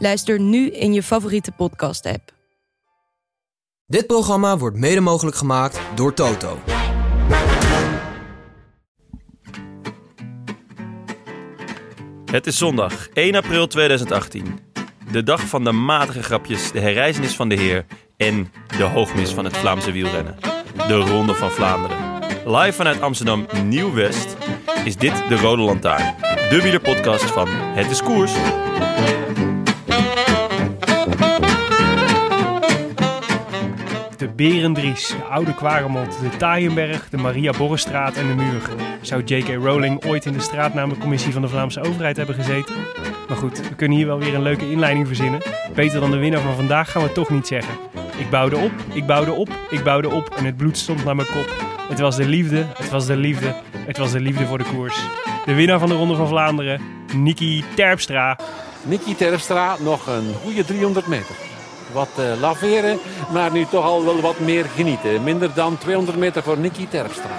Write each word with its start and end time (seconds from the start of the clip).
Luister 0.00 0.40
nu 0.40 0.70
in 0.70 0.92
je 0.92 1.02
favoriete 1.02 1.52
podcast-app. 1.52 2.32
Dit 3.86 4.06
programma 4.06 4.58
wordt 4.58 4.76
mede 4.76 5.00
mogelijk 5.00 5.36
gemaakt 5.36 5.80
door 5.94 6.14
Toto. 6.14 6.58
Het 12.30 12.46
is 12.46 12.58
zondag 12.58 13.08
1 13.08 13.34
april 13.34 13.66
2018. 13.66 14.58
De 15.10 15.22
dag 15.22 15.40
van 15.40 15.64
de 15.64 15.72
matige 15.72 16.22
grapjes, 16.22 16.72
de 16.72 16.80
herreizenis 16.80 17.36
van 17.36 17.48
de 17.48 17.54
Heer 17.54 17.86
en 18.16 18.52
de 18.76 18.84
hoogmis 18.84 19.30
van 19.30 19.44
het 19.44 19.56
Vlaamse 19.56 19.92
wielrennen. 19.92 20.36
De 20.74 20.96
Ronde 20.96 21.34
van 21.34 21.50
Vlaanderen. 21.50 21.96
Live 22.44 22.72
vanuit 22.72 23.00
Amsterdam 23.00 23.46
Nieuw-West 23.64 24.36
is 24.84 24.96
dit 24.96 25.28
de 25.28 25.36
Rode 25.36 25.62
Lantaarn. 25.62 26.14
De 26.50 26.62
wielerpodcast 26.62 27.30
van 27.30 27.48
Het 27.48 27.90
is 27.90 28.02
Koers. 28.02 28.32
De 34.16 34.28
Berendries, 34.36 35.08
de 35.08 35.24
Oude 35.30 35.54
Kwaremond, 35.54 36.18
de 36.20 36.36
Taaienberg, 36.36 37.08
de 37.08 37.16
Maria 37.16 37.52
Borrestraat 37.58 38.16
en 38.16 38.26
de 38.26 38.34
Muur. 38.34 38.62
Zou 39.00 39.22
J.K. 39.24 39.48
Rowling 39.48 40.04
ooit 40.04 40.24
in 40.24 40.32
de 40.32 40.40
straatnamencommissie 40.40 41.32
van 41.32 41.42
de 41.42 41.48
Vlaamse 41.48 41.80
overheid 41.80 42.16
hebben 42.16 42.34
gezeten? 42.34 42.74
Maar 43.28 43.36
goed, 43.36 43.68
we 43.68 43.74
kunnen 43.74 43.96
hier 43.96 44.06
wel 44.06 44.18
weer 44.18 44.34
een 44.34 44.42
leuke 44.42 44.70
inleiding 44.70 45.06
verzinnen. 45.06 45.40
Beter 45.74 46.00
dan 46.00 46.10
de 46.10 46.16
winnaar 46.16 46.40
van 46.40 46.54
vandaag 46.54 46.90
gaan 46.90 47.02
we 47.02 47.12
toch 47.12 47.30
niet 47.30 47.46
zeggen. 47.46 47.74
Ik 48.18 48.30
bouwde 48.30 48.56
op, 48.56 48.72
ik 48.92 49.06
bouwde 49.06 49.32
op, 49.32 49.48
ik 49.70 49.84
bouwde 49.84 50.08
op 50.08 50.34
en 50.36 50.44
het 50.44 50.56
bloed 50.56 50.78
stond 50.78 51.04
naar 51.04 51.16
mijn 51.16 51.28
kop. 51.28 51.54
Het 51.88 51.98
was 51.98 52.16
de 52.16 52.26
liefde, 52.26 52.64
het 52.74 52.90
was 52.90 53.06
de 53.06 53.16
liefde, 53.16 53.54
het 53.86 53.98
was 53.98 54.12
de 54.12 54.20
liefde 54.20 54.46
voor 54.46 54.58
de 54.58 54.64
koers. 54.64 55.00
De 55.44 55.54
winnaar 55.54 55.78
van 55.78 55.88
de 55.88 55.94
Ronde 55.94 56.14
van 56.14 56.28
Vlaanderen, 56.28 56.80
Niki 57.14 57.64
Terpstra. 57.74 58.38
Nicky 58.82 59.14
Terpstra 59.14 59.76
nog 59.78 60.06
een 60.06 60.34
goede 60.42 60.64
300 60.64 61.06
meter. 61.06 61.34
Wat 61.92 62.08
eh, 62.16 62.40
laveren, 62.40 62.98
maar 63.32 63.52
nu 63.52 63.66
toch 63.66 63.84
al 63.84 64.04
wel 64.04 64.20
wat 64.20 64.38
meer 64.38 64.64
genieten. 64.74 65.22
Minder 65.22 65.54
dan 65.54 65.78
200 65.78 66.16
meter 66.18 66.42
voor 66.42 66.58
Nicky 66.58 66.88
Terpstra. 66.88 67.30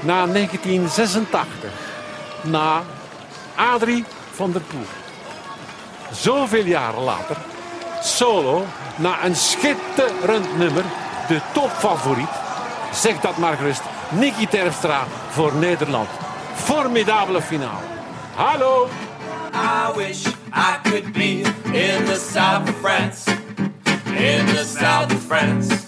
Na 0.00 0.26
1986. 0.26 1.70
Na 2.42 2.82
Adrie 3.54 4.04
van 4.32 4.52
der 4.52 4.60
Poel. 4.60 4.86
Zoveel 6.12 6.64
jaren 6.64 7.02
later. 7.02 7.36
Solo. 8.02 8.64
Na 8.96 9.24
een 9.24 9.36
schitterend 9.36 10.58
nummer. 10.58 10.84
De 11.28 11.40
topfavoriet. 11.52 12.28
Zeg 12.92 13.20
dat 13.20 13.36
maar 13.36 13.56
gerust. 13.56 13.82
Nicky 14.08 14.46
Terpstra 14.46 15.04
voor 15.28 15.54
Nederland. 15.54 16.08
Formidabele 16.54 17.42
finale. 17.42 17.84
Hallo. 18.34 18.88
I 19.58 19.92
wish 19.96 20.26
I 20.52 20.78
could 20.84 21.12
be 21.12 21.40
in 21.72 22.04
the 22.06 22.16
south 22.16 22.68
of 22.68 22.76
France. 22.76 23.26
In 24.06 24.46
the 24.46 24.64
south 24.64 25.12
of 25.12 25.22
France. 25.22 25.86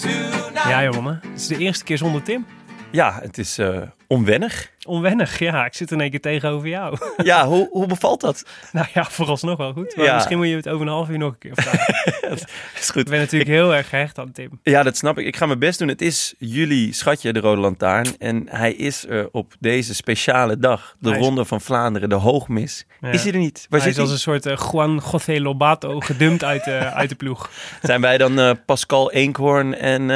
Tonight. 0.00 0.68
Ja 0.68 0.82
jongen, 0.82 1.20
het 1.22 1.40
is 1.40 1.46
de 1.46 1.56
eerste 1.56 1.84
keer 1.84 1.98
zonder 1.98 2.22
Tim. 2.22 2.46
Ja, 2.90 3.18
het 3.22 3.38
is 3.38 3.58
eh, 3.58 3.78
onwennig. 4.06 4.70
Onwennig, 4.86 5.38
ja. 5.38 5.64
Ik 5.64 5.74
zit 5.74 5.90
in 5.90 6.00
één 6.00 6.10
keer 6.10 6.20
tegenover 6.20 6.68
jou. 6.68 6.96
Ja, 7.16 7.46
hoe, 7.46 7.68
hoe 7.70 7.86
bevalt 7.86 8.20
dat? 8.20 8.44
nou 8.72 8.86
ja, 8.94 9.04
vooralsnog 9.04 9.56
wel 9.56 9.72
goed. 9.72 9.96
Maar 9.96 10.04
Ja. 10.04 10.14
misschien 10.14 10.36
moet 10.36 10.48
je 10.48 10.56
het 10.56 10.68
over 10.68 10.86
een 10.86 10.92
half 10.92 11.08
uur 11.08 11.18
nog 11.18 11.32
een 11.32 11.38
keer 11.38 11.52
vragen. 11.54 11.94
is 12.80 12.90
goed. 12.90 13.02
Ik 13.02 13.08
ben 13.08 13.18
natuurlijk 13.18 13.50
heel 13.50 13.74
erg 13.74 13.88
gehecht 13.88 14.18
aan 14.18 14.32
Tim. 14.32 14.60
Ja, 14.62 14.82
dat 14.82 14.96
snap 14.96 15.18
ik. 15.18 15.26
Ik 15.26 15.36
ga 15.36 15.46
mijn 15.46 15.58
best 15.58 15.78
doen. 15.78 15.88
Het 15.88 16.02
is 16.02 16.34
jullie 16.38 16.92
schatje, 16.92 17.32
de 17.32 17.40
Rode 17.40 17.60
Lantaarn. 17.60 18.06
En 18.18 18.46
hij 18.50 18.72
is 18.72 19.06
er 19.08 19.28
op 19.32 19.54
deze 19.60 19.94
speciale 19.94 20.58
dag. 20.58 20.96
De 20.98 21.08
Hij 21.08 21.18
is- 21.18 21.24
Ronde 21.24 21.44
van 21.44 21.60
Vlaanderen, 21.60 22.08
de 22.08 22.14
hoogmis. 22.14 22.86
Ja. 23.00 23.10
Is 23.10 23.22
hij 23.22 23.32
er 23.32 23.38
niet? 23.38 23.66
Waar 23.68 23.80
Hij 23.80 23.88
zit 23.88 23.98
is 23.98 24.02
als 24.04 24.12
een 24.12 24.18
soort 24.32 24.46
eh, 24.46 24.68
Juan 24.72 25.02
José 25.12 25.40
Lobato 25.40 26.00
gedumpt 26.00 26.44
uit, 26.44 26.64
de 26.64 26.70
uit 26.92 27.08
de 27.08 27.14
ploeg. 27.16 27.50
Zijn 27.82 28.00
wij 28.00 28.18
dan 28.18 28.38
eh, 28.38 28.50
Pascal 28.66 29.12
Eenkhoorn 29.12 29.74
en 29.74 30.10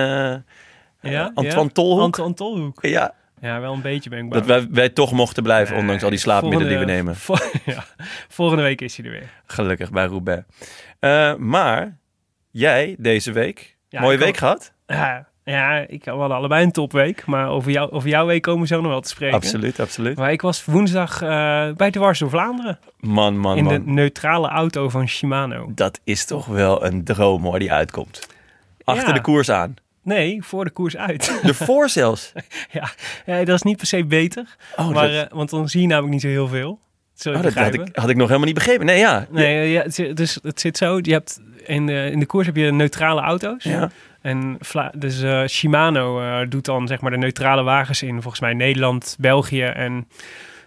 eh, 1.03 1.21
eh, 1.21 1.27
Antoine 1.35 1.73
Tolhoek? 1.73 2.03
Antoine 2.03 2.35
Tolhoek. 2.35 2.79
ja, 2.87 3.15
Ja, 3.41 3.61
wel 3.61 3.73
een 3.73 3.83
beetje 3.83 4.11
ben 4.11 4.19
ik 4.25 4.29
bang. 4.31 4.45
dat 4.45 4.59
wij, 4.63 4.69
wij 4.71 4.89
toch 4.89 5.13
mochten 5.13 5.43
blijven, 5.43 5.73
Nee, 5.73 5.81
ondanks 5.83 6.03
al 6.03 6.11
die 6.11 6.19
slaapmiddelen 6.19 6.69
die 6.69 6.79
we 6.79 6.85
nemen. 6.85 7.17
vo- 7.17 7.35
ja, 7.65 7.85
volgende 8.29 8.63
week 8.63 8.81
is 8.81 8.97
hij 8.97 9.07
er 9.07 9.13
weer. 9.13 9.31
Gelukkig 9.47 9.91
bij 9.91 10.05
Roubaix. 10.05 10.43
Eh, 10.99 11.35
maar 11.35 11.99
jij 12.51 12.95
deze 12.99 13.33
week, 13.33 13.77
Ja, 13.89 14.01
mooie 14.01 14.19
week 14.19 14.39
had- 14.39 14.39
gehad? 14.39 14.73
Ja, 14.87 15.27
ja 15.45 15.85
ik 15.89 16.05
hadden 16.05 16.37
allebei 16.37 16.65
een 16.65 16.73
topweek. 16.73 17.27
Maar 17.27 17.49
over, 17.49 17.71
jou, 17.71 17.91
over 17.91 18.09
jouw 18.09 18.27
week 18.27 18.43
komen 18.43 18.61
we 18.61 18.67
zo 18.67 18.81
nog 18.81 18.91
wel 18.91 19.01
te 19.01 19.09
spreken. 19.09 19.37
Absoluut, 19.37 19.81
absoluut. 19.81 20.17
Maar 20.17 20.33
ik 20.33 20.43
was 20.43 20.65
woensdag 20.65 21.23
eh, 21.23 21.29
bij 21.77 21.91
de 21.91 21.99
Wars 21.99 22.19
door 22.19 22.31
Vlaanderen. 22.31 22.79
Man, 23.01 23.39
man, 23.39 23.57
in 23.57 23.65
man. 23.65 23.73
de 23.73 23.81
neutrale 23.91 24.49
auto 24.49 24.89
van 24.89 25.09
Shimano. 25.09 25.71
Dat 25.75 26.01
is 26.05 26.25
toch 26.25 26.47
wel 26.47 26.85
een 26.85 27.05
droom 27.05 27.43
hoor, 27.43 27.59
die 27.59 27.73
uitkomt. 27.73 28.29
Achter 28.85 29.09
Ja. 29.09 29.15
de 29.15 29.21
koers 29.21 29.51
aan. 29.51 29.75
Nee, 30.03 30.43
voor 30.43 30.65
de 30.65 30.71
koers 30.71 30.97
uit. 30.97 31.39
Ervoor 31.43 31.89
zelfs. 31.89 32.33
ja, 32.71 32.91
ja, 33.27 33.45
dat 33.45 33.55
is 33.55 33.63
niet 33.63 33.77
per 33.77 33.87
se 33.87 34.05
beter. 34.05 34.57
Oh, 34.77 34.91
maar, 34.91 35.11
dat, 35.11 35.27
eh, 35.27 35.37
want 35.37 35.51
dan 35.51 35.69
zie 35.69 35.81
je 35.81 35.87
namelijk 35.87 36.13
niet 36.13 36.23
zo 36.23 36.29
heel 36.29 36.49
veel. 36.49 36.81
Oh, 37.25 37.43
dat 37.43 37.55
had, 37.55 37.75
ik, 37.75 37.89
had 37.93 38.09
ik 38.09 38.17
nog 38.17 38.27
helemaal 38.27 38.47
niet 38.47 38.55
begrepen. 38.55 38.87
Nee, 38.87 38.99
ja. 38.99 39.27
Nee, 39.31 39.71
ja, 39.71 39.83
het, 39.83 40.17
dus 40.17 40.39
het 40.43 40.61
zit 40.61 40.77
zo. 40.77 40.99
Je 41.03 41.13
hebt 41.13 41.41
in, 41.65 41.87
de, 41.87 42.09
in 42.11 42.19
de 42.19 42.27
koers 42.27 42.47
heb 42.47 42.57
je 42.57 42.73
neutrale 42.73 43.21
auto's. 43.21 43.65
Ja. 43.65 43.91
En 44.21 44.59
dus 44.95 45.23
eh, 45.23 45.47
Shimano 45.47 46.21
eh, 46.21 46.49
doet 46.49 46.65
dan 46.65 46.87
zeg 46.87 47.01
maar 47.01 47.11
de 47.11 47.17
neutrale 47.17 47.63
wagens 47.63 48.03
in. 48.03 48.23
Volgens 48.23 48.41
mij 48.41 48.55
Nederland, 48.55 49.17
België 49.19 49.63
en 49.63 50.09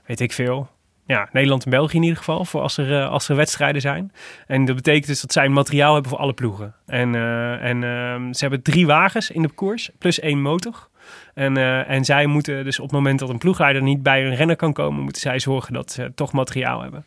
weet 0.06 0.20
ik 0.20 0.32
veel. 0.32 0.70
Ja, 1.08 1.30
Nederland 1.32 1.64
en 1.64 1.70
België 1.70 1.96
in 1.96 2.02
ieder 2.02 2.18
geval. 2.18 2.46
Voor 2.46 2.62
als 2.62 2.78
er, 2.78 3.02
eh, 3.02 3.10
als 3.10 3.30
er 3.30 3.36
wedstrijden 3.36 3.82
zijn. 3.82 4.12
En 4.48 4.66
dat 4.66 4.76
betekent 4.76 5.08
dus 5.08 5.22
dat 5.22 5.32
zij 5.32 5.50
materiaal 5.50 5.94
hebben 5.94 6.12
voor 6.12 6.20
alle 6.20 6.34
ploegen. 6.34 6.76
En, 6.86 7.16
eh, 7.16 7.64
en 7.64 7.84
ehm, 7.84 8.34
ze 8.34 8.40
hebben 8.40 8.62
drie 8.62 8.86
wagens 8.86 9.32
in 9.32 9.42
de 9.42 9.50
koers. 9.50 9.90
Plus 9.98 10.20
één 10.20 10.42
motor. 10.42 10.88
En, 11.34 11.58
eh, 11.58 11.90
en 11.90 12.06
zij 12.06 12.26
moeten 12.26 12.64
dus 12.64 12.80
op 12.80 12.86
het 12.86 12.94
moment 12.94 13.20
dat 13.20 13.30
een 13.30 13.38
ploegleider 13.38 13.82
niet 13.82 14.04
bij 14.04 14.26
een 14.26 14.36
renner 14.36 14.56
kan 14.56 14.74
komen, 14.74 15.04
moeten 15.04 15.22
zij 15.22 15.40
zorgen 15.40 15.74
dat 15.74 15.92
ze 15.92 16.12
toch 16.16 16.32
materiaal 16.32 16.82
hebben. 16.82 17.06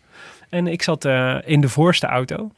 En 0.49 0.67
ik 0.67 0.83
zat 0.83 1.05
in 1.45 1.61
de 1.61 1.69
voorste 1.69 2.07
auto. 2.07 2.51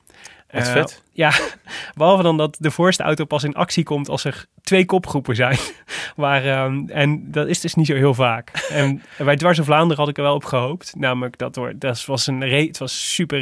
Wat 0.53 0.62
Eh, 0.62 0.72
vet. 0.72 1.03
Ja, 1.12 1.33
behalve 1.94 2.22
dan 2.22 2.37
dat 2.37 2.56
de 2.61 2.71
voorste 2.71 3.03
auto 3.03 3.25
pas 3.25 3.44
in 3.44 3.55
actie 3.55 3.84
komt 3.84 4.09
als 4.09 4.25
er 4.25 4.47
twee 4.62 4.84
kopgroepen 4.84 5.37
zijn. 5.37 5.59
Waar, 6.16 6.44
ehm, 6.44 6.88
en 6.88 7.33
dat 7.33 7.49
is 7.49 7.61
dus 7.61 7.75
niet 7.75 7.87
zo 7.87 7.94
heel 7.94 8.15
vaak. 8.15 8.66
En 8.71 9.03
bij 9.19 9.37
Dwars 9.37 9.59
in 9.59 9.65
Vlaanderen 9.65 9.97
had 9.97 10.09
ik 10.09 10.16
er 10.16 10.22
wel 10.22 10.34
op 10.34 10.44
gehoopt. 10.44 10.94
Namelijk 10.97 11.38
dat 11.38 11.55
door, 11.55 11.72
dat 11.77 12.05
was 12.05 12.27
een 12.27 12.44
re 12.49 12.66
het 12.66 12.78
was 12.78 13.15
super, 13.15 13.41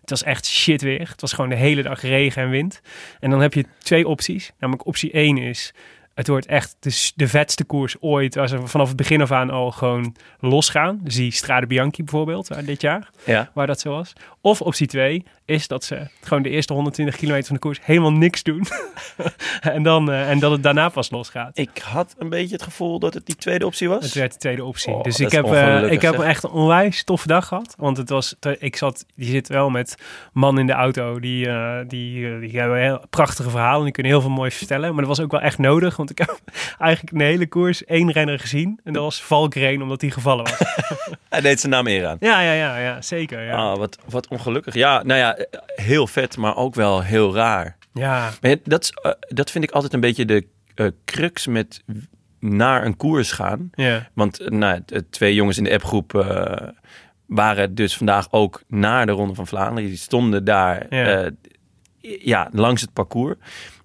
het 0.00 0.10
was 0.10 0.22
echt 0.22 0.46
shit 0.46 0.82
weer. 0.82 1.08
Het 1.08 1.20
was 1.20 1.32
gewoon 1.32 1.50
de 1.50 1.56
hele 1.56 1.82
dag 1.82 2.02
regen 2.02 2.42
en 2.42 2.50
wind. 2.50 2.80
En 3.20 3.30
dan 3.30 3.40
heb 3.40 3.54
je 3.54 3.64
twee 3.78 4.08
opties. 4.08 4.52
Namelijk 4.58 4.86
optie 4.86 5.10
1 5.10 5.38
is, 5.38 5.72
het 6.14 6.28
wordt 6.28 6.46
echt 6.46 6.76
de, 7.16 7.28
vetste 7.28 7.64
koers 7.64 7.96
ooit. 8.00 8.34
Waar 8.34 8.48
ze 8.48 8.66
vanaf 8.66 8.88
het 8.88 8.96
begin 8.96 9.20
af 9.20 9.32
aan 9.32 9.50
al 9.50 9.70
gewoon 9.70 10.16
losgaan. 10.40 11.00
Dus 11.02 11.14
die 11.14 11.32
Strade 11.32 11.66
Bianchi 11.66 12.02
bijvoorbeeld, 12.04 12.48
waar 12.48 12.64
dit 12.64 12.80
jaar 12.80 13.10
Ja. 13.24 13.50
waar 13.54 13.66
dat 13.66 13.80
zo 13.80 13.90
was. 13.90 14.12
Of 14.40 14.60
optie 14.60 14.86
2 14.86 15.24
is 15.44 15.68
dat 15.68 15.84
ze 15.84 16.08
gewoon 16.20 16.42
de 16.42 16.48
eerste 16.48 16.72
120 16.72 17.16
kilometer 17.16 17.46
van 17.46 17.54
de 17.54 17.60
koers 17.60 17.78
helemaal 17.82 18.12
niks 18.12 18.42
doen. 18.42 18.66
en, 19.60 19.82
dan, 19.82 20.10
eh, 20.10 20.30
en 20.30 20.38
dat 20.38 20.50
het 20.50 20.62
daarna 20.62 20.88
pas 20.88 21.10
losgaat. 21.10 21.58
Ik 21.58 21.78
had 21.78 22.14
een 22.18 22.28
beetje 22.28 22.54
het 22.54 22.62
gevoel 22.62 22.98
dat 22.98 23.14
het 23.14 23.26
die 23.26 23.36
tweede 23.36 23.66
optie 23.66 23.88
was. 23.88 24.04
Het 24.04 24.14
werd 24.14 24.32
de 24.32 24.38
tweede 24.38 24.64
optie. 24.64 24.92
Oh, 24.92 25.02
dus 25.02 25.16
dat 25.16 25.26
ik 25.26 25.32
heb, 25.32 25.44
eh, 25.44 25.92
ik 25.92 26.02
heb 26.02 26.18
echt 26.18 26.44
een 26.44 26.50
onwijs 26.50 27.04
toffe 27.04 27.26
dag 27.26 27.46
gehad. 27.46 27.74
Want 27.78 27.96
het 27.96 28.08
was, 28.08 28.34
ik 28.58 28.76
zat, 28.76 29.06
je 29.14 29.24
zit 29.24 29.48
wel 29.48 29.70
met 29.70 29.96
man 30.32 30.58
in 30.58 30.66
de 30.66 30.72
auto. 30.72 31.20
Die, 31.20 31.48
eh, 31.48 31.78
die, 31.88 32.32
eh, 32.32 32.40
die 32.40 32.58
hebben 32.58 32.80
heel 32.80 33.04
prachtige 33.10 33.50
verhalen. 33.50 33.84
Die 33.84 33.92
kunnen 33.92 34.12
heel 34.12 34.20
veel 34.20 34.30
moois 34.30 34.54
vertellen. 34.54 34.90
Maar 34.90 35.04
dat 35.04 35.16
was 35.16 35.24
ook 35.24 35.30
wel 35.30 35.40
echt 35.40 35.58
nodig. 35.58 35.96
Want 35.96 36.10
ik 36.10 36.18
heb 36.18 36.40
eigenlijk 36.78 37.16
een 37.16 37.26
hele 37.26 37.46
koers 37.46 37.84
één 37.84 38.12
renner 38.12 38.38
gezien. 38.38 38.80
En 38.84 38.92
dat 38.92 39.02
was 39.02 39.22
Valkrein, 39.22 39.82
omdat 39.82 40.00
hij 40.00 40.10
gevallen 40.10 40.44
was. 40.44 40.58
Hij 41.30 41.40
deed 41.40 41.60
zijn 41.60 41.72
naam 41.72 41.86
eer 41.86 42.06
aan. 42.06 42.16
ja, 42.20 42.40
ja, 42.40 42.52
ja, 42.52 42.78
ja, 42.78 43.02
zeker. 43.02 43.44
Ja. 43.44 43.54
Ah, 43.56 43.76
wat, 43.76 43.98
wat 44.08 44.28
ongelukkig. 44.28 44.74
Ja, 44.74 45.02
nou 45.02 45.18
ja, 45.20 45.38
heel 45.74 46.06
vet, 46.06 46.36
maar 46.36 46.56
ook 46.56 46.74
wel 46.74 47.02
heel 47.02 47.34
raar. 47.34 47.76
ja. 47.92 48.30
Maar 48.40 48.56
dat, 48.64 48.82
is, 48.82 48.90
eh, 49.02 49.12
dat 49.28 49.50
vind 49.50 49.64
ik 49.64 49.70
altijd 49.70 49.92
een 49.92 50.00
beetje 50.00 50.24
de 50.24 50.46
eh, 50.74 50.86
crux 51.04 51.46
met 51.46 51.82
naar 52.40 52.84
een 52.84 52.96
koers 52.96 53.32
gaan. 53.32 53.70
ja. 53.74 54.08
Want 54.14 54.40
eh, 54.40 54.48
nou, 54.48 54.80
twee 55.10 55.34
jongens 55.34 55.58
in 55.58 55.64
de 55.64 55.72
appgroep, 55.72 56.12
waren 57.26 57.74
dus 57.74 57.96
vandaag 57.96 58.26
ook 58.30 58.62
naar 58.68 59.06
de 59.06 59.12
Ronde 59.12 59.34
van 59.34 59.46
Vlaanderen. 59.46 59.88
Die 59.88 59.98
stonden 59.98 60.44
daar 60.44 60.86
Ja. 60.90 61.08
ja. 61.08 61.30
ja, 62.20 62.48
langs 62.52 62.80
het 62.80 62.92
parcours. 62.92 63.36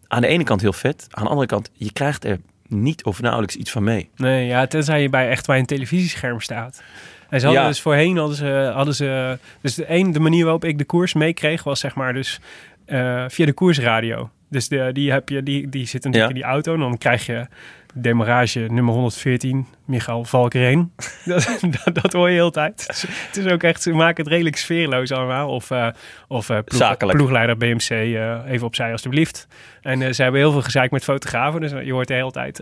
Aan 0.08 0.22
de 0.22 0.28
ene 0.28 0.44
kant 0.44 0.62
heel 0.62 0.74
vet. 0.74 1.08
Aan 1.10 1.24
de 1.24 1.30
andere 1.30 1.48
kant, 1.48 1.70
je 1.74 1.92
krijgt 1.92 2.24
er 2.26 2.40
niet 2.68 3.04
of 3.04 3.22
nauwelijks 3.22 3.56
iets 3.56 3.72
van 3.72 3.84
mee. 3.84 4.10
Nee, 4.16 4.46
ja, 4.46 4.68
tenzij 4.68 5.02
je 5.02 5.10
bij 5.10 5.30
echt 5.30 5.46
bij 5.48 5.60
een 5.60 5.66
televisiescherm 5.66 6.40
staat. 6.40 6.84
En 7.30 7.40
ze 7.40 7.46
hadden 7.46 7.64
Ja. 7.64 7.70
dus 7.70 7.82
voorheen 7.82 8.18
hadden 8.18 8.36
ze, 8.38 8.72
hadden 8.74 8.96
ze 8.96 9.38
dus 9.62 9.76
de 9.76 9.86
een 9.88 10.12
de 10.12 10.20
manier 10.20 10.44
waarop 10.44 10.64
ik 10.66 10.78
de 10.78 10.86
koers 10.86 11.14
meekreeg 11.14 11.64
was 11.64 11.80
zeg 11.80 11.96
maar 11.96 12.14
dus 12.14 12.40
eh, 12.86 13.24
via 13.28 13.46
de 13.46 13.54
koersradio. 13.54 14.30
Dus 14.50 14.68
de, 14.68 14.90
die 14.94 15.12
heb 15.12 15.30
je, 15.30 15.44
die, 15.44 15.70
die 15.70 15.86
zit 15.86 16.04
natuurlijk 16.04 16.24
Ja. 16.34 16.36
in 16.40 16.42
die 16.42 16.52
auto 16.54 16.74
en 16.74 16.80
dan 16.80 16.98
krijg 16.98 17.26
je 17.26 17.48
demarrage 17.94 18.60
nummer 18.60 18.94
114, 18.94 19.68
Michael 19.86 20.24
Valkereen. 20.26 20.92
dat, 21.26 21.60
dat, 21.84 21.96
dat 22.02 22.14
hoor 22.14 22.30
je 22.30 22.36
heel 22.36 22.52
tijd. 22.52 22.88
Het 23.28 23.38
is 23.46 23.52
ook 23.52 23.64
echt, 23.64 23.82
ze 23.82 23.92
maken 23.92 24.24
het 24.24 24.32
redelijk 24.34 24.56
sfeerloos 24.58 25.12
allemaal. 25.12 25.50
Of, 25.50 25.72
eh 25.72 25.88
of 26.28 26.46
ploeg- 26.46 26.64
Zakelijk. 26.68 27.18
ploegleider 27.18 27.58
BMC, 27.58 27.90
eh, 27.90 28.40
even 28.48 28.68
opzij 28.68 28.92
alstublieft. 28.92 29.48
En 29.82 30.16
ze 30.16 30.24
hebben 30.24 30.42
heel 30.42 30.52
veel 30.52 30.62
gezeik 30.62 30.92
met 30.92 31.04
fotografen. 31.04 31.62
Dus 31.62 31.72
je 31.72 31.92
hoort 31.92 32.08
de 32.08 32.14
hele 32.14 32.32
tijd 32.32 32.62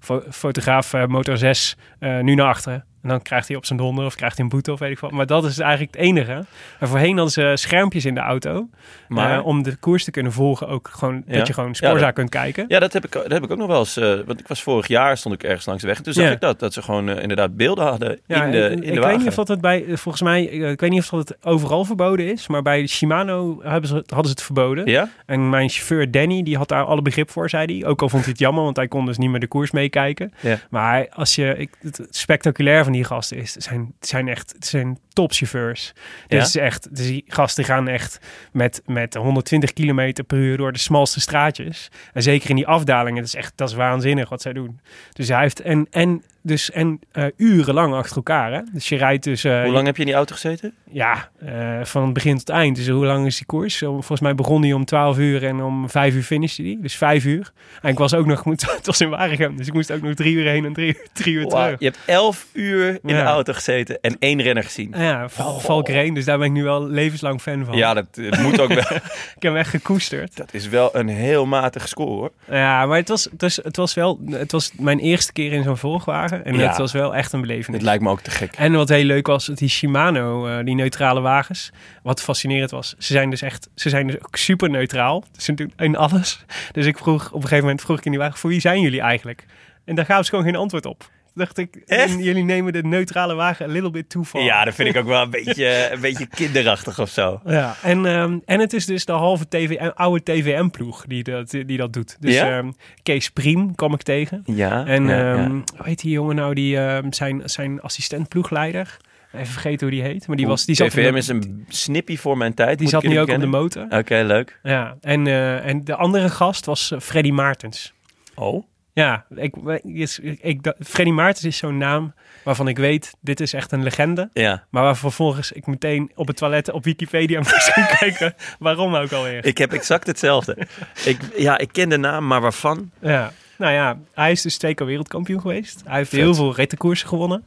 fo- 0.00 0.22
fotograaf 0.30 1.06
motor 1.06 1.36
6 1.36 1.76
eh, 1.98 2.18
nu 2.20 2.34
naar 2.34 2.46
achteren. 2.46 2.84
En 3.02 3.08
dan 3.08 3.22
krijgt 3.22 3.48
hij 3.48 3.56
op 3.56 3.64
zijn 3.66 3.78
donder 3.78 4.04
of 4.04 4.14
krijgt 4.14 4.36
hij 4.36 4.44
een 4.44 4.50
boete 4.50 4.72
of 4.72 4.78
weet 4.78 4.90
ik 4.90 4.98
wat. 4.98 5.10
Maar 5.10 5.26
dat 5.26 5.44
is 5.44 5.58
eigenlijk 5.58 5.94
het 5.94 6.02
enige. 6.04 6.44
En 6.78 6.88
voorheen 6.88 7.14
hadden 7.16 7.32
ze 7.32 7.52
schermpjes 7.54 8.04
in 8.04 8.14
de 8.14 8.20
auto. 8.20 8.68
Maar 9.08 9.38
eh, 9.38 9.46
om 9.46 9.62
de 9.62 9.76
koers 9.76 10.04
te 10.04 10.10
kunnen 10.10 10.32
volgen. 10.32 10.68
Ook 10.68 10.88
gewoon 10.92 11.22
Ja. 11.26 11.38
dat 11.38 11.46
je 11.46 11.52
gewoon 11.52 11.68
Ja, 11.68 11.74
spoorzaak 11.74 12.00
dat- 12.00 12.14
kunt 12.14 12.28
kijken. 12.30 12.64
Ja, 12.68 12.78
dat 12.78 12.92
heb, 12.92 13.04
ik, 13.04 13.12
dat 13.12 13.30
heb 13.32 13.42
ik 13.42 13.50
ook 13.50 13.58
nog 13.58 13.66
wel 13.66 13.78
eens. 13.78 13.96
eh, 13.96 14.14
want 14.26 14.40
ik 14.40 14.48
was 14.48 14.62
vorig 14.62 14.86
jaar, 14.86 15.16
stond 15.16 15.34
ik 15.34 15.42
ergens 15.42 15.66
langs 15.66 15.82
de 15.82 15.88
weg. 15.88 15.96
En 15.96 16.02
toen 16.02 16.12
zag 16.12 16.24
Ja. 16.24 16.30
ik 16.30 16.40
dat. 16.40 16.58
Dat 16.58 16.72
ze 16.72 16.82
gewoon 16.82 17.08
eh, 17.08 17.22
inderdaad 17.22 17.56
beelden 17.56 17.84
hadden 17.86 18.20
Ja, 18.26 18.44
in 18.44 18.50
de, 18.50 18.58
ik, 18.58 18.70
in 18.70 18.80
de 18.80 18.86
ik 18.86 18.94
wagen. 18.94 19.08
weet 19.08 19.18
niet 19.18 19.28
of 19.28 19.34
dat 19.34 19.48
het 19.48 19.60
bij, 19.60 19.84
volgens 19.88 20.22
mij, 20.22 20.44
ik 20.44 20.80
weet 20.80 20.90
niet 20.90 21.00
of 21.00 21.08
dat 21.08 21.28
het 21.28 21.36
overal 21.46 21.84
verboden 21.84 22.32
is, 22.32 22.48
maar 22.48 22.62
bij 22.62 22.86
Shimano 22.86 23.58
hebben 23.62 23.88
ze, 23.88 23.94
hadden 23.94 24.24
ze 24.24 24.30
het 24.30 24.42
verboden. 24.42 24.86
Ja? 24.86 25.08
En 25.26 25.48
mijn 25.50 25.68
chauffeur 25.68 26.10
Danny, 26.10 26.42
die 26.42 26.56
had 26.56 26.68
daar 26.68 26.84
alle 26.84 27.02
begrip 27.02 27.30
voor, 27.30 27.48
zei 27.50 27.78
hij. 27.78 27.88
Ook 27.88 28.02
al 28.02 28.08
vond 28.08 28.22
hij 28.22 28.30
het 28.32 28.40
jammer, 28.40 28.64
want 28.64 28.76
hij 28.76 28.88
kon 28.88 29.06
dus 29.06 29.18
niet 29.18 29.30
meer 29.30 29.40
de 29.40 29.46
koers 29.46 29.70
meekijken. 29.70 30.32
Ja. 30.40 30.58
Maar 30.70 31.06
als 31.10 31.34
je, 31.34 31.54
ik, 31.58 31.70
het 31.80 32.06
spectaculair 32.10 32.84
van 32.84 32.91
die 32.92 33.04
gasten 33.04 33.36
is, 33.36 33.52
zijn, 33.52 33.94
zijn 34.00 34.28
echt, 34.28 34.54
zijn 34.58 34.98
topchauffeurs. 35.12 35.92
Ja? 36.28 36.38
Dus, 36.38 36.56
echt, 36.56 36.96
dus 36.96 37.06
die 37.06 37.24
gasten 37.26 37.64
gaan 37.64 37.88
echt 37.88 38.18
met, 38.52 38.82
met 38.86 39.14
120 39.14 39.72
km 39.72 40.12
per 40.26 40.38
uur 40.38 40.56
door 40.56 40.72
de 40.72 40.78
smalste 40.78 41.20
straatjes. 41.20 41.88
En 42.12 42.22
zeker 42.22 42.50
in 42.50 42.56
die 42.56 42.66
afdalingen, 42.66 43.16
dat 43.18 43.26
is 43.26 43.34
echt, 43.34 43.52
dat 43.56 43.68
is 43.68 43.74
waanzinnig 43.74 44.28
wat 44.28 44.42
zij 44.42 44.52
doen. 44.52 44.80
Dus 45.12 45.28
hij 45.28 45.40
heeft, 45.40 45.60
en, 45.60 45.86
en, 45.90 46.22
dus, 46.42 46.70
en 46.70 47.00
eh, 47.12 47.24
urenlang 47.36 47.94
achter 47.94 48.16
elkaar, 48.16 48.52
hè. 48.52 48.60
Dus 48.72 48.88
je 48.88 48.96
rijdt 48.96 49.24
dus... 49.24 49.44
eh, 49.44 49.62
Hoe 49.62 49.72
lang 49.72 49.86
heb 49.86 49.94
je 49.96 50.00
in 50.02 50.08
die 50.08 50.16
auto 50.16 50.34
gezeten? 50.34 50.74
ja, 50.90 51.28
eh, 51.38 51.84
van 51.84 52.04
het 52.04 52.12
begin 52.12 52.38
tot 52.38 52.46
het 52.46 52.56
eind. 52.56 52.76
Dus 52.76 52.88
hoe 52.88 53.06
lang 53.06 53.26
is 53.26 53.36
die 53.36 53.46
koers? 53.46 53.78
Volgens 53.78 54.20
mij 54.20 54.34
begon 54.34 54.62
hij 54.62 54.72
om 54.72 54.84
12 54.84 55.18
uur 55.18 55.44
en 55.44 55.62
om 55.62 55.90
5 55.90 56.14
uur 56.14 56.22
finishte 56.22 56.62
hij. 56.62 56.78
Dus 56.80 56.96
5 56.96 57.24
uur. 57.24 57.52
En 57.82 57.90
ik 57.90 57.98
was 57.98 58.14
ook 58.14 58.26
nog, 58.26 58.44
het 58.76 58.86
was 58.86 59.00
in 59.00 59.08
Waregem, 59.08 59.56
dus 59.56 59.66
ik 59.66 59.72
moest 59.72 59.90
ook 59.92 60.02
nog 60.02 60.14
drie 60.14 60.34
uur 60.34 60.46
heen 60.48 60.64
en 60.64 60.72
drie, 60.72 60.86
uur- 60.88 61.06
drie 61.12 61.34
uur 61.34 61.46
Wauw, 61.48 61.62
terug. 61.64 61.78
je 61.78 61.84
hebt 61.84 61.98
elf 62.06 62.46
uur 62.52 62.88
in 62.88 62.98
Ja. 63.02 63.16
de 63.22 63.22
auto 63.28 63.52
gezeten 63.52 64.00
en 64.00 64.16
één 64.18 64.42
renner 64.42 64.62
gezien. 64.64 64.94
Ja, 65.02 65.28
Valkereen, 65.58 66.14
dus 66.14 66.24
daar 66.24 66.38
ben 66.38 66.46
ik 66.46 66.52
nu 66.52 66.62
wel 66.62 66.86
levenslang 66.88 67.40
fan 67.40 67.64
van. 67.64 67.76
Ja, 67.76 67.94
dat 67.94 68.06
het 68.12 68.40
moet 68.42 68.60
ook 68.60 68.68
wel. 68.68 68.78
Ik 69.36 69.42
heb 69.48 69.52
hem 69.52 69.56
echt 69.56 69.70
gekoesterd. 69.70 70.36
Dat 70.36 70.54
is 70.54 70.68
wel 70.68 70.96
een 70.96 71.08
heel 71.08 71.46
matige 71.46 71.88
score 71.88 72.10
hoor. 72.10 72.30
Ja, 72.50 72.86
maar 72.86 72.96
het 72.96 73.08
was, 73.08 73.28
dus, 73.32 73.56
het 73.56 73.76
was 73.76 73.94
wel, 73.94 74.20
het 74.30 74.52
was 74.52 74.72
mijn 74.78 74.98
eerste 74.98 75.32
keer 75.32 75.52
in 75.52 75.62
zo'n 75.62 75.76
volgwagen. 75.76 76.44
En 76.44 76.54
Ja. 76.54 76.68
het 76.68 76.76
was 76.78 76.92
wel 76.92 77.14
echt 77.14 77.32
een 77.32 77.40
belevenis. 77.40 77.76
Dit 77.78 77.82
lijkt 77.82 78.02
me 78.02 78.10
ook 78.10 78.20
te 78.20 78.30
gek. 78.30 78.54
En 78.56 78.72
wat 78.72 78.88
heel 78.88 79.04
leuk 79.04 79.26
was, 79.26 79.46
die 79.46 79.68
Shimano, 79.68 80.46
eh, 80.46 80.64
die 80.64 80.74
neutrale 80.74 81.20
wagens. 81.20 81.70
Wat 82.02 82.22
fascinerend 82.22 82.70
was, 82.70 82.94
ze 82.98 83.12
zijn 83.12 83.30
dus 83.30 83.42
echt, 83.42 83.68
ze 83.74 83.88
zijn 83.88 84.06
dus 84.06 84.16
ook 84.16 84.36
super 84.36 84.70
neutraal. 84.70 85.24
Ze 85.36 85.54
doen 85.54 85.72
in 85.76 85.96
alles. 85.96 86.44
Dus 86.72 86.86
ik 86.86 86.98
vroeg, 86.98 87.26
op 87.26 87.34
een 87.34 87.40
gegeven 87.42 87.60
moment 87.64 87.80
vroeg 87.80 87.98
ik 87.98 88.04
in 88.04 88.10
die 88.10 88.20
wagen, 88.20 88.38
voor 88.38 88.50
wie 88.50 88.60
zijn 88.60 88.80
jullie 88.80 89.00
eigenlijk? 89.00 89.44
En 89.84 89.94
daar 89.94 90.04
gaven 90.04 90.24
ze 90.24 90.30
gewoon 90.30 90.44
geen 90.44 90.56
antwoord 90.56 90.86
op. 90.86 91.10
Dacht 91.34 91.58
ik, 91.58 91.76
Echt? 91.86 92.18
jullie 92.24 92.44
nemen 92.44 92.72
de 92.72 92.82
neutrale 92.82 93.34
wagen 93.34 93.66
a 93.68 93.72
little 93.72 93.90
bit 93.90 94.08
too 94.08 94.24
far. 94.24 94.42
Ja, 94.42 94.64
dat 94.64 94.74
vind 94.74 94.88
ik 94.88 94.96
ook 94.96 95.06
wel 95.06 95.22
een 95.22 95.30
beetje, 95.44 95.88
een 95.92 96.00
beetje 96.00 96.26
kinderachtig 96.26 97.00
of 97.00 97.08
zo. 97.10 97.40
Ja, 97.44 97.74
en, 97.82 98.06
ehm, 98.06 98.38
en 98.44 98.60
het 98.60 98.72
is 98.72 98.86
dus 98.86 99.04
de 99.04 99.12
halve 99.12 99.48
TV, 99.48 99.76
oude 99.94 100.22
TVM-ploeg 100.22 101.04
die 101.06 101.22
dat, 101.22 101.50
die 101.50 101.76
dat 101.76 101.92
doet. 101.92 102.16
Dus 102.20 102.34
Ja? 102.34 102.58
ehm, 102.58 102.70
Kees 103.02 103.30
Priem 103.30 103.74
kwam 103.74 103.92
ik 103.94 104.02
tegen. 104.02 104.42
Ja, 104.46 104.86
En 104.86 105.06
ja, 105.06 105.32
ehm, 105.34 105.50
hoe 105.50 105.64
heet 105.86 106.00
die 106.00 106.10
jongen 106.10 106.36
nou, 106.36 106.54
die, 106.54 106.78
zijn, 107.10 107.42
zijn 107.44 107.80
assistent-ploegleider? 107.80 108.96
Even 109.34 109.46
vergeten 109.46 109.86
hoe 109.88 109.96
die 109.96 110.04
heet. 110.04 110.26
Maar 110.26 110.36
die, 110.36 110.46
was, 110.46 110.64
die 110.64 110.74
zat, 110.74 110.90
TVM 110.90 111.12
de- 111.12 111.18
is 111.18 111.28
een 111.28 111.64
snippie 111.68 112.20
voor 112.20 112.36
mijn 112.36 112.54
tijd. 112.54 112.78
die 112.78 112.88
zat 112.88 113.02
nu 113.02 113.08
ook 113.08 113.14
eerlijk 113.14 113.32
op 113.32 113.40
de 113.40 113.46
motor. 113.58 113.86
Oké, 113.98 114.22
leuk. 114.26 114.58
Ja, 114.62 114.96
en, 115.00 115.26
eh, 115.26 115.66
en 115.66 115.84
de 115.84 115.94
andere 115.96 116.28
gast 116.30 116.66
was 116.66 116.90
eh, 116.90 117.00
Freddy 117.00 117.30
Maartens. 117.30 117.92
Oh? 118.34 118.64
Ja, 118.94 119.24
ik, 119.34 119.56
ik, 119.82 120.18
ik, 120.40 120.74
Freddy 120.80 121.12
Maartens 121.12 121.44
is 121.44 121.56
zo'n 121.56 121.78
naam 121.78 122.14
waarvan 122.44 122.68
ik 122.68 122.78
weet, 122.78 123.14
dit 123.20 123.40
is 123.40 123.52
echt 123.52 123.72
een 123.72 123.82
legende. 123.82 124.28
Ja. 124.32 124.64
Maar 124.70 124.82
waar 124.82 124.96
vervolgens 124.96 125.52
ik 125.52 125.66
meteen 125.66 126.10
op 126.14 126.26
het 126.26 126.36
toilet 126.36 126.70
op 126.70 126.84
Wikipedia 126.84 127.38
moest 127.50 127.72
gaan 127.72 127.96
kijken. 127.98 128.34
Waarom 128.58 128.94
ook 128.94 129.12
alweer? 129.12 129.46
Ik 129.46 129.58
heb 129.58 129.72
exact 129.72 130.06
hetzelfde. 130.06 130.56
ik, 131.04 131.18
ja, 131.36 131.58
ik 131.58 131.72
ken 131.72 131.88
de 131.88 131.96
naam, 131.96 132.26
maar 132.26 132.40
waarvan? 132.40 132.90
Ja, 133.00 133.32
nou 133.58 133.72
ja, 133.72 133.98
hij 134.14 134.30
is 134.30 134.42
dus 134.42 134.56
twee 134.56 134.74
keer 134.74 134.86
wereldkampioen 134.86 135.40
geweest. 135.40 135.82
Hij 135.84 135.96
heeft 135.96 136.10
Vet. 136.10 136.20
heel 136.20 136.34
veel 136.34 136.54
rittenkoersen 136.54 137.08
gewonnen. 137.08 137.44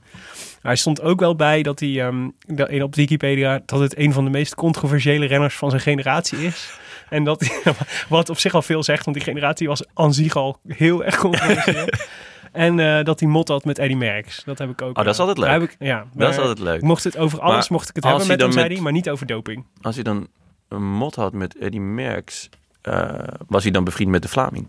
Hij 0.61 0.75
stond 0.75 1.01
ook 1.01 1.19
wel 1.19 1.35
bij 1.35 1.63
dat 1.63 1.79
hij 1.79 2.11
dat 2.47 2.69
in 2.69 2.83
op 2.83 2.95
Wikipedia 2.95 3.61
dat 3.65 3.79
het 3.79 3.97
een 3.97 4.13
van 4.13 4.23
de 4.23 4.29
meest 4.29 4.55
controversiële 4.55 5.25
renners 5.25 5.55
van 5.55 5.69
zijn 5.69 5.81
generatie 5.81 6.37
is. 6.45 6.79
En 7.09 7.23
dat 7.23 7.61
wat 8.09 8.29
op 8.29 8.37
zich 8.37 8.53
al 8.53 8.61
veel 8.61 8.83
zegt, 8.83 9.05
want 9.05 9.17
die 9.17 9.25
generatie 9.25 9.67
was 9.67 9.83
aan 9.93 10.13
zich 10.13 10.35
al 10.35 10.59
heel 10.67 11.03
erg 11.03 11.17
controversieel. 11.17 11.87
en 12.51 12.79
eh, 12.79 13.03
dat 13.03 13.19
hij 13.19 13.29
mot 13.29 13.47
had 13.47 13.65
met 13.65 13.79
Eddy 13.79 13.95
Merckx. 13.95 14.43
Dat 14.43 14.57
heb 14.57 14.69
ik 14.69 14.81
ook. 14.81 14.97
Oh, 14.97 15.03
dat 15.03 15.13
is 15.13 15.19
eh, 15.19 15.19
altijd 15.19 15.37
leuk. 15.37 15.49
Heb 15.49 15.61
ik, 15.61 15.75
ja, 15.79 16.05
Dat 16.13 16.29
is 16.29 16.37
altijd 16.37 16.59
leuk. 16.59 16.81
Mocht 16.81 17.03
het 17.03 17.17
over 17.17 17.39
alles 17.39 17.55
Maar 17.55 17.67
mocht 17.69 17.89
ik 17.89 17.95
het 17.95 18.03
hebben 18.03 18.27
met 18.27 18.41
hem, 18.41 18.51
zei 18.51 18.73
hij, 18.73 18.81
maar 18.81 18.91
niet 18.91 19.09
over 19.09 19.25
doping. 19.25 19.65
Als 19.81 19.95
hij 19.95 20.03
dan 20.03 20.27
een 20.67 20.91
mot 20.91 21.15
had 21.15 21.33
met 21.33 21.57
Eddie 21.57 21.81
Merckx, 21.81 22.49
eh, 22.81 23.09
was 23.47 23.63
hij 23.63 23.71
dan 23.71 23.83
bevriend 23.83 24.09
met 24.11 24.21
de 24.21 24.27
Vlaming? 24.27 24.67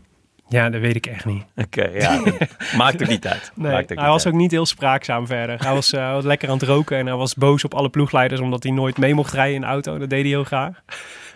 Ja, 0.49 0.71
dat 0.71 0.81
weet 0.81 0.97
ik 0.97 1.07
echt 1.07 1.25
niet. 1.25 1.45
Oké, 1.57 1.89
ja. 1.89 2.23
Maakt 2.77 3.01
het 3.01 3.09
niet 3.09 3.27
uit. 3.27 3.53
Nee, 3.55 3.73
Maakt 3.73 3.89
hij 3.89 4.09
was 4.09 4.25
uit. 4.25 4.35
ook 4.35 4.41
niet 4.41 4.51
heel 4.51 4.67
spraakzaam 4.67 5.27
verder. 5.27 5.63
Hij 5.65 5.75
was, 5.75 5.93
eh, 5.93 6.13
was 6.13 6.25
lekker 6.25 6.49
aan 6.49 6.59
het 6.59 6.69
roken 6.69 6.99
en 6.99 7.07
hij 7.07 7.15
was 7.15 7.35
boos 7.35 7.65
op 7.65 7.75
alle 7.75 7.89
ploegleiders 7.89 8.41
omdat 8.41 8.63
hij 8.63 8.73
nooit 8.73 8.99
mee 8.99 9.15
mocht 9.15 9.33
rijden 9.33 9.55
in 9.55 9.61
de 9.61 9.67
auto. 9.67 9.99
Dat 9.99 10.11
deed 10.11 10.21
hij 10.21 10.29
heel 10.29 10.45
graag. 10.45 10.83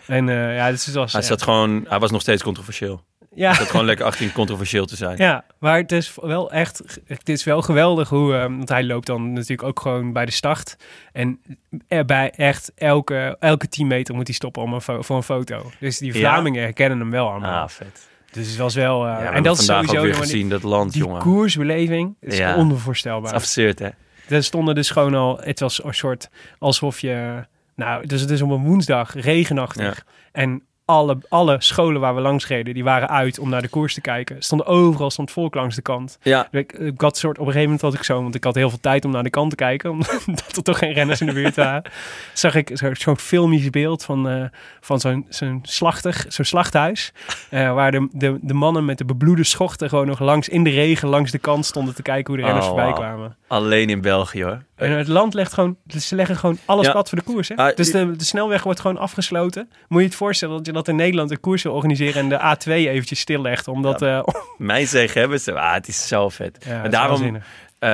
En 0.07 0.29
eh, 0.29 0.55
ja, 0.55 0.69
dus 0.71 0.85
het 0.85 0.95
was, 0.95 1.11
Hij, 1.11 1.21
ja. 1.21 1.27
zat 1.27 1.41
gewoon, 1.41 1.85
hij 1.89 1.99
was 1.99 2.11
nog 2.11 2.21
steeds 2.21 2.43
controversieel. 2.43 3.03
ja, 3.35 3.47
Hij 3.47 3.55
zat 3.57 3.69
gewoon 3.69 3.85
lekker 3.85 4.05
achterin 4.05 4.31
controversieel 4.31 4.85
te 4.85 4.95
zijn. 4.95 5.17
ja, 5.27 5.43
maar 5.59 5.77
het 5.77 5.91
is 5.91 6.13
wel 6.21 6.51
echt, 6.51 6.81
het 7.07 7.29
is 7.29 7.43
wel 7.43 7.61
geweldig 7.61 8.09
hoe, 8.09 8.33
eh, 8.35 8.41
want 8.41 8.69
hij 8.69 8.83
loopt 8.83 9.05
dan 9.07 9.33
natuurlijk 9.33 9.63
ook 9.63 9.79
gewoon 9.79 10.13
bij 10.13 10.25
de 10.25 10.31
start. 10.31 10.75
En 11.11 11.41
er 11.87 12.05
bij 12.05 12.29
echt 12.35 12.71
elke, 12.75 13.35
elke 13.39 13.67
10 13.67 13.87
meter 13.87 14.15
moet 14.15 14.27
hij 14.27 14.35
stoppen 14.35 14.61
om 14.63 14.73
een 14.73 14.81
voor 14.81 15.15
een 15.15 15.23
foto. 15.23 15.71
Dus 15.79 15.97
die? 15.97 16.13
Vlamingen 16.13 16.61
herkennen 16.61 16.99
hem 16.99 17.11
wel 17.11 17.29
allemaal. 17.29 17.63
Ah, 17.63 17.69
vet. 17.69 18.09
Dus 18.31 18.47
het 18.47 18.57
was 18.57 18.75
wel, 18.75 19.05
eh, 19.07 19.23
Ja, 19.23 19.31
en 19.31 19.43
dat 19.43 19.57
is 19.59 19.65
sowieso 19.65 19.97
ook 19.97 20.03
weer 20.03 20.15
gezien, 20.15 20.49
dat 20.49 20.63
land, 20.63 20.91
die 20.93 21.01
jongen. 21.01 21.21
koersbeleving 21.21 22.15
is 22.19 22.37
Ja. 22.37 22.47
Het 22.49 22.57
onvoorstelbaar. 22.57 23.29
is 23.31 23.37
absurd, 23.37 23.79
hè? 23.79 23.89
Er 24.29 24.43
stonden 24.43 24.75
dus 24.75 24.89
gewoon 24.89 25.13
al, 25.15 25.39
het 25.43 25.59
was 25.59 25.83
een 25.83 25.93
soort 25.93 26.29
alsof 26.59 26.99
je, 26.99 27.45
nou, 27.75 28.05
dus 28.05 28.21
het 28.21 28.29
is 28.29 28.41
op 28.41 28.49
een 28.49 28.63
woensdag 28.63 29.13
regenachtig. 29.13 30.05
En 30.31 30.63
alle, 30.85 31.17
alle 31.29 31.55
scholen 31.59 32.01
waar 32.01 32.15
we 32.15 32.21
langs 32.21 32.47
reden, 32.47 32.73
die 32.73 32.83
waren 32.83 33.09
uit 33.09 33.39
om 33.39 33.49
naar 33.49 33.61
de 33.61 33.67
koers 33.67 33.93
te 33.93 34.01
kijken. 34.01 34.35
Stonden 34.39 34.67
overal 34.67 35.09
stond 35.11 35.31
volk 35.31 35.55
langs 35.55 35.75
de 35.75 35.81
kant. 35.81 36.17
Ja, 36.21 36.47
Ik, 36.51 36.73
ik 36.73 37.01
had 37.01 37.17
soort, 37.17 37.37
op 37.37 37.45
een 37.45 37.51
gegeven 37.51 37.63
moment 37.63 37.81
had 37.81 37.93
ik 37.93 38.03
zo, 38.03 38.21
want 38.21 38.35
ik 38.35 38.43
had 38.43 38.55
heel 38.55 38.69
veel 38.69 38.79
tijd 38.81 39.05
om 39.05 39.11
naar 39.11 39.23
de 39.23 39.29
kant 39.29 39.49
te 39.49 39.55
kijken, 39.55 39.89
omdat 40.27 40.55
er 40.55 40.63
toch 40.63 40.77
geen 40.77 40.93
renners 40.93 41.21
in 41.21 41.27
de 41.27 41.33
buurt 41.33 41.55
waren. 41.55 41.83
Zag 42.33 42.55
ik 42.55 42.71
zo- 42.73 42.93
zo'n 42.93 43.17
filmisch 43.17 43.69
beeld 43.69 44.03
van, 44.03 44.29
eh, 44.29 44.43
van 44.79 44.99
zo'n 44.99 45.25
zo'n 45.29 45.59
slachtig, 45.63 46.25
zo'n 46.27 46.45
slachthuis, 46.45 47.13
eh, 47.49 47.73
waar 47.73 47.91
de, 47.91 48.07
de, 48.11 48.37
de 48.41 48.53
mannen 48.53 48.85
met 48.85 48.97
de 48.97 49.05
bebloede 49.05 49.43
schochten 49.43 49.89
gewoon 49.89 50.07
nog 50.07 50.19
langs 50.19 50.49
in 50.49 50.63
de 50.63 50.69
regen 50.69 51.07
langs 51.09 51.31
de 51.31 51.39
kant 51.39 51.65
stonden 51.65 51.95
te 51.95 52.01
kijken 52.01 52.27
hoe 52.33 52.37
de 52.37 52.47
renners 52.47 52.67
Oh, 52.67 52.71
voorbij 52.73 52.93
kwamen. 52.93 53.35
alleen 53.47 53.89
in 53.89 54.01
België, 54.01 54.43
hoor. 54.43 54.61
En 54.75 54.91
het 54.91 55.07
land 55.07 55.33
legt 55.33 55.53
gewoon, 55.53 55.75
ze 55.87 56.15
leggen 56.15 56.35
gewoon 56.37 56.57
alles 56.65 56.85
Ja. 56.85 56.91
plat 56.91 57.09
voor 57.09 57.17
de 57.17 57.23
koers. 57.23 57.47
Hè? 57.47 57.55
Ah, 57.55 57.75
dus 57.75 57.91
de, 57.91 58.15
de 58.15 58.23
snelweg 58.23 58.63
wordt 58.63 58.79
gewoon 58.79 58.97
afgesloten. 58.97 59.69
Moet 59.87 60.01
je 60.01 60.07
het 60.07 60.15
voorstellen 60.15 60.57
dat 60.57 60.65
je 60.65 60.71
dat 60.71 60.80
in 60.87 60.95
Nederland 60.95 61.31
een 61.31 61.39
koers 61.39 61.63
wil 61.63 61.73
organiseren 61.73 62.21
en 62.21 62.29
de 62.29 62.55
A2 62.55 62.71
eventjes 62.71 63.19
stillegt. 63.19 63.67
Omdat, 63.67 64.01
eh 64.01 64.23
Mijn 64.57 64.87
zeggen 64.87 65.19
hebben 65.21 65.39
ze. 65.39 65.53
Ah, 65.59 65.73
het 65.73 65.87
is 65.87 66.07
zo 66.07 66.29
vet. 66.29 66.65
ja, 66.67 66.83
en 66.83 66.91
daarom, 66.91 67.35
eh, 67.79 67.91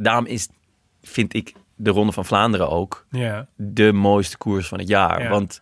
daarom 0.00 0.26
is, 0.26 0.48
vind 1.02 1.34
ik 1.34 1.52
de 1.76 1.90
Ronde 1.90 2.12
van 2.12 2.24
Vlaanderen 2.24 2.68
ook 2.70 3.06
Ja, 3.10 3.46
de 3.56 3.92
mooiste 3.92 4.36
koers 4.36 4.68
van 4.68 4.78
het 4.78 4.88
jaar. 4.88 5.22
Ja. 5.22 5.28
Want 5.28 5.58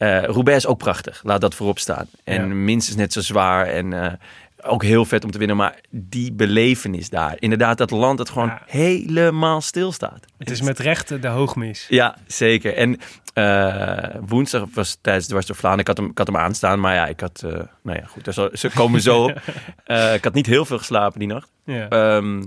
Roubaix 0.00 0.56
is 0.64 0.66
ook 0.66 0.78
prachtig. 0.78 1.20
Laat 1.24 1.40
dat 1.40 1.54
voorop 1.54 1.78
staan. 1.78 2.06
En 2.24 2.48
Ja. 2.48 2.54
minstens 2.54 2.96
net 2.96 3.12
zo 3.12 3.20
zwaar. 3.20 3.66
En, 3.66 4.18
ook 4.62 4.82
heel 4.82 5.04
vet 5.04 5.24
om 5.24 5.30
te 5.30 5.38
winnen. 5.38 5.56
Maar 5.56 5.80
die 5.90 6.32
belevenis 6.32 7.10
daar. 7.10 7.36
Inderdaad, 7.38 7.78
dat 7.78 7.90
land 7.90 8.18
dat 8.18 8.30
gewoon 8.30 8.48
Ja. 8.48 8.62
helemaal 8.66 9.60
stilstaat. 9.60 10.24
Het 10.38 10.50
is 10.50 10.62
met 10.62 10.78
recht 10.78 11.22
de 11.22 11.28
hoogmis. 11.28 11.86
Ja, 11.88 12.16
zeker. 12.26 12.74
En 12.74 12.98
eh, 13.34 14.14
woensdag 14.26 14.64
was 14.74 14.98
tijdens 15.00 15.24
de 15.24 15.30
Dwars 15.30 15.46
door 15.46 15.56
Vlaanderen. 15.56 15.80
Ik 15.90 15.96
had, 15.96 15.96
hem, 16.04 16.10
ik 16.10 16.18
had 16.18 16.26
hem 16.26 16.36
aanstaan, 16.36 16.80
maar 16.80 16.94
ja, 16.94 17.06
ik 17.06 17.20
had... 17.20 17.42
eh, 17.44 17.50
nou 17.82 17.98
ja, 17.98 18.04
goed, 18.06 18.24
daar 18.24 18.34
zal- 18.34 18.50
ze 18.52 18.70
komen 18.70 19.00
zo 19.00 19.22
op. 19.24 19.40
Eh, 19.84 20.14
ik 20.14 20.24
had 20.24 20.34
niet 20.34 20.46
heel 20.46 20.64
veel 20.64 20.78
geslapen 20.78 21.18
die 21.18 21.28
nacht. 21.28 21.50
Ja. 21.64 21.88
Ehm, 21.88 22.38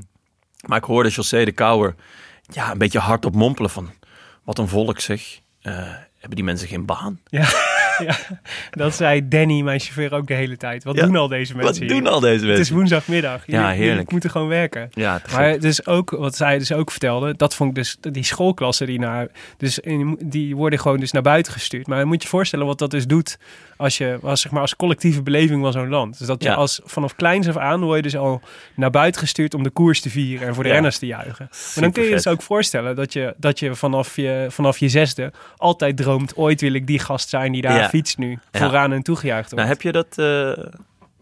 maar 0.68 0.78
ik 0.78 0.84
hoorde 0.84 1.10
José 1.10 1.44
de 1.46 1.52
Kouwer 1.52 1.96
ja, 2.42 2.72
een 2.72 2.78
beetje 2.78 3.00
hardop 3.00 3.36
mompelen 3.36 3.70
van... 3.70 3.90
Wat 4.44 4.58
een 4.58 4.68
volk 4.68 5.00
zeg. 5.00 5.40
Eh, 5.62 5.74
hebben 6.18 6.36
die 6.36 6.44
mensen 6.44 6.68
geen 6.68 6.86
baan? 6.86 7.20
Ja, 7.26 7.46
ja, 8.08 8.16
dat 8.72 8.96
zei 8.96 9.28
Danny, 9.28 9.62
mijn 9.62 9.80
chauffeur, 9.80 10.14
ook 10.14 10.28
de 10.28 10.34
hele 10.34 10.58
tijd. 10.58 10.84
Wat 10.84 10.96
Ja, 10.96 11.06
doen 11.06 11.16
al 11.16 11.28
deze 11.28 11.54
Wat 11.54 11.64
mensen 11.64 11.88
doen 11.88 12.00
hier? 12.02 12.10
al 12.10 12.20
deze 12.20 12.34
Het 12.46 12.50
is 12.50 12.56
mensen? 12.56 12.76
woensdagmiddag. 12.76 13.44
Ja, 13.46 13.54
Jullie- 13.54 13.68
jullie 13.68 13.84
heerlijk. 13.84 14.12
moeten 14.12 14.30
gewoon 14.30 14.48
werken. 14.48 14.90
Ja, 14.94 15.20
te 15.20 15.36
Maar 15.36 15.60
dus 15.60 15.86
ook, 15.86 16.10
wat 16.10 16.36
zij 16.36 16.58
dus 16.58 16.72
ook 16.72 16.92
vertelde, 16.92 17.34
dat 17.38 17.56
vond 17.56 17.70
ik 17.70 17.76
dus, 17.76 17.98
die 18.12 18.24
schoolklassen 18.24 18.88
die 18.88 19.00
naar, 19.00 19.28
dus 19.58 19.80
in- 19.80 20.18
die 20.24 20.56
worden 20.56 20.80
gewoon 20.80 21.00
dus 21.00 21.12
naar 21.12 21.22
buiten 21.22 21.54
gestuurd. 21.54 21.88
Maar 21.88 22.00
je 22.00 22.06
moet 22.06 22.22
je 22.24 22.30
voorstellen 22.30 22.66
wat 22.66 22.80
dat 22.80 22.92
dus 22.92 23.08
doet 23.08 23.38
als 23.78 23.98
je, 23.98 24.20
als, 24.24 24.42
zeg 24.42 24.52
maar, 24.52 24.62
als 24.62 24.76
collectieve 24.76 25.22
beleving 25.24 25.62
van 25.64 25.72
zo'n 25.72 25.90
land. 25.90 26.18
Dus 26.18 26.28
dat 26.28 26.44
je 26.44 26.50
Ja. 26.50 26.56
als, 26.56 26.80
vanaf 26.84 27.16
kleins 27.16 27.48
af 27.48 27.58
aan 27.58 27.82
word 27.84 27.96
je 27.96 28.02
dus 28.02 28.16
al 28.16 28.42
naar 28.76 28.90
buiten 28.90 29.22
gestuurd 29.22 29.54
om 29.54 29.64
de 29.64 29.70
koers 29.70 30.02
te 30.02 30.10
vieren 30.10 30.48
en 30.48 30.54
voor 30.54 30.64
de 30.64 30.70
Ja. 30.70 30.76
renners 30.76 30.98
te 30.98 31.06
juichen. 31.06 31.48
Maar 31.50 31.84
dan 31.84 31.92
kun 31.92 32.04
je 32.04 32.10
je 32.10 32.16
dus 32.16 32.28
ook 32.28 32.42
voorstellen 32.42 32.96
dat 32.96 33.14
je, 33.14 33.34
dat 33.38 33.60
je 33.60 33.76
vanaf 33.76 34.16
je, 34.16 34.46
vanaf 34.50 34.78
je 34.78 34.90
zesde 34.90 35.32
altijd 35.58 35.98
droomt, 35.98 36.36
ooit 36.36 36.62
wil 36.62 36.74
ik 36.74 36.88
die 36.88 37.00
gast 37.00 37.30
zijn 37.30 37.52
die 37.52 37.62
daar 37.62 37.78
Ja. 37.82 37.90
fietst 37.90 38.18
nu, 38.18 38.40
vooraan 38.52 38.94
en 38.94 39.02
toegejuicht 39.04 39.52
wordt. 39.52 39.66
Nou, 39.66 39.68
heb 39.78 39.82
je 39.82 39.92
dat, 39.92 40.18
eh, 40.18 40.66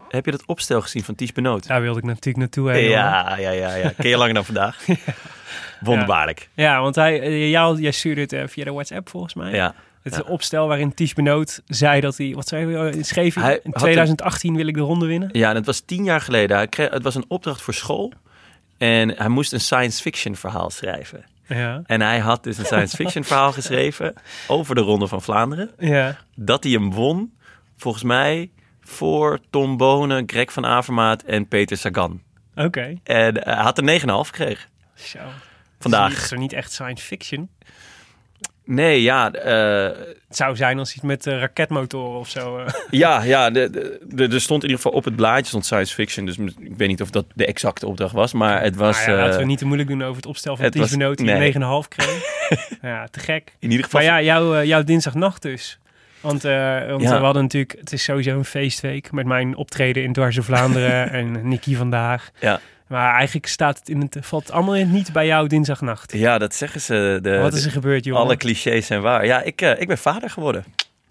heb 0.08 0.24
je 0.24 0.30
dat 0.30 0.46
opstel 0.46 0.80
gezien 0.80 1.04
van 1.04 1.14
Ties 1.14 1.32
Benoot? 1.32 1.66
Daar 1.66 1.80
wilde 1.82 1.98
ik 1.98 2.04
natuurlijk 2.04 2.36
naartoe. 2.36 2.72
Ja, 2.72 3.36
ja, 3.38 3.50
ja, 3.50 3.74
ja. 3.74 3.92
Ken 3.96 4.08
je 4.08 4.16
langer 4.16 4.34
dan 4.34 4.44
vandaag? 4.44 4.84
Wonderbaarlijk. 5.80 6.48
Ja, 6.54 6.80
want 6.80 6.94
hij, 6.94 7.20
eh, 7.20 7.50
jou, 7.50 7.80
jij 7.80 7.90
stuurde 7.90 8.20
het 8.20 8.32
eh, 8.32 8.42
via 8.46 8.64
de 8.64 8.72
WhatsApp 8.72 9.08
volgens 9.08 9.34
mij. 9.34 9.52
Ja. 9.54 9.74
Het 10.02 10.12
is 10.12 10.18
Ja. 10.18 10.24
een 10.24 10.30
opstel 10.32 10.66
waarin 10.68 10.94
Ties 10.94 11.12
Benoot 11.14 11.60
zei 11.66 12.00
dat 12.00 12.16
hij, 12.16 12.32
wat 12.34 12.48
zei 12.48 12.74
hij, 12.74 12.90
eh, 12.90 13.02
schreef 13.02 13.34
hij? 13.34 13.60
In 13.62 13.70
had 13.72 13.82
2018 13.82 14.56
wil 14.56 14.66
ik 14.66 14.74
de 14.74 14.80
ronde 14.80 15.06
winnen. 15.06 15.28
Ja, 15.32 15.48
en 15.50 15.54
het 15.54 15.66
was 15.66 15.80
tien 15.80 16.04
jaar 16.04 16.20
geleden. 16.20 16.56
Hij 16.56 16.66
kreeg, 16.68 16.90
het 16.90 17.02
was 17.02 17.14
een 17.14 17.24
opdracht 17.28 17.62
voor 17.62 17.74
school. 17.74 18.12
En 18.78 19.08
hij 19.16 19.28
moest 19.28 19.52
een 19.52 19.60
science 19.60 20.02
fiction 20.02 20.36
verhaal 20.36 20.70
schrijven. 20.70 21.24
Ja. 21.56 21.82
En 21.86 22.00
hij 22.00 22.18
had 22.18 22.44
dus 22.44 22.58
een 22.58 22.64
science 22.64 22.96
fiction 22.96 23.24
verhaal 23.24 23.52
geschreven 23.52 24.14
over 24.46 24.74
de 24.74 24.80
Ronde 24.80 25.06
van 25.06 25.22
Vlaanderen. 25.22 25.70
Ja. 25.78 26.16
Dat 26.34 26.62
hij 26.62 26.72
hem 26.72 26.92
won, 26.92 27.32
volgens 27.76 28.02
mij, 28.04 28.50
voor 28.80 29.38
Tom 29.50 29.76
Bonen, 29.76 30.22
Greg 30.26 30.52
van 30.52 30.66
Avermaat 30.66 31.22
en 31.22 31.48
Peter 31.48 31.76
Sagan. 31.76 32.22
Oké. 32.54 32.98
En 33.02 33.44
eh, 33.44 33.54
hij 33.54 33.62
had 33.62 33.78
er 33.78 34.00
9,5 34.00 34.06
gekregen. 34.06 34.68
Zo. 34.94 35.18
Vandaag. 35.78 36.12
Het 36.12 36.22
is 36.22 36.28
toch 36.28 36.38
niet 36.38 36.52
echt 36.52 36.72
science 36.72 37.04
fiction? 37.04 37.50
Nee, 38.64 39.02
ja, 39.02 39.32
eh, 39.32 39.96
Het 40.28 40.36
zou 40.36 40.56
zijn 40.56 40.78
als 40.78 40.94
iets 40.94 41.04
met 41.04 41.26
eh, 41.26 41.38
raketmotoren 41.38 42.18
of 42.18 42.28
zo. 42.28 42.58
eh. 42.58 42.72
ja, 42.90 43.22
ja 43.22 43.52
er 43.52 44.40
stond 44.40 44.62
in 44.62 44.68
ieder 44.68 44.82
geval 44.82 44.92
op 44.92 45.04
het 45.04 45.16
blaadje 45.16 45.46
stond 45.46 45.64
science 45.64 45.94
fiction. 45.94 46.26
Dus 46.26 46.36
ik 46.38 46.76
weet 46.76 46.88
niet 46.88 47.02
of 47.02 47.10
dat 47.10 47.24
de 47.34 47.46
exacte 47.46 47.86
opdracht 47.86 48.12
was, 48.12 48.32
maar 48.32 48.62
het 48.62 48.76
was 48.76 49.06
Nou 49.06 49.18
ja, 49.18 49.24
laten 49.24 49.40
we 49.40 49.44
niet 49.46 49.58
te 49.58 49.64
moeilijk 49.64 49.88
doen 49.88 50.02
over 50.02 50.16
het 50.16 50.26
opstel 50.26 50.56
van 50.56 50.70
Ties 50.70 50.90
Benoot 50.90 51.16
die 51.18 51.26
nee. 51.26 51.54
een 51.54 51.82
9,5 51.84 51.88
kreeg. 51.88 52.22
ja, 52.82 53.06
te 53.10 53.20
gek. 53.20 53.52
in 53.58 53.70
ieder 53.70 53.84
geval... 53.84 54.00
Maar 54.00 54.10
ja, 54.10 54.22
jouw, 54.22 54.54
eh, 54.54 54.64
jouw 54.64 54.82
dinsdagnacht 54.84 55.42
dus. 55.42 55.78
Want, 56.20 56.42
want 56.42 57.02
Ja. 57.02 57.18
we 57.18 57.24
hadden 57.24 57.42
natuurlijk, 57.42 57.74
het 57.78 57.92
is 57.92 58.04
sowieso 58.04 58.36
een 58.36 58.44
feestweek 58.44 59.12
met 59.12 59.26
mijn 59.26 59.56
optreden 59.56 60.02
in 60.02 60.12
Dwars 60.12 60.34
door 60.34 60.44
Vlaanderen 60.44 61.10
en 61.18 61.48
Nicky 61.48 61.74
vandaag. 61.76 62.30
Ja. 62.40 62.60
Maar 62.90 63.14
eigenlijk 63.14 63.46
staat 63.46 63.78
het 63.78 63.88
in 63.88 64.00
het, 64.00 64.16
valt 64.20 64.42
het 64.42 64.52
allemaal 64.52 64.84
niet 64.84 65.12
bij 65.12 65.26
jou 65.26 65.48
dinsdagnacht. 65.48 66.12
Ja, 66.12 66.38
dat 66.38 66.54
zeggen 66.54 66.80
ze. 66.80 67.18
De, 67.22 67.38
Wat 67.38 67.54
is 67.54 67.64
er 67.64 67.70
gebeurd, 67.70 68.04
jongen? 68.04 68.22
alle 68.22 68.36
clichés 68.36 68.86
zijn 68.86 69.00
waar. 69.00 69.26
Ja, 69.26 69.42
ik, 69.42 69.60
eh, 69.60 69.80
ik 69.80 69.86
ben 69.88 69.98
vader 69.98 70.30
geworden. 70.30 70.64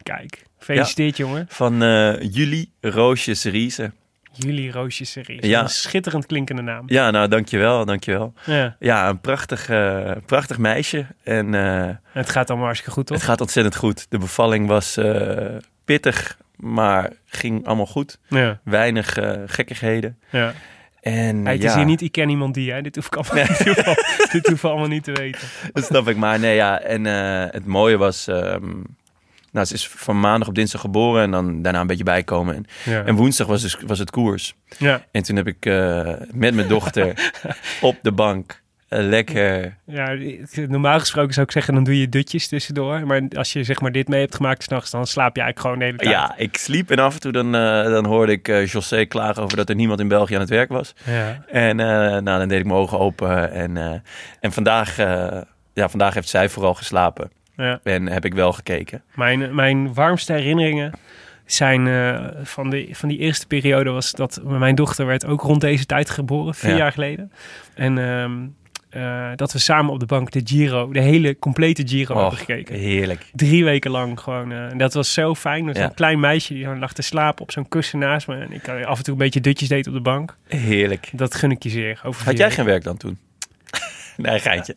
Kijk, 0.03 0.43
gefeliciteerd, 0.57 1.17
jongen. 1.17 1.45
Van 1.49 1.83
eh 1.83 2.21
Julie 2.31 2.71
Roosjes 2.81 3.43
Riese. 3.43 3.91
Jullie 4.31 4.71
Roosjes 4.71 5.11
serie. 5.11 5.47
Ja. 5.47 5.61
Een 5.61 5.69
schitterend 5.69 6.25
klinkende 6.25 6.61
naam. 6.61 6.83
Ja, 6.87 7.11
nou, 7.11 7.27
dankjewel, 7.27 7.85
dankjewel. 7.85 8.33
Ja. 8.45 8.75
Ja, 8.79 9.09
een 9.09 9.19
prachtig, 9.19 9.69
eh, 9.69 10.11
prachtig 10.25 10.57
meisje. 10.57 11.05
En 11.23 11.53
Het 12.11 12.29
gaat 12.29 12.47
allemaal 12.47 12.65
hartstikke 12.65 12.95
goed, 12.95 13.05
toch? 13.07 13.17
het 13.17 13.25
gaat 13.25 13.41
ontzettend 13.41 13.75
goed. 13.75 14.05
De 14.09 14.17
bevalling 14.17 14.67
was 14.67 14.97
pittig, 15.85 16.37
maar 16.55 17.11
ging 17.25 17.65
allemaal 17.65 17.85
goed. 17.85 18.19
Ja, 18.27 18.59
Weinig 18.63 19.17
gekkigheden. 19.45 20.17
ja. 20.29 20.53
En 21.13 21.43
Hey, 21.43 21.53
het 21.53 21.61
ja, 21.61 21.69
is 21.69 21.75
hier 21.75 21.85
niet, 21.85 22.01
ik 22.01 22.11
ken 22.11 22.29
iemand 22.29 22.53
die, 22.53 22.71
hè. 22.71 22.81
Dit 22.81 22.95
hoef 22.95 23.05
ik 23.05 23.15
allemaal, 23.15 23.45
hoef 23.45 23.59
ik- 23.59 24.29
dit 24.31 24.47
hoef 24.47 24.57
ik 24.63 24.69
allemaal 24.69 24.87
niet 24.87 25.03
te 25.03 25.11
weten. 25.11 25.47
Dat 25.73 25.83
snap 25.85 26.07
ik. 26.07 26.17
Maar 26.17 26.39
nee, 26.39 26.55
ja. 26.55 26.79
En 26.81 27.05
eh, 27.05 27.51
het 27.53 27.65
mooie 27.65 27.97
was... 27.97 28.27
ehm, 28.27 28.69
nou, 29.51 29.65
ze 29.65 29.73
is 29.73 29.87
van 29.87 30.19
maandag 30.19 30.47
op 30.47 30.55
dinsdag 30.55 30.81
geboren 30.81 31.23
en 31.23 31.31
dan 31.31 31.61
daarna 31.61 31.79
een 31.81 31.87
beetje 31.87 32.03
bijkomen. 32.03 32.55
En, 32.55 32.65
Ja. 32.85 33.03
en 33.03 33.15
woensdag 33.15 33.47
was, 33.47 33.61
dus, 33.61 33.77
was 33.85 33.99
het 33.99 34.09
koers. 34.11 34.55
ja. 34.77 35.05
En 35.11 35.23
toen 35.23 35.35
heb 35.35 35.47
ik 35.47 35.65
eh, 35.65 36.13
met 36.33 36.53
mijn 36.53 36.67
dochter 36.67 37.31
op 37.81 37.97
de 38.01 38.11
bank 38.11 38.61
lekker... 38.89 39.75
Ja, 39.85 40.15
normaal 40.67 40.99
gesproken 40.99 41.33
zou 41.33 41.45
ik 41.45 41.51
zeggen, 41.51 41.73
dan 41.73 41.83
doe 41.83 41.99
je 41.99 42.09
dutjes 42.09 42.47
tussendoor. 42.47 43.07
Maar 43.07 43.21
als 43.37 43.53
je 43.53 43.63
zeg 43.63 43.81
maar 43.81 43.91
dit 43.91 44.07
mee 44.07 44.19
hebt 44.19 44.35
gemaakt 44.35 44.63
s'nachts, 44.63 44.91
dan 44.91 45.07
slaap 45.07 45.35
je 45.35 45.41
eigenlijk 45.41 45.59
gewoon 45.59 45.79
de 45.79 45.85
hele 45.85 45.97
tijd. 45.97 46.09
Ja, 46.37 46.37
ik 46.37 46.57
sliep 46.57 46.91
en 46.91 46.99
af 46.99 47.13
en 47.13 47.19
toe 47.19 47.31
dan, 47.31 47.55
eh, 47.55 47.83
dan 47.83 48.05
hoorde 48.05 48.31
ik 48.31 48.47
eh, 48.47 48.65
José 48.65 49.05
klagen 49.05 49.43
over 49.43 49.57
dat 49.57 49.69
er 49.69 49.75
niemand 49.75 49.99
in 49.99 50.07
België 50.07 50.33
aan 50.33 50.39
het 50.39 50.49
werk 50.49 50.69
was. 50.69 50.93
Ja. 51.05 51.43
En 51.47 51.79
eh, 51.79 51.85
nou, 51.97 52.23
dan 52.23 52.47
deed 52.47 52.59
ik 52.59 52.65
mijn 52.65 52.77
ogen 52.79 52.99
open. 52.99 53.51
En, 53.51 53.77
eh, 53.77 53.93
en 54.39 54.51
vandaag, 54.51 54.97
eh, 54.99 55.41
ja, 55.73 55.89
vandaag 55.89 56.13
heeft 56.13 56.29
zij 56.29 56.49
vooral 56.49 56.73
geslapen. 56.73 57.31
ja. 57.55 57.79
En 57.83 58.07
heb 58.07 58.25
ik 58.25 58.33
wel 58.33 58.53
gekeken. 58.53 59.03
Mijn, 59.15 59.55
mijn 59.55 59.93
warmste 59.93 60.33
herinneringen 60.33 60.91
zijn 61.45 61.87
eh, 61.87 62.25
van, 62.43 62.69
de, 62.69 62.87
van 62.91 63.09
die 63.09 63.17
eerste 63.17 63.47
periode 63.47 63.89
was 63.89 64.11
dat 64.11 64.41
mijn 64.43 64.75
dochter 64.75 65.05
werd 65.05 65.25
ook 65.25 65.41
rond 65.41 65.61
deze 65.61 65.85
tijd 65.85 66.09
geboren, 66.09 66.55
vier 66.55 66.71
Ja. 66.71 66.77
jaar 66.77 66.91
geleden. 66.91 67.31
En 67.75 67.97
ehm, 67.97 68.37
eh, 68.89 69.29
dat 69.35 69.51
we 69.53 69.59
samen 69.59 69.93
op 69.93 69.99
de 69.99 70.05
bank 70.05 70.31
de 70.31 70.41
Giro, 70.43 70.91
de 70.91 71.01
hele 71.01 71.39
complete 71.39 71.87
Giro 71.87 72.19
hebben 72.19 72.37
gekeken. 72.37 72.75
heerlijk. 72.75 73.25
Drie 73.33 73.63
weken 73.63 73.91
lang 73.91 74.19
gewoon. 74.19 74.51
eh, 74.51 74.71
en 74.71 74.77
dat 74.77 74.93
was 74.93 75.13
zo 75.13 75.35
fijn. 75.35 75.65
Ja. 75.73 75.83
een 75.83 75.93
klein 75.93 76.19
meisje 76.19 76.53
die 76.53 76.67
lag 76.75 76.93
te 76.93 77.01
slapen 77.01 77.41
op 77.41 77.51
zo'n 77.51 77.67
kussen 77.67 77.99
naast 77.99 78.27
me. 78.27 78.35
En 78.35 78.51
ik 78.51 78.67
eh, 78.67 78.85
af 78.85 78.97
en 78.97 79.03
toe 79.03 79.13
een 79.13 79.19
beetje 79.19 79.41
dutjes 79.41 79.69
deed 79.69 79.87
op 79.87 79.93
de 79.93 80.01
bank. 80.01 80.37
Heerlijk. 80.47 81.09
Dat 81.13 81.35
gun 81.35 81.51
ik 81.51 81.63
je 81.63 81.69
zeer. 81.69 82.01
Over 82.03 82.25
Had 82.25 82.37
jij 82.37 82.51
geen 82.51 82.65
werk 82.65 82.83
dan 82.83 82.97
toen? 82.97 83.17
nee, 84.17 84.39
geintje. 84.39 84.75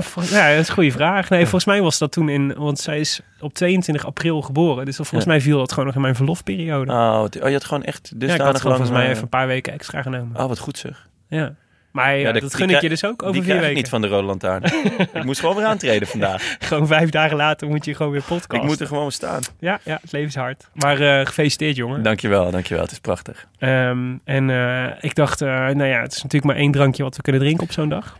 Vol- 0.00 0.22
ja, 0.22 0.50
dat 0.50 0.58
is 0.60 0.68
een 0.68 0.74
goede 0.74 0.90
vraag. 0.90 1.28
Nee, 1.30 1.40
volgens 1.40 1.64
mij 1.64 1.82
was 1.82 1.98
dat 1.98 2.12
toen 2.12 2.28
in... 2.28 2.54
Want 2.54 2.78
zij 2.78 3.00
is 3.00 3.20
op 3.40 3.54
22 3.54 4.06
april 4.06 4.42
geboren. 4.42 4.84
Dus 4.84 4.96
volgens 4.96 5.24
Ja. 5.24 5.30
mij 5.30 5.40
viel 5.40 5.58
dat 5.58 5.70
gewoon 5.70 5.86
nog 5.86 5.94
in 5.94 6.00
mijn 6.00 6.14
verlofperiode. 6.14 6.92
Oh, 6.92 7.24
oh, 7.42 7.46
je 7.48 7.52
had 7.52 7.64
gewoon 7.64 7.82
echt 7.84 8.12
ja, 8.18 8.34
ik 8.34 8.40
had 8.40 8.60
gewoon 8.60 8.76
volgens 8.76 8.98
mij 8.98 9.08
even 9.10 9.22
een 9.22 9.28
paar 9.28 9.46
weken 9.46 9.72
extra 9.72 10.02
genomen. 10.02 10.36
Oh, 10.40 10.46
wat 10.48 10.58
goed 10.58 10.78
zeg. 10.78 11.08
Ja. 11.28 11.54
Maar 11.90 12.16
ja, 12.16 12.32
dat 12.32 12.54
gun 12.54 12.70
ik 12.70 12.80
je 12.80 12.88
dus 12.88 13.04
ook 13.04 13.18
Die 13.18 13.28
over 13.28 13.42
vier 13.42 13.44
krijg 13.44 13.58
ik 13.58 13.62
weken. 13.66 13.76
niet 13.76 13.88
van 13.88 14.00
de 14.00 14.08
Rode 14.08 14.26
Lantaarn. 14.26 14.62
ik 15.18 15.24
moest 15.24 15.40
gewoon 15.40 15.56
weer 15.56 15.64
aantreden 15.64 16.08
vandaag. 16.08 16.56
Gewoon 16.68 16.86
vijf 16.86 17.10
dagen 17.10 17.36
later 17.36 17.68
moet 17.68 17.84
je 17.84 17.94
gewoon 17.94 18.12
weer 18.12 18.22
podcast. 18.22 18.62
Ik 18.62 18.68
moet 18.68 18.80
er 18.80 18.86
gewoon 18.86 19.12
staan. 19.12 19.40
Ja, 19.58 19.80
ja, 19.84 19.98
het 20.02 20.12
leven 20.12 20.28
is 20.28 20.34
hard. 20.34 20.68
Maar 20.72 21.00
eh, 21.00 21.26
gefeliciteerd, 21.26 21.76
jongen. 21.76 22.02
Dankjewel, 22.02 22.50
dankjewel. 22.50 22.82
Het 22.82 22.92
is 22.92 22.98
prachtig. 22.98 23.46
Ehm, 23.58 24.16
en 24.24 24.50
eh, 24.50 24.84
ik 25.00 25.14
dacht, 25.14 25.40
eh, 25.40 25.48
nou 25.48 25.84
ja, 25.84 26.00
het 26.00 26.12
is 26.12 26.22
natuurlijk 26.22 26.52
maar 26.52 26.62
één 26.62 26.72
drankje 26.72 27.02
wat 27.02 27.16
we 27.16 27.22
kunnen 27.22 27.40
drinken 27.40 27.62
op 27.64 27.72
zo'n 27.72 27.88
dag. 27.88 28.18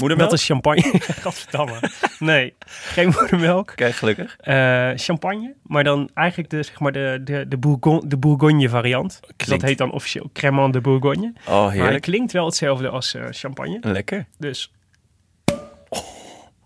Moedermelk? 0.00 0.30
Dat 0.30 0.38
is 0.38 0.46
champagne. 0.46 0.82
Gadverdamme. 1.22 1.80
Nee, 2.18 2.54
geen 2.68 3.08
moedermelk. 3.08 3.72
Kijk, 3.74 3.94
gelukkig. 3.94 4.36
Eh, 4.36 4.90
champagne, 4.96 5.54
maar 5.62 5.84
dan 5.84 6.10
eigenlijk 6.14 6.50
de, 6.50 6.62
zeg 6.62 6.80
maar 6.80 6.92
de, 6.92 7.20
de, 7.24 7.48
de, 7.48 7.56
Bourgogne, 7.58 8.08
de 8.08 8.16
Bourgogne 8.16 8.68
variant. 8.68 9.20
Dat 9.36 9.62
heet 9.62 9.78
dan 9.78 9.90
officieel 9.92 10.30
Cremant 10.32 10.72
de 10.72 10.80
Bourgogne. 10.80 11.32
Oh, 11.46 11.54
Maar 11.54 11.64
het 11.64 11.72
heerlijk. 11.72 12.02
klinkt 12.02 12.32
wel 12.32 12.44
hetzelfde 12.44 12.88
als 12.88 13.14
eh, 13.14 13.24
champagne. 13.30 13.78
Lekker. 13.80 14.26
Dus. 14.38 14.72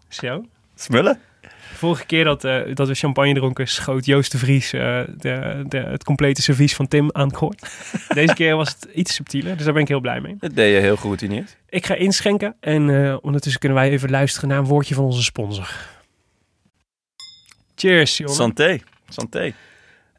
Zo. 0.09 0.45
Smullen? 0.75 1.19
Vorige 1.83 2.07
keer 2.07 2.25
dat, 2.25 2.45
eh, 2.45 2.75
dat 2.75 2.89
we 2.89 2.95
champagne 2.95 3.35
dronken, 3.35 3.69
schoot 3.69 4.05
Joost 4.05 4.33
de 4.33 4.39
Vries 4.39 4.73
eh, 4.73 5.01
de, 5.17 5.65
de, 5.69 5.79
het 5.79 6.05
complete 6.05 6.43
servies 6.43 6.75
van 6.75 6.89
Tim 6.89 7.11
aan 7.13 7.27
het 7.27 7.37
koord. 7.37 7.61
Deze 8.15 8.35
keer 8.35 8.57
was 8.57 8.69
het 8.69 8.89
iets 8.95 9.15
subtieler, 9.15 9.57
dus 9.57 9.65
daar 9.65 9.73
ben 9.73 9.83
ik 9.83 9.89
heel 9.89 10.01
blij 10.01 10.21
mee. 10.21 10.37
Dat 10.39 10.55
deed 10.55 10.75
je 10.75 10.81
heel 10.81 10.97
geroutineerd. 10.97 11.57
Ik 11.69 11.87
ga 11.87 11.95
inschenken 11.95 12.57
en 12.61 13.05
eh, 13.05 13.17
ondertussen 13.21 13.61
kunnen 13.61 13.79
wij 13.79 13.91
even 13.91 14.11
luisteren 14.11 14.49
naar 14.49 14.59
een 14.59 14.65
woordje 14.65 14.95
van 14.95 15.05
onze 15.05 15.23
sponsor. 15.23 15.71
Cheers, 17.75 18.17
jongen. 18.17 18.35
Santé. 18.35 18.79
Santé. 19.09 19.53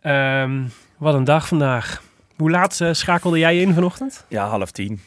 Ehm, 0.02 0.62
wat 0.98 1.14
een 1.14 1.24
dag 1.24 1.48
vandaag. 1.48 2.04
Hoe 2.36 2.52
laat 2.52 2.82
schakelde 2.92 3.40
jij 3.40 3.62
in 3.62 3.74
vanochtend? 3.74 4.26
Ja, 4.28 4.48
half 4.48 4.72
tien. 4.72 5.02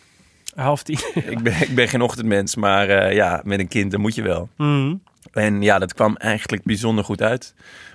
Half 0.55 0.83
tien. 0.83 0.99
ik, 1.15 1.43
ben, 1.43 1.61
ik 1.61 1.75
ben 1.75 1.89
geen 1.89 2.03
ochtendmens, 2.03 2.55
maar 2.55 3.15
ja, 3.15 3.41
met 3.45 3.59
een 3.59 3.69
kind, 3.69 3.91
dan 3.91 4.01
moet 4.01 4.15
je 4.15 4.23
wel. 4.23 4.49
Mhm. 4.57 4.95
En 5.37 5.63
ja, 5.63 5.79
dat 5.79 5.95
kwam 5.95 6.17
eigenlijk 6.17 6.63
bijzonder 6.65 7.05
goed 7.05 7.23
uit. 7.23 7.55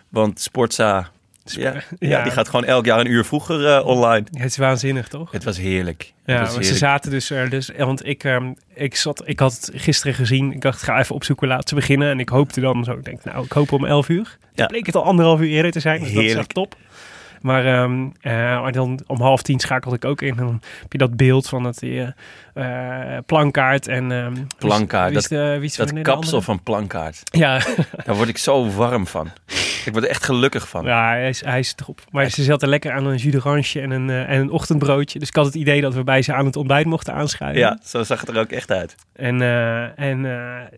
Want 0.10 0.39
Sportza 0.39 1.10
Ja, 1.43 1.74
ja. 1.74 1.81
Ja. 2.00 2.24
die 2.24 2.31
gaat 2.31 2.50
gewoon 2.50 2.65
elk 2.65 2.86
jaar 2.86 3.00
een 3.00 3.12
uur 3.12 3.25
vroeger 3.25 3.67
eh, 3.67 3.86
online. 3.86 4.25
Het 4.31 4.45
is 4.50 4.57
waanzinnig, 4.57 5.07
toch? 5.07 5.31
Het 5.31 5.43
was 5.43 5.57
heerlijk. 5.57 6.13
Ja, 6.25 6.39
was 6.39 6.50
ze 6.50 6.57
heerlijk. 6.60 6.77
zaten 6.77 7.12
dus 7.12 7.29
er. 7.29 7.50
Dus, 7.50 7.71
want 7.77 8.05
ik, 8.05 8.24
ehm, 8.24 8.51
ik, 8.74 8.95
zat, 8.95 9.21
ik 9.25 9.39
had 9.39 9.53
het 9.53 9.71
gisteren 9.74 10.13
gezien. 10.13 10.51
Ik 10.51 10.62
dacht, 10.62 10.77
ik 10.81 10.86
ga 10.88 11.00
even 11.00 11.15
opzoeken 11.15 11.48
laat 11.48 11.69
ze 11.69 11.75
beginnen. 11.75 12.10
En 12.10 12.19
ik 12.19 12.29
hoopte 12.29 12.60
dan 12.62 12.83
zo. 12.83 12.91
Ik 12.91 13.03
denk, 13.05 13.24
nou, 13.24 13.45
ik 13.45 13.51
hoop 13.51 13.71
om 13.71 13.86
11 13.86 14.10
uur. 14.10 14.38
Ja. 14.53 14.65
bleek 14.65 14.86
het 14.86 14.95
al 14.95 15.03
anderhalf 15.03 15.39
uur 15.39 15.50
eerder 15.50 15.71
te 15.71 15.79
zijn. 15.79 16.00
Dus 16.00 16.07
dat 16.07 16.17
is 16.17 16.24
Heerlijk. 16.24 16.39
echt 16.48 16.53
top. 16.55 16.75
Maar, 17.41 17.65
ehm, 17.65 18.07
eh, 18.21 18.33
maar 18.62 18.71
dan 18.71 19.00
om 19.07 19.21
half 19.21 19.41
tien 19.41 19.60
schakelde 19.60 19.95
ik 19.95 20.05
ook 20.05 20.21
in. 20.21 20.29
En 20.29 20.36
dan 20.45 20.62
heb 20.81 20.91
je 20.91 20.98
dat 20.98 21.15
beeld 21.15 21.48
van 21.50 21.63
dat 21.63 21.79
die, 21.79 22.00
eh, 22.53 23.15
eh, 23.17 23.24
plankaart 23.25 23.88
en... 23.88 24.12
is- 24.12 24.39
Plankaart, 24.57 25.13
Dat 25.77 25.91
kapsel 26.03 26.41
van 26.41 26.63
plankaart. 26.63 27.21
Ja, 27.24 27.60
Daar 28.05 28.15
word 28.15 28.29
ik 28.29 28.38
zo 28.38 28.69
warm 28.69 29.07
van. 29.07 29.29
Ik 29.86 29.91
word 29.91 30.03
er 30.03 30.10
echt 30.10 30.24
gelukkig 30.24 30.69
van. 30.69 30.86
ja 30.86 31.07
hij, 31.07 31.29
is, 31.29 31.43
hij 31.45 31.60
is 31.60 31.75
erop. 31.81 32.01
Maar 32.12 32.29
ze 32.29 32.43
zat 32.43 32.62
er 32.62 32.67
lekker 32.67 32.91
aan 32.91 33.05
een 33.05 33.15
jus 33.17 33.31
d'orange 33.33 33.81
en 33.81 33.91
een, 33.91 34.10
en 34.10 34.39
een 34.39 34.50
ochtendbroodje. 34.51 35.19
Dus 35.19 35.27
ik 35.27 35.36
had 35.36 35.45
het 35.45 35.55
idee 35.55 35.81
dat 35.81 35.93
we 35.93 36.03
bij 36.03 36.21
ze 36.21 36.33
aan 36.33 36.45
het 36.45 36.55
ontbijt 36.55 36.86
mochten 36.86 37.13
aanschuiven. 37.13 37.60
Ja, 37.62 37.79
zo 37.83 38.03
zag 38.03 38.19
het 38.19 38.29
er 38.29 38.39
ook 38.39 38.51
echt 38.51 38.71
uit. 38.71 38.95
En, 39.15 39.41
en 39.95 40.24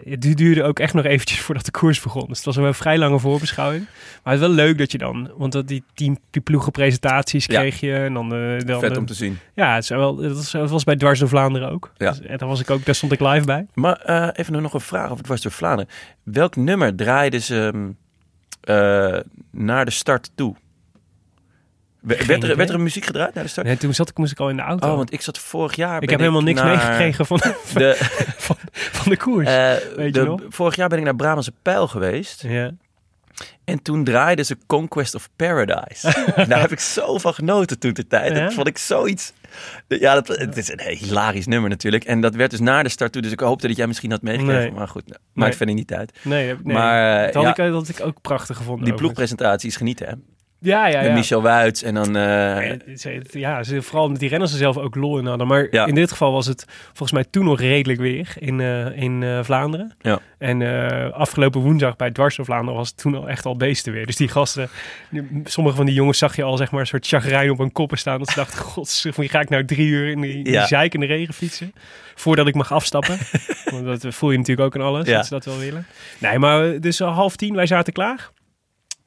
het 0.10 0.22
du- 0.22 0.34
duurde 0.34 0.64
ook 0.64 0.80
echt 0.80 0.94
nog 0.94 1.06
eventjes 1.06 1.40
voordat 1.40 1.66
de 1.66 1.72
koers 1.72 2.02
begon. 2.02 2.26
Dus 2.28 2.38
het 2.38 2.46
was 2.46 2.56
een 2.56 2.74
vrij 2.74 2.98
lange 2.98 3.20
voorbeschouwing. 3.20 3.86
Maar 4.24 4.34
het 4.34 4.42
is 4.42 4.48
wel 4.48 4.56
leuk 4.56 4.78
dat 4.78 4.92
je 4.92 4.98
dan... 4.98 5.32
Want 5.38 5.52
dat 5.52 5.68
die 5.68 5.84
team 5.94 6.18
ploegenpresentaties 6.58 7.46
Ja. 7.46 7.60
kreeg 7.60 7.80
je. 7.80 7.94
En 7.94 8.14
dan, 8.14 8.30
de 8.30 8.62
dan 8.66 8.80
Vet 8.80 8.94
de- 8.94 9.00
om 9.00 9.06
te 9.06 9.14
zien. 9.14 9.40
Ja, 9.54 9.74
het 9.74 9.84
is 9.84 9.90
wel, 9.90 10.16
dat, 10.16 10.52
was, 10.70 10.84
bij 10.84 10.96
Dwars 10.96 11.20
door 11.20 11.28
Vlaanderen 11.30 11.70
ook. 11.70 11.92
Ja. 11.98 12.10
Dus, 12.10 12.22
en 12.22 12.38
daar, 12.38 12.48
was 12.48 12.60
ik 12.60 12.70
ook, 12.70 12.86
daar 12.86 12.96
stond 12.96 13.12
ik 13.12 13.20
live 13.20 13.46
bij. 13.46 13.66
Maar 13.74 13.96
eh, 13.96 14.28
even 14.34 14.62
nog 14.62 14.74
een 14.74 14.80
vraag 14.80 15.10
over 15.12 15.24
Dwars 15.24 15.42
door 15.42 15.52
Vlaanderen. 15.52 15.92
Welk 16.24 16.56
nummer 16.56 16.96
draaiden 16.96 17.42
ze 17.42 17.70
mm, 17.74 17.98
eh, 18.62 19.20
naar 19.52 19.86
de 19.86 19.92
start 19.92 20.32
toe? 20.36 20.56
Geen 22.08 22.28
Werd 22.28 22.44
er, 22.44 22.56
werd 22.58 22.70
er 22.70 22.76
een 22.76 22.84
muziek 22.84 23.06
gedraaid 23.06 23.34
naar 23.34 23.44
de 23.44 23.50
start? 23.50 23.68
En 23.68 23.78
toen 23.78 23.94
zat 23.94 24.10
ik, 24.10 24.18
moest 24.18 24.32
ik 24.32 24.40
al 24.40 24.50
in 24.50 24.56
de 24.56 24.62
auto. 24.62 24.90
Oh, 24.90 24.96
want 24.96 25.14
ik 25.14 25.22
zat 25.22 25.38
vorig 25.40 25.76
jaar... 25.76 26.02
ik 26.04 26.10
heb 26.10 26.20
helemaal 26.20 26.42
niks 26.44 26.64
meegekregen 26.64 27.26
van, 27.26 27.38
De, 27.74 27.96
van 29.00 29.12
de 29.12 29.18
koers. 29.18 29.48
eh, 29.48 29.74
Weet 29.96 30.14
de- 30.14 30.20
je 30.20 30.26
nog? 30.26 30.42
Vorig 30.50 30.76
jaar 30.76 30.90
ben 30.90 30.98
ik 30.98 31.04
naar 31.04 31.16
Brabantse 31.16 31.54
Pijl 31.62 31.88
geweest. 31.88 32.44
ja. 32.48 32.72
En 33.64 33.82
toen 33.82 34.04
draaiden 34.04 34.46
ze 34.46 34.58
Conquest 34.68 35.16
of 35.16 35.30
Paradise. 35.36 36.24
Daar 36.48 36.62
heb 36.62 36.72
ik 36.72 36.80
zo 36.80 37.18
van 37.18 37.34
genoten 37.34 37.80
toen 37.80 37.94
de 37.94 38.08
tijd. 38.08 38.36
Dat 38.36 38.54
vond 38.54 38.68
ik 38.68 38.78
zoiets. 38.78 39.34
Ja, 39.88 40.14
dat, 40.14 40.28
het 40.28 40.58
is 40.58 40.72
een 40.72 40.80
hilarisch 40.98 41.48
nummer 41.48 41.70
natuurlijk. 41.70 42.04
En 42.04 42.22
dat 42.22 42.36
werd 42.36 42.52
dus 42.52 42.60
naar 42.60 42.84
de 42.84 42.90
start 42.90 43.12
toe. 43.12 43.22
Dus 43.22 43.32
ik 43.32 43.40
hoopte 43.40 43.68
dat 43.68 43.76
jij 43.78 43.88
misschien 43.88 44.12
had 44.12 44.22
meegekregen. 44.22 44.62
Nee. 44.62 44.72
Maar 44.72 44.88
goed, 44.88 45.08
nou, 45.08 45.20
Nee. 45.20 45.44
maakt 45.46 45.56
verder 45.56 45.76
niet 45.76 45.94
uit. 45.94 46.20
Nee, 46.24 46.46
nee. 46.64 46.76
Maar 46.76 47.26
dat, 47.26 47.34
had 47.34 47.44
ja, 47.44 47.50
ik, 47.50 47.72
dat 47.72 47.88
had 47.88 47.98
ik 48.00 48.06
ook 48.06 48.22
prachtig 48.22 48.58
gevonden. 48.58 48.84
die 48.86 48.94
overigens. 48.94 49.02
ploegpresentatie 49.02 49.70
is 49.70 49.76
genieten, 49.76 50.08
hè? 50.08 50.14
Ja, 50.64 50.88
ja, 50.88 50.98
Met 50.98 51.08
ja. 51.08 51.14
Michel 51.14 51.42
Wuits 51.42 51.84
en 51.84 51.94
dan... 51.94 52.16
eh, 52.16 52.78
Ja, 53.32 53.64
ze- 53.64 53.82
vooral 53.82 54.04
omdat 54.06 54.20
die 54.20 54.30
renners 54.30 54.52
er 54.52 54.58
zelf 54.58 54.78
ook 54.78 54.96
lol 54.96 55.18
in 55.20 55.26
hadden. 55.26 55.48
Maar 55.48 55.68
Ja. 55.72 55.86
in 55.86 55.96
dit 55.96 56.12
geval 56.12 56.32
was 56.32 56.46
het 56.46 56.66
volgens 56.88 57.12
mij 57.12 57.24
toen 57.30 57.46
nog 57.46 57.60
redelijk 57.60 58.00
weer 58.00 58.34
in, 58.40 58.60
eh, 58.60 58.98
in 59.02 59.24
eh, 59.24 59.40
Vlaanderen. 59.44 59.92
Ja. 60.02 60.20
En 60.38 60.62
afgelopen 61.14 61.62
woensdag 61.62 61.96
bij 61.96 62.12
Dwars 62.12 62.36
door 62.36 62.46
Vlaanderen 62.46 62.76
was 62.76 62.88
het 62.88 62.98
toen 62.98 63.16
al 63.16 63.30
echt 63.30 63.46
al 63.46 63.58
beesten 63.58 63.94
weer. 63.94 64.06
Dus 64.06 64.16
die 64.16 64.28
gasten, 64.28 64.70
sommige 65.44 65.76
van 65.76 65.86
die 65.86 65.96
jongens 65.96 66.18
zag 66.18 66.36
je 66.36 66.44
al 66.44 66.58
zeg 66.58 66.72
maar 66.72 66.80
een 66.82 66.88
soort 66.88 67.08
chagrijn 67.08 67.50
op 67.52 67.58
hun 67.58 67.72
koppen 67.72 67.98
staan. 67.98 68.20
Dat 68.20 68.30
ze 68.30 68.36
dachten, 68.36 68.58
god, 68.74 69.06
wie 69.16 69.30
ga 69.30 69.40
ik 69.40 69.50
nou 69.50 69.66
drie 69.66 69.88
uur 69.88 70.10
in 70.10 70.22
die, 70.22 70.52
Ja. 70.52 70.66
zeikende 70.66 71.06
regen 71.06 71.34
fietsen? 71.34 71.74
Voordat 72.16 72.48
ik 72.48 72.56
mag 72.56 72.72
afstappen. 72.72 73.18
Want 73.72 73.86
dat 74.02 74.06
voel 74.16 74.32
je 74.32 74.38
natuurlijk 74.38 74.68
ook 74.68 74.82
aan 74.82 74.88
alles, 74.88 75.08
Ja. 75.08 75.16
dat 75.16 75.26
ze 75.26 75.34
dat 75.34 75.46
wel 75.46 75.58
willen. 75.58 75.86
Nee, 76.20 76.40
maar 76.40 76.80
dus 76.80 77.00
half 77.00 77.36
tien, 77.36 77.56
wij 77.56 77.66
zaten 77.66 77.94
klaar. 77.94 78.30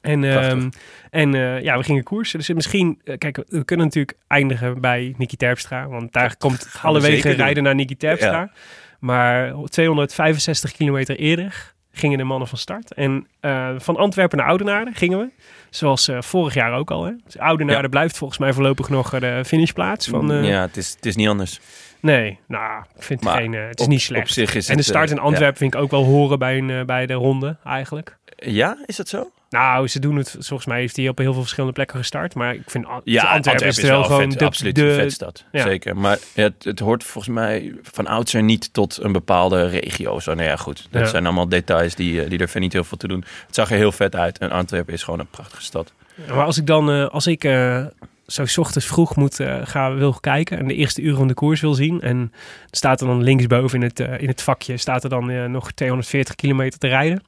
En, 0.07 0.23
ehm, 0.23 0.69
en 1.09 1.33
eh, 1.35 1.61
ja, 1.61 1.77
we 1.77 1.83
gingen 1.83 2.03
koersen. 2.03 2.39
Dus 2.39 2.49
misschien, 2.53 3.01
eh, 3.03 3.17
kijk, 3.17 3.43
we 3.47 3.65
kunnen 3.65 3.85
natuurlijk 3.85 4.17
eindigen 4.27 4.81
bij 4.81 5.13
Nicky 5.17 5.35
Terpstra. 5.35 5.87
Want 5.87 6.13
daar 6.13 6.37
komt 6.37 6.69
alle 6.81 7.01
wegen 7.01 7.29
doen. 7.29 7.39
rijden 7.39 7.63
naar 7.63 7.75
Nicky 7.75 7.95
Terpstra. 7.95 8.39
Ja. 8.39 8.51
Maar 8.99 9.53
265 9.69 10.71
kilometer 10.71 11.17
eerder 11.17 11.73
gingen 11.91 12.17
de 12.17 12.23
mannen 12.23 12.47
van 12.47 12.57
start. 12.57 12.93
En 12.93 13.27
eh, 13.39 13.69
van 13.77 13.95
Antwerpen 13.97 14.37
naar 14.37 14.47
Oudenaarde 14.47 14.91
gingen 14.93 15.19
we. 15.19 15.29
Zoals 15.69 16.09
vorig 16.19 16.53
jaar 16.53 16.73
ook 16.73 16.91
al. 16.91 17.03
Hè? 17.05 17.11
Dus 17.25 17.37
Oudenaarde 17.37 17.81
Ja. 17.83 17.87
blijft 17.89 18.17
volgens 18.17 18.39
mij 18.39 18.53
voorlopig 18.53 18.89
nog 18.89 19.19
de 19.19 19.41
finishplaats. 19.45 20.07
Van, 20.07 20.31
eh, 20.31 20.47
ja, 20.47 20.61
het 20.61 20.77
is, 20.77 20.93
het 20.95 21.05
is 21.05 21.15
niet 21.15 21.27
anders. 21.27 21.59
Nee, 21.99 22.39
nou, 22.47 22.83
ik 22.95 23.03
vind 23.03 23.19
het, 23.19 23.29
Maar 23.29 23.41
geen, 23.41 23.53
het 23.53 23.79
is 23.79 23.85
op- 23.85 23.91
niet 23.91 24.01
slecht. 24.01 24.23
op 24.23 24.29
zich 24.29 24.55
is 24.55 24.69
en 24.69 24.77
de 24.77 24.83
start 24.83 25.11
in 25.11 25.19
Antwerpen 25.19 25.57
vind 25.57 25.73
ik 25.73 25.79
ook 25.79 25.91
wel 25.91 26.03
horen 26.03 26.39
bij, 26.39 26.57
een, 26.57 26.85
bij 26.85 27.05
de 27.05 27.13
ronde 27.13 27.57
eigenlijk. 27.63 28.17
Ja, 28.35 28.77
is 28.85 28.95
dat 28.95 29.07
zo? 29.07 29.31
Nou, 29.49 29.87
ze 29.87 29.99
doen 29.99 30.15
het, 30.15 30.29
volgens 30.39 30.65
mij 30.65 30.79
heeft 30.79 30.95
hij 30.95 31.07
op 31.09 31.17
heel 31.17 31.31
veel 31.31 31.41
verschillende 31.41 31.75
plekken 31.75 31.97
gestart. 31.97 32.35
Maar 32.35 32.53
ik 32.53 32.61
vind 32.69 32.87
Ja, 33.03 33.23
Antwerpen, 33.23 33.67
is 33.67 33.81
wel 33.81 34.03
gewoon 34.03 34.29
vet, 34.29 34.39
de, 34.39 34.45
absoluut 34.45 34.75
de, 34.75 34.85
een 34.89 34.95
vetstad. 34.95 35.43
ja. 35.51 35.61
Zeker. 35.63 35.97
Maar 35.97 36.17
het, 36.33 36.63
het 36.63 36.79
hoort 36.79 37.03
volgens 37.03 37.33
mij 37.35 37.73
van 37.81 38.07
oudsher 38.07 38.43
niet 38.43 38.73
tot 38.73 38.99
een 39.03 39.11
bepaalde 39.11 39.67
regio. 39.67 40.19
Zo, 40.19 40.33
nou 40.33 40.47
ja, 40.47 40.55
goed. 40.55 40.87
Dat 40.91 41.01
Ja. 41.01 41.07
zijn 41.07 41.25
allemaal 41.25 41.49
details 41.49 41.95
die, 41.95 42.21
eh, 42.23 42.29
die 42.29 42.39
er 42.39 42.43
verder 42.45 42.61
niet 42.61 42.73
heel 42.73 42.83
veel 42.83 42.97
te 42.97 43.07
doen. 43.07 43.23
Het 43.45 43.55
zag 43.55 43.71
er 43.71 43.77
heel 43.77 43.91
vet 43.91 44.15
uit. 44.15 44.37
En 44.37 44.51
Antwerpen 44.51 44.93
is 44.93 45.03
gewoon 45.03 45.19
een 45.19 45.29
prachtige 45.29 45.63
stad. 45.63 45.93
Maar 46.27 46.45
als 46.45 46.57
ik 46.57 46.65
dan, 46.67 46.91
eh, 46.91 47.07
als 47.07 47.27
ik 47.27 47.43
eh, 47.43 47.85
zo 48.27 48.45
ochtends 48.55 48.87
vroeg 48.87 49.15
moet 49.15 49.39
gaan, 49.63 49.97
wil 49.97 50.13
kijken 50.13 50.57
en 50.57 50.67
de 50.67 50.73
eerste 50.75 51.01
uren 51.01 51.17
van 51.17 51.27
de 51.27 51.33
koers 51.33 51.61
wil 51.61 51.73
zien. 51.73 52.01
En 52.01 52.31
staat 52.71 53.01
er 53.01 53.07
dan 53.07 53.23
linksboven 53.23 53.81
in 53.81 53.87
het, 53.87 53.99
in 53.99 54.27
het 54.27 54.41
vakje, 54.41 54.77
staat 54.77 55.03
er 55.03 55.09
dan 55.09 55.51
nog 55.51 55.71
240 55.71 56.35
kilometer 56.35 56.79
te 56.79 56.87
rijden. 56.87 57.23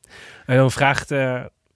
En 0.45 0.58
dan 0.58 0.71
vraagt 0.71 1.12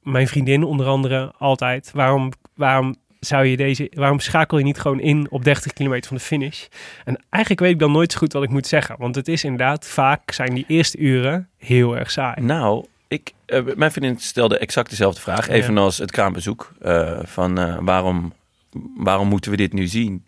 mijn 0.03 0.27
vriendin 0.27 0.63
onder 0.63 0.85
andere 0.85 1.33
altijd, 1.37 1.91
waarom, 1.93 2.31
waarom 2.55 2.95
zou 3.19 3.45
je 3.45 3.57
deze, 3.57 3.91
waarom 3.93 4.19
schakel 4.19 4.57
je 4.57 4.63
niet 4.63 4.79
gewoon 4.79 4.99
in 4.99 5.27
op 5.29 5.43
30 5.43 5.73
kilometer 5.73 6.07
van 6.07 6.17
de 6.17 6.23
finish? 6.23 6.65
En 7.05 7.23
eigenlijk 7.29 7.63
weet 7.63 7.73
ik 7.73 7.79
dan 7.79 7.91
nooit 7.91 8.11
zo 8.11 8.17
goed 8.17 8.33
wat 8.33 8.43
ik 8.43 8.49
moet 8.49 8.67
zeggen. 8.67 8.95
Want 8.99 9.15
het 9.15 9.27
is 9.27 9.43
inderdaad, 9.43 9.87
vaak 9.87 10.31
zijn 10.31 10.53
die 10.53 10.65
eerste 10.67 10.97
uren 10.97 11.49
heel 11.57 11.97
erg 11.97 12.11
saai. 12.11 12.41
Nou, 12.41 12.85
ik, 13.07 13.33
eh, 13.45 13.61
mijn 13.75 13.91
vriendin 13.91 14.19
stelde 14.19 14.57
exact 14.57 14.89
dezelfde 14.89 15.21
vraag. 15.21 15.47
Ja. 15.47 15.53
Evenals 15.53 15.97
het 15.97 16.11
kraambezoek. 16.11 16.73
eh, 16.81 17.19
van 17.23 17.59
eh, 17.59 17.77
waarom, 17.79 18.33
waarom 18.97 19.27
moeten 19.27 19.51
we 19.51 19.57
dit 19.57 19.73
nu 19.73 19.87
zien? 19.87 20.25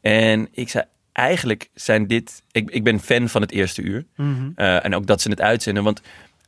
En 0.00 0.48
ik 0.52 0.68
zei, 0.68 0.84
eigenlijk 1.12 1.68
zijn 1.74 2.06
dit... 2.06 2.42
Ik, 2.52 2.70
ik 2.70 2.84
ben 2.84 3.00
fan 3.00 3.28
van 3.28 3.40
het 3.40 3.50
eerste 3.50 3.82
uur. 3.82 4.04
Mhm. 4.16 4.50
En 4.56 4.94
ook 4.94 5.06
dat 5.06 5.20
ze 5.20 5.30
het 5.30 5.40
uitzenden. 5.40 5.84
Want 5.84 6.02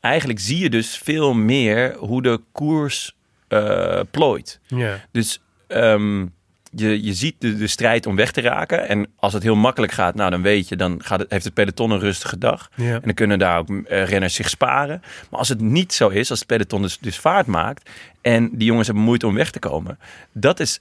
eigenlijk 0.04 0.40
zie 0.40 0.58
je 0.58 0.70
dus 0.70 0.98
veel 0.98 1.34
meer 1.34 1.96
hoe 1.98 2.22
de 2.22 2.40
koers 2.52 3.16
eh, 3.48 4.00
plooit. 4.10 4.60
Ja. 4.66 5.00
Dus 5.10 5.40
ehm, 5.66 6.26
je, 6.70 7.04
je 7.04 7.14
ziet 7.14 7.34
de, 7.38 7.56
de 7.56 7.66
strijd 7.66 8.06
om 8.06 8.16
weg 8.16 8.32
te 8.32 8.40
raken. 8.40 8.88
En 8.88 9.06
als 9.16 9.32
het 9.32 9.42
heel 9.42 9.56
makkelijk 9.56 9.92
gaat, 9.92 10.14
nou 10.14 10.30
dan 10.30 10.42
weet 10.42 10.68
je, 10.68 10.76
dan 10.76 11.02
gaat 11.02 11.20
het, 11.20 11.30
heeft 11.30 11.44
het 11.44 11.54
peloton 11.54 11.90
een 11.90 11.98
rustige 11.98 12.38
dag. 12.38 12.70
En 12.76 13.00
dan 13.00 13.14
kunnen 13.14 13.38
daar 13.38 13.58
ook 13.58 13.68
eh, 13.68 14.04
renners 14.04 14.34
zich 14.34 14.48
sparen. 14.48 15.02
Maar 15.30 15.38
als 15.38 15.48
het 15.48 15.60
niet 15.60 15.92
zo 15.92 16.08
is, 16.08 16.30
als 16.30 16.38
het 16.38 16.48
peloton 16.48 16.82
dus, 16.82 16.98
dus 16.98 17.18
vaart 17.18 17.46
maakt 17.46 17.90
en 18.20 18.50
die 18.52 18.66
jongens 18.66 18.86
hebben 18.86 19.04
moeite 19.04 19.26
om 19.26 19.34
weg 19.34 19.50
te 19.50 19.58
komen, 19.58 19.98
dat 20.32 20.60
is, 20.60 20.80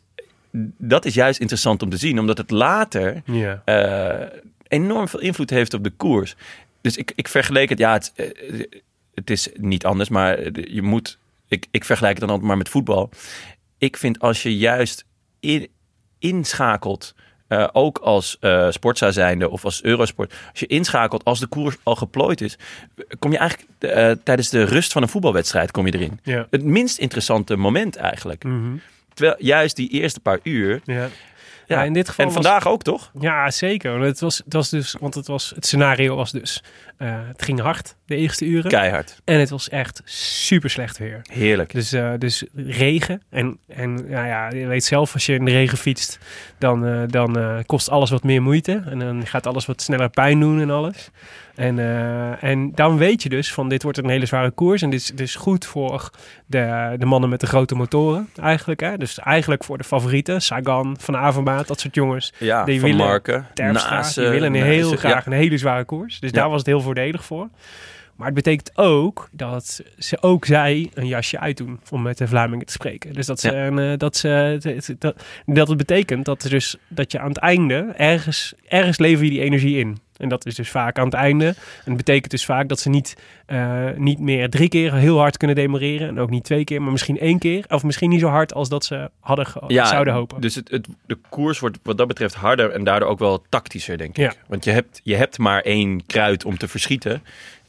dat 0.78 1.06
is 1.06 1.14
juist 1.14 1.40
interessant 1.40 1.82
om 1.82 1.90
te 1.90 1.98
zien, 1.98 2.20
omdat 2.20 2.38
het 2.38 2.52
later 2.52 3.22
eh, 3.66 4.28
enorm 4.68 5.08
veel 5.08 5.20
invloed 5.20 5.50
heeft 5.50 5.74
op 5.74 5.84
de 5.84 5.92
koers. 5.98 6.36
Dus 6.82 6.98
ik, 6.98 7.12
ik 7.16 7.28
vergeleek 7.28 7.70
het, 7.70 7.80
ja, 7.80 7.94
het, 7.94 8.14
het 9.14 9.30
is 9.30 9.50
niet 9.54 9.86
anders, 9.86 10.10
maar 10.10 10.40
je 10.72 10.82
moet, 10.82 11.18
ik, 11.48 11.66
ik 11.72 11.84
vergelijk 11.86 12.12
het 12.14 12.22
dan 12.22 12.30
altijd 12.30 12.48
maar 12.48 12.58
met 12.58 12.70
voetbal. 12.70 13.10
Ik 13.78 13.98
vind 13.98 14.20
als 14.20 14.44
je 14.44 14.58
juist 14.58 15.06
in, 15.40 15.68
inschakelt, 16.20 17.16
eh, 17.48 17.68
ook 17.72 17.98
als 17.98 18.38
eh 18.40 18.68
sportza 18.72 19.12
zijnde 19.12 19.50
of 19.50 19.66
als 19.66 19.84
Eurosport, 19.84 20.34
als 20.52 20.60
je 20.60 20.68
inschakelt 20.68 21.24
als 21.24 21.40
de 21.40 21.48
koers 21.48 21.76
al 21.84 21.96
geplooid 21.96 22.42
is, 22.42 22.58
kom 23.20 23.32
je 23.32 23.38
eigenlijk 23.38 23.70
eh, 23.80 24.12
tijdens 24.24 24.50
de 24.50 24.64
rust 24.64 24.92
van 24.92 25.02
een 25.02 25.10
voetbalwedstrijd 25.10 25.72
kom 25.72 25.86
je 25.86 25.94
erin. 25.94 26.20
Ja. 26.24 26.48
Het 26.50 26.64
minst 26.64 26.98
interessante 26.98 27.56
moment 27.56 27.96
eigenlijk. 27.96 28.44
Mhm. 28.44 28.76
Terwijl 29.14 29.36
juist 29.40 29.76
die 29.76 29.90
eerste 29.90 30.20
paar 30.20 30.40
uur. 30.44 30.82
Ja. 30.84 31.10
Ja, 31.68 31.84
in 31.84 31.94
dit 31.94 32.10
geval 32.10 32.26
en 32.26 32.34
was- 32.34 32.44
vandaag 32.44 32.68
ook 32.68 32.84
toch? 32.84 33.12
Ja, 33.20 33.52
zeker. 33.52 34.00
Het 34.02 34.20
was, 34.20 34.38
het 34.38 34.54
was 34.54 34.70
dus, 34.70 34.96
want 35.00 35.14
het, 35.14 35.28
was, 35.28 35.52
het 35.56 35.66
scenario 35.66 36.16
was 36.16 36.32
dus, 36.32 36.64
eh, 36.98 37.20
het 37.28 37.42
ging 37.44 37.60
hard 37.60 37.96
de 38.06 38.16
eerste 38.16 38.46
uren. 38.46 38.72
Keihard. 38.72 39.22
En 39.24 39.40
het 39.40 39.50
was 39.50 39.70
echt 39.70 40.02
super 40.06 40.70
slecht 40.70 40.98
weer. 40.98 41.20
Heerlijk. 41.32 41.72
Dus, 41.74 41.94
eh, 41.94 42.12
dus 42.18 42.44
regen. 42.56 43.22
En, 43.30 43.58
en 43.68 43.94
nou 43.94 44.28
ja, 44.28 44.50
je 44.50 44.68
weet 44.68 44.84
zelf, 44.84 45.14
als 45.14 45.26
je 45.26 45.34
in 45.34 45.46
de 45.46 45.52
regen 45.52 45.78
fietst, 45.78 46.20
dan, 46.58 46.86
eh, 46.86 47.02
dan 47.08 47.38
eh, 47.40 47.58
kost 47.66 47.90
alles 47.90 48.10
wat 48.10 48.24
meer 48.24 48.42
moeite. 48.42 48.84
En 48.86 49.00
dan 49.00 49.26
gaat 49.26 49.48
alles 49.48 49.66
wat 49.66 49.82
sneller 49.82 50.10
pijn 50.10 50.40
doen 50.40 50.62
en 50.62 50.70
alles. 50.70 51.10
En, 51.56 51.80
en 52.42 52.72
dan 52.76 52.98
weet 52.98 53.24
je 53.24 53.30
dus 53.30 53.54
van 53.54 53.70
dit 53.70 53.84
wordt 53.84 53.98
een 53.98 54.10
hele 54.10 54.26
zware 54.26 54.52
koers. 54.52 54.82
En 54.82 54.90
dit 54.90 55.00
is 55.00 55.12
dus 55.16 55.36
goed 55.36 55.66
voor 55.66 56.10
de, 56.46 56.96
de 56.98 57.06
mannen 57.06 57.30
met 57.30 57.40
de 57.40 57.48
grote 57.48 57.76
motoren 57.76 58.30
eigenlijk. 58.42 58.80
Hè? 58.80 58.98
Dus 58.98 59.20
eigenlijk 59.20 59.64
voor 59.64 59.78
de 59.78 59.84
favorieten. 59.84 60.42
Sagan, 60.42 60.96
Van 61.00 61.18
Avermaat, 61.18 61.68
dat 61.68 61.80
soort 61.80 61.96
jongens. 61.96 62.34
Ja, 62.38 62.64
die 62.64 62.80
van 62.80 62.90
willen 62.90 63.06
Marken. 63.06 63.48
Terpstra, 63.54 63.96
Naast, 63.96 64.16
die 64.16 64.28
willen 64.28 64.52
naast- 64.52 64.64
heel 64.66 64.92
ja. 64.92 64.98
graag 64.98 65.26
een 65.26 65.32
hele 65.32 65.58
zware 65.58 65.84
koers. 65.84 66.20
Dus 66.20 66.30
Ja. 66.30 66.36
daar 66.36 66.50
was 66.50 66.58
het 66.58 66.68
heel 66.68 66.82
voordelig 66.82 67.26
voor. 67.26 67.50
Maar 68.24 68.32
het 68.32 68.44
betekent 68.44 68.72
ook 68.78 69.30
dat 69.32 69.82
ze 69.98 70.18
ook 70.22 70.46
zij 70.46 70.90
een 70.94 71.08
jasje 71.08 71.40
uitdoen 71.40 71.80
om 71.90 72.02
met 72.02 72.18
de 72.18 72.28
Vlamingen 72.28 72.66
te 72.66 72.72
spreken. 72.74 73.14
Dus 73.14 73.26
dat, 73.26 73.40
ze, 73.40 73.52
Ja. 73.52 73.66
een, 73.68 73.80
eh, 73.80 73.98
dat, 73.98 74.18
ze, 74.18 74.58
dat, 74.62 74.96
dat, 75.00 75.24
dat 75.46 75.68
het 75.68 75.78
betekent 75.78 76.26
dat, 76.26 76.42
dus, 76.42 76.76
dat 76.88 77.12
je 77.12 77.20
aan 77.20 77.28
het 77.28 77.38
einde 77.38 77.94
ergens, 77.98 78.54
ergens 78.68 78.98
lever 78.98 79.24
je 79.24 79.30
die 79.30 79.42
energie 79.42 79.78
in. 79.78 79.98
En 80.18 80.30
dat 80.30 80.46
is 80.46 80.56
dus 80.56 80.70
vaak 80.70 80.98
aan 81.00 81.06
het 81.06 81.14
einde. 81.14 81.46
En 81.48 81.56
het 81.84 81.98
betekent 81.98 82.32
dus 82.32 82.46
vaak 82.46 82.70
dat 82.70 82.80
ze 82.80 82.90
niet, 82.90 83.16
eh, 83.46 83.86
niet 83.96 84.20
meer 84.20 84.50
drie 84.50 84.70
keer 84.70 84.94
heel 84.94 85.18
hard 85.18 85.38
kunnen 85.38 85.56
demoreren. 85.56 86.08
En 86.08 86.20
ook 86.20 86.30
niet 86.30 86.44
twee 86.44 86.64
keer, 86.64 86.82
maar 86.82 86.92
misschien 86.92 87.20
één 87.20 87.40
keer. 87.40 87.66
Of 87.70 87.84
misschien 87.84 88.10
niet 88.10 88.20
zo 88.20 88.28
hard 88.28 88.54
als 88.54 88.70
dat 88.70 88.86
ze 88.86 89.10
hadden 89.20 89.46
ge- 89.46 89.62
zouden 89.68 90.14
hopen. 90.14 90.42
Dus 90.42 90.56
het, 90.56 90.70
het, 90.72 90.88
de 91.06 91.18
koers 91.30 91.60
wordt 91.60 91.78
wat 91.84 91.98
dat 91.98 92.08
betreft 92.08 92.34
harder 92.36 92.70
en 92.72 92.84
daardoor 92.84 93.10
ook 93.10 93.20
wel 93.20 93.44
tactischer, 93.50 93.98
denk 93.98 94.10
ik. 94.10 94.18
Ja. 94.18 94.34
Want 94.48 94.64
je 94.66 94.72
hebt, 94.72 95.00
je 95.04 95.16
hebt 95.16 95.38
maar 95.38 95.62
één 95.62 96.06
kruid 96.06 96.46
om 96.46 96.58
te 96.58 96.68
verschieten. 96.68 97.22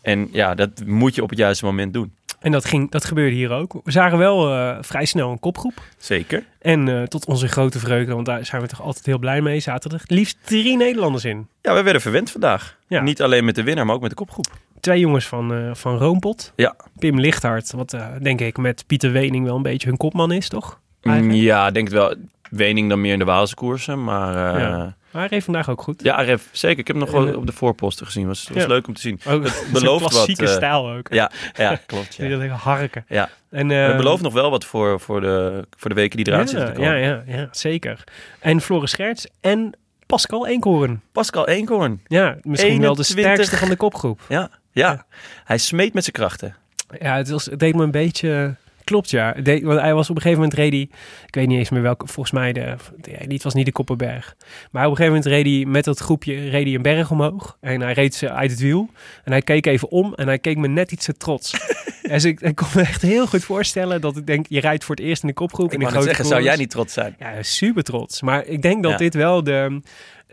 En 0.04 0.28
ja, 0.32 0.54
dat 0.54 0.70
moet 0.86 1.14
je 1.14 1.22
op 1.22 1.28
het 1.30 1.38
juiste 1.38 1.64
moment 1.64 1.92
doen. 1.92 2.12
En 2.40 2.52
dat, 2.52 2.64
ging, 2.64 2.90
dat 2.90 3.04
gebeurde 3.04 3.36
hier 3.36 3.50
ook. 3.50 3.80
We 3.84 3.90
zagen 3.90 4.18
wel 4.18 4.50
eh, 4.52 4.76
vrij 4.80 5.04
snel 5.04 5.30
een 5.30 5.38
kopgroep. 5.40 5.72
Zeker. 5.98 6.44
En 6.60 6.88
eh, 6.88 7.02
tot 7.02 7.26
onze 7.26 7.48
grote 7.48 7.78
vreugde, 7.78 8.14
want 8.14 8.26
daar 8.26 8.44
zijn 8.46 8.62
we 8.62 8.68
toch 8.68 8.82
altijd 8.82 9.06
heel 9.06 9.18
blij 9.18 9.40
mee, 9.40 9.60
zaten 9.60 9.90
er 9.90 10.02
liefst 10.06 10.36
drie 10.44 10.76
Nederlanders 10.76 11.24
in. 11.24 11.48
Ja, 11.62 11.74
we 11.74 11.82
werden 11.82 12.02
verwend 12.02 12.30
vandaag. 12.30 12.76
Ja. 12.86 13.00
Niet 13.02 13.22
alleen 13.22 13.44
met 13.44 13.54
de 13.54 13.62
winnaar, 13.62 13.86
maar 13.86 13.94
ook 13.94 14.00
met 14.00 14.10
de 14.10 14.16
kopgroep. 14.16 14.46
Twee 14.80 15.00
jongens 15.00 15.26
van, 15.26 15.54
eh 15.54 15.70
van 15.74 15.96
Roompot. 15.98 16.52
Ja. 16.56 16.74
Pim 16.98 17.20
Lichthart, 17.20 17.72
wat 17.72 17.96
denk 18.22 18.40
ik 18.40 18.56
met 18.58 18.84
Pieter 18.86 19.12
Wening 19.12 19.44
wel 19.44 19.56
een 19.56 19.62
beetje 19.62 19.88
hun 19.88 19.96
kopman 19.96 20.32
is, 20.32 20.48
toch? 20.48 20.80
Mm, 21.02 21.12
Eigenlijk. 21.12 21.42
Ja, 21.42 21.66
ik 21.68 21.74
denk 21.74 21.86
het 21.88 21.96
wel. 21.96 22.14
Wening 22.50 22.88
dan 22.88 23.00
meer 23.00 23.12
in 23.12 23.18
de 23.18 23.24
Waalse 23.24 23.54
koersen. 23.54 24.04
Maar 24.04 24.58
Ja. 24.60 24.96
Ja, 25.22 25.26
reed 25.26 25.44
vandaag 25.44 25.68
ook 25.70 25.82
goed. 25.82 26.02
Ref, 26.02 26.48
zeker. 26.52 26.78
Ik 26.78 26.86
heb 26.86 26.96
hem 26.96 27.04
nog 27.04 27.14
wel 27.14 27.28
eh, 27.28 27.36
op 27.36 27.46
de 27.46 27.52
voorposten 27.52 28.06
gezien. 28.06 28.26
Was, 28.26 28.48
was 28.52 28.62
Ja. 28.62 28.68
leuk 28.68 28.86
om 28.86 28.94
te 28.94 29.00
zien. 29.00 29.20
Ook 29.28 29.44
Het 29.44 29.66
belooft 29.72 30.02
wat, 30.02 30.10
klassieke 30.12 30.44
eh, 30.44 30.52
stijl 30.54 30.90
ook. 30.90 31.08
Ja, 31.12 31.30
ja 31.54 31.80
klopt. 31.86 32.16
Die 32.18 32.28
Ja. 32.28 32.36
liggen 32.36 32.58
harken. 32.58 33.04
Ja. 33.08 33.28
En, 33.50 33.68
Het 33.68 33.90
eh, 33.90 33.96
belooft 33.96 34.22
nog 34.22 34.32
wel 34.32 34.50
wat 34.50 34.64
voor, 34.64 35.00
voor, 35.00 35.20
de, 35.20 35.64
voor 35.76 35.88
de 35.88 35.96
weken 35.96 36.16
die 36.16 36.26
eraan 36.26 36.40
ja, 36.40 36.46
zitten 36.46 36.66
te 36.66 36.72
komen. 36.80 36.98
ja, 36.98 37.22
ja, 37.26 37.36
ja, 37.36 37.48
zeker. 37.50 38.04
En 38.40 38.60
Floris 38.60 38.90
Scherts 38.90 39.26
en 39.40 39.72
Pascal 40.06 40.46
Eenkhoorn. 40.46 41.00
Pascal 41.12 41.48
Eenkhoorn. 41.48 42.00
Ja, 42.06 42.36
misschien 42.42 42.80
wel 42.80 42.94
de 42.94 43.02
21. 43.02 43.06
sterkste 43.06 43.56
van 43.56 43.68
de 43.68 43.76
kopgroep. 43.76 44.20
Ja, 44.28 44.50
ja. 44.72 45.06
Hij 45.44 45.58
smeet 45.58 45.94
met 45.94 46.02
zijn 46.04 46.16
krachten. 46.16 46.56
Ja, 47.00 47.16
het, 47.16 47.28
was, 47.30 47.44
het 47.44 47.58
deed 47.58 47.74
me 47.74 47.82
een 47.82 47.90
beetje... 47.90 48.54
Klopt, 48.84 49.10
ja. 49.10 49.34
Want 49.62 49.80
hij 49.80 49.94
was 49.94 50.10
op 50.10 50.16
een 50.16 50.22
gegeven 50.22 50.42
moment 50.42 50.58
hij... 50.58 50.88
Ik 51.26 51.34
weet 51.34 51.46
niet 51.46 51.58
eens 51.58 51.70
meer 51.70 51.82
welke... 51.82 52.06
Volgens 52.06 52.34
mij, 52.34 52.52
de, 52.52 52.74
de, 52.96 53.10
het 53.28 53.42
was 53.42 53.54
niet 53.54 53.66
de 53.66 53.72
Koppenberg. 53.72 54.36
Maar 54.70 54.84
op 54.84 54.90
een 54.90 54.96
gegeven 54.96 55.18
moment 55.18 55.24
reed 55.24 55.46
hij 55.46 55.64
met 55.72 55.84
dat 55.84 55.98
groepje 55.98 56.48
reed 56.48 56.64
hij 56.64 56.74
een 56.74 56.82
berg 56.82 57.10
omhoog. 57.10 57.56
En 57.60 57.80
hij 57.80 57.92
reed 57.92 58.14
ze 58.14 58.30
uit 58.30 58.50
het 58.50 58.60
wiel. 58.60 58.88
En 59.24 59.32
hij 59.32 59.42
keek 59.42 59.66
even 59.66 59.90
om 59.90 60.14
en 60.14 60.26
hij 60.26 60.38
keek 60.38 60.56
me 60.56 60.68
net 60.68 60.92
iets 60.92 61.04
te 61.04 61.16
trots. 61.16 61.52
dus 62.02 62.24
ik, 62.24 62.40
ik 62.40 62.54
kon 62.54 62.68
me 62.74 62.80
echt 62.80 63.02
heel 63.02 63.26
goed 63.26 63.44
voorstellen 63.44 64.00
dat 64.00 64.16
ik 64.16 64.26
denk... 64.26 64.46
Je 64.48 64.60
rijdt 64.60 64.84
voor 64.84 64.94
het 64.94 65.04
eerst 65.04 65.22
in 65.22 65.28
de 65.28 65.34
kopgroep. 65.34 65.72
Ik 65.72 65.86
grote 65.86 66.04
zeggen, 66.04 66.24
zou 66.24 66.42
jij 66.42 66.56
niet 66.56 66.70
trots 66.70 66.92
zijn? 66.92 67.16
Ja, 67.18 67.42
super 67.42 67.82
trots. 67.82 68.22
Maar 68.22 68.46
ik 68.46 68.62
denk 68.62 68.82
dat 68.82 68.92
Ja. 68.92 68.98
dit 68.98 69.14
wel 69.14 69.44
de... 69.44 69.80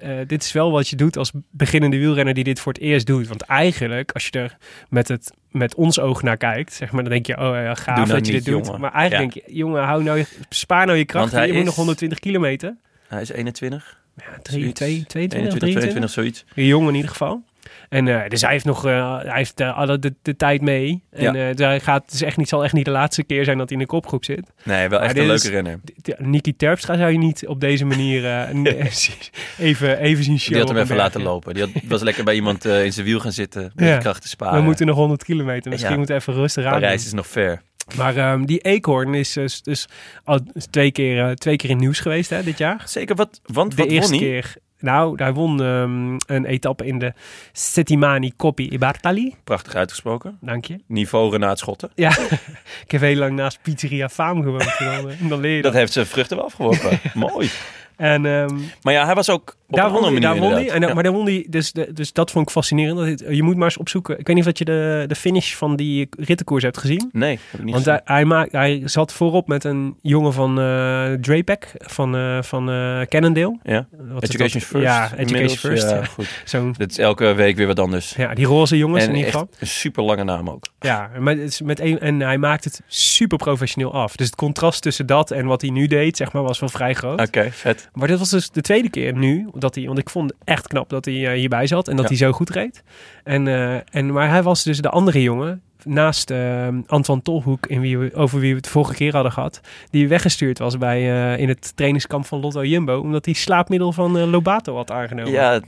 eh, 0.01 0.17
dit 0.27 0.43
is 0.43 0.51
wel 0.51 0.71
wat 0.71 0.87
je 0.87 0.95
doet 0.95 1.17
als 1.17 1.31
beginnende 1.51 1.97
wielrenner 1.97 2.33
die 2.33 2.43
dit 2.43 2.59
voor 2.59 2.73
het 2.73 2.81
eerst 2.81 3.05
doet. 3.05 3.27
Want 3.27 3.41
eigenlijk, 3.41 4.11
als 4.11 4.25
je 4.25 4.39
er 4.39 4.57
met, 4.89 5.07
het, 5.07 5.33
met 5.49 5.75
ons 5.75 5.99
oog 5.99 6.21
naar 6.21 6.37
kijkt, 6.37 6.73
zeg 6.73 6.91
maar, 6.91 7.03
dan 7.03 7.11
denk 7.11 7.25
je, 7.25 7.37
oh 7.37 7.55
ja, 7.55 7.75
gaaf 7.75 7.97
nou 7.97 8.09
dat 8.09 8.27
je 8.27 8.31
dit 8.31 8.45
doet. 8.45 8.77
Maar 8.77 8.93
eigenlijk 8.93 9.33
denk 9.33 9.45
je, 9.47 9.53
jongen, 9.55 9.83
hou 9.83 10.03
nou, 10.03 10.25
spaar 10.49 10.85
nou 10.85 10.97
je 10.97 11.05
kracht. 11.05 11.31
Hij 11.31 11.47
Je 11.47 11.53
moet 11.53 11.65
nog 11.65 11.75
120 11.75 12.19
kilometer. 12.19 12.75
Hij 13.07 13.21
is 13.21 13.31
21, 13.31 13.99
Ja, 14.15 14.23
drie, 14.41 14.59
Zoiets. 14.59 14.79
twee, 14.79 15.05
22, 15.05 15.37
21, 15.37 15.59
23. 15.59 15.81
22, 15.81 16.09
zoiets. 16.09 16.45
Een 16.55 16.65
jongen 16.65 16.89
in 16.89 16.95
ieder 16.95 17.11
geval. 17.11 17.43
En 17.91 18.07
eh, 18.07 18.29
dus 18.29 18.41
hij 18.41 18.51
heeft 18.51 18.65
nog 18.65 18.85
eh, 18.85 19.17
hij 19.21 19.37
heeft, 19.37 19.59
eh, 19.59 19.77
alle 19.77 19.99
de, 19.99 20.13
de 20.21 20.35
tijd 20.35 20.61
mee. 20.61 21.03
En 21.11 21.33
Ja. 21.33 21.53
dus 21.53 21.65
hij 21.65 21.79
gaat, 21.79 22.03
het 22.05 22.13
is 22.13 22.21
echt 22.21 22.37
niet, 22.37 22.49
zal 22.49 22.63
echt 22.63 22.73
niet 22.73 22.85
de 22.85 22.91
laatste 22.91 23.23
keer 23.23 23.43
zijn 23.45 23.57
dat 23.57 23.69
hij 23.69 23.77
in 23.77 23.83
de 23.83 23.89
kopgroep 23.89 24.25
zit. 24.25 24.51
Nee, 24.63 24.87
wel 24.89 25.01
echt 25.01 25.17
een 25.17 25.21
is- 25.21 25.27
leuke 25.27 25.49
renner. 25.49 25.79
D- 26.01 26.19
Niki 26.19 26.55
Terpstra 26.55 26.97
zou 26.97 27.11
je 27.11 27.17
niet 27.17 27.47
op 27.47 27.59
deze 27.59 27.85
manier 27.85 28.23
even, 29.57 29.97
even 29.99 30.23
zien 30.23 30.39
showen. 30.39 30.53
Die 30.53 30.61
had 30.67 30.69
hem 30.69 30.77
even 30.77 30.95
laten 30.95 31.21
lopen. 31.21 31.53
Die 31.53 31.63
had, 31.63 31.71
was 31.83 32.01
lekker 32.01 32.23
bij 32.23 32.35
iemand 32.35 32.65
in 32.65 32.93
zijn 32.93 33.05
wiel 33.05 33.19
gaan 33.19 33.31
zitten. 33.31 33.71
Ja. 33.75 33.97
krachten 33.97 34.29
sparen. 34.29 34.59
We 34.59 34.63
moeten 34.65 34.85
nog 34.85 34.95
100 34.95 35.23
kilometer. 35.23 35.69
Misschien 35.71 35.91
Ja. 35.91 35.97
moeten 35.97 36.15
we 36.15 36.21
even 36.21 36.33
rustig 36.33 36.65
aan. 36.65 36.71
Parijs 36.71 37.05
is 37.05 37.13
nog 37.13 37.27
ver. 37.27 37.61
Maar 37.97 38.17
ehm, 38.17 38.45
die 38.45 38.59
Eekhoorn 38.59 39.13
is 39.13 39.33
dus, 39.33 39.61
dus 39.61 39.87
al 40.23 40.39
twee 40.69 40.91
keer, 40.91 41.35
twee 41.35 41.55
keer 41.55 41.69
in 41.69 41.75
het 41.75 41.83
nieuws 41.83 41.99
geweest 41.99 42.29
hè, 42.29 42.43
dit 42.43 42.57
jaar. 42.57 42.83
Zeker, 42.85 43.15
wat, 43.15 43.41
want 43.45 43.71
De 43.71 43.77
wat 43.77 43.87
eerste 43.91 44.11
won 44.11 44.19
keer. 44.19 44.53
Nou, 44.81 45.13
hij 45.23 45.33
won 45.33 45.61
ehm, 45.63 46.13
een 46.35 46.45
etappe 46.45 46.85
in 46.85 46.99
de 46.99 47.13
Settimani 47.51 48.31
Coppi 48.37 48.67
e 48.71 48.77
Bartali. 48.77 49.35
Prachtig 49.43 49.75
uitgesproken. 49.75 50.37
Dank 50.41 50.65
je. 50.65 50.75
Niveau 50.87 51.31
Renaat 51.31 51.59
Schotten. 51.59 51.91
Ja, 51.95 52.09
ik 52.85 52.91
heb 52.91 53.01
heel 53.01 53.15
lang 53.15 53.35
naast 53.35 53.59
Pizzeria 53.61 54.09
Faam 54.09 54.43
gewoond. 54.43 54.75
dan, 54.79 55.11
dan 55.29 55.39
leer 55.39 55.55
je 55.55 55.61
Dat 55.61 55.71
dat. 55.71 55.81
heeft 55.81 55.93
zijn 55.93 56.05
vruchten 56.05 56.37
wel 56.37 56.45
afgeworpen. 56.45 56.99
Mooi. 57.29 57.49
En 57.95 58.25
ehm, 58.25 58.57
Maar 58.81 58.93
ja, 58.93 59.05
hij 59.05 59.15
was 59.15 59.29
ook 59.29 59.55
daar 59.71 59.91
won 59.91 60.01
manier 60.01 60.21
daar 60.21 60.37
won 60.37 60.51
hij. 60.51 60.69
En, 60.69 60.81
Ja. 60.81 60.93
Maar 60.93 61.03
daar 61.03 61.11
won 61.11 61.25
hij, 61.25 61.45
dus, 61.49 61.71
dus 61.93 62.13
dat 62.13 62.31
vond 62.31 62.45
ik 62.45 62.51
fascinerend. 62.51 62.97
Dat 62.97 63.07
het- 63.07 63.23
je 63.35 63.43
moet 63.43 63.55
maar 63.55 63.63
eens 63.63 63.77
opzoeken. 63.77 64.19
Ik 64.19 64.27
weet 64.27 64.35
niet 64.35 64.45
of 64.45 64.51
dat 64.51 64.57
je 64.57 64.65
de, 64.65 65.03
de 65.07 65.15
finish 65.15 65.53
van 65.53 65.75
die 65.75 66.09
rittenkoers 66.17 66.63
hebt 66.63 66.77
gezien. 66.77 67.09
Nee, 67.11 67.39
heb 67.51 67.59
ik 67.59 67.65
niet 67.65 67.73
Want 67.73 67.85
gezien. 67.85 67.99
hij, 68.03 68.15
hij, 68.15 68.25
maakt, 68.25 68.51
hij 68.51 68.81
zat 68.85 69.13
voorop 69.13 69.47
met 69.47 69.63
een 69.63 69.95
jongen 70.01 70.33
van 70.33 70.59
eh 70.59 71.11
Drapek 71.21 71.71
van, 71.77 72.15
eh 72.15 72.41
van 72.41 72.69
eh 72.69 73.01
Cannondale. 73.01 73.57
Ja. 73.63 73.87
Wat 74.11 74.23
Education 74.23 74.61
first. 74.61 74.83
Ja, 74.85 75.11
Education. 75.17 75.57
First. 75.57 75.89
Ja, 75.89 76.03
goed. 76.03 76.43
Dat 76.77 76.89
is 76.89 76.97
elke 76.97 77.33
week 77.33 77.55
weer 77.55 77.67
wat 77.67 77.79
anders. 77.79 78.13
ja, 78.17 78.33
die 78.33 78.45
roze 78.45 78.77
jongens 78.77 79.03
en 79.03 79.09
in 79.09 79.15
ieder 79.15 79.31
geval. 79.31 79.49
een 79.59 79.67
super 79.67 80.03
lange 80.03 80.23
naam 80.23 80.49
ook. 80.49 80.65
Ja, 80.79 81.09
maar 81.19 81.33
het 81.33 81.41
is 81.43 81.61
met 81.61 81.79
een, 81.79 81.99
en 81.99 82.19
hij 82.19 82.37
maakt 82.37 82.63
het 82.63 82.81
super 82.87 83.37
professioneel 83.37 83.93
af. 83.93 84.15
Dus 84.15 84.25
het 84.25 84.35
contrast 84.35 84.81
tussen 84.81 85.05
dat 85.05 85.31
en 85.31 85.45
wat 85.45 85.61
hij 85.61 85.69
nu 85.69 85.87
deed, 85.87 86.17
zeg 86.17 86.31
maar, 86.33 86.43
was 86.43 86.59
wel 86.59 86.69
vrij 86.69 86.93
groot. 86.93 87.21
Oké, 87.21 87.47
vet. 87.51 87.89
Maar 87.93 88.07
dit 88.07 88.19
was 88.19 88.29
dus 88.29 88.49
de 88.49 88.61
tweede 88.61 88.89
keer 88.89 89.13
nu, 89.17 89.47
dat 89.61 89.75
hij, 89.75 89.85
want 89.85 89.97
ik 89.97 90.09
vond 90.09 90.29
het 90.31 90.39
echt 90.43 90.67
knap 90.67 90.89
dat 90.89 91.05
hij 91.05 91.27
eh, 91.27 91.33
hierbij 91.33 91.67
zat 91.67 91.87
en 91.87 91.95
dat 91.95 92.09
Ja. 92.09 92.15
hij 92.15 92.17
zo 92.27 92.31
goed 92.31 92.49
reed. 92.49 92.83
En, 93.23 93.47
eh, 93.47 93.95
en, 93.95 94.11
maar 94.11 94.29
hij 94.29 94.43
was 94.43 94.63
dus 94.63 94.79
de 94.81 94.89
andere 94.89 95.21
jongen, 95.21 95.61
naast 95.85 96.29
eh 96.31 96.67
Antoine 96.87 97.23
Tolhoek, 97.23 97.65
in 97.67 97.81
wie 97.81 97.97
we, 97.97 98.11
over 98.15 98.39
wie 98.39 98.49
we 98.51 98.57
het 98.57 98.67
vorige 98.67 98.93
keer 98.93 99.13
hadden 99.13 99.31
gehad, 99.31 99.61
die 99.89 100.07
weggestuurd 100.07 100.59
was 100.59 100.77
bij, 100.77 100.97
eh, 101.33 101.39
in 101.39 101.47
het 101.47 101.75
trainingskamp 101.75 102.25
van 102.25 102.39
Lotto 102.39 102.63
Jumbo, 102.65 102.99
omdat 102.99 103.25
hij 103.25 103.33
slaapmiddel 103.33 103.91
van 103.91 104.17
eh, 104.17 104.29
Lobato 104.31 104.75
had 104.75 104.91
aangenomen. 104.91 105.31
Ja, 105.31 105.59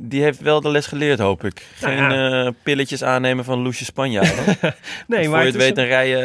die 0.00 0.22
heeft 0.22 0.40
wel 0.40 0.60
de 0.60 0.70
les 0.70 0.86
geleerd, 0.86 1.18
hoop 1.18 1.44
ik. 1.44 1.66
Nou 1.80 1.94
Geen 1.96 2.10
ja. 2.10 2.44
eh, 2.44 2.52
pilletjes 2.62 3.02
aannemen 3.04 3.44
van 3.44 3.58
Loesje 3.58 3.84
Spanjaarden. 3.84 4.34
nee, 5.06 5.22
voor 5.22 5.32
maar 5.32 5.40
je 5.40 5.46
het 5.46 5.56
weet, 5.56 5.76
dan 5.76 5.84
rij 5.84 6.08
je, 6.08 6.16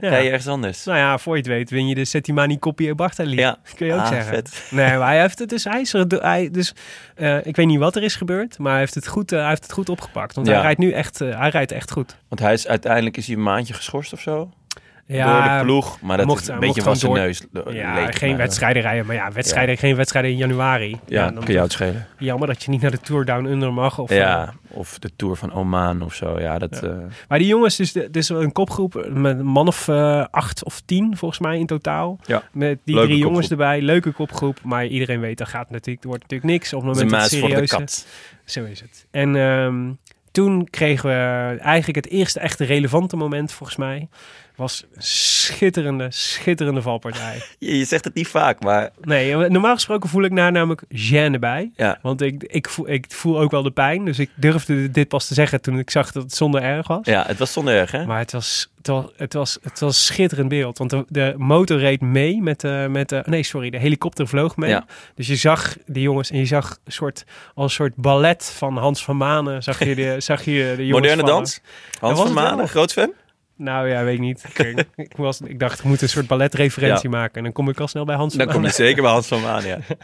Ja. 0.00 0.08
rij 0.08 0.22
je 0.24 0.28
ergens 0.30 0.48
anders. 0.48 0.84
Nou 0.84 0.98
ja, 0.98 1.18
voor 1.18 1.32
je 1.34 1.38
het 1.40 1.50
weet 1.50 1.70
win 1.70 1.88
je 1.88 1.94
de 1.94 2.04
Settimani 2.04 2.58
Coppi 2.58 2.88
e 2.88 2.94
Bartali. 2.94 3.36
Ja. 3.36 3.58
Kun 3.76 3.86
je 3.86 3.92
ook 3.92 3.98
Ah, 4.00 4.08
zeggen. 4.08 4.34
vet. 4.34 4.68
Nee, 4.70 4.96
maar 4.96 5.06
hij 5.08 5.20
heeft 5.20 5.38
het 5.38 5.48
dus. 5.48 5.64
Hij 5.64 5.80
is 5.80 5.92
er, 5.92 6.06
hij, 6.08 6.50
dus 6.50 6.74
ik 7.42 7.56
weet 7.56 7.66
niet 7.66 7.78
wat 7.78 7.96
er 7.96 8.02
is 8.02 8.16
gebeurd, 8.16 8.58
maar 8.58 8.70
hij 8.70 8.80
heeft 8.80 8.94
het 8.94 9.06
goed, 9.08 9.30
hij 9.30 9.48
heeft 9.48 9.62
het 9.62 9.72
goed 9.72 9.88
opgepakt. 9.88 10.34
Want 10.34 10.46
Ja. 10.46 10.52
hij 10.52 10.62
rijdt 10.62 10.78
nu 10.78 10.90
echt, 10.92 11.18
hij 11.18 11.48
rijdt 11.48 11.72
echt 11.72 11.90
goed. 11.90 12.16
Want 12.28 12.40
hij 12.40 12.52
is 12.52 12.66
uiteindelijk 12.68 13.16
is 13.16 13.26
hij 13.26 13.36
een 13.36 13.42
maandje 13.42 13.74
geschorst 13.74 14.12
of 14.12 14.20
zo. 14.20 14.50
Ja, 15.08 15.48
door 15.48 15.58
de 15.58 15.64
ploeg. 15.64 16.00
Maar 16.00 16.16
dat 16.16 16.26
mocht- 16.26 16.42
is 16.42 16.48
een 16.48 16.58
beetje 16.58 16.82
van 16.82 16.96
zijn 16.96 17.12
neus. 17.12 17.42
Ja, 17.70 18.10
geen 18.12 18.28
maar. 18.28 18.38
wedstrijden 18.38 18.82
rijden, 18.82 19.06
maar 19.06 19.16
ja, 19.16 19.32
wedstrijden, 19.32 19.76
geen 19.76 19.96
wedstrijden 19.96 20.30
in 20.30 20.36
januari. 20.36 20.98
Ja, 21.06 21.30
dan 21.30 21.44
kun 21.44 21.54
je 21.54 21.60
het 21.60 21.72
schelen. 21.72 22.06
jammer 22.18 22.48
dat 22.48 22.62
je 22.62 22.70
niet 22.70 22.80
naar 22.80 22.90
de 22.90 23.00
Tour 23.00 23.24
Down 23.24 23.44
Under 23.46 23.72
mag. 23.72 23.98
Of, 23.98 24.10
ja, 24.10 24.42
eh, 24.46 24.76
of 24.78 24.98
de 24.98 25.10
Tour 25.16 25.36
van 25.36 25.52
Oman 25.52 26.02
of 26.02 26.14
zo. 26.14 26.40
Ja, 26.40 26.58
dat... 26.58 26.78
Ja. 26.82 26.88
eh, 26.88 26.96
maar 27.28 27.38
die 27.38 27.46
jongens, 27.48 27.76
dus, 27.76 27.92
dus 28.10 28.28
een 28.28 28.52
kopgroep 28.52 29.06
met 29.10 29.38
een 29.38 29.46
man 29.46 29.66
of 29.66 29.88
eh, 29.88 30.24
acht 30.30 30.64
of 30.64 30.80
tien 30.84 31.16
volgens 31.16 31.40
mij 31.40 31.58
in 31.58 31.66
totaal. 31.66 32.18
Ja. 32.24 32.42
Met 32.52 32.78
die 32.84 32.94
Leuke 32.94 33.08
drie 33.08 33.20
jongens 33.20 33.48
kopgroep. 33.48 33.60
erbij, 33.66 33.80
leuke 33.82 34.10
kopgroep. 34.12 34.58
Maar 34.62 34.86
iedereen 34.86 35.20
weet, 35.20 35.38
dat 35.38 35.48
gaat 35.48 35.70
natuurlijk, 35.70 36.02
er 36.04 36.08
wordt 36.08 36.22
natuurlijk 36.22 36.50
niks. 36.52 36.72
Op 36.72 36.82
het 36.82 36.92
moment 36.92 37.10
dat 37.10 37.30
de 37.30 37.36
serieus. 37.36 38.06
Zo 38.44 38.64
is 38.64 38.80
het. 38.80 39.06
En 39.10 39.36
ehm, 39.36 39.90
toen 40.36 40.70
kregen 40.70 41.08
we 41.08 41.58
eigenlijk 41.60 42.04
het 42.04 42.12
eerste 42.12 42.40
echte 42.40 42.64
relevante 42.64 43.16
moment, 43.16 43.52
volgens 43.52 43.78
mij. 43.78 44.08
Was 44.56 44.84
een 44.94 45.02
schitterende, 45.02 46.06
schitterende 46.10 46.82
valpartij. 46.82 47.42
Je, 47.58 47.78
je 47.78 47.84
zegt 47.84 48.04
het 48.04 48.14
niet 48.14 48.28
vaak, 48.28 48.62
maar 48.62 48.90
Nee, 49.00 49.36
normaal 49.36 49.74
gesproken 49.74 50.08
voel 50.08 50.22
ik 50.24 50.36
daar 50.36 50.52
namelijk 50.52 50.82
gêne 50.94 51.38
bij. 51.40 51.70
ja. 51.76 51.98
Want 52.02 52.20
ik, 52.20 52.42
ik, 52.42 52.68
voel, 52.68 52.88
ik 52.90 53.06
voel 53.08 53.40
ook 53.40 53.50
wel 53.50 53.62
de 53.62 53.70
pijn. 53.70 54.04
Dus 54.04 54.18
ik 54.18 54.30
durfde 54.34 54.90
dit 54.90 55.08
pas 55.08 55.26
te 55.26 55.34
zeggen 55.34 55.60
toen 55.60 55.78
ik 55.78 55.90
zag 55.90 56.12
dat 56.12 56.22
het 56.22 56.34
zonder 56.34 56.62
erg 56.62 56.86
was. 56.86 57.06
Ja, 57.06 57.24
het 57.26 57.38
was 57.38 57.52
zonder 57.52 57.74
erg, 57.74 57.90
hè? 57.90 58.06
Maar 58.06 58.18
het 58.18 58.32
was, 58.32 58.70
het 58.76 58.86
was, 58.86 59.04
het 59.16 59.32
was, 59.32 59.58
het 59.62 59.80
was 59.80 59.96
een 59.96 60.04
schitterend 60.04 60.48
beeld. 60.48 60.78
Want 60.78 60.90
de, 60.90 61.04
de 61.08 61.34
motor 61.36 61.78
reed 61.78 62.00
mee 62.00 62.42
met 62.42 62.60
de, 62.60 62.86
met 62.90 63.08
de... 63.08 63.22
Nee, 63.26 63.42
sorry, 63.42 63.70
de 63.70 63.78
helikopter 63.78 64.28
vloog 64.28 64.56
mee. 64.56 64.70
Ja. 64.70 64.86
Dus 65.14 65.26
je 65.26 65.36
zag 65.36 65.76
die 65.86 66.02
jongens 66.02 66.30
en 66.30 66.38
je 66.38 66.44
zag 66.46 66.78
een 66.84 66.92
soort, 66.92 67.24
als 67.54 67.64
een 67.64 67.70
soort 67.70 67.94
ballet 67.96 68.52
van 68.56 68.76
Hans 68.76 69.04
van 69.04 69.16
Manen. 69.16 69.62
Zag 69.62 69.84
je 69.84 69.94
de, 69.94 70.16
zag 70.30 70.44
je 70.44 70.74
de 70.76 70.86
jongens 70.86 70.90
Moderne 70.90 71.22
dans. 71.22 71.60
Hans 72.00 72.20
van. 72.20 72.32
Manen, 72.32 72.68
groot 72.68 72.92
fan? 72.92 73.12
Nou 73.56 73.88
ja, 73.88 74.04
weet 74.04 74.14
ik 74.14 74.20
niet. 74.20 74.44
Ik, 74.54 74.86
ik, 74.96 75.16
was, 75.16 75.40
ik 75.40 75.58
dacht, 75.58 75.78
ik 75.78 75.84
moet 75.84 76.02
een 76.02 76.08
soort 76.08 76.26
balletreferentie 76.26 77.08
maken. 77.08 77.34
En 77.34 77.42
dan 77.42 77.52
kom 77.52 77.68
ik 77.68 77.80
al 77.80 77.88
snel 77.88 78.04
bij 78.04 78.16
Hans 78.16 78.34
Dan 78.34 78.44
van 78.44 78.54
kom 78.54 78.64
je 78.64 78.70
zeker 78.70 79.02
bij 79.02 79.10
Hans 79.10 79.26
van 79.26 79.40
Manen, 79.40 79.66
ja. 79.66 79.78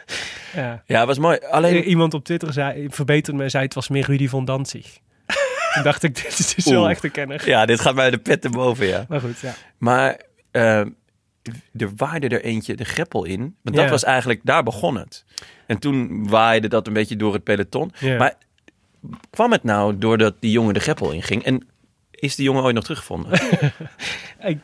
Ja. 0.55 0.83
Ja, 0.87 1.07
was 1.07 1.19
mooi. 1.19 1.39
Alleen, 1.51 1.85
Iemand 1.85 2.15
op 2.15 2.25
Twitter 2.25 2.53
zei, 2.53 2.87
verbeterde 2.91 3.39
me, 3.39 3.49
zei 3.49 3.65
het 3.65 3.75
was 3.75 3.89
meer 3.89 4.05
Rudy 4.05 4.29
von 4.29 4.45
Danzig. 4.45 4.99
Toen 5.75 5.83
dacht 5.83 6.03
ik, 6.03 6.15
dit 6.15 6.39
is 6.39 6.55
dus 6.55 6.65
wel 6.65 6.89
echt 6.89 7.05
een 7.05 7.11
kenner. 7.11 7.49
Ja, 7.49 7.67
dit 7.67 7.81
gaat 7.81 7.95
mij 7.95 8.11
de 8.11 8.19
pet 8.19 8.41
te 8.41 8.51
boven, 8.51 8.87
ja. 8.87 9.05
Maar 9.09 9.21
goed, 9.21 9.41
ja. 9.41 9.55
Maar 9.79 10.21
eh, 10.51 10.79
er 11.77 11.91
waaide 11.97 12.29
er 12.29 12.45
eentje 12.45 12.75
de 12.75 12.85
greppel 12.85 13.25
in. 13.25 13.57
Want 13.63 13.77
dat 13.77 13.91
was 13.91 14.05
eigenlijk, 14.05 14.41
daar 14.45 14.63
begon 14.63 14.97
het. 14.97 15.25
En 15.67 15.79
toen 15.79 16.29
waaide 16.29 16.69
dat 16.69 16.87
een 16.87 16.93
beetje 16.93 17.17
door 17.17 17.33
het 17.33 17.45
peloton. 17.45 17.93
Maar 18.19 18.35
kwam 19.31 19.53
het 19.53 19.63
nou 19.63 19.99
doordat 19.99 20.35
die 20.41 20.51
jongen 20.51 20.75
de 20.75 20.81
greppel 20.81 21.11
inging? 21.11 21.45
En 21.45 21.67
is 22.23 22.37
die 22.37 22.45
jongen 22.45 22.63
ooit 22.63 22.75
nog 22.75 22.83
teruggevonden? 22.85 23.31
Ik, 24.41 24.59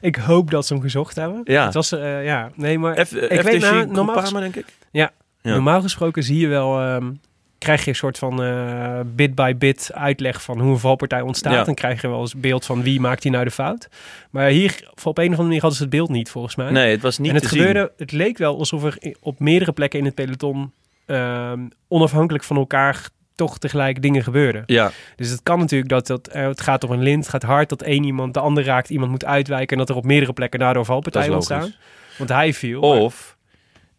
ik 0.00 0.16
hoop 0.16 0.50
dat 0.50 0.66
ze 0.66 0.72
hem 0.72 0.82
gezocht 0.82 1.16
hebben. 1.16 1.40
Ja. 1.44 1.64
Het 1.64 1.74
was, 1.74 1.92
eh, 1.92 2.24
ja, 2.24 2.50
nee, 2.54 2.78
maar 2.78 3.06
F- 3.06 3.12
ik 3.12 3.40
weet 3.42 3.56
FTG 3.56 3.70
nou, 3.70 3.86
normaal, 3.86 4.30
denk 4.32 4.56
ik. 4.56 4.66
Ja. 4.90 5.10
Ja. 5.42 5.50
normaal 5.52 5.80
gesproken 5.82 6.22
zie 6.22 6.38
je 6.38 6.46
wel, 6.46 6.80
ehm, 6.80 7.10
krijg 7.58 7.84
je 7.84 7.90
een 7.90 7.96
soort 7.96 8.18
van 8.18 8.42
eh, 8.42 9.00
bit 9.06 9.34
by 9.34 9.54
bit 9.56 9.90
uitleg 9.94 10.42
van 10.42 10.60
hoe 10.60 10.70
een 10.72 10.78
valpartij 10.78 11.20
ontstaat. 11.20 11.52
Ja. 11.52 11.66
En 11.66 11.74
krijg 11.74 12.02
je 12.02 12.08
wel 12.08 12.20
eens 12.20 12.34
beeld 12.34 12.64
van 12.66 12.82
wie 12.82 13.00
maakt 13.00 13.22
die 13.22 13.30
nou 13.30 13.44
de 13.44 13.50
fout. 13.50 13.88
Maar 14.30 14.48
hier, 14.48 14.90
op 15.04 15.18
een 15.18 15.24
of 15.24 15.24
andere 15.24 15.42
manier 15.42 15.60
hadden 15.60 15.76
ze 15.78 15.82
het 15.82 15.92
beeld 15.92 16.08
niet, 16.10 16.30
volgens 16.30 16.56
mij. 16.56 16.70
Nee, 16.70 16.90
het 16.90 17.02
was 17.02 17.18
niet 17.18 17.28
en 17.30 17.34
het 17.36 17.46
gebeurde, 17.46 17.92
het 17.96 18.12
leek 18.12 18.38
wel 18.38 18.58
alsof 18.58 18.84
er 18.84 19.14
op 19.20 19.40
meerdere 19.40 19.72
plekken 19.72 19.98
in 19.98 20.04
het 20.04 20.14
peloton 20.14 20.72
ehm, 21.06 21.60
onafhankelijk 21.88 22.44
van 22.44 22.56
elkaar 22.56 23.08
toch 23.34 23.58
tegelijk 23.58 24.02
dingen 24.02 24.22
gebeurden. 24.22 24.62
zien. 24.66 24.76
Ja, 24.76 24.90
Dus 25.16 25.28
het 25.30 25.42
kan 25.42 25.58
natuurlijk 25.58 25.90
dat, 25.90 26.06
dat 26.06 26.28
eh, 26.28 26.46
het 26.46 26.60
gaat 26.60 26.84
op 26.84 26.90
een 26.90 27.02
lint, 27.02 27.22
het 27.22 27.30
gaat 27.32 27.42
hard, 27.42 27.68
dat 27.68 27.82
één 27.82 28.04
iemand 28.04 28.34
de 28.34 28.40
ander 28.40 28.64
raakt, 28.64 28.90
iemand 28.90 29.10
moet 29.10 29.24
uitwijken 29.24 29.68
en 29.72 29.78
dat 29.78 29.88
er 29.88 29.96
op 29.96 30.04
meerdere 30.04 30.32
plekken 30.32 30.58
daardoor 30.60 30.84
valpartijen 30.84 31.34
ontstaan. 31.34 31.72
Want 32.18 32.30
hij 32.30 32.52
viel. 32.54 32.80
maar 32.80 32.90
Of 32.90 33.36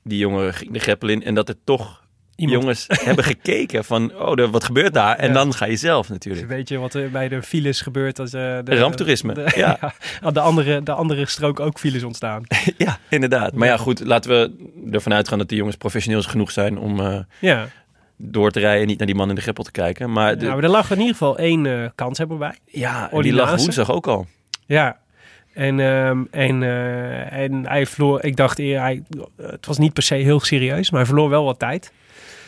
die 0.04 0.18
jongen 0.18 0.54
ging 0.54 0.72
de 0.74 0.80
greppel 0.80 1.10
in 1.10 1.24
en 1.24 1.34
dat 1.36 1.50
er 1.50 1.56
toch 1.64 2.02
iemand, 2.36 2.62
jongens 2.62 2.86
hebben 3.06 3.24
gekeken 3.24 3.84
van, 3.84 4.14
oh, 4.16 4.40
er- 4.40 4.50
wat 4.50 4.64
gebeurt 4.64 4.94
daar? 4.94 5.16
En 5.18 5.28
Ja. 5.28 5.34
dan 5.34 5.54
ga 5.54 5.66
je 5.66 5.76
zelf 5.76 6.10
natuurlijk. 6.10 6.48
Weet 6.48 6.70
je 6.70 6.78
wat 6.78 6.94
er 6.94 7.12
bij 7.12 7.28
de 7.30 7.42
files 7.44 7.82
gebeurt? 7.82 8.20
Als, 8.20 8.34
eh, 8.34 8.58
de, 8.64 8.76
Ramptoerisme, 8.78 9.34
de- 9.34 9.52
ja. 9.56 9.78
ja, 10.22 10.32
de, 10.32 10.40
andere, 10.40 10.84
de 10.84 10.92
andere 10.94 11.26
strook 11.26 11.60
ook 11.60 11.80
files 11.80 12.04
ontstaan. 12.04 12.44
Ja, 12.78 13.00
inderdaad. 13.10 13.54
Maar 13.54 13.68
ja, 13.68 13.78
goed, 13.78 14.00
laten 14.06 14.32
we 14.32 14.52
ervan 14.92 15.14
uitgaan 15.14 15.38
dat 15.38 15.50
die 15.50 15.58
jongens 15.58 15.78
professioneel 15.78 16.22
genoeg 16.22 16.52
zijn 16.52 16.78
om 16.78 17.00
eh, 17.00 17.20
Ja, 17.40 17.68
door 18.18 18.52
te 18.52 18.60
rijden 18.60 18.82
en 18.82 18.88
niet 18.88 18.98
naar 18.98 19.08
die 19.08 19.16
man 19.16 19.30
in 19.30 19.36
de 19.36 19.42
greppel 19.42 19.64
te 19.64 19.72
kijken. 19.72 20.12
Maar, 20.12 20.38
de, 20.38 20.46
ja 20.46 20.54
maar 20.54 20.64
er 20.64 20.70
lag 20.70 20.92
in 20.92 20.98
ieder 20.98 21.12
geval 21.12 21.38
één 21.38 21.66
eh 21.66 21.90
kans 21.96 22.18
hebben 22.18 22.38
bij. 22.38 22.56
ja, 22.66 23.10
Olly 23.12 23.24
die 23.24 23.34
lag 23.34 23.56
woensdag 23.56 23.92
ook 23.92 24.08
al. 24.08 24.26
Ja. 24.66 25.02
En, 25.54 25.80
ehm, 25.80 26.24
en, 26.32 26.64
eh, 26.64 27.32
en 27.34 27.68
hij 27.68 27.86
verloor, 27.86 28.24
ik 28.24 28.36
dacht, 28.36 28.60
eer, 28.60 28.80
hij, 28.80 29.04
het 29.38 29.66
was 29.66 29.78
niet 29.78 29.94
per 29.94 30.04
se 30.04 30.16
heel 30.16 30.40
serieus, 30.40 30.90
maar 30.90 31.00
hij 31.00 31.10
verloor 31.10 31.30
wel 31.30 31.44
wat 31.44 31.60
tijd. 31.60 31.92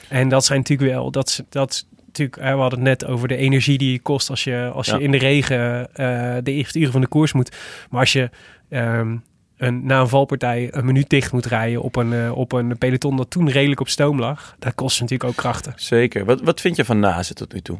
En 0.10 0.30
dat 0.30 0.45
zijn 0.45 0.60
natuurlijk 0.60 0.91
wel, 0.91 1.12
dat, 1.12 1.43
dat 1.49 1.86
natuurlijk, 2.06 2.38
hè, 2.41 2.54
we 2.56 2.62
hadden 2.62 2.80
het 2.80 2.88
net 2.88 3.06
over 3.06 3.28
de 3.28 3.36
energie 3.36 3.78
die 3.78 3.91
je 3.91 3.99
kost 3.99 4.30
als 4.30 4.43
je, 4.43 4.71
als 4.73 4.88
Ja. 4.88 4.95
je 4.97 5.04
in 5.04 5.12
de 5.12 5.17
regen 5.17 5.93
eh, 5.93 6.36
de 6.43 6.51
eerste 6.51 6.80
uren 6.80 6.91
van 6.91 7.01
de 7.01 7.08
koers 7.08 7.34
moet. 7.34 7.56
Maar 7.89 7.99
als 7.99 8.13
je 8.13 8.30
ehm, 8.69 9.15
een, 9.58 9.86
na 9.86 10.00
een 10.00 10.08
valpartij 10.08 10.68
een 10.72 10.86
minuut 10.86 11.10
dicht 11.10 11.32
moet 11.32 11.46
rijden 11.46 11.82
op 11.82 11.96
een, 11.96 12.13
eh, 12.13 12.38
op 12.38 12.52
een 12.52 12.78
peloton 12.78 13.18
dat 13.18 13.30
toen 13.30 13.50
redelijk 13.50 13.80
op 13.80 13.89
stoom 13.89 14.20
lag, 14.20 14.56
dat 14.60 14.76
kost 14.76 15.02
natuurlijk 15.02 15.30
ook 15.30 15.36
krachten. 15.36 15.74
Zeker. 15.76 16.26
Wat, 16.26 16.41
wat 16.41 16.62
vind 16.62 16.76
je 16.76 16.86
van 16.86 17.00
Nazen 17.00 17.36
tot 17.36 17.54
nu 17.54 17.62
toe? 17.62 17.80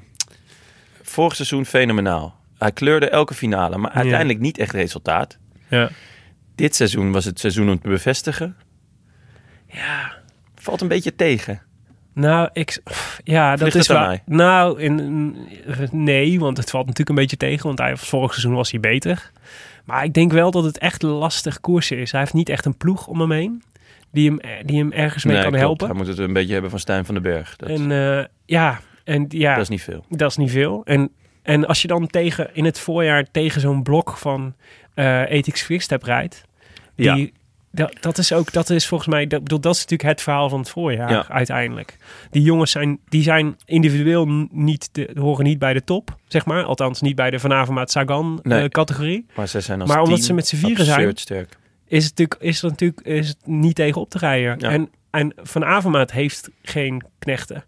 Vorig 1.01 1.35
seizoen 1.35 1.65
fenomenaal. 1.65 2.35
Hij 2.57 2.71
kleurde 2.71 3.09
elke 3.09 3.33
finale, 3.33 3.77
maar 3.77 3.91
uiteindelijk 3.91 4.39
niet 4.39 4.57
echt 4.57 4.71
resultaat. 4.73 5.38
Ja. 5.69 5.89
Dit 6.55 6.75
seizoen 6.75 7.11
was 7.11 7.25
het 7.25 7.39
seizoen 7.39 7.69
om 7.69 7.79
te 7.79 7.88
bevestigen. 7.89 8.55
Ja, 9.67 10.13
Valt 10.55 10.81
een 10.81 10.88
beetje 10.88 11.15
tegen. 11.15 11.61
Nou, 12.13 12.49
ik, 12.53 12.81
ja, 13.23 13.55
dat 13.55 13.75
is 13.75 13.88
waar. 13.88 14.21
Nou, 14.25 14.81
in, 14.81 14.99
in- 14.99 15.35
nee, 15.91 16.39
want 16.39 16.57
het 16.57 16.69
valt 16.69 16.83
natuurlijk 16.85 17.09
een 17.09 17.21
beetje 17.23 17.38
tegen, 17.38 17.65
want 17.65 17.79
hij 17.79 17.97
vorig 17.97 18.31
seizoen 18.31 18.53
was 18.53 18.71
hij 18.71 18.79
beter. 18.79 19.31
Maar 19.85 20.03
ik 20.03 20.13
denk 20.13 20.31
wel 20.31 20.51
dat 20.51 20.63
het 20.63 20.77
echt 20.77 21.01
lastig 21.01 21.59
koersen 21.59 21.97
is. 21.97 22.11
Hij 22.11 22.19
heeft 22.19 22.33
niet 22.33 22.49
echt 22.49 22.65
een 22.65 22.77
ploeg 22.77 23.07
om 23.07 23.19
hem 23.19 23.31
heen 23.31 23.63
die 24.11 24.29
hem, 24.29 24.39
die 24.65 24.77
hem 24.79 24.91
ergens 24.91 25.23
mee 25.23 25.33
Nee, 25.33 25.43
kan 25.43 25.51
klopt. 25.51 25.65
helpen. 25.67 25.87
Hij 25.87 25.95
moet 25.95 26.07
het 26.07 26.17
een 26.17 26.33
beetje 26.33 26.53
hebben 26.53 26.69
van 26.71 26.79
Stijn 26.79 27.05
van 27.05 27.13
den 27.13 27.23
Berg. 27.23 27.55
Dat, 27.55 27.69
En 27.69 27.91
eh, 27.91 28.25
ja, 28.45 28.79
en 29.03 29.25
ja, 29.29 29.53
dat 29.53 29.63
is 29.63 29.69
niet 29.69 29.81
veel. 29.83 30.05
dat 30.09 30.29
is 30.29 30.37
niet 30.37 30.51
veel. 30.51 30.81
En, 30.85 31.11
en 31.41 31.67
als 31.67 31.81
je 31.81 31.87
dan 31.87 32.07
tegen, 32.07 32.49
in 32.53 32.65
het 32.65 32.79
voorjaar 32.79 33.25
tegen 33.31 33.61
zo'n 33.61 33.83
blok 33.83 34.17
van 34.17 34.53
eh 34.93 35.31
Ethics 35.31 35.65
Quickstep 35.65 36.03
rijdt, 36.03 36.43
die, 36.95 37.05
Ja. 37.05 37.27
Dat, 37.75 37.93
dat 37.99 38.17
is 38.17 38.33
ook, 38.33 38.51
dat 38.51 38.69
is 38.69 38.88
volgens 38.88 39.09
mij, 39.09 39.27
dat, 39.27 39.43
bedoel, 39.43 39.59
dat 39.59 39.73
is 39.75 39.81
natuurlijk 39.81 40.09
het 40.09 40.21
verhaal 40.21 40.49
van 40.49 40.59
het 40.59 40.69
voorjaar 40.69 41.11
Ja. 41.11 41.27
uiteindelijk. 41.27 41.97
Die 42.31 42.41
jongens 42.41 42.71
zijn, 42.71 42.99
die 43.09 43.23
zijn 43.23 43.55
individueel 43.65 44.47
niet, 44.51 44.89
de, 44.91 45.09
horen 45.19 45.43
niet 45.43 45.59
bij 45.59 45.73
de 45.73 45.83
top, 45.83 46.15
zeg 46.27 46.45
maar. 46.45 46.63
Althans 46.63 47.01
niet 47.01 47.15
bij 47.15 47.29
de 47.29 47.39
Van 47.39 47.53
Avermaat 47.53 47.91
Sagan 47.91 48.39
eh, 48.43 48.63
categorie. 48.65 49.25
Maar 49.35 49.47
ze 49.47 49.59
zijn 49.61 49.81
als 49.81 49.89
Maar 49.89 49.99
omdat 49.99 50.15
team 50.15 50.27
ze 50.27 50.33
met 50.33 50.47
z'n 50.47 50.55
vieren 50.55 50.85
zijn, 50.85 51.11
sterk. 51.15 51.57
is 51.88 52.05
het 52.05 52.17
natuurlijk, 52.17 52.41
is 52.41 52.61
het 52.61 52.71
natuurlijk 52.71 53.01
is 53.01 53.27
het 53.27 53.38
niet 53.47 53.75
tegen 53.75 54.01
op 54.01 54.09
te 54.09 54.17
rijden. 54.17 54.59
Ja. 54.59 54.69
En, 54.69 54.89
en 55.09 55.33
Van 55.35 55.65
Avermaat 55.65 56.11
heeft 56.11 56.49
geen 56.61 57.03
knechten. 57.19 57.63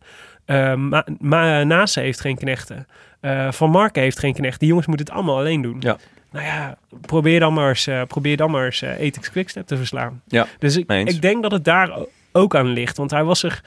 Eh 0.45 0.75
Ma, 0.75 1.05
Ma, 1.19 1.63
Nase 1.63 1.99
heeft 1.99 2.21
geen 2.21 2.37
knechten. 2.37 2.87
Eh, 3.19 3.51
Van 3.51 3.69
Marken 3.69 4.01
heeft 4.01 4.19
geen 4.19 4.33
knechten. 4.33 4.59
Die 4.59 4.67
jongens 4.67 4.87
moeten 4.87 5.05
het 5.05 5.15
allemaal 5.15 5.37
alleen 5.37 5.61
doen. 5.61 5.77
Ja. 5.79 5.97
Nou 6.37 6.49
ja, 6.49 6.77
probeer 7.01 7.39
dan 7.39 7.53
maar 7.53 7.69
eens, 7.69 7.87
eh, 7.87 8.03
probeer 8.03 8.37
dan 8.37 8.51
maar 8.51 8.65
eens 8.65 8.81
eh, 8.81 8.99
Ethics 8.99 9.29
Quickstep 9.29 9.67
te 9.67 9.77
verslaan. 9.77 10.21
Ja, 10.27 10.47
Dus 10.59 10.77
ik, 10.77 10.91
ik 10.91 11.21
denk 11.21 11.41
dat 11.41 11.51
het 11.51 11.63
daar 11.63 11.97
ook 12.31 12.55
aan 12.55 12.67
ligt. 12.67 12.97
Want 12.97 13.11
hij 13.11 13.23
was 13.23 13.43
er... 13.43 13.61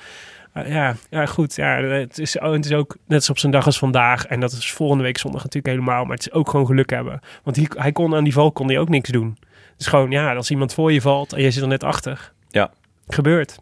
eh, 0.53 0.69
ja, 0.69 0.97
ja, 1.11 1.27
goed. 1.27 1.55
Ja, 1.55 1.83
het, 1.83 2.19
is, 2.19 2.39
oh, 2.39 2.53
het 2.53 2.65
is 2.65 2.73
ook 2.73 2.97
net 3.07 3.19
als 3.19 3.31
op 3.31 3.39
zijn 3.39 3.53
dag 3.53 3.67
als 3.67 3.79
vandaag. 3.79 4.27
En 4.27 4.41
dat 4.41 4.53
is 4.53 4.73
volgende 4.73 5.03
week 5.03 5.19
zondag 5.19 5.43
natuurlijk 5.43 5.75
helemaal. 5.75 6.05
Maar 6.05 6.17
het 6.17 6.27
is 6.27 6.33
ook 6.33 6.51
gewoon 6.51 6.67
geluk 6.67 6.91
hebben. 6.91 7.21
Want 7.43 7.57
hij, 7.57 7.67
hij 7.75 7.93
kon 7.93 8.15
aan 8.15 8.25
die 8.25 8.33
val 8.33 8.53
kon 8.53 8.67
hij 8.69 8.79
ook 8.79 8.89
niks 8.89 9.11
doen. 9.11 9.39
Dus 9.77 9.87
gewoon, 9.87 10.11
ja, 10.11 10.35
als 10.35 10.51
iemand 10.51 10.75
voor 10.75 10.93
je 10.93 11.01
valt 11.01 11.33
en 11.33 11.43
je 11.43 11.51
zit 11.51 11.63
er 11.63 11.69
net 11.69 11.85
achter. 11.85 12.33
Ja. 12.51 12.71
Gebeurt. 13.09 13.59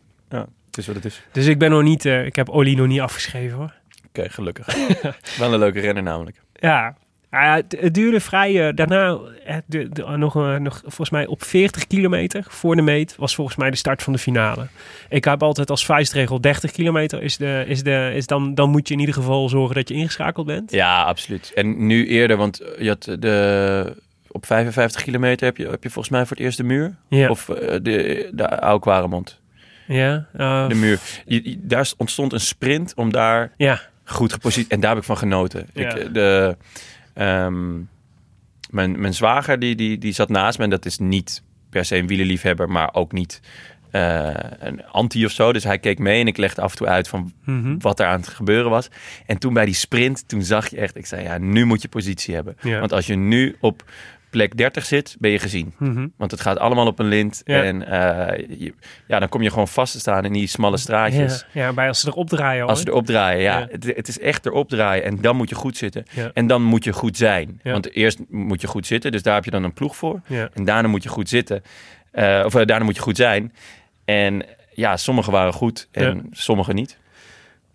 Het 0.66 0.78
is 0.78 0.86
wat 0.86 0.94
het 0.96 1.04
is. 1.04 1.22
Dus 1.32 1.46
ik 1.46 1.58
ben 1.58 1.70
nog 1.70 1.82
niet... 1.82 2.04
ik 2.04 2.36
heb 2.36 2.48
Oli 2.48 2.74
nog 2.74 2.86
niet 2.86 3.00
afgeschreven 3.00 3.56
hoor. 3.56 3.72
Oké, 4.08 4.28
gelukkig. 4.28 4.66
Wel 5.38 5.52
een 5.52 5.58
leuke 5.58 5.80
renner 5.80 6.02
namelijk. 6.02 6.40
Ja. 6.52 6.96
Nou 7.30 7.44
ja, 7.44 7.54
het, 7.54 7.76
het 7.80 7.94
duurde 7.94 8.20
vrij... 8.20 8.68
eh, 8.68 8.74
daarna 8.74 9.18
eh, 9.44 9.56
de, 9.66 9.88
de- 9.88 10.16
nog, 10.16 10.36
eh, 10.36 10.56
nog 10.56 10.80
volgens 10.82 11.10
mij 11.10 11.26
op 11.26 11.42
40 11.44 11.86
kilometer 11.86 12.44
voor 12.48 12.76
de 12.76 12.82
meet... 12.82 13.14
was 13.16 13.34
volgens 13.34 13.56
mij 13.56 13.70
de 13.70 13.76
start 13.76 14.02
van 14.02 14.12
de 14.12 14.18
finale. 14.18 14.66
Ik 15.08 15.24
heb 15.24 15.42
altijd 15.42 15.70
als 15.70 15.84
vuistregel 15.84 16.40
30 16.40 16.70
kilometer. 16.70 17.22
Is 17.22 17.36
de, 17.36 17.64
is 17.66 17.82
de, 17.82 18.12
is 18.14 18.26
dan, 18.26 18.54
dan 18.54 18.70
moet 18.70 18.88
je 18.88 18.94
in 18.94 19.00
ieder 19.00 19.14
geval 19.14 19.48
zorgen 19.48 19.74
dat 19.74 19.88
je 19.88 19.94
ingeschakeld 19.94 20.46
bent. 20.46 20.72
Ja, 20.72 21.02
absoluut. 21.02 21.52
En 21.54 21.86
nu 21.86 22.06
eerder, 22.06 22.36
want 22.36 22.60
je 22.78 22.88
had 22.88 23.16
de... 23.20 23.96
Op 24.30 24.46
55 24.46 25.02
kilometer 25.02 25.46
heb 25.46 25.56
je, 25.56 25.68
heb 25.68 25.82
je 25.82 25.90
volgens 25.90 26.14
mij 26.14 26.26
voor 26.26 26.36
het 26.36 26.44
eerst 26.46 26.56
de 26.56 26.64
muur. 26.64 26.94
Ja. 27.08 27.28
Of 27.28 27.48
eh, 27.48 27.78
de, 27.82 28.28
de 28.32 28.42
Aukwaremond. 28.48 29.40
ja, 29.86 30.26
eh, 30.36 30.68
De 30.68 30.74
muur. 30.74 30.98
Je- 31.26 31.50
je- 31.50 31.58
daar 31.62 31.90
ontstond 31.96 32.32
een 32.32 32.40
sprint 32.40 32.92
om 32.96 33.12
daar 33.12 33.52
ja. 33.56 33.80
goed 34.04 34.32
gepositioneerd... 34.32 34.72
En 34.74 34.80
daar 34.80 34.90
heb 34.90 34.98
ik 34.98 35.04
van 35.04 35.16
genoten. 35.18 35.66
Ja. 35.74 35.94
Ik, 35.94 36.14
de, 36.14 36.56
ehm, 37.18 37.76
mijn, 38.70 39.00
mijn 39.00 39.14
zwager 39.14 39.58
die, 39.58 39.74
die, 39.74 39.98
die 39.98 40.12
zat 40.12 40.28
naast 40.28 40.58
me. 40.58 40.64
En 40.64 40.70
dat 40.70 40.84
is 40.86 40.98
niet 40.98 41.42
per 41.70 41.84
se 41.84 41.96
een 41.96 42.06
wielerliefhebber, 42.06 42.68
maar 42.70 42.94
ook 42.94 43.12
niet 43.12 43.40
eh, 43.90 44.30
een 44.58 44.84
anti 44.86 45.24
of 45.24 45.30
zo. 45.32 45.52
Dus 45.52 45.64
hij 45.64 45.78
keek 45.78 45.98
mee 45.98 46.20
en 46.20 46.26
ik 46.26 46.36
legde 46.36 46.60
af 46.62 46.70
en 46.70 46.76
toe 46.76 46.86
uit 46.86 47.08
van 47.08 47.32
Mhm. 47.44 47.78
wat 47.78 48.00
er 48.00 48.06
aan 48.06 48.20
het 48.20 48.28
gebeuren 48.28 48.70
was. 48.70 48.88
En 49.26 49.38
toen 49.38 49.52
bij 49.52 49.64
die 49.64 49.74
sprint, 49.74 50.28
toen 50.28 50.42
zag 50.42 50.68
je 50.68 50.76
echt... 50.76 50.96
Ik 50.96 51.06
zei, 51.06 51.22
ja, 51.22 51.38
nu 51.38 51.64
moet 51.64 51.82
je 51.82 51.88
positie 51.88 52.34
hebben. 52.34 52.56
Ja. 52.62 52.78
Want 52.80 52.92
als 52.92 53.06
je 53.06 53.14
nu 53.14 53.56
op 53.60 53.84
plek 54.30 54.56
30 54.56 54.84
zit, 54.84 55.16
ben 55.18 55.30
je 55.30 55.38
gezien. 55.38 55.74
Mhm. 55.78 56.06
Want 56.16 56.30
het 56.30 56.40
gaat 56.40 56.58
allemaal 56.58 56.86
op 56.86 56.98
een 56.98 57.06
lint. 57.08 57.40
Ja. 57.44 57.62
En 57.62 57.86
eh, 57.86 58.44
je- 58.58 58.74
ja, 59.06 59.18
dan 59.18 59.28
kom 59.28 59.42
je 59.42 59.50
gewoon 59.50 59.68
vast 59.68 59.92
te 59.92 59.98
staan 59.98 60.24
in 60.24 60.32
die 60.32 60.46
smalle 60.46 60.76
straatjes. 60.76 61.44
Ja, 61.52 61.62
ja, 61.64 61.72
bij 61.72 61.88
als 61.88 62.00
ze 62.00 62.08
erop 62.08 62.28
draaien. 62.28 62.66
Als 62.66 62.80
ze 62.80 62.88
erop 62.88 63.06
draaien, 63.06 63.40
ja. 63.42 63.58
Ja. 63.58 63.66
Het, 63.70 63.84
het 63.96 64.08
is 64.08 64.18
echt 64.18 64.46
erop 64.46 64.68
draaien. 64.68 65.04
En 65.04 65.20
dan 65.20 65.36
moet 65.36 65.48
je 65.48 65.54
goed 65.54 65.76
zitten. 65.76 66.04
En 66.34 66.46
dan 66.46 66.62
moet 66.62 66.84
je 66.84 66.92
goed 66.92 67.16
zijn. 67.16 67.60
Want 67.62 67.94
eerst 67.94 68.18
moet 68.28 68.60
je 68.60 68.66
goed 68.66 68.86
zitten. 68.86 69.12
Dus 69.12 69.22
daar 69.22 69.34
heb 69.34 69.44
je 69.44 69.50
dan 69.50 69.64
een 69.64 69.72
ploeg 69.72 69.96
voor. 69.96 70.20
En 70.54 70.64
daarna 70.64 70.88
moet 70.88 71.02
je 71.02 71.08
goed 71.08 71.28
zitten. 71.28 71.62
Eh, 72.10 72.42
of 72.44 72.54
eh, 72.54 72.66
daarna 72.66 72.84
moet 72.84 72.96
je 72.96 73.02
goed 73.02 73.16
zijn. 73.16 73.52
En 74.04 74.42
ja, 74.74 74.96
sommigen 74.96 75.32
waren 75.32 75.52
goed 75.52 75.88
en 75.92 76.26
sommigen 76.32 76.74
niet. 76.74 76.98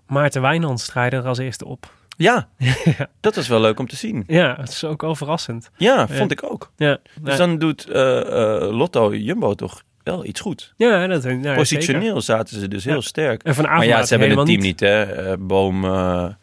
Maarten 0.08 0.42
Wijnand 0.42 0.80
strijden 0.80 1.20
er 1.22 1.28
als 1.28 1.38
eerste 1.38 1.66
op. 1.66 1.92
Ja, 2.18 2.48
dat 3.22 3.36
was 3.36 3.48
wel 3.48 3.60
leuk 3.62 3.80
om 3.80 3.88
te 3.88 3.96
zien. 3.96 4.24
Ja, 4.28 4.56
het 4.60 4.70
is 4.70 4.84
ook 4.84 5.02
wel 5.02 5.16
verrassend. 5.16 5.70
Ja, 5.78 6.08
vond 6.08 6.32
ik 6.32 6.44
ook. 6.52 6.72
Ja, 6.78 6.98
Dus 7.22 7.38
dan 7.38 7.58
doet 7.58 7.90
eh, 7.90 8.20
eh, 8.22 8.72
Lotto 8.72 9.14
Jumbo 9.16 9.54
toch 9.54 9.84
wel 10.04 10.26
iets 10.26 10.40
goed. 10.42 10.74
ja, 10.78 11.08
dat, 11.08 11.24
ja, 11.24 11.56
Positioneel 11.56 12.04
zeker. 12.06 12.22
zaten 12.22 12.60
ze 12.60 12.68
dus 12.68 12.84
heel 12.84 12.94
Ja. 12.94 13.02
sterk. 13.02 13.44
En 13.44 13.56
van 13.56 13.64
Maar 13.66 13.86
ja, 13.86 14.06
ze 14.06 14.16
hebben 14.18 14.38
het 14.38 14.46
team 14.48 14.60
niet, 14.62 14.80
hè. 14.80 15.02
Eh, 15.04 15.34
Boom 15.40 15.80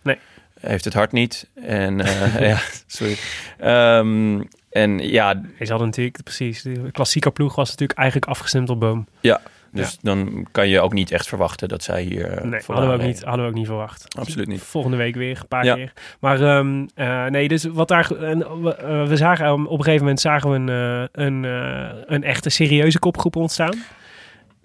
Nee. 0.02 0.18
heeft 0.60 0.84
het 0.84 0.94
hart 0.94 1.12
niet. 1.12 1.50
En 1.64 1.98
ja, 2.40 2.58
sorry. 2.86 3.16
Ehm, 3.58 4.42
en 4.70 4.98
ja, 4.98 5.42
Ze 5.58 5.66
hadden 5.68 5.86
natuurlijk, 5.86 6.22
precies, 6.22 6.62
de 6.62 6.90
klassieke 6.92 7.30
ploeg 7.30 7.54
was 7.54 7.70
natuurlijk 7.70 7.98
eigenlijk 7.98 8.30
afgestemd 8.30 8.70
op 8.70 8.80
Boom. 8.80 9.06
Ja. 9.20 9.40
Dus 9.72 9.98
dan 10.00 10.46
kan 10.52 10.68
je 10.68 10.80
ook 10.80 10.92
niet 10.92 11.10
echt 11.10 11.28
verwachten 11.28 11.68
dat 11.68 11.82
zij 11.82 12.02
hier 12.02 12.38
uh, 12.38 12.44
Nee, 12.44 12.60
hadden 12.66 12.88
we, 12.88 12.94
ook 12.94 13.02
niet, 13.02 13.22
hadden 13.22 13.44
we 13.44 13.50
ook 13.50 13.56
niet 13.56 13.66
verwacht. 13.66 14.18
Absoluut 14.18 14.48
niet. 14.48 14.62
Volgende 14.62 14.96
week 14.96 15.14
weer, 15.14 15.38
een 15.40 15.48
paar 15.48 15.64
Ja. 15.64 15.74
keer. 15.74 15.92
Maar 16.20 16.40
ehm, 16.42 16.86
eh, 16.94 17.26
nee, 17.26 17.48
dus 17.48 17.64
wat 17.64 17.88
daar... 17.88 18.10
en 18.10 18.62
we, 18.62 18.74
eh, 18.74 19.06
we 19.06 19.16
zagen, 19.16 19.46
um, 19.46 19.66
op 19.66 19.78
een 19.78 19.84
gegeven 19.84 20.02
moment 20.02 20.20
zagen 20.20 20.50
we 20.50 20.56
een, 20.56 20.68
eh, 21.12 21.24
een, 21.26 21.44
eh, 21.44 21.88
een 22.06 22.22
echte 22.24 22.50
serieuze 22.50 22.98
kopgroep 22.98 23.36
ontstaan. 23.36 23.74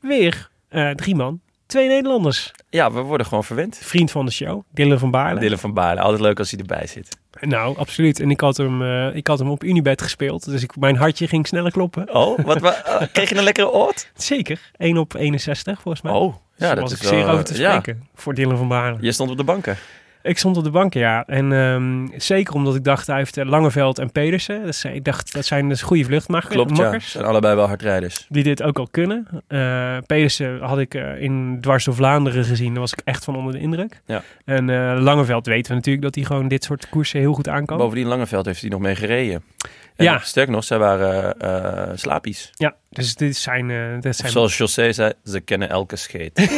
Weer 0.02 0.50
eh, 0.70 0.90
drie 0.92 1.16
man, 1.16 1.40
twee 1.66 1.88
Nederlanders. 1.88 2.52
Ja, 2.70 2.92
we 2.92 3.00
worden 3.02 3.26
gewoon 3.28 3.44
verwend. 3.44 3.78
Vriend 3.82 4.12
van 4.12 4.26
de 4.26 4.32
show, 4.32 4.62
Dylan 4.72 5.00
van 5.00 5.12
Baarle. 5.12 5.40
Dylan 5.40 5.58
van 5.58 5.74
Baarle, 5.74 6.02
altijd 6.02 6.22
leuk 6.22 6.40
als 6.40 6.52
hij 6.52 6.60
erbij 6.60 6.88
zit. 6.88 7.18
Nou, 7.40 7.78
absoluut. 7.78 8.20
En 8.20 8.30
ik 8.32 8.40
had 8.40 8.58
hem, 8.58 8.82
eh, 8.82 9.16
ik 9.16 9.28
had 9.28 9.40
hem 9.40 9.50
op 9.50 9.64
Unibet 9.64 10.02
gespeeld. 10.02 10.46
Dus 10.46 10.64
ik, 10.64 10.76
mijn 10.76 10.96
hartje 10.96 11.28
ging 11.28 11.48
sneller 11.48 11.72
kloppen. 11.72 12.14
Oh, 12.14 12.40
wat, 12.40 12.60
wa- 12.60 12.84
eh, 12.84 13.08
kreeg 13.12 13.30
je 13.30 13.38
een 13.38 13.44
lekkere 13.44 13.72
oot? 13.72 14.10
Zeker. 14.16 14.72
1 14.78 14.98
op 14.98 15.14
61 15.16 15.82
volgens 15.82 16.04
mij. 16.04 16.14
Oh, 16.14 16.34
ja, 16.34 16.66
Daar 16.66 16.76
dat 16.76 16.84
was 16.84 16.94
ik 16.94 17.08
zeer 17.08 17.26
wel, 17.26 17.30
over 17.34 17.46
te 17.46 17.58
ja. 17.58 17.70
spreken. 17.80 18.08
Voor 18.16 18.34
Dylan 18.34 18.58
van 18.58 18.68
Baarle. 18.68 18.98
Je 19.02 19.12
stond 19.12 19.30
op 19.32 19.38
de 19.38 19.44
banken. 19.44 19.78
Ik 20.26 20.38
stond 20.38 20.58
op 20.58 20.64
de 20.64 20.70
bank, 20.70 20.94
ja. 20.94 21.24
En 21.28 21.52
ehm, 21.54 22.20
zeker 22.22 22.54
omdat 22.54 22.76
ik 22.76 22.84
dacht, 22.84 23.08
hij 23.08 23.18
heeft 23.18 23.38
eh, 23.38 23.46
Langeveld 23.46 24.00
en 24.00 24.12
Pedersen. 24.12 24.66
Dat 24.66 24.76
zijn, 24.76 24.96
ik 24.96 25.04
dacht, 25.04 25.34
dat 25.34 25.46
zijn 25.46 25.70
dus 25.70 25.82
goede 25.82 26.04
vluchtmakkers. 26.04 26.54
Klopt, 26.54 26.78
ja. 26.78 27.00
Zijn 27.00 27.26
allebei 27.26 27.56
wel 27.56 27.68
hardrijders. 27.68 28.26
Die 28.30 28.44
dit 28.44 28.64
ook 28.64 28.80
al 28.80 28.88
kunnen. 28.92 29.28
Eh 29.48 29.98
Pedersen 30.06 30.60
had 30.60 30.80
ik 30.80 30.94
eh, 30.94 31.22
in 31.22 31.58
Dwars 31.62 31.86
door 31.86 31.96
Vlaanderen 31.96 32.46
gezien. 32.46 32.72
Daar 32.72 32.80
was 32.80 32.94
ik 32.94 33.02
echt 33.04 33.24
van 33.24 33.36
onder 33.36 33.54
de 33.54 33.60
indruk. 33.60 34.02
Ja. 34.06 34.24
En 34.46 34.66
Langeveld 35.02 35.46
weten 35.46 35.70
we 35.70 35.78
natuurlijk 35.78 36.04
dat 36.04 36.16
hij 36.16 36.24
gewoon 36.24 36.48
dit 36.48 36.64
soort 36.64 36.90
koersen 36.90 37.20
heel 37.20 37.34
goed 37.34 37.48
aan 37.48 37.66
kan. 37.66 37.78
Bovendien, 37.78 38.08
Langeveld 38.08 38.46
heeft 38.46 38.62
hij 38.62 38.70
nog 38.70 38.80
mee 38.80 38.96
gereden. 38.96 39.44
En 39.96 40.06
Ja. 40.06 40.20
Sterker 40.20 40.54
nog, 40.54 40.64
zij 40.64 40.78
waren 40.78 41.40
eh 41.40 41.92
slapies. 41.96 42.52
Ja, 42.54 42.76
dus 42.90 43.16
dit 43.16 43.36
zijn... 43.36 43.68
dit 44.02 44.16
zijn 44.16 44.32
zoals 44.32 44.58
José 44.58 44.92
zei, 44.92 45.12
ze 45.26 45.40
kennen 45.40 45.70
elke 45.70 45.96
scheet. 45.96 46.34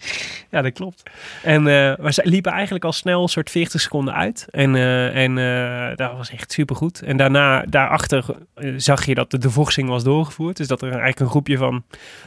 Ja, 0.50 0.62
dat 0.62 0.72
klopt. 0.72 1.02
En, 1.42 1.66
eh, 1.66 1.96
maar 1.98 2.12
ze 2.12 2.20
liepen 2.24 2.52
eigenlijk 2.52 2.84
al 2.84 2.92
snel 2.92 3.22
een 3.22 3.28
soort 3.28 3.50
40 3.50 3.80
seconden 3.80 4.14
uit. 4.14 4.46
En, 4.50 4.74
eh, 4.74 5.16
en 5.24 5.38
eh, 5.38 5.96
dat 5.96 6.16
was 6.16 6.30
echt 6.30 6.52
supergoed. 6.52 7.02
En 7.02 7.16
daarna, 7.16 7.62
daarachter 7.68 8.24
eh, 8.54 8.72
zag 8.76 9.04
je 9.06 9.14
dat 9.14 9.30
de 9.30 9.38
devorsing 9.38 9.88
was 9.88 10.04
doorgevoerd. 10.04 10.56
Dus 10.56 10.66
dat 10.66 10.82
er 10.82 10.88
eigenlijk 10.88 11.20
een 11.20 11.28
groepje 11.28 11.56
van 11.56 11.84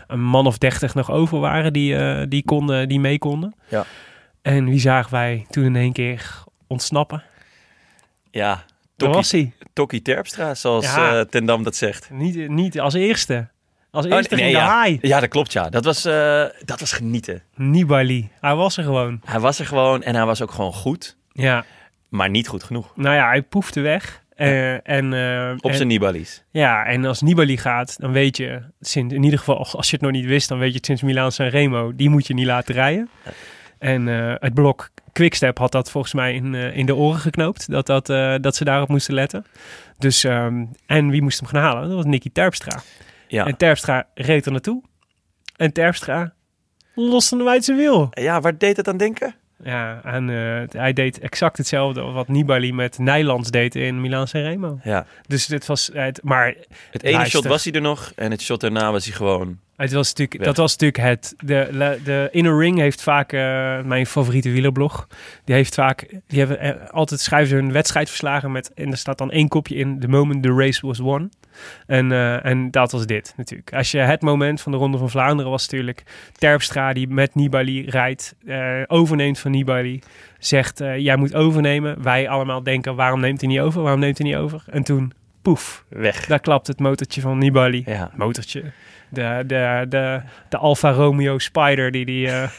een 0.07 0.21
man 0.23 0.47
of 0.47 0.57
30 0.57 0.93
nog 0.95 1.12
over 1.12 1.39
waren 1.39 1.73
die, 1.73 1.95
eh, 1.95 2.25
die, 2.29 2.43
konden, 2.45 2.88
die 2.88 2.99
mee 2.99 3.17
konden. 3.17 3.55
Ja. 3.67 3.86
En 4.41 4.65
wie 4.65 4.79
zagen 4.79 5.12
wij 5.12 5.45
toen 5.49 5.63
in 5.65 5.75
één 5.75 5.93
keer 5.93 6.43
ontsnappen? 6.67 7.23
ja, 8.31 8.63
Tokkie, 9.73 10.01
Terpstra, 10.01 10.55
zoals 10.55 10.86
Ja. 10.86 11.19
eh, 11.19 11.25
Ten 11.25 11.45
Dam 11.45 11.63
dat 11.63 11.75
zegt. 11.75 12.09
Niet, 12.12 12.49
niet 12.49 12.79
als 12.79 12.93
eerste. 12.93 13.47
Als 13.93 14.06
Oh, 14.06 14.12
eerste 14.12 14.36
nee, 14.36 14.43
ging 14.43 14.56
de 14.58 14.62
ja. 14.63 14.69
haai. 14.69 14.97
Ja, 15.01 15.19
dat 15.19 15.29
klopt, 15.29 15.53
ja. 15.53 15.69
Dat 15.69 15.86
was, 15.86 16.06
eh, 16.06 16.43
dat 16.65 16.79
was 16.79 16.91
genieten. 16.91 17.41
Nibali. 17.56 18.29
Hij 18.39 18.56
was 18.56 18.77
er 18.77 18.84
gewoon. 18.84 19.21
Hij 19.25 19.39
was 19.39 19.60
er 19.60 19.65
gewoon 19.65 20.03
en 20.03 20.15
hij 20.15 20.25
was 20.25 20.41
ook 20.41 20.51
gewoon 20.51 20.73
goed, 20.73 21.17
Ja. 21.32 21.65
maar 22.10 22.29
niet 22.29 22.47
goed 22.47 22.63
genoeg. 22.63 22.91
Nou 22.95 23.15
ja, 23.15 23.27
hij 23.27 23.41
poefde 23.41 23.82
weg. 23.82 24.21
Eh, 24.36 24.88
en, 24.89 25.13
eh, 25.13 25.53
Op 25.58 25.69
en- 25.69 25.75
zijn 25.75 25.88
Nibali's. 25.88 26.43
Ja, 26.51 26.86
en 26.86 27.06
als 27.06 27.21
Nibali 27.21 27.58
gaat, 27.58 27.99
dan 27.99 28.12
weet 28.12 28.38
je, 28.38 28.62
sinds, 28.82 29.13
in 29.13 29.23
ieder 29.23 29.39
geval 29.39 29.58
als 29.58 29.89
je 29.89 29.95
het 29.95 30.01
nog 30.06 30.12
niet 30.12 30.25
wist, 30.25 30.49
dan 30.49 30.58
weet 30.58 30.69
je 30.71 30.75
het 30.77 30.86
sinds 30.86 31.01
Milaan 31.01 31.32
San 31.32 31.47
Remo, 31.47 31.95
die 31.95 32.10
moet 32.10 32.27
je 32.27 32.34
niet 32.34 32.45
laten 32.45 32.73
rijden. 32.75 33.10
En 33.79 34.08
het 34.39 34.53
blok 34.53 34.89
Quickstep 35.12 35.58
had 35.58 35.71
dat 35.71 35.91
volgens 35.91 36.13
mij 36.13 36.34
in, 36.34 36.56
in 36.56 36.86
de 36.86 36.95
oren 36.95 37.19
geknoopt, 37.19 37.71
dat, 37.71 37.86
dat, 37.86 38.06
dat 38.43 38.56
ze 38.56 38.63
daarop 38.63 38.89
moesten 38.89 39.13
letten. 39.13 39.45
Dus, 39.97 40.23
ehm, 40.23 40.65
en 40.86 41.10
wie 41.10 41.21
moest 41.21 41.39
hem 41.39 41.49
gaan 41.49 41.62
halen? 41.62 41.88
Dat 41.88 41.95
was 41.95 42.06
Nicky 42.06 42.29
Terpstra. 42.34 42.82
Ja. 43.33 43.45
En 43.45 43.57
Terpstra 43.57 44.07
reed 44.13 44.45
er 44.45 44.51
naartoe. 44.51 44.83
En 45.55 45.71
Terpstra 45.73 46.33
loste 46.95 47.37
hem 47.37 47.47
uit 47.47 47.65
zijn 47.65 47.77
wiel. 47.77 48.07
ja, 48.11 48.41
waar 48.41 48.57
deed 48.57 48.77
het 48.77 48.87
aan 48.87 48.97
denken? 48.97 49.35
Ja, 49.63 50.01
en 50.03 50.29
eh, 50.29 50.81
hij 50.81 50.93
deed 50.93 51.19
exact 51.19 51.57
hetzelfde 51.57 52.01
wat 52.01 52.27
Nibali 52.27 52.73
met 52.73 52.97
Nijlands 52.97 53.51
deed 53.51 53.75
in 53.75 54.01
Milaan 54.01 54.27
San 54.27 54.41
Remo. 54.41 54.79
Ja. 54.83 55.05
Dus 55.27 55.45
dit 55.45 55.65
was, 55.65 55.89
het, 55.93 56.23
maar 56.23 56.55
Het 56.91 57.03
ene 57.03 57.13
Luister. 57.15 57.39
shot 57.39 57.51
was 57.51 57.63
hij 57.63 57.73
er 57.73 57.81
nog 57.81 58.11
en 58.15 58.31
het 58.31 58.41
shot 58.41 58.61
daarna 58.61 58.91
was 58.91 59.05
hij 59.05 59.13
gewoon... 59.13 59.59
Het 59.75 59.91
was 59.91 60.07
natuurlijk, 60.07 60.38
Weg. 60.38 60.47
dat 60.47 60.57
was 60.57 60.77
natuurlijk 60.77 61.03
het. 61.09 61.33
De, 61.38 61.99
de, 62.03 62.29
Inner 62.31 62.57
Ring 62.57 62.77
heeft 62.77 63.01
vaak, 63.01 63.33
eh, 63.33 63.39
mijn 63.81 64.05
favoriete 64.05 64.51
wielerblog, 64.51 65.07
die 65.45 65.55
heeft 65.55 65.73
vaak, 65.73 66.07
die 66.27 66.39
hebben 66.39 66.59
eh, 66.59 66.89
altijd 66.89 67.19
schrijven 67.19 67.49
ze 67.49 67.55
hun 67.55 67.71
wedstrijdverslagen 67.71 68.51
met, 68.51 68.73
en 68.73 68.91
er 68.91 68.97
staat 68.97 69.17
dan 69.17 69.31
één 69.31 69.47
kopje 69.47 69.75
in, 69.75 69.99
the 69.99 70.07
moment 70.07 70.43
the 70.43 70.53
race 70.53 70.88
was 70.88 70.99
won. 70.99 71.31
En, 71.88 72.12
eh, 72.12 72.45
en 72.45 72.71
dat 72.71 72.91
was 72.91 73.05
dit 73.05 73.33
natuurlijk. 73.38 73.73
Als 73.73 73.91
je 73.91 73.97
het 73.97 74.21
moment 74.21 74.62
van 74.62 74.71
de 74.71 74.77
Ronde 74.77 74.97
van 74.97 75.09
Vlaanderen 75.09 75.51
was 75.51 75.62
natuurlijk 75.62 76.03
Terpstra 76.38 76.93
die 76.93 77.07
met 77.07 77.36
Nibali 77.36 77.89
rijdt, 77.89 78.36
overneemt 78.88 79.39
van 79.39 79.51
Nibali, 79.51 80.01
zegt 80.39 80.77
jij 80.77 81.15
moet 81.15 81.36
overnemen. 81.36 82.03
Wij 82.03 82.29
allemaal 82.29 82.63
denken 82.63 82.95
waarom 82.95 83.19
neemt 83.19 83.41
hij 83.41 83.49
niet 83.49 83.59
over, 83.59 83.81
waarom 83.81 83.99
neemt 83.99 84.17
hij 84.17 84.27
niet 84.27 84.36
over? 84.36 84.63
En 84.69 84.83
toen, 84.83 85.13
poef, 85.41 85.83
Weg. 85.89 86.25
daar 86.25 86.39
klapt 86.39 86.67
het 86.67 86.79
motortje 86.79 87.21
van 87.21 87.38
Nibali 87.38 87.83
Ja. 87.86 88.12
motortje. 88.15 88.63
De, 89.13 89.43
de, 89.47 89.86
de, 89.89 90.21
de 90.49 90.58
Alfa 90.58 90.91
Romeo 90.91 91.38
Spider 91.38 91.91
die 91.91 92.06
die... 92.06 92.28
eh, 92.28 92.49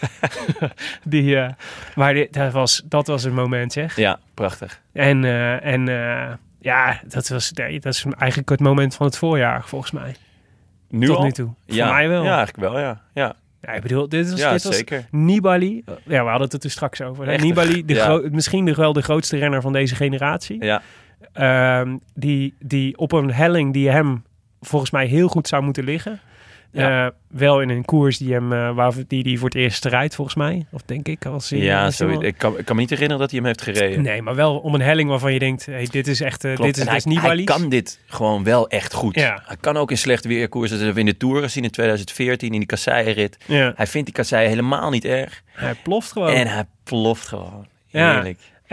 die 1.04 1.36
eh, 1.36 1.50
maar 1.94 2.14
dit, 2.14 2.32
dat, 2.32 2.52
was, 2.52 2.82
dat 2.84 3.06
was 3.06 3.24
een 3.24 3.34
moment, 3.34 3.72
zeg. 3.72 3.96
ja, 3.96 4.18
prachtig. 4.34 4.80
En, 4.92 5.24
eh, 5.24 5.64
en 5.64 5.86
ja, 6.60 7.00
dat, 7.08 7.28
was, 7.28 7.52
nee, 7.52 7.80
dat 7.80 7.92
is 7.92 8.04
eigenlijk 8.18 8.50
het 8.50 8.60
moment 8.60 8.94
van 8.94 9.06
het 9.06 9.18
voorjaar, 9.18 9.64
volgens 9.64 9.90
mij. 9.90 10.14
Nu 10.88 11.06
Tot 11.06 11.16
al? 11.16 11.24
nu 11.24 11.32
toe. 11.32 11.54
Ja. 11.66 11.86
Voor 11.86 11.94
mij 11.94 12.08
wel. 12.08 12.24
Ja, 12.24 12.36
eigenlijk 12.36 12.68
wel, 12.68 12.78
ja. 12.80 13.00
Ja, 13.14 13.36
Ja, 13.60 13.72
ik 13.72 13.82
bedoel, 13.82 14.08
dit 14.08 14.30
was, 14.30 14.40
ja 14.40 14.52
dit 14.52 14.64
was 14.64 14.76
zeker. 14.76 15.06
Nibali. 15.10 15.84
Ja, 16.04 16.24
we 16.24 16.30
hadden 16.30 16.48
het 16.50 16.64
er 16.64 16.70
straks 16.70 17.00
over. 17.00 17.28
Echt, 17.28 17.42
Nibali, 17.42 17.84
de 17.84 17.94
ja. 17.94 18.20
misschien 18.30 18.64
nog 18.64 18.76
wel 18.76 18.92
de 18.92 19.02
grootste 19.02 19.36
renner 19.36 19.60
van 19.60 19.72
deze 19.72 19.94
generatie. 19.94 20.64
Ja, 20.64 20.82
Ehm, 21.32 21.96
die, 22.14 22.54
die 22.58 22.98
op 22.98 23.12
een 23.12 23.32
helling 23.32 23.72
die 23.72 23.90
hem 23.90 24.24
volgens 24.60 24.90
mij 24.90 25.06
heel 25.06 25.28
goed 25.28 25.48
zou 25.48 25.62
moeten 25.62 25.84
liggen. 25.84 26.20
Ja. 26.74 27.06
Eh, 27.06 27.12
wel 27.28 27.60
in 27.60 27.68
een 27.68 27.84
koers 27.84 28.18
die 28.18 28.32
hem 28.32 28.52
eh, 28.52 28.74
waar, 28.74 28.92
die, 29.08 29.22
die 29.22 29.38
voor 29.38 29.48
het 29.48 29.58
eerst 29.58 29.84
rijdt, 29.84 30.14
volgens 30.14 30.36
mij. 30.36 30.66
Of 30.70 30.82
denk 30.82 31.08
ik. 31.08 31.26
Als 31.26 31.50
hij, 31.50 31.58
ja 31.58 31.84
als 31.84 31.98
hij 31.98 32.16
ik, 32.18 32.38
kan, 32.38 32.58
ik 32.58 32.64
kan 32.64 32.74
me 32.74 32.80
niet 32.80 32.90
herinneren 32.90 33.20
dat 33.20 33.30
hij 33.30 33.38
hem 33.38 33.48
heeft 33.48 33.62
gereden. 33.62 34.02
Nee, 34.02 34.22
maar 34.22 34.34
wel 34.34 34.58
om 34.58 34.74
een 34.74 34.80
helling 34.80 35.08
waarvan 35.08 35.32
je 35.32 35.38
denkt: 35.38 35.66
hey, 35.66 35.88
dit 35.90 36.06
is 36.06 36.20
echt. 36.20 36.44
eh, 36.44 36.56
dit 36.56 36.76
is, 36.76 36.84
hij, 36.84 36.92
hij 36.92 37.12
Nibali. 37.12 37.44
kan 37.44 37.68
dit 37.68 38.00
gewoon 38.06 38.44
wel 38.44 38.68
echt 38.68 38.92
goed. 38.92 39.14
Ja. 39.14 39.42
Hij 39.46 39.56
kan 39.60 39.76
ook 39.76 39.90
in 39.90 39.98
slecht 39.98 40.24
weerkoers. 40.24 40.68
Dat 40.70 40.78
hebben 40.78 40.94
we 40.96 41.00
in 41.02 41.06
de 41.06 41.16
Tour 41.16 41.42
gezien 41.42 41.64
in 41.64 41.70
2014 41.70 42.52
in 42.52 42.58
die 42.58 42.66
kasseien-rit. 42.66 43.36
Ja, 43.46 43.72
Hij 43.76 43.86
vindt 43.86 44.06
die 44.06 44.16
kasseien 44.16 44.48
helemaal 44.48 44.90
niet 44.90 45.04
erg. 45.04 45.42
hij 45.52 45.74
ploft 45.82 46.12
gewoon. 46.12 46.28
En 46.32 46.46
hij 46.46 46.64
ploft 46.84 47.28
gewoon. 47.28 47.66
Ja. 47.86 48.24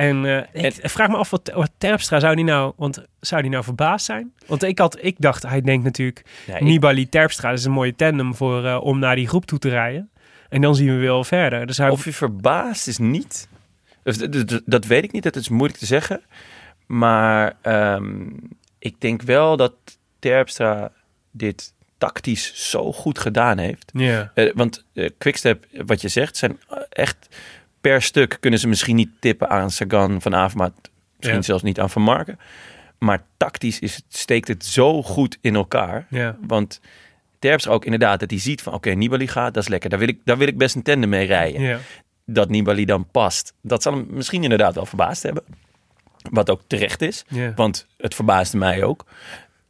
En 0.01 0.25
eh, 0.53 0.65
ik 0.65 0.89
vraag 0.89 1.07
me 1.09 1.15
af 1.15 1.29
wat, 1.29 1.51
wat 1.55 1.71
Terpstra 1.77 2.19
zou 2.19 2.35
die 2.35 2.43
nou, 2.45 2.73
want 2.75 3.03
zou 3.19 3.41
die 3.41 3.51
nou 3.51 3.63
verbaasd 3.63 4.05
zijn? 4.05 4.33
Want 4.45 4.63
ik 4.63 4.79
had, 4.79 4.97
ik 5.03 5.15
dacht, 5.19 5.43
hij 5.43 5.61
denkt 5.61 5.83
natuurlijk 5.83 6.25
Ja, 6.47 6.55
ik- 6.55 6.61
Nibali 6.61 7.09
Terpstra, 7.09 7.49
dat 7.49 7.59
is 7.59 7.65
een 7.65 7.71
mooie 7.71 7.95
tandem 7.95 8.35
voor 8.35 8.65
eh, 8.65 8.79
om 8.83 8.99
naar 8.99 9.15
die 9.15 9.27
groep 9.27 9.45
toe 9.45 9.59
te 9.59 9.69
rijden. 9.69 10.09
En 10.49 10.61
dan 10.61 10.75
zien 10.75 10.87
we 10.97 11.01
wel 11.05 11.23
verder. 11.23 11.65
Dus 11.67 11.77
hij, 11.77 11.89
Of 11.89 12.05
je 12.05 12.13
verbaasd 12.13 12.87
is 12.87 12.97
niet. 12.97 13.47
Dat 14.65 14.85
weet 14.85 15.03
ik 15.03 15.11
niet, 15.11 15.23
dat 15.23 15.35
is 15.35 15.49
moeilijk 15.49 15.79
te 15.79 15.85
zeggen. 15.85 16.21
Maar 16.85 17.53
ehm, 17.61 18.27
ik 18.79 19.01
denk 19.01 19.21
wel 19.21 19.57
dat 19.57 19.73
Terpstra 20.19 20.91
dit 21.31 21.73
tactisch 21.97 22.69
zo 22.69 22.91
goed 22.91 23.19
gedaan 23.19 23.57
heeft. 23.57 23.91
ja, 23.93 24.31
Eh, 24.35 24.51
want 24.53 24.85
Quickstep, 25.17 25.65
wat 25.85 26.01
je 26.01 26.07
zegt, 26.07 26.37
zijn 26.37 26.59
echt 26.89 27.27
per 27.82 28.02
stuk 28.02 28.38
kunnen 28.39 28.60
ze 28.60 28.67
misschien 28.67 28.96
niet 28.96 29.10
tippen 29.20 29.50
aan 29.50 29.72
Sagan 29.72 30.22
van 30.22 30.36
Avermaet. 30.36 30.72
Misschien 31.15 31.38
Ja. 31.39 31.46
zelfs 31.46 31.63
niet 31.63 31.80
aan 31.80 31.89
Van 31.89 32.02
Marken. 32.02 32.39
Maar 32.98 33.24
tactisch 33.38 33.80
is 33.80 33.96
het, 33.96 34.04
steekt 34.10 34.48
het 34.48 34.65
zo 34.65 35.04
goed 35.04 35.38
in 35.41 35.56
elkaar. 35.56 36.06
ja, 36.10 36.38
Want 36.48 36.80
Terpstra 37.39 37.72
ook 37.74 37.86
inderdaad 37.86 38.20
dat 38.20 38.30
hij 38.30 38.39
ziet 38.39 38.62
van... 38.62 38.74
oké, 38.74 38.89
Nibali 38.89 39.28
gaat, 39.28 39.54
dat 39.54 39.63
is 39.63 39.70
lekker. 39.70 39.89
Daar 39.89 40.00
wil, 40.00 40.08
ik, 40.08 40.20
daar 40.24 40.38
wil 40.38 40.48
ik 40.48 40.58
best 40.58 40.76
een 40.76 40.82
tandem 40.84 41.10
mee 41.10 41.26
rijden. 41.26 41.62
ja. 41.62 41.80
Dat 42.26 42.50
Nibali 42.50 42.86
dan 42.86 43.08
past. 43.12 43.54
Dat 43.62 43.82
zal 43.82 43.94
hem 43.94 44.08
misschien 44.10 44.44
inderdaad 44.44 44.76
wel 44.76 44.86
verbaasd 44.86 45.24
hebben. 45.24 45.44
Wat 46.32 46.50
ook 46.50 46.62
terecht 46.67 47.02
is. 47.02 47.26
Want 47.56 47.88
het 47.98 48.15
verbaasde 48.15 48.58
mij 48.58 48.84
ook. 48.84 49.06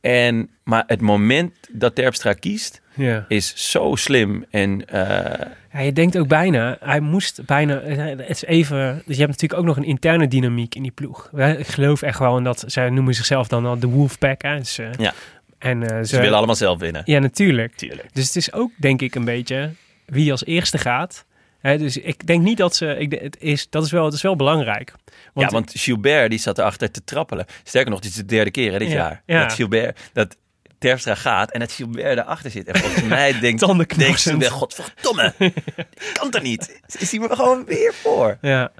En, 0.01 0.49
maar 0.63 0.83
het 0.87 1.01
moment 1.01 1.53
dat 1.71 1.95
Terpstra 1.95 2.33
kiest... 2.33 2.81
ja. 2.93 3.25
is 3.27 3.71
zo 3.71 3.95
slim. 3.95 4.45
En 4.49 4.87
eh, 4.87 5.47
Ja, 5.73 5.79
je 5.79 5.93
denkt 5.93 6.17
ook 6.17 6.27
bijna, 6.27 6.77
hij 6.79 6.99
moest 6.99 7.45
bijna, 7.45 7.81
het 7.81 8.29
is 8.29 8.43
even, 8.43 9.01
dus 9.05 9.15
je 9.15 9.21
hebt 9.21 9.31
natuurlijk 9.31 9.59
ook 9.59 9.65
nog 9.65 9.77
een 9.77 9.83
interne 9.83 10.27
dynamiek 10.27 10.76
in 10.76 10.82
die 10.82 10.91
ploeg. 10.91 11.30
Ik 11.57 11.67
geloof 11.67 12.01
echt 12.01 12.19
wel 12.19 12.38
in 12.38 12.43
dat, 12.43 12.63
zij 12.67 12.89
noemen 12.89 13.13
zichzelf 13.13 13.47
dan 13.47 13.65
al 13.65 13.80
de 13.80 13.88
Wolfpack. 13.88 14.41
Hè? 14.41 14.57
Dus, 14.57 14.78
eh, 14.78 14.93
Ja. 14.97 15.13
En 15.57 15.89
eh, 15.89 15.97
ze, 15.97 16.05
ze 16.05 16.19
willen 16.19 16.38
allemaal 16.38 16.55
zelf 16.55 16.80
winnen. 16.80 17.01
Ja, 17.05 17.19
natuurlijk. 17.19 17.76
Tuurlijk. 17.76 18.13
Dus 18.13 18.26
het 18.26 18.36
is 18.36 18.53
ook, 18.53 18.71
denk 18.78 19.01
ik, 19.01 19.15
een 19.15 19.26
beetje 19.26 19.71
wie 20.05 20.32
als 20.32 20.45
eerste 20.45 20.78
gaat. 20.78 21.26
Dus 21.62 21.97
ik 21.97 22.28
denk 22.28 22.41
niet 22.43 22.57
dat 22.57 22.76
ze, 22.76 22.97
ik, 22.97 23.12
het 23.22 23.38
is, 23.39 23.70
dat, 23.70 23.86
is 23.86 23.91
wel, 23.91 24.05
het 24.05 24.14
is 24.14 24.22
wel 24.22 24.36
belangrijk. 24.36 24.93
ja, 25.34 25.47
want 25.47 25.72
Gilbert 25.76 26.30
die 26.30 26.39
zat 26.39 26.57
erachter 26.57 26.91
te 26.91 27.03
trappelen. 27.03 27.45
Sterker 27.64 27.91
nog, 27.91 27.99
dit 27.99 28.12
is 28.12 28.18
de 28.18 28.26
derde 28.26 28.51
keer 28.51 28.72
hè, 28.72 28.78
dit 28.80 28.88
Ja, 28.88 28.93
jaar. 28.93 29.24
ja. 29.26 29.41
Dat 29.41 29.53
Gilbert, 29.53 29.99
dat 30.14 30.36
Terpstra 30.78 31.16
gaat 31.16 31.51
en 31.51 31.59
dat 31.59 31.72
Gilbert 31.72 32.16
daarachter 32.16 32.51
zit. 32.51 32.68
En 32.68 32.80
volgens 32.80 33.03
mij 33.03 33.32
denkt, 33.39 33.97
denkt. 33.97 34.22
Gilbert, 34.22 34.51
godverdomme, 34.51 35.34
kan 36.20 36.30
toch 36.30 36.41
niet? 36.41 36.82
Is 36.97 37.12
hij 37.12 37.20
me 37.20 37.36
gewoon 37.36 37.66
weer 37.66 37.93
voor? 37.93 38.38
Ja. 38.41 38.72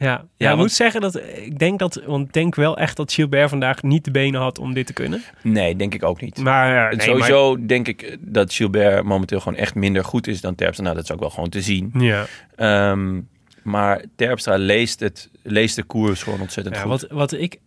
Ja, 0.00 0.06
ja, 0.06 0.24
ik 0.36 0.46
want- 0.46 0.58
moet 0.58 0.72
zeggen 0.72 1.00
dat 1.00 1.20
ik 1.36 1.58
denk 1.58 1.78
dat, 1.78 2.02
want 2.06 2.26
ik 2.26 2.32
denk 2.32 2.54
wel 2.54 2.76
echt 2.78 2.96
dat 2.96 3.12
Gilbert 3.12 3.48
vandaag 3.48 3.82
niet 3.82 4.04
de 4.04 4.10
benen 4.10 4.40
had 4.40 4.58
om 4.58 4.74
dit 4.74 4.86
te 4.86 4.92
kunnen. 4.92 5.22
Nee, 5.42 5.76
denk 5.76 5.94
ik 5.94 6.02
ook 6.04 6.20
niet. 6.20 6.38
Maar 6.38 6.96
nee, 6.96 7.06
Sowieso 7.06 7.66
denk 7.66 7.88
ik 7.88 8.16
dat 8.20 8.52
Gilbert 8.52 9.04
momenteel 9.04 9.40
gewoon 9.40 9.58
echt 9.58 9.74
minder 9.74 10.04
goed 10.04 10.26
is 10.26 10.40
dan 10.40 10.54
Terpstra. 10.54 10.84
Nou, 10.84 10.96
dat 10.96 11.04
is 11.04 11.12
ook 11.12 11.20
wel 11.20 11.30
gewoon 11.30 11.48
te 11.48 11.60
zien. 11.62 11.90
Maar, 11.92 12.02
ja, 12.04 12.26
Ehm, 12.56 13.20
maar 13.62 14.04
Terpstra 14.16 14.56
leest, 14.56 15.00
het, 15.00 15.30
leest 15.42 15.76
de 15.76 15.82
koers 15.82 16.22
gewoon 16.22 16.40
ontzettend 16.40 16.76
ja 16.76 16.82
goed. 16.82 16.90
wat, 16.90 17.06
wat 17.10 17.32
ik, 17.32 17.58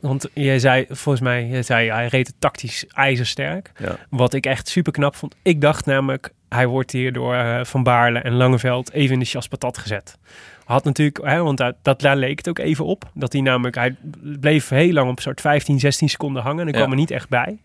want 0.00 0.28
jij 0.34 0.58
zei 0.58 0.84
volgens 0.88 1.20
mij, 1.24 1.46
jij 1.46 1.62
zei 1.62 1.90
hij 1.90 2.06
reed 2.06 2.26
het 2.26 2.36
tactisch 2.38 2.86
ijzersterk. 2.88 3.72
Ja. 3.78 3.96
Wat 4.10 4.34
ik 4.34 4.46
echt 4.46 4.68
super 4.68 4.92
knap 4.92 5.16
vond. 5.16 5.34
Ik 5.42 5.60
dacht 5.60 5.86
namelijk, 5.86 6.30
hij 6.48 6.66
wordt 6.66 6.90
hier 6.90 7.12
door 7.12 7.34
eh, 7.34 7.64
Van 7.64 7.82
Baarle 7.82 8.18
en 8.18 8.32
Langeveld 8.32 8.92
even 8.92 9.12
in 9.14 9.18
de 9.20 9.24
chas 9.26 9.48
patat 9.48 9.78
gezet. 9.78 10.18
Had 10.70 10.84
natuurlijk, 10.84 11.20
hè, 11.24 11.42
want 11.42 11.58
dat, 11.58 11.74
dat, 11.82 12.00
daar 12.00 12.16
leek 12.16 12.38
het 12.38 12.48
ook 12.48 12.58
even 12.58 12.84
op. 12.84 13.10
Dat 13.14 13.32
hij 13.32 13.42
namelijk, 13.42 13.74
hij 13.76 13.96
bleef 14.40 14.68
heel 14.68 14.92
lang 14.92 15.10
op 15.10 15.16
een 15.16 15.22
soort 15.22 15.40
15, 15.40 15.78
16 15.80 16.08
seconden 16.08 16.42
hangen. 16.42 16.60
En 16.62 16.68
ik 16.68 16.74
Ja. 16.74 16.80
kwam 16.80 16.92
er 16.92 16.98
niet 16.98 17.10
echt 17.10 17.28
bij. 17.28 17.58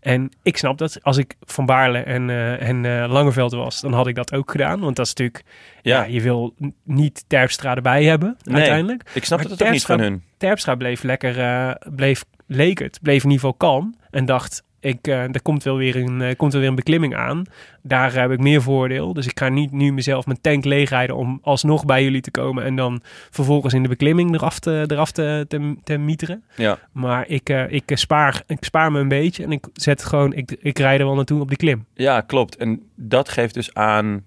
En 0.00 0.30
ik 0.42 0.56
snap 0.56 0.78
dat. 0.78 0.98
Als 1.02 1.16
ik 1.16 1.34
Van 1.40 1.66
Baarle 1.66 1.98
en, 1.98 2.30
eh, 2.30 2.68
en 2.68 2.84
eh, 2.84 3.10
Langeveld 3.10 3.52
was, 3.52 3.80
dan 3.80 3.92
had 3.92 4.06
ik 4.06 4.14
dat 4.14 4.32
ook 4.32 4.50
gedaan. 4.50 4.80
Want 4.80 4.96
dat 4.96 5.06
is 5.06 5.14
natuurlijk, 5.14 5.44
ja, 5.82 5.98
Ja. 6.02 6.06
je 6.12 6.20
wil 6.20 6.54
niet 6.82 7.24
Terpstra 7.26 7.74
erbij 7.76 8.04
hebben 8.04 8.36
Nee. 8.42 8.54
uiteindelijk. 8.56 9.10
Ik 9.14 9.24
snap 9.24 9.38
Maar 9.40 9.50
het 9.50 9.62
ook 9.62 9.70
niet 9.70 9.84
van 9.84 10.00
hun. 10.00 10.22
Terpstra 10.36 10.74
bleef 10.74 11.02
lekker, 11.02 11.38
eh, 11.40 11.70
bleef, 11.94 12.24
leek 12.46 12.78
het, 12.78 12.98
bleef 13.02 13.24
in 13.24 13.30
ieder 13.30 13.40
geval 13.44 13.54
kalm. 13.54 13.94
En 14.10 14.24
dacht, 14.24 14.62
ik, 14.80 15.06
eh, 15.06 15.22
er 15.22 15.42
komt 15.42 15.62
wel, 15.62 15.76
weer 15.76 15.96
een, 15.96 16.20
eh, 16.20 16.36
komt 16.36 16.52
wel 16.52 16.60
weer 16.60 16.70
een 16.70 16.76
beklimming 16.76 17.16
aan. 17.16 17.44
Daar 17.82 18.12
heb 18.12 18.30
ik 18.30 18.38
meer 18.38 18.62
voordeel. 18.62 19.12
Dus 19.12 19.26
ik 19.26 19.38
ga 19.38 19.48
niet 19.48 19.72
nu 19.72 19.92
mezelf 19.92 20.26
mijn 20.26 20.40
tank 20.40 20.64
leegrijden 20.64 21.16
om 21.16 21.38
alsnog 21.42 21.84
bij 21.84 22.02
jullie 22.02 22.20
te 22.20 22.30
komen. 22.30 22.64
En 22.64 22.76
dan 22.76 23.00
vervolgens 23.30 23.74
in 23.74 23.82
de 23.82 23.88
beklimming 23.88 24.34
eraf 24.34 24.58
te, 24.58 24.84
eraf 24.86 25.12
te, 25.12 25.44
te, 25.48 25.76
te 25.84 25.96
mieteren. 25.96 26.44
Ja. 26.56 26.78
Maar 26.92 27.28
ik, 27.28 27.48
eh, 27.48 27.72
ik, 27.72 27.82
spaar, 27.86 28.42
ik 28.46 28.64
spaar 28.64 28.92
me 28.92 29.00
een 29.00 29.08
beetje 29.08 29.44
en 29.44 29.52
ik 29.52 29.66
zet 29.72 30.04
gewoon, 30.04 30.32
ik, 30.32 30.56
ik 30.60 30.78
rijd 30.78 31.00
er 31.00 31.06
wel 31.06 31.14
naartoe 31.14 31.40
op 31.40 31.48
die 31.48 31.56
klim. 31.56 31.86
ja, 31.94 32.20
klopt. 32.20 32.56
En 32.56 32.82
dat 32.94 33.28
geeft 33.28 33.54
dus 33.54 33.74
aan 33.74 34.26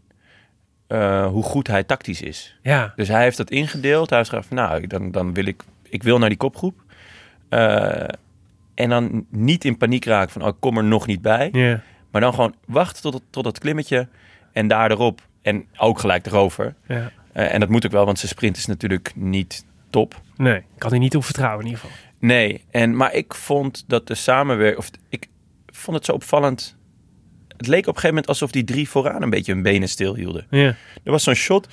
hoe 1.32 1.44
goed 1.44 1.68
hij 1.68 1.84
tactisch 1.84 2.22
is. 2.22 2.58
Ja, 2.62 2.94
Dus 2.96 3.08
hij 3.08 3.24
heeft 3.24 3.38
dat 3.38 3.52
ingedeeld. 3.52 4.10
Hij 4.10 4.18
heeft 4.18 4.30
gezegd, 4.30 4.50
nou, 4.50 4.88
dan, 4.88 5.12
dan 5.12 5.34
wil 5.34 5.46
ik, 5.46 5.64
ik 5.90 6.04
wil 6.04 6.18
naar 6.18 6.30
die 6.30 6.38
kopgroep. 6.38 6.84
En 8.74 8.90
dan 8.90 9.26
niet 9.30 9.66
in 9.66 9.78
paniek 9.78 10.06
raken 10.06 10.32
van, 10.32 10.42
oh, 10.42 10.48
ik 10.48 10.56
kom 10.60 10.78
er 10.78 10.84
nog 10.84 11.08
niet 11.08 11.22
bij. 11.22 11.50
Maar 12.12 12.22
dan 12.22 12.34
gewoon 12.34 12.56
wachten 12.66 13.02
tot, 13.02 13.14
het- 13.14 13.24
tot 13.30 13.44
dat 13.44 13.60
klimmetje 13.60 14.08
en 14.54 14.68
daar 14.68 14.92
erop. 14.92 15.22
En 15.42 15.66
ook 15.78 16.00
gelijk 16.00 16.26
erover. 16.26 16.76
ja. 16.88 17.12
Eh, 17.34 17.54
en 17.54 17.60
dat 17.60 17.70
moet 17.70 17.86
ook 17.86 17.92
wel, 17.92 18.06
want 18.06 18.20
zijn 18.20 18.32
sprint 18.32 18.58
is 18.58 18.66
natuurlijk 18.66 19.12
niet 19.16 19.66
top. 19.90 20.22
Nee, 20.36 20.56
ik 20.58 20.64
kan 20.78 20.94
er 20.94 21.00
niet 21.00 21.16
op 21.16 21.24
vertrouwen 21.24 21.60
in 21.66 21.66
ieder 21.72 21.82
geval. 21.84 21.98
Nee, 22.20 22.64
en, 22.72 22.96
maar 22.96 23.14
ik 23.14 23.34
vond 23.34 23.84
dat 23.88 24.08
de 24.08 24.16
samenwerking... 24.16 24.78
Of 24.80 24.90
ik 25.10 25.28
vond 25.66 25.98
het 25.98 26.06
zo 26.06 26.12
opvallend. 26.12 26.78
Het 27.58 27.68
leek 27.68 27.80
op 27.80 27.88
een 27.88 27.94
gegeven 27.94 28.10
moment 28.10 28.28
alsof 28.28 28.52
die 28.52 28.64
drie 28.64 28.90
vooraan 28.90 29.22
een 29.22 29.30
beetje 29.30 29.54
hun 29.54 29.62
benen 29.64 29.90
stilhielden. 29.90 30.48
Ja, 30.50 30.76
Er 31.04 31.12
was 31.12 31.24
zo'n 31.24 31.34
shot 31.34 31.68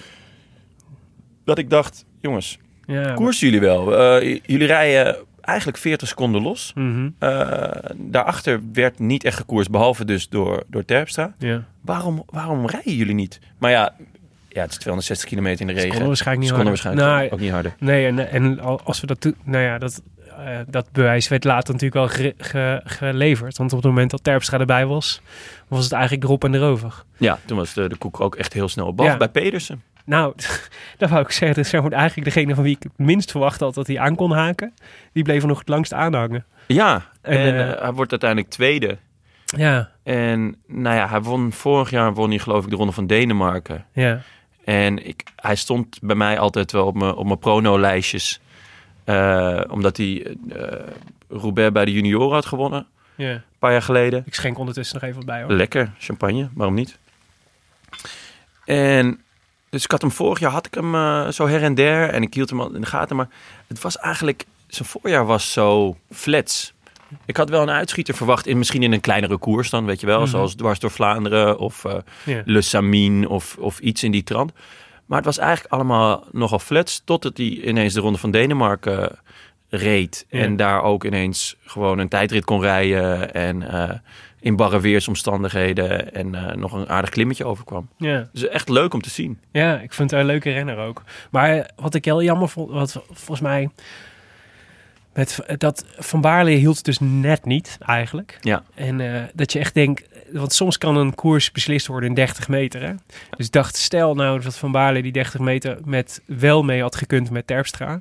dat 1.44 1.58
ik 1.58 1.70
dacht... 1.70 2.04
Jongens, 2.20 2.58
ja. 2.86 3.14
koersen 3.14 3.46
jullie 3.46 3.60
wel? 3.68 3.96
Eh, 3.98 4.38
jullie 4.46 4.66
rijden 4.66 5.16
eigenlijk 5.48 5.78
40 5.78 6.08
seconden 6.08 6.42
los. 6.42 6.72
Eh, 7.18 7.68
daarachter 7.96 8.60
werd 8.72 8.98
niet 8.98 9.24
echt 9.24 9.36
gekoerst, 9.36 9.70
behalve 9.70 10.04
dus 10.04 10.28
door, 10.28 10.62
door 10.66 10.84
Terpstra. 10.84 11.34
ja. 11.38 11.64
Waarom, 11.80 12.22
waarom 12.26 12.66
rijden 12.66 12.94
jullie 12.96 13.14
niet? 13.14 13.40
Maar 13.58 13.70
ja, 13.70 13.94
ja, 14.48 14.60
het 14.62 14.70
is 14.70 14.76
260 14.78 15.28
kilometer 15.28 15.60
in 15.60 15.66
de 15.66 15.72
regen. 15.72 15.88
Konden 15.88 16.06
waarschijnlijk 16.08 16.46
niet 16.46 16.54
harder. 16.56 16.72
waarschijnlijk 16.72 17.06
Nou, 17.06 17.30
ook 17.30 17.40
niet 17.40 17.50
harder. 17.50 17.74
Nee, 17.78 18.06
en, 18.06 18.30
en 18.30 18.60
al- 18.60 18.80
als 18.84 19.00
we 19.00 19.06
dat 19.06 19.22
doen, 19.22 19.34
nou 19.44 19.64
ja, 19.64 19.78
dat, 19.78 20.02
eh, 20.38 20.58
dat 20.68 20.92
bewijs 20.92 21.28
werd 21.28 21.44
later 21.44 21.72
natuurlijk 21.74 21.94
wel 21.94 22.08
ge- 22.08 22.34
ge- 22.38 22.80
geleverd. 22.84 23.56
Want 23.58 23.70
op 23.72 23.78
het 23.78 23.86
moment 23.86 24.10
dat 24.10 24.24
Terpstra 24.24 24.58
erbij 24.58 24.86
was, 24.86 25.20
was 25.68 25.84
het 25.84 25.92
eigenlijk 25.92 26.24
erop 26.24 26.44
en 26.44 26.54
erover. 26.54 27.04
Ja, 27.16 27.38
toen 27.44 27.56
was 27.56 27.74
de, 27.74 27.88
de 27.88 27.96
koek 27.96 28.20
ook 28.20 28.34
echt 28.36 28.52
heel 28.52 28.68
snel 28.68 28.86
op. 28.86 29.00
Ja. 29.00 29.16
bij 29.16 29.28
Pedersen. 29.28 29.82
Nou, 30.08 30.34
dat 30.98 31.10
wou 31.10 31.22
ik 31.22 31.30
zeggen. 31.30 31.66
Zeg 31.66 31.82
maar 31.82 31.92
eigenlijk 31.92 32.34
degene 32.34 32.54
van 32.54 32.64
wie 32.64 32.76
ik 32.76 32.82
het 32.82 32.98
minst 32.98 33.30
verwacht 33.30 33.60
had 33.60 33.74
dat 33.74 33.86
hij 33.86 33.98
aan 33.98 34.14
kon 34.14 34.32
haken, 34.32 34.74
die 35.12 35.22
bleef 35.22 35.42
er 35.42 35.48
nog 35.48 35.58
het 35.58 35.68
langst 35.68 35.92
aanhangen. 35.92 36.44
Ja, 36.66 37.08
en, 37.22 37.38
En, 37.38 37.74
eh, 37.74 37.82
hij 37.82 37.92
wordt 37.92 38.10
uiteindelijk 38.10 38.50
tweede. 38.50 38.98
Ja, 39.44 39.90
En 40.02 40.56
nou 40.66 40.96
ja, 40.96 41.08
hij 41.08 41.20
won 41.20 41.52
vorig 41.52 41.90
jaar 41.90 42.14
won 42.14 42.28
hij 42.28 42.38
geloof 42.38 42.64
ik 42.64 42.70
de 42.70 42.76
ronde 42.76 42.92
van 42.92 43.06
Denemarken. 43.06 43.84
ja, 43.92 44.20
En 44.64 45.06
ik, 45.06 45.22
hij 45.36 45.56
stond 45.56 45.98
bij 46.02 46.16
mij 46.16 46.38
altijd 46.38 46.72
wel 46.72 46.86
op 46.86 46.94
mijn, 46.94 47.14
op 47.14 47.26
mijn 47.26 47.38
prono-lijstjes. 47.38 48.40
Eh, 49.04 49.60
omdat 49.68 49.96
hij 49.96 50.36
eh 50.48 50.72
Roubaix 51.28 51.72
bij 51.72 51.84
de 51.84 51.92
junioren 51.92 52.34
had 52.34 52.46
gewonnen. 52.46 52.86
ja. 53.14 53.30
Een 53.30 53.42
paar 53.58 53.72
jaar 53.72 53.82
geleden. 53.82 54.22
Ik 54.26 54.34
schenk 54.34 54.58
ondertussen 54.58 54.94
nog 54.94 55.04
even 55.04 55.16
wat 55.16 55.26
bij 55.26 55.42
hoor. 55.42 55.52
Lekker, 55.52 55.92
champagne, 55.98 56.48
waarom 56.54 56.74
niet? 56.74 56.98
En 58.64 59.20
dus 59.70 59.84
ik 59.84 59.90
had 59.90 60.00
hem 60.00 60.10
vorig 60.10 60.38
jaar, 60.38 60.50
had 60.50 60.66
ik 60.66 60.74
hem 60.74 60.94
eh, 60.94 61.28
zo 61.28 61.46
her 61.46 61.62
en 61.62 61.74
der. 61.74 62.10
En 62.10 62.22
ik 62.22 62.34
hield 62.34 62.50
hem 62.50 62.60
al 62.60 62.74
in 62.74 62.80
de 62.80 62.86
gaten. 62.86 63.16
Maar 63.16 63.28
het 63.66 63.80
was 63.82 63.98
eigenlijk, 63.98 64.44
zijn 64.66 64.88
voorjaar 64.88 65.26
was 65.26 65.52
zo 65.52 65.96
flats. 66.10 66.72
Ik 67.26 67.36
had 67.36 67.50
wel 67.50 67.62
een 67.62 67.70
uitschieter 67.70 68.14
verwacht, 68.14 68.46
in, 68.46 68.58
misschien 68.58 68.82
in 68.82 68.92
een 68.92 69.00
kleinere 69.00 69.38
koers 69.38 69.70
dan, 69.70 69.84
weet 69.84 70.00
je 70.00 70.06
wel. 70.06 70.20
Mhm. 70.20 70.28
Zoals 70.28 70.54
Dwars 70.54 70.78
door 70.78 70.90
Vlaanderen 70.90 71.58
of 71.58 71.84
Ja. 72.24 72.42
Le 72.44 72.60
Samin 72.60 73.28
of, 73.28 73.56
of 73.58 73.78
iets 73.78 74.02
in 74.02 74.10
die 74.10 74.22
trant. 74.22 74.52
Maar 75.06 75.16
het 75.16 75.26
was 75.26 75.38
eigenlijk 75.38 75.72
allemaal 75.72 76.24
nogal 76.32 76.58
flats. 76.58 77.02
Totdat 77.04 77.36
hij 77.36 77.46
ineens 77.46 77.94
de 77.94 78.00
Ronde 78.00 78.18
van 78.18 78.30
Denemarken 78.30 79.10
eh, 79.10 79.16
reed. 79.68 80.26
En 80.28 80.56
daar 80.56 80.82
ook 80.82 81.04
ineens 81.04 81.56
gewoon 81.64 81.98
een 81.98 82.08
tijdrit 82.08 82.44
kon 82.44 82.60
rijden. 82.60 83.34
En 83.34 83.62
in 84.40 84.56
barre 84.56 84.80
weersomstandigheden. 84.80 86.14
En 86.14 86.34
eh, 86.34 86.56
nog 86.56 86.72
een 86.72 86.88
aardig 86.88 87.10
klimmetje 87.10 87.44
overkwam. 87.44 87.88
Ja. 87.96 88.28
Dus 88.32 88.48
echt 88.48 88.68
leuk 88.68 88.94
om 88.94 89.00
te 89.00 89.10
zien. 89.10 89.38
Ja, 89.52 89.80
ik 89.80 89.92
vind 89.92 90.10
het 90.10 90.20
een 90.20 90.26
leuke 90.26 90.50
renner 90.50 90.78
ook. 90.78 91.02
Maar 91.30 91.70
wat 91.76 91.94
ik 91.94 92.04
heel 92.04 92.22
jammer 92.22 92.48
vond, 92.48 92.70
wat 92.70 93.02
volgens 93.12 93.40
mij 93.40 93.68
met 95.18 95.44
dat 95.58 95.84
Van 95.98 96.20
Baarle 96.20 96.50
hield 96.50 96.76
het 96.76 96.84
dus 96.84 96.98
net 97.00 97.44
niet 97.44 97.78
eigenlijk. 97.80 98.38
Ja. 98.40 98.62
En 98.74 99.00
eh, 99.00 99.22
dat 99.34 99.52
je 99.52 99.58
echt 99.58 99.74
denkt, 99.74 100.08
want 100.32 100.52
soms 100.52 100.78
kan 100.78 100.96
een 100.96 101.14
koers 101.14 101.52
beslist 101.52 101.86
worden 101.86 102.08
in 102.08 102.14
30 102.14 102.48
meter. 102.48 102.82
Hè? 102.82 102.92
Dus 103.36 103.46
ik 103.46 103.52
dacht, 103.52 103.76
stel 103.76 104.14
nou 104.14 104.40
dat 104.40 104.58
Van 104.58 104.72
Baarle 104.72 105.02
die 105.02 105.12
30 105.12 105.40
meter 105.40 105.78
met 105.84 106.22
wel 106.26 106.62
mee 106.62 106.82
had 106.82 106.96
gekund 106.96 107.30
met 107.30 107.46
Terpstra, 107.46 108.00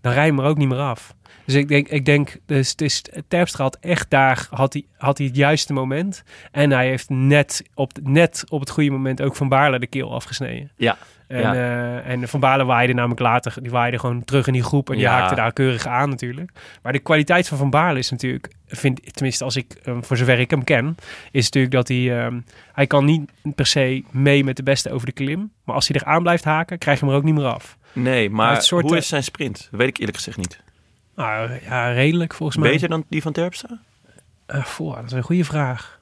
dan 0.00 0.12
rij 0.12 0.24
je 0.24 0.30
hem 0.30 0.40
er 0.40 0.46
ook 0.46 0.56
niet 0.56 0.68
meer 0.68 0.78
af. 0.78 1.14
Dus 1.48 1.56
ik 1.56 1.68
denk, 1.68 1.88
ik 1.88 2.04
denk 2.04 2.36
dus 2.46 2.70
het 2.70 2.80
is, 2.80 3.04
Terpstra 3.28 3.64
had 3.64 3.76
echt 3.80 4.10
daar, 4.10 4.46
had 4.50 4.72
hij, 4.72 4.84
had 4.96 5.18
hij 5.18 5.26
het 5.26 5.36
juiste 5.36 5.72
moment. 5.72 6.22
En 6.52 6.70
hij 6.70 6.88
heeft 6.88 7.08
net 7.10 7.62
op, 7.74 7.92
net 8.02 8.44
op 8.48 8.60
het 8.60 8.70
goede 8.70 8.90
moment 8.90 9.22
ook 9.22 9.36
Van 9.36 9.48
Baarle 9.48 9.78
de 9.78 9.86
keel 9.86 10.14
afgesneden. 10.14 10.70
Ja. 10.76 10.96
En, 11.26 11.40
Ja. 11.40 11.54
eh, 11.54 12.10
en 12.10 12.28
Van 12.28 12.40
Baarle 12.40 12.64
waaide 12.64 12.92
namelijk 12.92 13.20
later, 13.20 13.54
die 13.62 13.70
waaide 13.70 13.98
gewoon 13.98 14.24
terug 14.24 14.46
in 14.46 14.52
die 14.52 14.62
groep 14.62 14.88
en 14.88 14.94
die 14.94 15.04
Ja. 15.04 15.10
haakte 15.12 15.34
daar 15.34 15.52
keurig 15.52 15.86
aan 15.86 16.08
natuurlijk. 16.08 16.50
Maar 16.82 16.92
de 16.92 16.98
kwaliteit 16.98 17.48
van 17.48 17.58
Van 17.58 17.70
Baarle 17.70 17.98
is 17.98 18.10
natuurlijk, 18.10 18.48
vind, 18.66 19.14
tenminste 19.14 19.44
als 19.44 19.56
ik, 19.56 19.72
eh, 19.82 19.96
voor 20.00 20.16
zover 20.16 20.38
ik 20.38 20.50
hem 20.50 20.64
ken, 20.64 20.96
is 21.30 21.44
natuurlijk 21.44 21.74
dat 21.74 21.88
hij, 21.88 22.18
ehm, 22.24 22.40
hij 22.72 22.86
kan 22.86 23.04
niet 23.04 23.30
per 23.54 23.66
se 23.66 24.04
mee 24.10 24.44
met 24.44 24.56
de 24.56 24.62
beste 24.62 24.90
over 24.92 25.06
de 25.06 25.12
klim. 25.12 25.52
Maar 25.64 25.74
als 25.74 25.88
hij 25.88 26.00
er 26.00 26.06
aan 26.06 26.22
blijft 26.22 26.44
haken, 26.44 26.78
krijg 26.78 26.98
je 26.98 27.04
hem 27.04 27.14
er 27.14 27.20
ook 27.20 27.26
niet 27.26 27.34
meer 27.34 27.46
af. 27.46 27.76
Nee, 27.92 28.30
maar 28.30 28.52
het 28.54 28.64
soort, 28.64 28.82
hoe 28.84 28.92
eh, 28.92 28.98
is 28.98 29.08
zijn 29.08 29.22
sprint? 29.24 29.68
Dat 29.70 29.80
weet 29.80 29.88
ik 29.88 29.98
eerlijk 29.98 30.16
gezegd 30.16 30.36
niet. 30.38 30.60
Nou 31.18 31.50
ja, 31.64 31.92
redelijk 31.92 32.34
volgens 32.34 32.58
mij. 32.58 32.70
Beter 32.70 32.88
dan 32.88 33.04
die 33.08 33.22
van 33.22 33.32
Terpstra? 33.32 33.78
Eh, 34.46 34.64
voor, 34.64 34.94
dat 34.94 35.04
is 35.04 35.12
een 35.12 35.22
goede 35.22 35.44
vraag. 35.44 35.98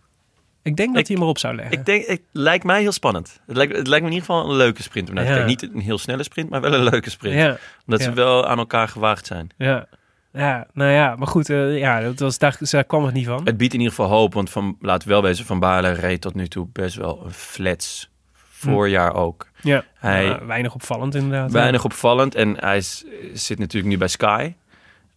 Ik 0.62 0.76
denk 0.76 0.88
dat 0.92 1.00
Ik- 1.00 1.06
hij 1.06 1.16
hem 1.16 1.24
erop 1.24 1.38
zou 1.38 1.54
leggen. 1.54 1.78
Ik 1.78 1.84
denk, 1.86 2.06
het 2.06 2.20
lijkt 2.32 2.64
mij 2.64 2.80
heel 2.80 2.92
spannend. 2.92 3.40
Het 3.46 3.56
lijkt, 3.56 3.76
het 3.76 3.86
lijkt 3.86 4.04
me 4.04 4.10
in 4.10 4.16
ieder 4.16 4.28
geval 4.34 4.50
een 4.50 4.56
leuke 4.56 4.82
sprint 4.82 5.08
om 5.08 5.14
naar 5.14 5.24
te 5.24 5.30
Ja. 5.30 5.36
kijken. 5.36 5.66
Niet 5.68 5.74
een 5.74 5.80
heel 5.80 5.98
snelle 5.98 6.22
sprint, 6.22 6.50
maar 6.50 6.60
wel 6.60 6.74
een 6.74 6.82
leuke 6.90 7.10
sprint. 7.10 7.34
ja, 7.34 7.56
Omdat 7.86 8.00
Ja. 8.00 8.04
ze 8.06 8.12
wel 8.12 8.46
aan 8.46 8.58
elkaar 8.58 8.88
gewaagd 8.88 9.26
zijn. 9.26 9.48
ja. 9.56 9.86
Ja, 10.32 10.66
nou 10.72 10.90
ja, 10.90 11.16
maar 11.16 11.26
goed, 11.26 11.50
eh, 11.50 11.78
ja, 11.78 12.00
dat 12.00 12.18
was, 12.18 12.38
daar, 12.38 12.56
daar 12.60 12.84
kwam 12.84 13.04
het 13.04 13.14
niet 13.14 13.26
van. 13.26 13.40
Het 13.44 13.56
biedt 13.56 13.72
in 13.72 13.80
ieder 13.80 13.94
geval 13.94 14.10
hoop, 14.10 14.34
want 14.34 14.50
van, 14.50 14.76
we 14.80 14.98
wel 15.04 15.22
wezen, 15.22 15.44
Van 15.44 15.58
Baarle 15.58 15.90
reed 15.90 16.20
tot 16.20 16.34
nu 16.34 16.46
toe 16.48 16.68
best 16.72 16.96
wel 16.96 17.22
een 17.24 17.32
flats. 17.32 18.10
Voorjaar 18.50 19.14
ook. 19.14 19.48
Ja, 19.62 19.84
Hij- 19.94 20.24
Ja, 20.24 20.44
weinig 20.46 20.74
opvallend 20.74 21.14
inderdaad. 21.14 21.52
Weinig 21.52 21.84
opvallend 21.84 22.34
en 22.34 22.56
hij 22.60 22.76
is- 22.76 23.04
zit 23.32 23.58
natuurlijk 23.58 23.92
nu 23.92 23.98
bij 23.98 24.08
Sky. 24.08 24.52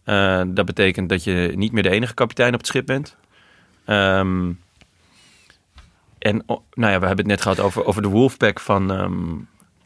Eh, 0.04 0.42
dat 0.46 0.66
betekent 0.66 1.08
dat 1.08 1.24
je 1.24 1.52
niet 1.54 1.72
meer 1.72 1.82
de 1.82 1.90
enige 1.90 2.14
kapitein 2.14 2.52
op 2.52 2.58
het 2.58 2.66
schip 2.68 2.86
bent. 2.86 3.16
Ehm, 3.84 4.52
en 6.18 6.42
oh, 6.46 6.60
nou 6.74 6.92
ja, 6.92 7.00
we 7.00 7.06
hebben 7.06 7.16
het 7.16 7.26
net 7.26 7.40
gehad 7.42 7.60
over, 7.60 7.84
over 7.84 8.02
de 8.02 8.08
Wolfpack 8.08 8.60
van 8.60 8.90
ehm 8.92 9.36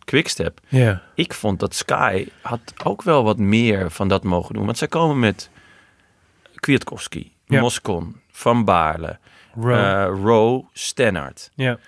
Quickstep. 0.05 0.61
Ja, 0.69 1.03
Ik 1.15 1.35
vond 1.35 1.61
dat 1.61 1.75
Sky 1.75 2.27
had 2.43 2.61
ook 2.85 3.03
wel 3.03 3.25
wat 3.25 3.39
meer 3.39 3.91
van 3.91 4.09
dat 4.09 4.25
mogen 4.25 4.55
doen. 4.55 4.65
Want 4.65 4.79
zij 4.79 4.89
komen 4.89 5.19
met 5.19 5.51
Kwiatkowski, 6.55 7.33
Ja. 7.47 7.61
Moscon, 7.61 8.17
Van 8.31 8.65
Baarle, 8.65 9.19
Row. 9.55 9.73
eh 9.75 10.07
Rowe, 10.23 10.65
Stennard. 10.73 11.51
ja. 11.55 11.79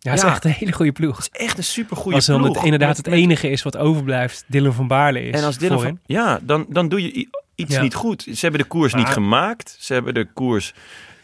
Ja, 0.00 0.10
het 0.10 0.22
is 0.22 0.28
echt 0.28 0.44
een 0.44 0.50
hele 0.50 0.72
goede 0.72 0.92
ploeg. 0.92 1.26
Echt 1.32 1.58
een 1.58 1.64
supergoeie 1.64 2.16
Als 2.16 2.26
dan 2.26 2.40
ploeg. 2.40 2.54
het, 2.54 2.64
inderdaad 2.64 2.96
het 2.96 3.06
enige 3.06 3.50
is 3.50 3.62
wat 3.62 3.76
overblijft, 3.76 4.44
Dylan 4.46 4.72
van 4.72 4.86
Baarle 4.86 5.22
is. 5.22 5.34
En 5.40 5.44
als 5.44 5.58
Dylan 5.58 5.80
van, 5.80 5.98
ja, 6.06 6.38
dan, 6.42 6.66
dan 6.68 6.88
doe 6.88 7.02
je 7.02 7.28
iets 7.58 7.74
Ja. 7.74 7.80
niet 7.82 7.94
goed. 7.94 8.22
Ze 8.22 8.38
hebben 8.40 8.60
de 8.60 8.66
koers 8.66 8.94
niet 8.94 9.08
gemaakt. 9.08 9.76
Ze 9.78 9.92
hebben 9.92 10.14
de 10.14 10.26
koers... 10.32 10.72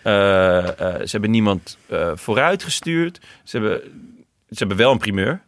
eh, 0.02 0.58
eh, 0.58 1.00
ze 1.00 1.08
hebben 1.10 1.30
niemand 1.30 1.78
eh 1.88 2.10
vooruitgestuurd. 2.14 3.20
Ze 3.44 3.58
hebben, 3.58 3.80
ze 4.48 4.58
hebben 4.58 4.76
wel 4.76 4.92
een 4.92 4.98
primeur. 4.98 5.40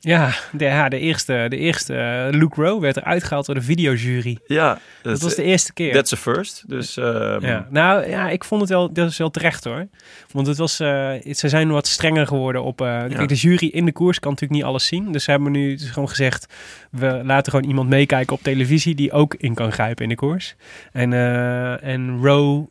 Ja, 0.00 0.30
de, 0.52 0.64
ja, 0.64 0.88
de 0.88 0.98
eerste, 0.98 1.46
de 1.48 1.56
eerste 1.56 1.94
eh, 1.96 2.38
Luke 2.38 2.62
Rowe 2.62 2.80
werd 2.80 2.96
eruit 2.96 3.24
gehaald 3.24 3.46
door 3.46 3.54
de 3.54 3.62
videojury. 3.62 4.38
Ja, 4.46 4.78
Dat 5.02 5.20
was 5.20 5.34
de 5.34 5.42
eerste 5.42 5.72
keer. 5.72 5.92
That's 5.92 6.12
a 6.12 6.16
first. 6.16 6.64
Dus 6.66 6.96
ehm, 6.96 7.46
Ja, 7.46 7.66
nou 7.70 8.08
ja, 8.08 8.28
ik 8.30 8.44
vond 8.44 8.60
het 8.60 8.70
wel, 8.70 8.92
dat 8.92 9.10
is 9.10 9.18
wel 9.18 9.30
terecht 9.30 9.64
hoor. 9.64 9.86
Want 10.32 10.46
het 10.46 10.56
was, 10.56 10.80
eh, 10.80 11.08
het- 11.22 11.38
ze 11.38 11.48
zijn 11.48 11.68
wat 11.70 11.86
strenger 11.86 12.26
geworden 12.26 12.62
op. 12.62 12.80
eh, 12.80 12.86
Kijk, 13.16 13.28
de 13.28 13.34
jury 13.34 13.66
in 13.66 13.84
de 13.84 13.92
koers 13.92 14.18
kan 14.18 14.30
natuurlijk 14.30 14.60
niet 14.60 14.68
alles 14.70 14.86
zien. 14.86 15.12
Dus 15.12 15.24
ze 15.24 15.30
hebben 15.30 15.52
nu 15.52 15.74
dus 15.76 15.90
gewoon 15.90 16.08
gezegd: 16.08 16.46
we 16.90 17.20
laten 17.24 17.52
gewoon 17.52 17.68
iemand 17.68 17.88
meekijken 17.88 18.36
op 18.36 18.42
televisie 18.42 18.94
die 18.94 19.12
ook 19.12 19.34
in 19.34 19.54
kan 19.54 19.72
grijpen 19.72 20.02
in 20.02 20.08
de 20.08 20.14
koers. 20.14 20.54
En, 20.92 21.12
eh 21.12 21.84
en 21.84 22.18
Rowe, 22.22 22.66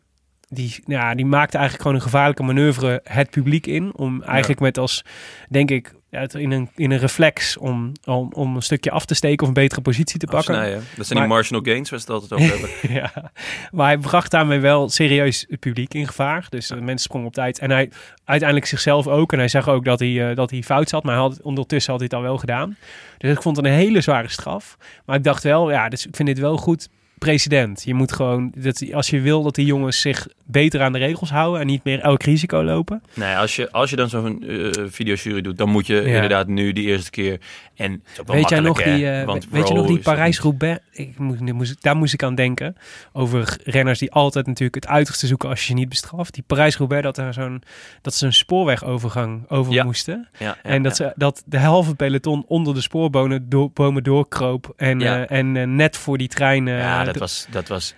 die, 0.47 0.75
ja, 0.85 1.15
die 1.15 1.25
maakte 1.25 1.57
eigenlijk 1.57 1.81
gewoon 1.87 1.97
een 1.97 2.09
gevaarlijke 2.09 2.43
manoeuvre 2.43 3.01
het 3.03 3.29
publiek 3.29 3.67
in. 3.67 3.91
Om 3.95 4.23
eigenlijk 4.23 4.59
met 4.61 4.77
als, 4.77 5.03
denk 5.49 5.71
ik, 5.71 5.93
in, 6.21 6.51
een, 6.51 6.69
in 6.75 6.91
een 6.91 6.97
reflex 6.99 7.57
om, 7.57 7.91
om, 8.05 8.31
om 8.33 8.55
een 8.55 8.61
stukje 8.61 8.91
af 8.91 9.05
te 9.05 9.13
steken 9.13 9.41
of 9.41 9.47
een 9.47 9.53
betere 9.53 9.81
positie 9.81 10.19
te 10.19 10.25
pakken. 10.25 10.53
afsnijden. 10.55 10.83
Dat 10.95 11.05
zijn 11.07 11.19
Maar- 11.19 11.27
die 11.27 11.35
marginal 11.37 11.61
gains 11.63 11.89
waar 11.89 11.99
ze 11.99 12.11
het 12.13 12.21
altijd 12.21 12.41
over 12.41 12.51
hebben. 12.59 12.69
ja, 13.01 13.31
maar 13.71 13.85
hij 13.87 13.97
bracht 13.97 14.31
daarmee 14.31 14.59
wel 14.59 14.89
serieus 14.89 15.45
het 15.49 15.59
publiek 15.59 15.93
in 15.93 16.07
gevaar. 16.07 16.45
Dus 16.49 16.67
de 16.67 16.75
mensen 16.75 16.99
sprongen 16.99 17.27
op 17.27 17.33
tijd. 17.33 17.59
En 17.59 17.71
hij 17.71 17.89
uiteindelijk 18.25 18.69
zichzelf 18.69 19.07
ook. 19.07 19.31
En 19.33 19.37
hij 19.39 19.47
zag 19.47 19.67
ook 19.69 19.85
dat 19.85 19.99
hij, 19.99 20.29
eh, 20.29 20.35
dat 20.35 20.51
hij 20.51 20.61
fout 20.63 20.89
zat. 20.89 21.03
Maar 21.03 21.13
hij 21.13 21.23
had, 21.23 21.41
ondertussen 21.41 21.91
had 21.91 21.99
hij 22.01 22.09
het 22.11 22.19
al 22.19 22.25
wel 22.29 22.37
gedaan. 22.37 22.77
Dus 23.17 23.31
ik 23.35 23.41
vond 23.41 23.57
het 23.57 23.65
een 23.65 23.71
hele 23.71 24.01
zware 24.01 24.29
straf. 24.29 24.77
Maar 25.05 25.15
ik 25.15 25.23
dacht 25.23 25.43
wel, 25.43 25.71
ja, 25.71 25.89
dus 25.89 26.07
ik 26.07 26.15
vind 26.15 26.27
dit 26.27 26.39
wel 26.39 26.57
goed 26.57 26.89
precedent. 27.23 27.83
Je 27.83 27.93
moet 27.93 28.11
gewoon, 28.13 28.51
dat, 28.55 28.83
als 28.93 29.09
je 29.09 29.19
wil 29.21 29.43
dat 29.43 29.55
die 29.55 29.65
jongens 29.65 30.01
zich 30.01 30.27
beter 30.45 30.81
aan 30.81 30.91
de 30.93 30.99
regels 30.99 31.29
houden 31.29 31.61
en 31.61 31.67
niet 31.67 31.83
meer 31.83 31.99
elk 31.99 32.23
risico 32.23 32.63
lopen. 32.63 33.03
Nee, 33.13 33.35
als 33.35 33.55
je, 33.55 33.71
als 33.71 33.89
je 33.89 33.95
dan 33.95 34.09
zo'n 34.09 34.43
eh 34.43 34.69
videojury 34.87 35.41
doet, 35.41 35.57
dan 35.57 35.69
moet 35.69 35.87
je 35.87 35.95
Ja. 35.95 36.01
inderdaad 36.01 36.47
nu 36.47 36.71
die 36.73 36.85
eerste 36.85 37.09
keer. 37.09 37.39
En 37.75 38.03
Weet 38.25 38.49
jij 38.49 38.59
nog 38.59 38.83
die, 38.83 39.09
eh, 39.09 39.25
want 39.25 39.47
weet 39.49 39.67
je 39.67 39.73
nog 39.73 39.87
die 39.87 39.99
Parijs-Roubaix? 39.99 40.79
Ik 40.91 41.17
moest, 41.17 41.81
daar 41.83 41.95
moest 41.95 42.13
ik 42.13 42.23
aan 42.23 42.35
denken. 42.35 42.75
Over 43.13 43.57
renners 43.63 43.99
die 43.99 44.11
altijd 44.11 44.45
natuurlijk 44.47 44.75
het 44.75 44.87
uiterste 44.87 45.27
zoeken 45.27 45.49
als 45.49 45.59
je 45.59 45.65
ze 45.65 45.73
niet 45.73 45.89
bestraft. 45.89 46.33
Die 46.33 46.43
Parijs-Roubaix, 46.47 47.03
dat, 47.03 47.17
er 47.17 47.33
zo'n, 47.33 47.61
dat 48.01 48.13
ze 48.13 48.25
een 48.25 48.33
spoorwegovergang 48.33 49.49
over 49.49 49.73
Ja. 49.73 49.83
moesten. 49.83 50.17
niet- 50.17 50.39
Ja, 50.39 50.45
ja, 50.45 50.57
en 50.63 50.83
dat, 50.83 50.97
ja. 50.97 51.07
ze, 51.07 51.13
dat 51.15 51.43
de 51.45 51.57
helft 51.57 51.95
peloton 51.95 52.45
onder 52.47 52.73
de 52.73 52.81
spoorbomen 52.81 53.49
door, 53.49 53.69
bomen 53.73 54.03
doorkroop. 54.03 54.73
En, 54.77 54.99
Ja. 54.99 55.25
eh, 55.25 55.37
en 55.37 55.75
net 55.75 55.97
voor 55.97 56.17
die 56.17 56.27
trein... 56.27 56.67
dat 57.13 57.21
was, 57.21 57.47
dat 57.49 57.67
was 57.67 57.95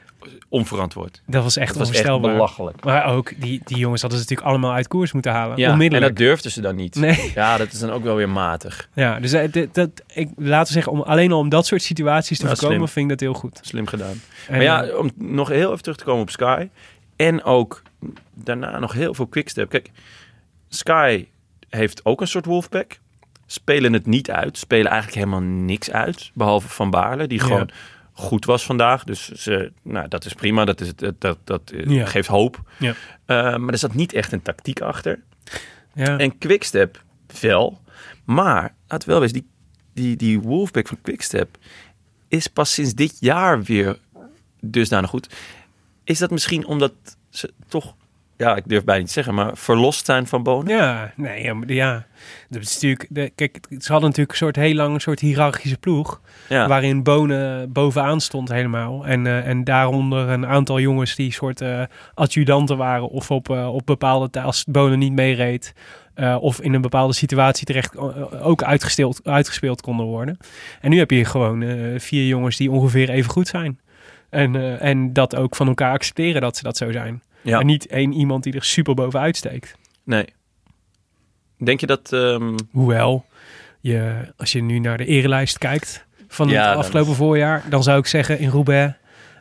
onverantwoord. 0.49 1.21
dat 1.25 1.43
was 1.43 1.57
echt 1.57 1.77
Dat 1.77 1.87
was 1.87 1.97
echt 1.97 2.21
belachelijk. 2.21 2.83
maar 2.83 3.05
ook, 3.05 3.41
die, 3.41 3.61
die 3.65 3.77
jongens 3.77 4.01
hadden 4.01 4.19
ze 4.19 4.25
natuurlijk 4.25 4.55
allemaal 4.55 4.73
uit 4.73 4.87
koers 4.87 5.11
moeten 5.11 5.31
halen. 5.31 5.57
Ja, 5.57 5.79
en 5.79 6.01
dat 6.01 6.15
durfden 6.15 6.51
ze 6.51 6.61
dan 6.61 6.75
niet. 6.75 6.95
Nee. 6.95 7.31
Ja, 7.35 7.57
dat 7.57 7.71
is 7.71 7.79
dan 7.79 7.91
ook 7.91 8.03
wel 8.03 8.15
weer 8.15 8.29
matig. 8.29 8.89
Ja, 8.93 9.19
dus 9.19 9.33
eh, 9.33 9.67
dat, 9.71 9.89
ik, 10.13 10.29
laten 10.35 10.67
we 10.67 10.73
zeggen, 10.73 10.91
om, 10.91 11.01
alleen 11.01 11.31
al 11.31 11.39
om 11.39 11.49
dat 11.49 11.65
soort 11.65 11.81
situaties 11.81 12.39
te 12.39 12.47
voorkomen, 12.47 12.75
slim. 12.75 12.87
vind 12.87 13.11
ik 13.11 13.17
dat 13.17 13.19
heel 13.19 13.39
goed. 13.39 13.59
Slim 13.61 13.87
gedaan. 13.87 14.21
En, 14.47 14.53
maar 14.53 14.63
ja, 14.63 14.87
om 14.97 15.09
nog 15.15 15.47
heel 15.47 15.71
even 15.71 15.83
terug 15.83 15.97
te 15.97 16.03
komen 16.03 16.21
op 16.21 16.29
Sky. 16.29 16.67
En 17.15 17.43
ook 17.43 17.81
daarna 18.33 18.79
nog 18.79 18.93
heel 18.93 19.13
veel 19.13 19.27
quickstep. 19.27 19.69
Kijk, 19.69 19.91
Sky 20.69 21.27
heeft 21.69 22.05
ook 22.05 22.21
een 22.21 22.27
soort 22.27 22.45
Wolfpack. 22.45 22.99
Spelen 23.45 23.93
het 23.93 24.05
niet 24.05 24.31
uit. 24.31 24.57
Spelen 24.57 24.91
eigenlijk 24.91 25.17
helemaal 25.17 25.49
niks 25.49 25.91
uit. 25.91 26.31
Behalve 26.33 26.67
Van 26.67 26.89
Baarle, 26.89 27.27
die 27.27 27.47
Ja. 27.47 27.65
Goed 28.17 28.45
was 28.45 28.65
vandaag. 28.65 29.03
Dus 29.03 29.27
ze, 29.27 29.71
nou, 29.81 30.07
dat 30.07 30.25
is 30.25 30.33
prima. 30.33 30.65
Dat, 30.65 30.81
is, 30.81 30.95
dat, 30.95 31.21
dat, 31.21 31.37
dat 31.43 31.71
eh, 31.71 31.85
Ja. 31.85 32.05
geeft 32.05 32.27
hoop. 32.27 32.61
Ja. 32.79 32.93
Eh, 33.25 33.55
maar 33.57 33.73
er 33.73 33.77
zat 33.77 33.93
niet 33.93 34.13
echt 34.13 34.31
een 34.31 34.41
tactiek 34.41 34.81
achter. 34.81 35.23
ja. 35.93 36.17
En 36.17 36.37
Quickstep 36.37 37.03
wel. 37.41 37.81
Maar, 38.23 38.75
laat 38.87 39.05
wel 39.05 39.19
wezen, 39.19 39.33
die, 39.33 39.47
die, 39.93 40.15
die 40.15 40.39
Wolfpack 40.39 40.87
van 40.87 41.01
Quickstep 41.01 41.57
is 42.27 42.47
pas 42.47 42.73
sinds 42.73 42.93
dit 42.93 43.17
jaar 43.19 43.63
weer 43.63 43.97
dusdanig 44.61 45.09
goed. 45.09 45.35
Is 46.03 46.19
dat 46.19 46.31
misschien 46.31 46.65
omdat 46.65 46.93
ze 47.29 47.53
toch, 47.67 47.95
ja, 48.37 48.55
ik 48.55 48.63
durf 48.65 48.83
bijna 48.83 48.99
niet 48.99 49.07
te 49.07 49.13
zeggen, 49.13 49.33
maar 49.33 49.57
verlost 49.57 50.05
zijn 50.05 50.27
van 50.27 50.43
Bonen? 50.43 50.75
Ja, 50.75 51.13
nee, 51.15 51.53
ja. 51.67 52.05
Dat 52.49 52.61
is 52.61 52.73
natuurlijk, 52.73 53.07
de, 53.09 53.31
kijk, 53.35 53.59
ze 53.69 53.91
hadden 53.91 54.09
natuurlijk 54.09 54.31
een 54.31 54.45
soort 54.45 54.55
heel 54.55 54.73
lang 54.73 54.93
een 54.93 55.01
soort 55.01 55.19
hiërarchische 55.19 55.77
ploeg. 55.77 56.21
Ja, 56.49 56.67
Waarin 56.67 57.03
Bonen 57.03 57.71
bovenaan 57.71 58.21
stond 58.21 58.49
helemaal. 58.49 59.05
En, 59.05 59.27
eh, 59.27 59.47
en 59.47 59.63
daaronder 59.63 60.29
een 60.29 60.45
aantal 60.45 60.79
jongens 60.79 61.15
die 61.15 61.31
soort 61.31 61.61
eh, 61.61 61.81
adjudanten 62.13 62.77
waren. 62.77 63.09
Of 63.09 63.31
op, 63.31 63.49
eh, 63.49 63.73
op 63.73 63.85
bepaalde 63.85 64.29
tijd, 64.29 64.45
als 64.45 64.63
Bonen 64.67 64.99
niet 64.99 65.13
meereed. 65.13 65.73
of 66.39 66.61
in 66.61 66.73
een 66.73 66.81
bepaalde 66.81 67.13
situatie 67.13 67.65
terecht 67.65 67.97
ook 68.41 68.63
uitgespeeld, 68.63 69.19
uitgespeeld 69.23 69.81
konden 69.81 70.05
worden. 70.05 70.37
En 70.81 70.89
nu 70.89 70.97
heb 70.97 71.11
je 71.11 71.25
gewoon 71.25 71.63
vier 71.97 72.27
jongens 72.27 72.57
die 72.57 72.71
ongeveer 72.71 73.09
even 73.09 73.31
goed 73.31 73.47
zijn. 73.47 73.79
En, 74.29 74.79
en 74.79 75.13
dat 75.13 75.35
ook 75.35 75.55
van 75.55 75.67
elkaar 75.67 75.91
accepteren 75.91 76.41
dat 76.41 76.57
ze 76.57 76.63
dat 76.63 76.77
zo 76.77 76.91
zijn. 76.91 77.21
Ja. 77.45 77.59
En 77.59 77.65
niet 77.65 77.87
één 77.87 78.13
iemand 78.13 78.43
die 78.43 78.53
er 78.53 78.63
super 78.63 78.93
bovenuit 78.93 79.37
steekt. 79.37 79.75
nee. 80.03 80.25
Denk 81.57 81.79
je 81.79 81.85
dat, 81.85 82.13
ehm, 82.13 82.55
Hoewel, 82.71 83.25
je, 83.79 84.31
als 84.37 84.51
je 84.51 84.61
nu 84.63 84.79
naar 84.79 84.97
de 84.97 85.05
erelijst 85.05 85.57
kijkt 85.57 86.05
van 86.27 86.47
Ja, 86.49 86.69
het 86.69 86.77
afgelopen 86.77 87.11
is- 87.11 87.17
voorjaar, 87.17 87.63
dan 87.69 87.83
zou 87.83 87.99
ik 87.99 88.05
zeggen 88.05 88.39
in 88.39 88.49
Roubaix, 88.49 88.93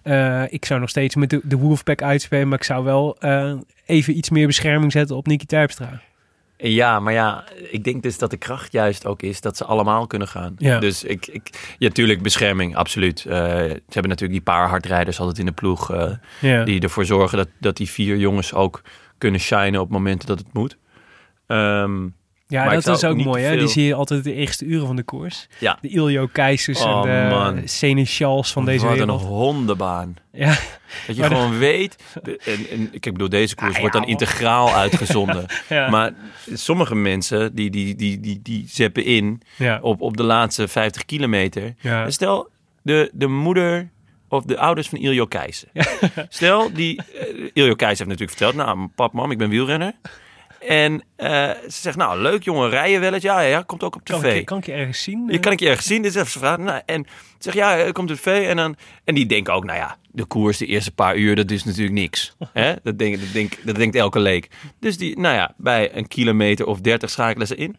eh, 0.02 0.42
ik 0.48 0.64
zou 0.64 0.80
nog 0.80 0.88
steeds 0.88 1.14
met 1.14 1.30
de, 1.30 1.40
de 1.42 1.57
Wolfpack 1.57 2.02
uitspelen, 2.02 2.48
maar 2.48 2.59
ik 2.59 2.64
zou 2.64 2.84
wel 2.84 3.16
eh, 3.18 3.55
even 3.86 4.16
iets 4.16 4.30
meer 4.30 4.46
bescherming 4.46 4.92
zetten 4.92 5.16
op 5.16 5.26
Niki 5.26 5.46
Terpstra. 5.46 6.00
Ja, 6.57 7.00
maar 7.00 7.12
ja, 7.12 7.44
ik 7.70 7.84
denk 7.84 8.02
dus 8.02 8.18
dat 8.18 8.30
de 8.30 8.36
kracht 8.36 8.72
juist 8.72 9.07
ook 9.07 9.22
is 9.22 9.40
dat 9.40 9.57
ze 9.57 9.64
allemaal 9.64 10.07
kunnen 10.07 10.28
gaan. 10.28 10.55
Ja. 10.59 10.78
Dus 10.78 11.05
ik, 11.05 11.26
ik 11.26 11.74
ja, 11.78 11.88
tuurlijk 11.88 12.22
bescherming, 12.22 12.76
absoluut. 12.76 13.18
Eh, 13.18 13.36
ze 13.36 13.80
hebben 13.84 14.09
natuurlijk 14.09 14.32
die 14.32 14.40
paar 14.55 14.68
hardrijders 14.68 15.20
altijd 15.20 15.38
in 15.38 15.46
de 15.46 15.52
ploeg 15.52 15.90
eh, 15.92 16.11
Ja. 16.40 16.64
die 16.64 16.80
ervoor 16.80 17.05
zorgen 17.05 17.38
dat, 17.38 17.48
dat 17.61 17.76
die 17.76 17.90
vier 17.90 18.16
jongens 18.16 18.55
ook 18.55 18.82
kunnen 19.18 19.40
shinen 19.40 19.80
op 19.80 19.90
momenten 19.90 20.28
dat 20.28 20.38
het 20.38 20.52
moet. 20.52 20.76
Ehm, 21.46 22.07
Ja, 22.49 22.64
Maar 22.64 22.74
dat 22.82 22.97
is 22.97 23.05
ook 23.05 23.16
mooi. 23.16 23.42
Hè? 23.42 23.57
Die 23.57 23.68
zie 23.68 23.84
je 23.84 23.95
altijd 23.95 24.24
de 24.24 24.34
eerste 24.34 24.64
uren 24.64 24.86
van 24.86 24.97
de 24.97 25.03
koers. 25.03 25.47
Ja. 25.59 25.78
De 25.80 25.88
Iljo 25.88 26.26
Keizers 26.32 26.82
Oh, 26.84 27.09
en 27.09 27.28
de 27.28 27.34
man. 27.34 27.62
Seneschals 27.68 28.53
van 28.53 28.64
deze 28.64 28.86
wat 28.86 28.97
wereld. 28.97 29.20
een 29.20 29.26
hondenbaan. 29.26 30.16
Ja, 30.32 30.47
Dat 31.07 31.16
je 31.16 31.20
Maar 31.20 31.28
de- 31.28 31.34
gewoon 31.34 31.59
weet. 31.59 31.97
en, 32.24 32.38
en, 32.70 32.88
ik 32.92 33.01
bedoel, 33.03 33.28
deze 33.28 33.55
koers 33.55 33.74
Ah, 33.74 33.80
wordt 33.80 33.95
ja, 33.95 34.01
dan 34.01 34.09
integraal 34.09 34.70
uitgezonden. 34.84 35.47
ja, 35.68 35.90
Maar 35.90 36.12
sommige 36.53 36.95
mensen 36.95 37.55
die, 37.55 37.70
die, 37.70 37.95
die, 37.97 38.20
die, 38.20 38.40
die 38.42 38.64
zeppen 38.68 39.05
in 39.05 39.42
op, 39.80 40.01
op 40.01 40.16
de 40.16 40.22
laatste 40.22 40.68
50 40.68 41.05
kilometer. 41.05 41.74
Stel, 42.09 42.49
de, 42.82 43.11
de 43.12 43.26
moeder 43.26 43.90
of 44.28 44.45
de 44.45 44.59
ouders 44.59 44.88
van 44.88 44.99
Iljo 44.99 45.26
Keijsen. 45.26 45.68
Stel, 46.28 46.72
die 46.72 47.01
Iljo 47.53 47.74
Keijsen 47.74 48.07
heeft 48.07 48.20
natuurlijk 48.20 48.30
verteld... 48.38 48.55
nou, 48.55 48.88
pap, 48.95 49.12
mam, 49.12 49.30
ik 49.30 49.38
ben 49.38 49.49
wielrenner. 49.49 49.92
En 50.66 51.04
eh, 51.16 51.30
ze 51.50 51.80
zegt, 51.80 51.96
nou, 51.96 52.20
leuk 52.20 52.42
jongen, 52.42 52.70
rijden 52.70 53.00
wel 53.00 53.14
eens. 53.14 53.22
Ja, 53.22 53.40
ja, 53.40 53.48
ja, 53.48 53.62
komt 53.62 53.82
ook 53.82 53.94
op 53.94 54.04
Kan, 54.04 54.20
tv. 54.20 54.36
ik, 54.36 54.44
kan 54.44 54.58
ik 54.58 54.66
je 54.66 54.72
ergens 54.72 55.02
zien? 55.02 55.24
Je 55.28 55.38
kan 55.38 55.52
ik 55.52 55.60
je 55.60 55.68
ergens 55.68 55.86
zien, 55.86 56.02
dit 56.02 56.10
is 56.10 56.16
even 56.20 56.30
zijn 56.30 56.44
vraag. 56.44 56.58
Nou, 56.58 56.82
en 56.86 57.06
zeg 57.38 57.54
ja, 57.54 57.76
er 57.76 57.92
komt 57.92 58.10
op 58.10 58.16
tv. 58.16 58.48
En, 58.48 58.56
dan, 58.56 58.76
en 59.04 59.14
die 59.14 59.26
denken 59.26 59.52
ook, 59.54 59.64
nou 59.64 59.78
ja, 59.78 59.96
de 60.12 60.24
koers 60.24 60.58
de 60.58 60.66
eerste 60.66 60.92
paar 60.92 61.16
uur, 61.16 61.36
dat 61.36 61.50
is 61.50 61.64
natuurlijk 61.64 61.94
niks. 61.94 62.36
Hè? 62.52 62.72
Dat, 62.82 62.98
denk, 62.98 63.20
dat, 63.20 63.32
denk, 63.32 63.58
dat 63.64 63.76
denkt 63.76 63.96
elke 63.96 64.18
leek. 64.20 64.48
Dus 64.80 64.96
die, 64.98 65.18
nou 65.18 65.34
ja, 65.34 65.54
bij 65.56 65.96
een 65.96 66.08
kilometer 66.08 66.66
of 66.66 66.80
dertig 66.80 67.10
schakelen 67.10 67.46
ze 67.46 67.54
in. 67.56 67.76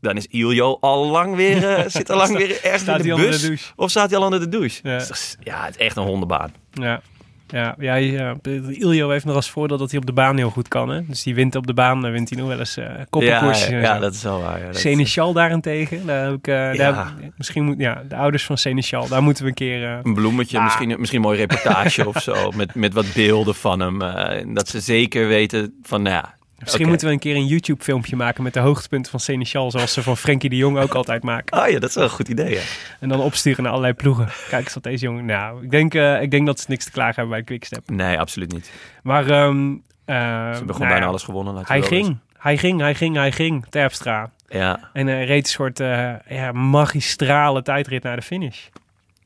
Dan 0.00 0.16
is 0.16 0.26
Iljo 0.26 0.78
al 0.80 1.06
lang 1.06 1.34
weer, 1.34 1.68
eh, 1.76 1.84
zit 1.98 2.10
al 2.10 2.16
lang 2.16 2.36
weer 2.36 2.50
ergens 2.62 2.82
Staat 2.82 3.04
in 3.04 3.14
de 3.16 3.22
bus. 3.22 3.40
de? 3.40 3.56
Of 3.76 3.90
staat 3.90 4.10
hij 4.10 4.18
al 4.18 4.24
onder 4.24 4.40
de 4.40 4.48
douche? 4.48 4.80
Ja. 4.82 5.04
Ja, 5.40 5.64
het 5.64 5.74
is 5.78 5.86
echt 5.86 5.96
een 5.96 6.02
hondenbaan. 6.04 6.54
Ja. 6.72 7.00
Ja, 7.48 7.74
ja, 7.78 7.94
ja, 7.94 8.36
Iljo 8.70 9.10
heeft 9.10 9.24
nog 9.24 9.34
als 9.34 9.50
voordeel 9.50 9.76
dat 9.78 9.90
hij 9.90 10.00
op 10.00 10.06
de 10.06 10.12
baan 10.12 10.36
heel 10.36 10.50
goed 10.50 10.68
kan. 10.68 10.88
Hè? 10.88 11.00
Dus 11.06 11.22
die 11.22 11.34
wint 11.34 11.54
op 11.56 11.66
de 11.66 11.74
baan, 11.74 12.00
dan 12.02 12.10
wint 12.10 12.28
hij 12.30 12.38
nog 12.38 12.48
wel 12.48 12.58
eens 12.58 12.76
eh 12.76 12.84
Ja, 12.84 13.06
koppenkoersjes. 13.10 13.68
ja, 13.68 13.78
ja, 13.78 13.98
dat 13.98 14.14
is 14.14 14.22
wel 14.22 14.40
waar. 14.40 14.58
Ja, 14.60 14.66
dat- 14.66 14.76
Seneschal 14.76 15.32
daarentegen, 15.32 16.06
daar 16.06 16.24
heb 16.24 16.34
ik, 16.34 16.46
eh, 16.46 16.74
Ja. 16.74 16.92
daar, 16.92 17.12
misschien 17.36 17.64
moet, 17.64 17.78
ja, 17.78 18.02
de 18.08 18.16
ouders 18.16 18.44
van 18.44 18.58
Seneschal, 18.58 19.08
daar 19.08 19.22
moeten 19.22 19.42
we 19.42 19.48
een 19.48 19.54
keer. 19.54 19.84
eh, 19.84 19.98
Een 20.02 20.14
bloemetje, 20.14 20.58
Ah. 20.58 20.64
misschien, 20.64 20.88
misschien 20.98 21.18
een 21.20 21.24
mooi 21.26 21.38
reportage 21.38 22.08
of 22.08 22.22
zo. 22.22 22.50
Met, 22.56 22.74
met 22.74 22.92
wat 22.92 23.06
beelden 23.14 23.54
van 23.54 23.80
hem. 23.80 24.02
eh, 24.02 24.40
en 24.40 24.54
dat 24.54 24.68
ze 24.68 24.80
zeker 24.80 25.28
weten 25.28 25.74
van, 25.82 26.02
nou 26.02 26.14
ja, 26.14 26.34
Misschien 26.58 26.88
moeten 26.88 27.06
we 27.06 27.12
een 27.12 27.18
keer 27.18 27.36
een 27.36 27.46
YouTube-filmpje 27.46 28.16
maken 28.16 28.42
met 28.42 28.54
de 28.54 28.60
hoogtepunten 28.60 29.10
van 29.10 29.20
Seneschal, 29.20 29.70
zoals 29.70 29.92
ze 29.92 30.02
van 30.02 30.16
Frenkie 30.16 30.50
de 30.50 30.56
Jong 30.56 30.78
ook 30.78 30.94
altijd 31.00 31.22
maken. 31.22 31.58
Ah 31.58 31.70
ja, 31.70 31.78
dat 31.78 31.88
is 31.88 31.94
wel 31.94 32.04
een 32.04 32.10
goed 32.10 32.28
idee, 32.28 32.54
ja. 32.54 32.60
En 33.00 33.08
dan 33.08 33.20
opsturen 33.20 33.62
naar 33.62 33.72
allerlei 33.72 33.94
ploegen. 33.94 34.28
Kijk 34.48 34.64
eens 34.64 34.74
wat 34.74 34.82
deze 34.82 35.04
jongen... 35.04 35.24
Nou, 35.24 35.62
ik 35.64 35.70
denk, 35.70 35.94
eh, 35.94 36.22
ik 36.22 36.30
denk 36.30 36.46
dat 36.46 36.60
ze 36.60 36.66
niks 36.68 36.84
te 36.84 36.90
klagen 36.90 37.14
hebben 37.14 37.34
bij 37.34 37.42
Quickstep. 37.42 37.90
Nee, 37.90 38.18
absoluut 38.18 38.52
niet. 38.52 38.70
Maar 39.02 39.30
ehm 39.30 39.74
Ze 40.06 40.12
eh, 40.12 40.16
hebben 40.16 40.52
nou 40.52 40.72
gewoon 40.72 40.88
bijna 40.88 40.96
ja, 40.96 41.06
alles 41.06 41.22
gewonnen. 41.22 41.62
Hij 41.66 41.82
ging, 41.82 42.18
hij 42.38 42.58
ging, 42.58 42.80
hij 42.80 42.94
ging, 42.94 43.16
hij 43.16 43.32
ging, 43.32 43.66
Terpstra. 43.68 44.30
Ja, 44.48 44.90
En 44.92 45.06
hij 45.06 45.24
reed 45.24 45.44
een 45.44 45.50
soort 45.50 45.80
eh, 45.80 46.12
ja, 46.28 46.52
magistrale 46.52 47.62
tijdrit 47.62 48.02
naar 48.02 48.16
de 48.16 48.22
finish. 48.22 48.66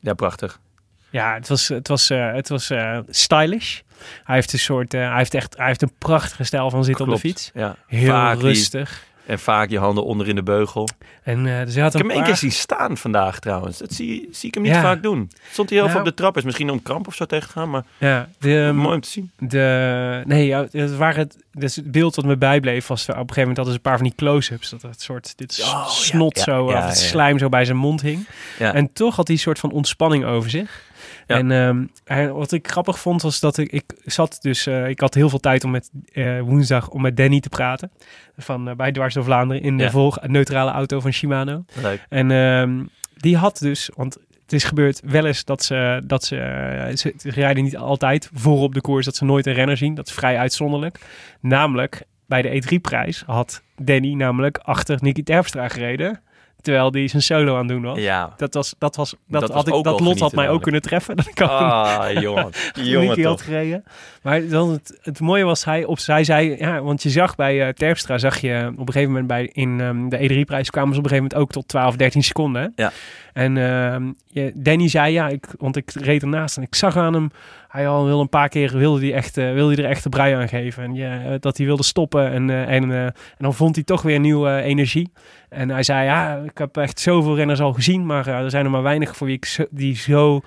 ja, 0.01 0.15
prachtig. 0.15 0.61
Ja, 1.11 1.35
het 1.35 1.49
was, 1.49 1.69
het 1.69 1.89
was, 1.89 2.11
eh, 2.11 2.33
het 2.33 2.49
was 2.49 2.71
eh, 2.71 2.99
stylish. 3.09 3.81
Hij 4.25 4.35
heeft 4.35 4.53
een 4.53 4.59
soort, 4.59 4.95
eh, 4.95 5.09
hij 5.09 5.17
heeft 5.17 5.35
echt, 5.35 5.57
hij 5.57 5.67
heeft 5.67 5.83
een 5.83 5.93
prachtige 5.99 6.45
stijl 6.45 6.71
van 6.71 6.85
zitten 6.85 7.05
op 7.07 7.13
de 7.13 7.19
fiets. 7.19 7.51
Ja. 7.55 7.77
Heel 7.87 8.07
Vaak 8.09 8.37
die- 8.39 8.47
rustig. 8.47 9.09
en 9.27 9.39
vaak 9.39 9.71
je 9.71 9.79
handen 9.79 10.05
onder 10.05 10.29
in 10.29 10.35
de 10.35 10.43
beugel. 10.43 10.89
En 11.23 11.47
eh, 11.59 11.65
dus 11.65 11.75
hij 11.75 11.83
had 11.83 11.95
Ik 11.95 12.01
een 12.01 12.07
heb 12.07 12.09
hem 12.09 12.11
één 12.11 12.25
keer 12.25 12.37
zien 12.37 12.53
staan 12.53 12.97
vandaag 12.97 13.39
trouwens. 13.39 13.79
Dat 13.79 13.93
zie, 13.93 14.29
zie 14.33 14.49
ik 14.49 14.55
hem 14.55 14.63
niet 14.63 14.73
Ja. 14.73 14.81
vaak 14.81 15.03
doen. 15.03 15.31
Stond 15.51 15.69
hij 15.71 15.79
heel 15.79 15.87
veel 15.89 15.97
Nou. 15.99 16.09
op 16.11 16.17
de 16.17 16.23
trap. 16.23 16.37
Is 16.37 16.43
misschien 16.45 16.71
om 16.71 16.83
kramp 16.83 17.07
of 17.07 17.15
zo 17.15 17.25
tegen 17.27 17.47
te 17.47 17.53
gaan. 17.53 17.71
Maar 17.71 17.85
Ja, 17.99 18.29
de, 18.39 18.71
mooi 18.75 18.95
om 18.95 19.01
te 19.01 19.09
zien. 19.09 19.31
de, 19.39 20.23
nee, 20.27 20.47
ja, 20.47 20.67
het, 20.71 20.97
waren 20.97 21.19
het, 21.19 21.37
dus 21.53 21.77
het 21.77 21.93
beeld 21.93 22.15
wat 22.17 22.25
me 22.25 22.37
bijbleef 22.37 22.87
was 22.87 23.03
op 23.03 23.09
een 23.09 23.15
gegeven 23.15 23.39
moment 23.41 23.57
hadden 23.57 23.75
ze 23.75 23.81
een 23.85 23.89
paar 23.91 23.97
van 23.99 24.07
die 24.07 24.15
close-ups. 24.17 24.71
Dat 24.71 24.83
het 24.83 25.03
soort, 25.03 25.33
dit 25.37 25.61
Oh, 25.63 25.89
snot 25.89 26.37
ja, 26.37 26.43
zo, 26.43 26.65
of 26.65 26.73
het 26.75 26.99
slijm 26.99 27.39
zo 27.39 27.49
bij 27.49 27.65
zijn 27.65 27.77
mond 27.77 28.01
hing. 28.01 28.27
Ja. 28.59 28.75
En 28.75 28.93
toch 28.93 29.17
had 29.17 29.27
hij 29.27 29.37
een 29.37 29.43
soort 29.43 29.59
van 29.59 29.71
ontspanning 29.71 30.25
over 30.25 30.51
zich. 30.51 30.83
Ja. 31.27 31.37
En 31.37 31.51
ehm, 32.07 32.33
wat 32.33 32.53
ik 32.53 32.69
grappig 32.69 32.99
vond 32.99 33.23
was 33.23 33.41
dat 33.41 33.59
ik, 33.59 33.73
ik 33.73 33.85
zat 34.05 34.39
dus, 34.41 34.67
eh, 34.67 34.89
ik 34.89 35.01
had 35.01 35.15
heel 35.15 35.29
veel 35.29 35.39
tijd 35.39 35.65
om 35.65 35.71
met 35.71 35.91
eh, 36.13 36.41
woensdag 36.41 36.89
om 36.89 37.03
met 37.03 37.17
Danny 37.17 37.41
te 37.41 37.49
praten. 37.49 37.91
Van 38.37 38.69
eh, 38.69 38.75
bij 38.75 38.93
Dwars 38.93 39.15
door 39.15 39.25
Vlaanderen 39.25 39.63
in 39.63 39.77
de 39.77 39.83
Ja. 39.85 39.91
volg 39.91 40.19
neutrale 40.27 40.71
auto 40.71 41.01
van 41.01 41.13
Shimano. 41.13 41.65
Leuk. 41.83 42.07
En 42.09 42.31
ehm, 42.31 42.85
die 43.17 43.37
had 43.37 43.59
dus, 43.59 43.91
want 43.95 44.17
het 44.43 44.53
is 44.53 44.65
gebeurd 44.65 45.01
wel 45.05 45.27
eens 45.27 45.45
dat 45.45 45.63
ze, 45.63 46.03
dat 46.05 46.25
ze, 46.25 46.93
ze, 46.95 47.15
ze 47.17 47.31
rijden 47.31 47.65
niet 47.65 47.77
altijd 47.77 48.31
voor 48.33 48.59
op 48.59 48.75
de 48.75 48.81
koers, 48.81 49.05
dat 49.05 49.17
ze 49.17 49.25
nooit 49.25 49.47
een 49.47 49.53
renner 49.53 49.77
zien. 49.77 49.95
Dat 49.95 50.07
is 50.07 50.13
vrij 50.13 50.39
uitzonderlijk. 50.39 51.01
Namelijk, 51.41 52.03
bij 52.27 52.43
de 52.43 52.63
E3-prijs 52.63 53.23
had 53.27 53.63
Danny 53.77 54.15
namelijk 54.15 54.59
achter 54.59 54.99
Nicky 55.01 55.23
Terpstra 55.23 55.69
gereden, 55.69 56.21
terwijl 56.63 56.91
die 56.91 57.09
zijn 57.09 57.23
solo 57.23 57.53
aan 57.53 57.59
het 57.59 57.69
doen 57.69 57.83
was. 57.83 57.99
Ja. 57.99 58.35
Dat, 58.37 58.55
was, 58.55 58.75
dat, 58.79 58.97
was, 58.97 59.11
dat, 59.11 59.41
Dat 59.41 59.41
was 59.41 59.65
had 59.65 59.69
ik, 59.79 59.85
dat 59.85 60.01
lot 60.01 60.21
had 60.21 60.33
mij 60.33 60.49
ook 60.49 60.63
kunnen 60.63 60.83
treffen. 60.83 61.17
Dat 61.21 61.27
ik 61.35 61.41
ook 61.41 61.49
Ah, 61.49 62.21
jongen. 62.21 63.23
had 63.25 63.43
gereden. 63.43 63.85
Maar 64.23 64.49
dan 64.49 64.71
het, 64.71 64.99
het 65.03 65.21
mooie 65.21 65.45
was, 65.45 65.65
hij, 65.65 65.85
op, 65.85 65.99
zij 65.99 66.25
zei, 66.25 66.57
ja, 66.59 66.83
want 66.83 67.03
je 67.03 67.11
zag 67.11 67.35
bij 67.35 67.67
eh, 67.67 67.73
Terpstra, 67.73 68.19
zag 68.19 68.39
je 68.41 68.67
op 68.73 68.79
een 68.87 68.93
gegeven 68.93 69.09
moment 69.09 69.27
bij, 69.27 69.51
in 69.53 69.81
ehm, 69.81 70.09
de 70.09 70.17
E3-prijs 70.19 70.71
kwamen 70.71 70.93
ze 70.95 70.99
op 70.99 71.05
een 71.05 71.11
gegeven 71.11 71.17
moment 71.17 71.35
ook 71.35 71.51
tot 71.53 71.69
12, 71.69 71.97
13 71.97 72.23
seconden. 72.23 72.63
hè? 72.63 72.83
Ja. 72.83 72.93
En 73.33 73.57
ehm, 73.57 74.53
Danny 74.55 74.89
zei, 74.89 75.13
ja, 75.13 75.29
ik, 75.29 75.47
want 75.59 75.77
ik 75.77 75.91
reed 75.95 76.23
ernaast 76.23 76.57
en 76.57 76.63
ik 76.63 76.75
zag 76.75 76.97
aan 76.97 77.15
hem, 77.15 77.31
hij 77.71 77.89
al 77.89 78.05
wil 78.05 78.21
een 78.21 78.29
paar 78.29 78.49
keer, 78.49 78.77
wilde 78.77 79.01
hij 79.01 79.15
echt, 79.15 79.37
eh, 79.37 79.53
wilde 79.53 79.75
hij 79.75 79.85
er 79.85 79.91
echt 79.91 80.03
de 80.03 80.09
brui 80.09 80.35
aan 80.35 80.49
geven. 80.49 80.83
En 80.83 80.95
ja, 80.95 81.23
eh, 81.23 81.35
dat 81.41 81.57
hij 81.57 81.67
wilde 81.67 81.83
stoppen 81.83 82.31
en, 82.31 82.51
eh, 82.51 82.61
en, 82.61 82.93
en 82.93 83.15
dan 83.39 83.55
vond 83.55 83.75
hij 83.75 83.85
toch 83.85 84.03
weer 84.03 84.21
nieuwe 84.21 84.63
energie. 84.63 85.13
En 85.49 85.71
hij 85.71 85.83
zei, 85.83 86.05
ja, 86.05 86.37
ik 86.37 86.59
heb 86.59 86.77
echt 86.77 87.01
zoveel 87.01 87.37
renners 87.37 87.61
al 87.61 87.73
gezien, 87.73 88.07
maar 88.07 88.27
er 88.27 88.51
zijn 88.51 88.65
er 88.65 88.71
maar 88.71 88.83
weinig 88.83 89.17
voor 89.17 89.27
wie 89.27 89.37
ik 89.37 89.45
zo, 89.45 89.65
die 89.71 89.97
zo, 89.97 90.41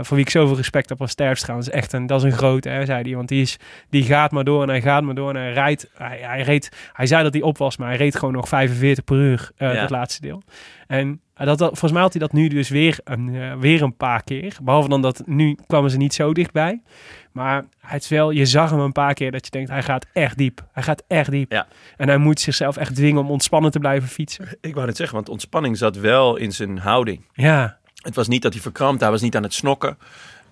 voor 0.00 0.16
wie 0.16 0.24
ik 0.24 0.30
zoveel 0.30 0.56
respect 0.56 0.88
heb 0.88 1.00
als 1.00 1.14
Terpstra. 1.14 1.54
Dat 1.54 1.62
is 1.62 1.70
echt 1.70 1.92
een, 1.92 2.06
dat 2.06 2.24
is 2.24 2.32
een 2.32 2.38
grote, 2.38 2.68
hè, 2.68 2.84
zei 2.84 3.02
hij. 3.02 3.14
Want 3.14 3.28
die, 3.28 3.40
is, 3.40 3.58
die 3.90 4.02
gaat 4.02 4.30
maar 4.30 4.44
door 4.44 4.62
en 4.62 4.68
hij 4.68 4.80
gaat 4.82 5.02
maar 5.02 5.14
door 5.14 5.28
en 5.30 5.36
hij 5.36 5.52
rijdt. 5.52 5.90
Hij, 5.94 6.18
hij, 6.22 6.42
reed, 6.42 6.90
hij 6.92 7.06
zei 7.06 7.22
dat 7.22 7.32
hij 7.32 7.42
op 7.42 7.58
was, 7.58 7.76
maar 7.76 7.88
hij 7.88 7.96
reed 7.96 8.16
gewoon 8.16 8.34
nog 8.34 8.48
45 8.48 9.04
per 9.04 9.16
uur, 9.16 9.50
Ja. 9.56 9.72
dat 9.72 9.90
laatste 9.90 10.20
deel. 10.20 10.42
En 10.86 11.20
dat, 11.44 11.58
dat, 11.58 11.68
volgens 11.68 11.92
mij 11.92 12.02
had 12.02 12.12
hij 12.12 12.20
dat 12.20 12.32
nu 12.32 12.48
dus 12.48 12.68
weer 12.68 12.98
een, 13.04 13.34
eh, 13.34 13.54
weer 13.54 13.82
een 13.82 13.96
paar 13.96 14.22
keer. 14.22 14.56
Behalve 14.62 14.88
dan 14.88 15.02
dat 15.02 15.22
nu 15.26 15.56
kwamen 15.66 15.90
ze 15.90 15.96
niet 15.96 16.14
zo 16.14 16.32
dichtbij. 16.32 16.80
Maar 17.32 17.64
het 17.80 18.02
is 18.02 18.08
wel, 18.08 18.30
je 18.30 18.46
zag 18.46 18.70
hem 18.70 18.80
een 18.80 18.92
paar 18.92 19.14
keer 19.14 19.30
dat 19.30 19.44
je 19.44 19.50
denkt, 19.50 19.70
hij 19.70 19.82
gaat 19.82 20.06
echt 20.12 20.36
diep. 20.36 20.64
Hij 20.72 20.82
gaat 20.82 21.02
echt 21.08 21.30
diep. 21.30 21.52
Ja. 21.52 21.66
En 21.96 22.08
hij 22.08 22.18
moet 22.18 22.40
zichzelf 22.40 22.76
echt 22.76 22.94
dwingen 22.94 23.20
om 23.22 23.30
ontspannen 23.30 23.70
te 23.70 23.78
blijven 23.78 24.08
fietsen. 24.08 24.48
Ik 24.60 24.74
wou 24.74 24.86
net 24.86 24.96
zeggen, 24.96 25.16
want 25.16 25.28
ontspanning 25.28 25.76
zat 25.78 25.96
wel 25.96 26.36
in 26.36 26.52
zijn 26.52 26.78
houding. 26.78 27.24
Ja, 27.32 27.78
Het 27.96 28.14
was 28.14 28.28
niet 28.28 28.42
dat 28.42 28.52
hij 28.52 28.62
verkrampte, 28.62 29.02
hij 29.04 29.12
was 29.12 29.22
niet 29.22 29.36
aan 29.36 29.42
het 29.42 29.54
snokken. 29.54 29.98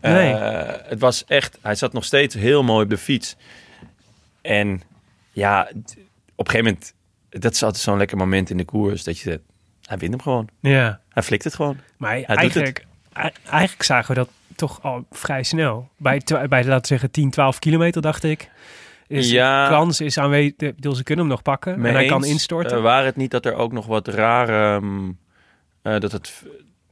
Nee. 0.01 0.33
Eh, 0.33 0.89
het 0.89 1.01
was 1.01 1.25
echt, 1.25 1.59
hij 1.63 1.75
zat 1.75 1.93
nog 1.93 2.05
steeds 2.05 2.35
heel 2.35 2.63
mooi 2.63 2.85
op 2.85 2.91
de 2.91 2.99
fiets. 2.99 3.37
En 4.43 4.83
ja, 5.31 5.69
op 6.35 6.47
een 6.47 6.51
gegeven 6.51 6.65
moment, 6.65 6.95
dat 7.29 7.53
is 7.53 7.63
altijd 7.63 7.83
zo'n 7.83 7.97
lekker 7.99 8.17
moment 8.17 8.51
in 8.51 8.57
de 8.57 8.65
koers, 8.65 9.05
dat 9.05 9.19
je, 9.19 9.31
zegt, 9.31 9.41
hij 9.87 9.99
wint 9.99 10.13
hem 10.13 10.23
gewoon. 10.23 10.49
ja. 10.61 11.01
Hij 11.09 11.23
flikt 11.23 11.45
het 11.45 11.55
gewoon. 11.55 11.77
Maar 11.97 12.17
doet 12.17 12.27
eigenlijk, 12.27 12.87
ei- 13.13 13.31
eigenlijk 13.51 13.83
zagen 13.83 14.09
we 14.09 14.15
dat 14.15 14.29
toch 14.57 14.83
al 14.83 15.05
vrij 15.11 15.43
snel. 15.43 15.89
Bij, 15.97 16.21
bij 16.49 16.65
laten 16.65 16.81
we 16.81 16.87
zeggen 16.87 17.11
10, 17.11 17.31
12 17.31 17.59
kilometer 17.59 18.03
dacht 18.03 18.25
ik. 18.25 18.51
Is 19.07 19.31
Ja. 19.31 19.69
kans 19.69 20.01
is 20.01 20.19
aanwezig. 20.19 20.55
Bedoel, 20.57 20.95
Ze 20.95 21.03
kunnen 21.03 21.25
hem 21.25 21.35
nog 21.35 21.43
pakken. 21.43 21.81
Mee 21.81 21.91
en 21.93 21.97
hij 21.99 22.07
kan 22.07 22.25
instorten. 22.25 22.77
Eh, 22.77 22.83
waar 22.83 23.05
het 23.05 23.17
niet 23.17 23.31
dat 23.31 23.47
er 23.47 23.55
ook 23.55 23.73
nog 23.73 23.87
wat 23.87 24.09
rare, 24.09 24.77
ehm, 24.77 25.11
eh, 25.83 26.01
dat 26.01 26.13
het 26.13 26.43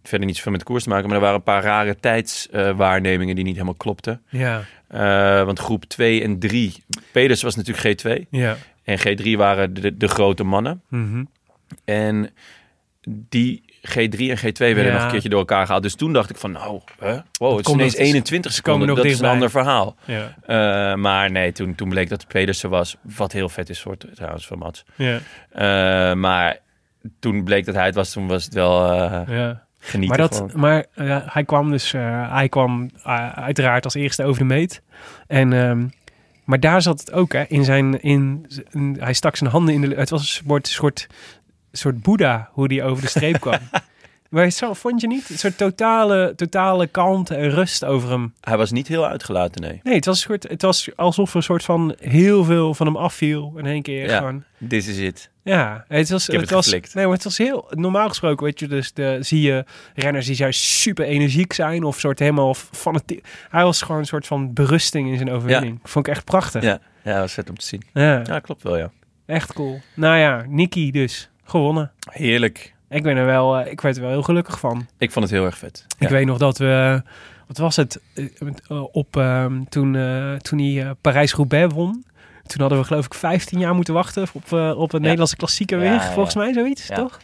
verder 0.02 0.26
niet 0.26 0.36
zoveel 0.36 0.52
met 0.52 0.60
de 0.60 0.66
koers 0.66 0.82
te 0.82 0.88
maken, 0.88 1.06
maar 1.06 1.14
er 1.16 1.22
waren 1.22 1.36
een 1.36 1.42
paar 1.42 1.62
rare 1.62 1.96
tijdswaarnemingen 2.00 3.34
die 3.34 3.44
niet 3.44 3.54
helemaal 3.54 3.74
klopten. 3.74 4.22
ja, 4.28 4.62
Eh, 4.88 5.44
want 5.44 5.58
groep 5.58 5.84
2 5.84 6.22
en 6.22 6.38
3, 6.38 6.84
Peders 7.12 7.42
was 7.42 7.56
natuurlijk 7.56 7.86
G2 8.02 8.26
ja. 8.30 8.56
en 8.84 8.98
G3 8.98 9.36
waren 9.36 9.74
de, 9.74 9.96
de 9.96 10.08
grote 10.08 10.44
mannen. 10.44 10.82
Mhm. 10.88 11.24
En 11.84 12.30
die 13.08 13.62
G3 13.88 14.18
en 14.30 14.38
G2 14.38 14.52
werden 14.58 14.84
Ja. 14.84 14.92
nog 14.92 15.02
een 15.02 15.08
keertje 15.10 15.28
door 15.28 15.38
elkaar 15.38 15.64
gehaald. 15.66 15.82
Dus 15.82 15.94
toen 15.94 16.12
dacht 16.12 16.30
ik 16.30 16.36
van, 16.36 16.52
nou, 16.52 16.80
hè? 16.98 17.16
wow, 17.38 17.56
het 17.56 17.66
is 17.66 17.72
ineens 17.72 17.92
nog- 17.96 18.06
21 18.06 18.52
ze 18.52 18.62
komen 18.62 18.80
seconden. 18.80 19.04
Dat 19.04 19.12
is 19.14 19.20
een 19.20 19.28
ander 19.28 19.50
verhaal. 19.50 19.96
ja. 20.04 20.34
Eh, 20.46 20.96
maar 20.98 21.30
nee, 21.30 21.52
toen, 21.52 21.74
toen 21.74 21.88
bleek 21.88 22.08
dat 22.08 22.20
het 22.20 22.32
Pedersen 22.32 22.70
was. 22.70 22.96
Wat 23.16 23.32
heel 23.32 23.48
vet 23.48 23.68
is 23.70 23.80
voor 23.80 23.96
trouwens 24.14 24.46
van 24.46 24.58
Mats. 24.58 24.84
ja, 24.96 25.18
Eh, 25.50 26.14
maar 26.16 26.58
toen 27.20 27.44
bleek 27.44 27.64
dat 27.64 27.74
hij 27.74 27.84
het 27.86 27.94
was, 27.94 28.12
toen 28.12 28.26
was 28.26 28.44
het 28.44 28.54
wel 28.54 28.92
eh, 28.92 29.20
ja. 29.36 29.62
genieten 29.78 30.08
Maar, 30.18 30.28
dat, 30.28 30.36
gewoon. 30.36 30.60
maar 30.60 30.86
hij 31.32 31.44
kwam 31.44 31.70
dus, 31.70 31.92
hij 32.28 32.48
kwam 32.48 32.90
uiteraard 33.34 33.84
als 33.84 33.94
eerste 33.94 34.24
over 34.24 34.38
de 34.38 34.44
meet. 34.54 34.82
En, 35.26 35.52
ehm, 35.52 35.86
maar 36.44 36.60
daar 36.60 36.82
zat 36.82 37.00
het 37.00 37.12
ook, 37.12 37.32
hè, 37.32 37.42
in 37.48 37.64
zijn, 37.64 38.00
in, 38.02 38.46
in- 38.70 38.96
hij 39.00 39.12
stak 39.12 39.36
zijn 39.36 39.50
handen 39.50 39.74
in 39.74 39.80
de, 39.80 39.94
het 39.96 40.10
was 40.10 40.20
een 40.20 40.26
soort, 40.46 40.68
soort, 40.68 41.06
soort 41.72 42.02
boeddha, 42.02 42.48
hoe 42.52 42.68
die 42.68 42.82
over 42.82 43.02
de 43.02 43.08
streep 43.08 43.40
kwam. 43.40 43.58
maar 44.30 44.50
zo, 44.50 44.72
vond 44.72 45.00
je 45.00 45.06
niet? 45.06 45.30
Een 45.30 45.38
soort 45.38 45.58
totale, 45.58 46.32
totale 46.36 46.86
kalmte 46.86 47.34
en 47.34 47.50
rust 47.50 47.84
over 47.84 48.10
hem. 48.10 48.34
Hij 48.40 48.56
was 48.56 48.70
niet 48.70 48.88
heel 48.88 49.06
uitgelaten, 49.06 49.60
nee. 49.62 49.80
Nee, 49.82 49.94
het 49.94 50.04
was, 50.04 50.16
een 50.16 50.22
soort, 50.22 50.48
het 50.48 50.62
was 50.62 50.88
alsof 50.96 51.30
er 51.30 51.36
een 51.36 51.42
soort 51.42 51.64
van 51.64 51.94
heel 52.00 52.44
veel 52.44 52.74
van 52.74 52.86
hem 52.86 52.96
afviel 52.96 53.52
in 53.56 53.66
één 53.66 53.82
keer. 53.82 54.06
Ja. 54.08 54.16
Gewoon. 54.16 54.44
This 54.68 54.88
is 54.88 54.98
it. 54.98 55.30
Ja, 55.44 55.84
het 55.88 56.10
was, 56.10 56.26
het 56.26 56.40
het 56.40 56.50
was, 56.50 56.64
geflikt. 56.64 56.94
nee, 56.94 57.04
maar 57.04 57.14
het 57.14 57.24
was 57.24 57.38
heel 57.38 57.66
normaal 57.70 58.08
gesproken. 58.08 58.44
Weet 58.44 58.58
je, 58.58 58.66
dus 58.68 58.92
de, 58.92 59.16
zie 59.20 59.40
je 59.40 59.64
renners 59.94 60.26
die 60.26 60.36
juist 60.36 60.60
super 60.62 61.04
energiek 61.04 61.52
zijn 61.52 61.84
of 61.84 61.98
soort 61.98 62.18
helemaal 62.18 62.54
fanatiek. 62.54 63.26
Hij 63.50 63.62
was 63.64 63.82
gewoon 63.82 64.00
een 64.00 64.06
soort 64.06 64.26
van 64.26 64.52
berusting 64.52 65.10
in 65.10 65.16
zijn 65.16 65.30
overwinning. 65.30 65.80
Vond 65.82 66.06
ik 66.06 66.12
echt 66.12 66.24
prachtig. 66.24 66.62
Ja, 66.62 66.80
ja, 67.04 67.12
dat 67.12 67.20
was 67.20 67.32
vet 67.32 67.48
om 67.50 67.56
te 67.56 67.66
zien. 67.66 67.82
Ja, 67.92 68.22
Ja, 68.24 68.38
klopt 68.38 68.62
wel, 68.62 68.76
ja. 68.76 68.90
echt 69.26 69.52
cool. 69.52 69.80
Nou 69.94 70.16
ja, 70.18 70.44
Nicky 70.48 70.90
dus 70.90 71.30
gewonnen. 71.52 71.90
Heerlijk. 72.10 72.74
Ik 72.88 73.02
ben 73.02 73.16
er 73.16 73.26
wel, 73.26 73.56
eh, 73.58 73.70
ik 73.72 73.80
werd 73.80 73.96
er 73.96 74.02
wel 74.02 74.10
heel 74.10 74.22
gelukkig 74.22 74.58
van. 74.58 74.86
Ik 74.98 75.10
vond 75.12 75.24
het 75.24 75.34
heel 75.34 75.44
erg 75.44 75.58
vet. 75.58 75.84
Ik 75.98 76.08
Ja. 76.08 76.14
weet 76.14 76.26
nog 76.26 76.38
dat 76.38 76.58
we, 76.58 77.02
wat 77.46 77.58
was 77.58 77.76
het, 77.76 78.00
Eh, 78.14 78.24
eh, 78.68 78.82
op 78.92 79.16
ehm, 79.16 79.62
toen, 79.68 79.96
eh, 79.96 80.32
toen 80.34 80.58
hij 80.58 80.84
eh, 80.84 80.90
Parijs-Roubaix 81.00 81.74
won. 81.74 82.04
Toen 82.46 82.60
hadden 82.60 82.78
we 82.78 82.84
geloof 82.84 83.04
ik 83.06 83.14
15 83.14 83.58
jaar 83.58 83.74
moeten 83.74 83.94
wachten 83.94 84.26
op, 84.32 84.52
eh, 84.52 84.78
op 84.78 84.92
een 84.92 85.00
Nederlandse 85.00 85.36
klassieker 85.36 85.78
weer. 85.78 86.00
Volgens 86.00 86.34
mij 86.34 86.52
zoiets, 86.52 86.86
toch? 86.86 87.20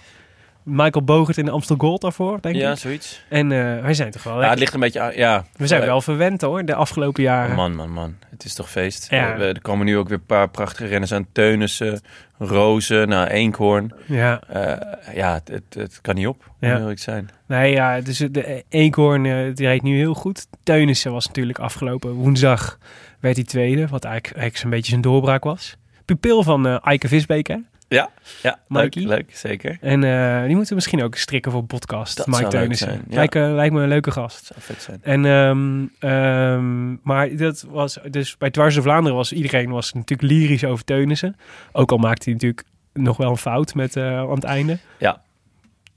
Michael 0.69 1.05
Bogert 1.05 1.39
in 1.39 1.45
de 1.45 1.51
Amstel 1.51 1.77
Gold 1.79 2.01
daarvoor, 2.01 2.39
denk 2.41 2.55
Ja, 2.55 2.71
ik. 2.73 2.79
zoiets. 2.79 3.25
En 3.29 3.53
eh, 3.53 3.83
wij 3.83 3.95
zijn 3.95 4.11
toch 4.11 4.23
wel... 4.23 4.33
Ja, 4.33 4.39
lekker- 4.39 4.51
het 4.51 4.61
ligt 4.61 4.75
een 4.75 4.81
beetje 4.81 5.01
aan, 5.01 5.17
ja. 5.17 5.45
we 5.57 5.67
zijn 5.67 5.81
wel 5.85 6.01
verwend 6.01 6.41
hoor, 6.41 6.65
de 6.65 6.75
afgelopen 6.75 7.23
jaren. 7.23 7.57
Man, 7.57 7.75
man, 7.75 7.91
man. 7.91 8.15
Het 8.31 8.45
is 8.45 8.55
toch 8.55 8.71
feest. 8.71 9.11
Ja. 9.11 9.37
We- 9.37 9.45
er 9.45 9.61
komen 9.61 9.87
nu 9.87 9.97
ook 9.97 10.09
weer 10.09 10.19
een 10.19 10.27
paar 10.27 10.49
prachtige 10.49 10.87
renners 10.89 11.13
aan. 11.13 11.27
Teunissen, 11.33 12.01
Rozen, 12.39 13.09
nou, 13.09 13.27
Eekhoorn. 13.29 13.93
Ja, 14.07 14.41
Eh, 14.49 15.15
ja, 15.17 15.35
het, 15.35 15.49
het, 15.49 15.75
het 15.83 16.01
kan 16.01 16.15
niet 16.15 16.27
op, 16.27 16.51
Ja. 16.61 16.77
eerlijk 16.79 16.97
te 16.97 17.03
zijn. 17.03 17.29
nee 17.47 17.73
ja, 17.73 18.01
dus 18.01 18.19
de 18.19 18.65
Eekhoorn, 18.69 19.27
eh, 19.27 19.55
die 19.55 19.67
reed 19.67 19.83
nu 19.83 19.97
heel 19.97 20.15
goed. 20.15 20.47
Teunissen 20.63 21.13
was 21.13 21.27
natuurlijk 21.27 21.59
afgelopen 21.59 22.13
woensdag, 22.13 22.79
werd 23.21 23.37
hij 23.37 23.45
tweede. 23.45 23.81
Wat 23.87 24.05
eigenlijk, 24.05 24.25
eigenlijk 24.25 24.57
zo'n 24.57 24.71
beetje 24.71 24.91
zijn 24.91 25.01
doorbraak 25.03 25.45
was. 25.45 25.77
Pupil 26.05 26.43
van 26.43 26.67
eh 26.67 26.77
Eike 26.87 27.09
Visbeek, 27.09 27.47
hè? 27.47 27.57
Ja, 27.89 28.11
ja 28.43 28.59
leuk, 28.69 28.95
Mikey? 28.95 29.09
leuk, 29.09 29.37
zeker. 29.37 29.79
En 29.81 30.05
eh, 30.05 30.41
die 30.41 30.51
moeten 30.51 30.69
we 30.69 30.75
misschien 30.75 31.03
ook 31.03 31.15
strikken 31.15 31.53
voor 31.53 31.65
podcast. 31.65 32.17
Dat 32.17 32.27
Mike 32.27 32.49
Teunissen. 32.49 32.89
zijn, 32.89 33.05
ja. 33.09 33.15
Lijkt, 33.15 33.35
eh, 33.35 33.55
lijkt 33.55 33.75
me 33.75 33.83
een 33.83 33.89
leuke 33.89 34.11
gast. 34.11 34.45
zou 34.45 34.61
vet 34.61 34.83
zijn. 34.83 34.99
En, 35.03 35.25
ehm, 35.25 35.87
ehm, 36.13 36.93
maar 37.03 37.37
dat 37.37 37.65
was 37.69 37.99
dus 38.11 38.37
bij 38.37 38.51
Dwars 38.51 38.77
Vlaanderen 38.77 39.17
was 39.17 39.33
iedereen 39.33 39.71
was 39.71 39.93
natuurlijk 39.93 40.33
lyrisch 40.33 40.65
over 40.65 40.85
Teunissen. 40.85 41.37
Ook 41.73 41.93
al 41.93 41.99
maakte 41.99 42.25
hij 42.25 42.33
natuurlijk 42.33 42.65
nog 42.93 43.17
wel 43.17 43.31
een 43.31 43.37
fout 43.37 43.75
met 43.75 43.97
eh, 43.97 44.19
aan 44.19 44.31
het 44.31 44.45
einde. 44.45 44.79
Ja. 44.99 45.23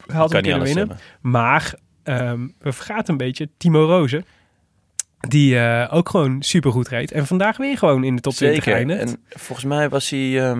Had 0.08 0.32
hem 0.32 0.42
kunnen 0.42 0.62
winnen. 0.62 0.98
Maar 1.22 1.74
ehm, 2.04 2.48
we 2.60 2.72
vergaten 2.72 3.12
een 3.12 3.18
beetje 3.18 3.50
Timo 3.58 3.86
Rozen. 3.86 4.26
Die 5.20 5.60
ook 5.89 6.10
gewoon 6.10 6.42
supergoed 6.42 6.88
reed. 6.88 7.12
En 7.12 7.28
vandaag 7.28 7.58
weer 7.58 7.78
gewoon 7.78 8.04
in 8.04 8.16
de 8.16 8.22
top 8.22 8.34
20 8.34 8.64
Zeker. 8.64 8.80
eindigt. 8.80 9.02
En 9.02 9.39
volgens 9.39 9.68
mij 9.68 9.89
was 9.89 10.10
hij 10.10 10.56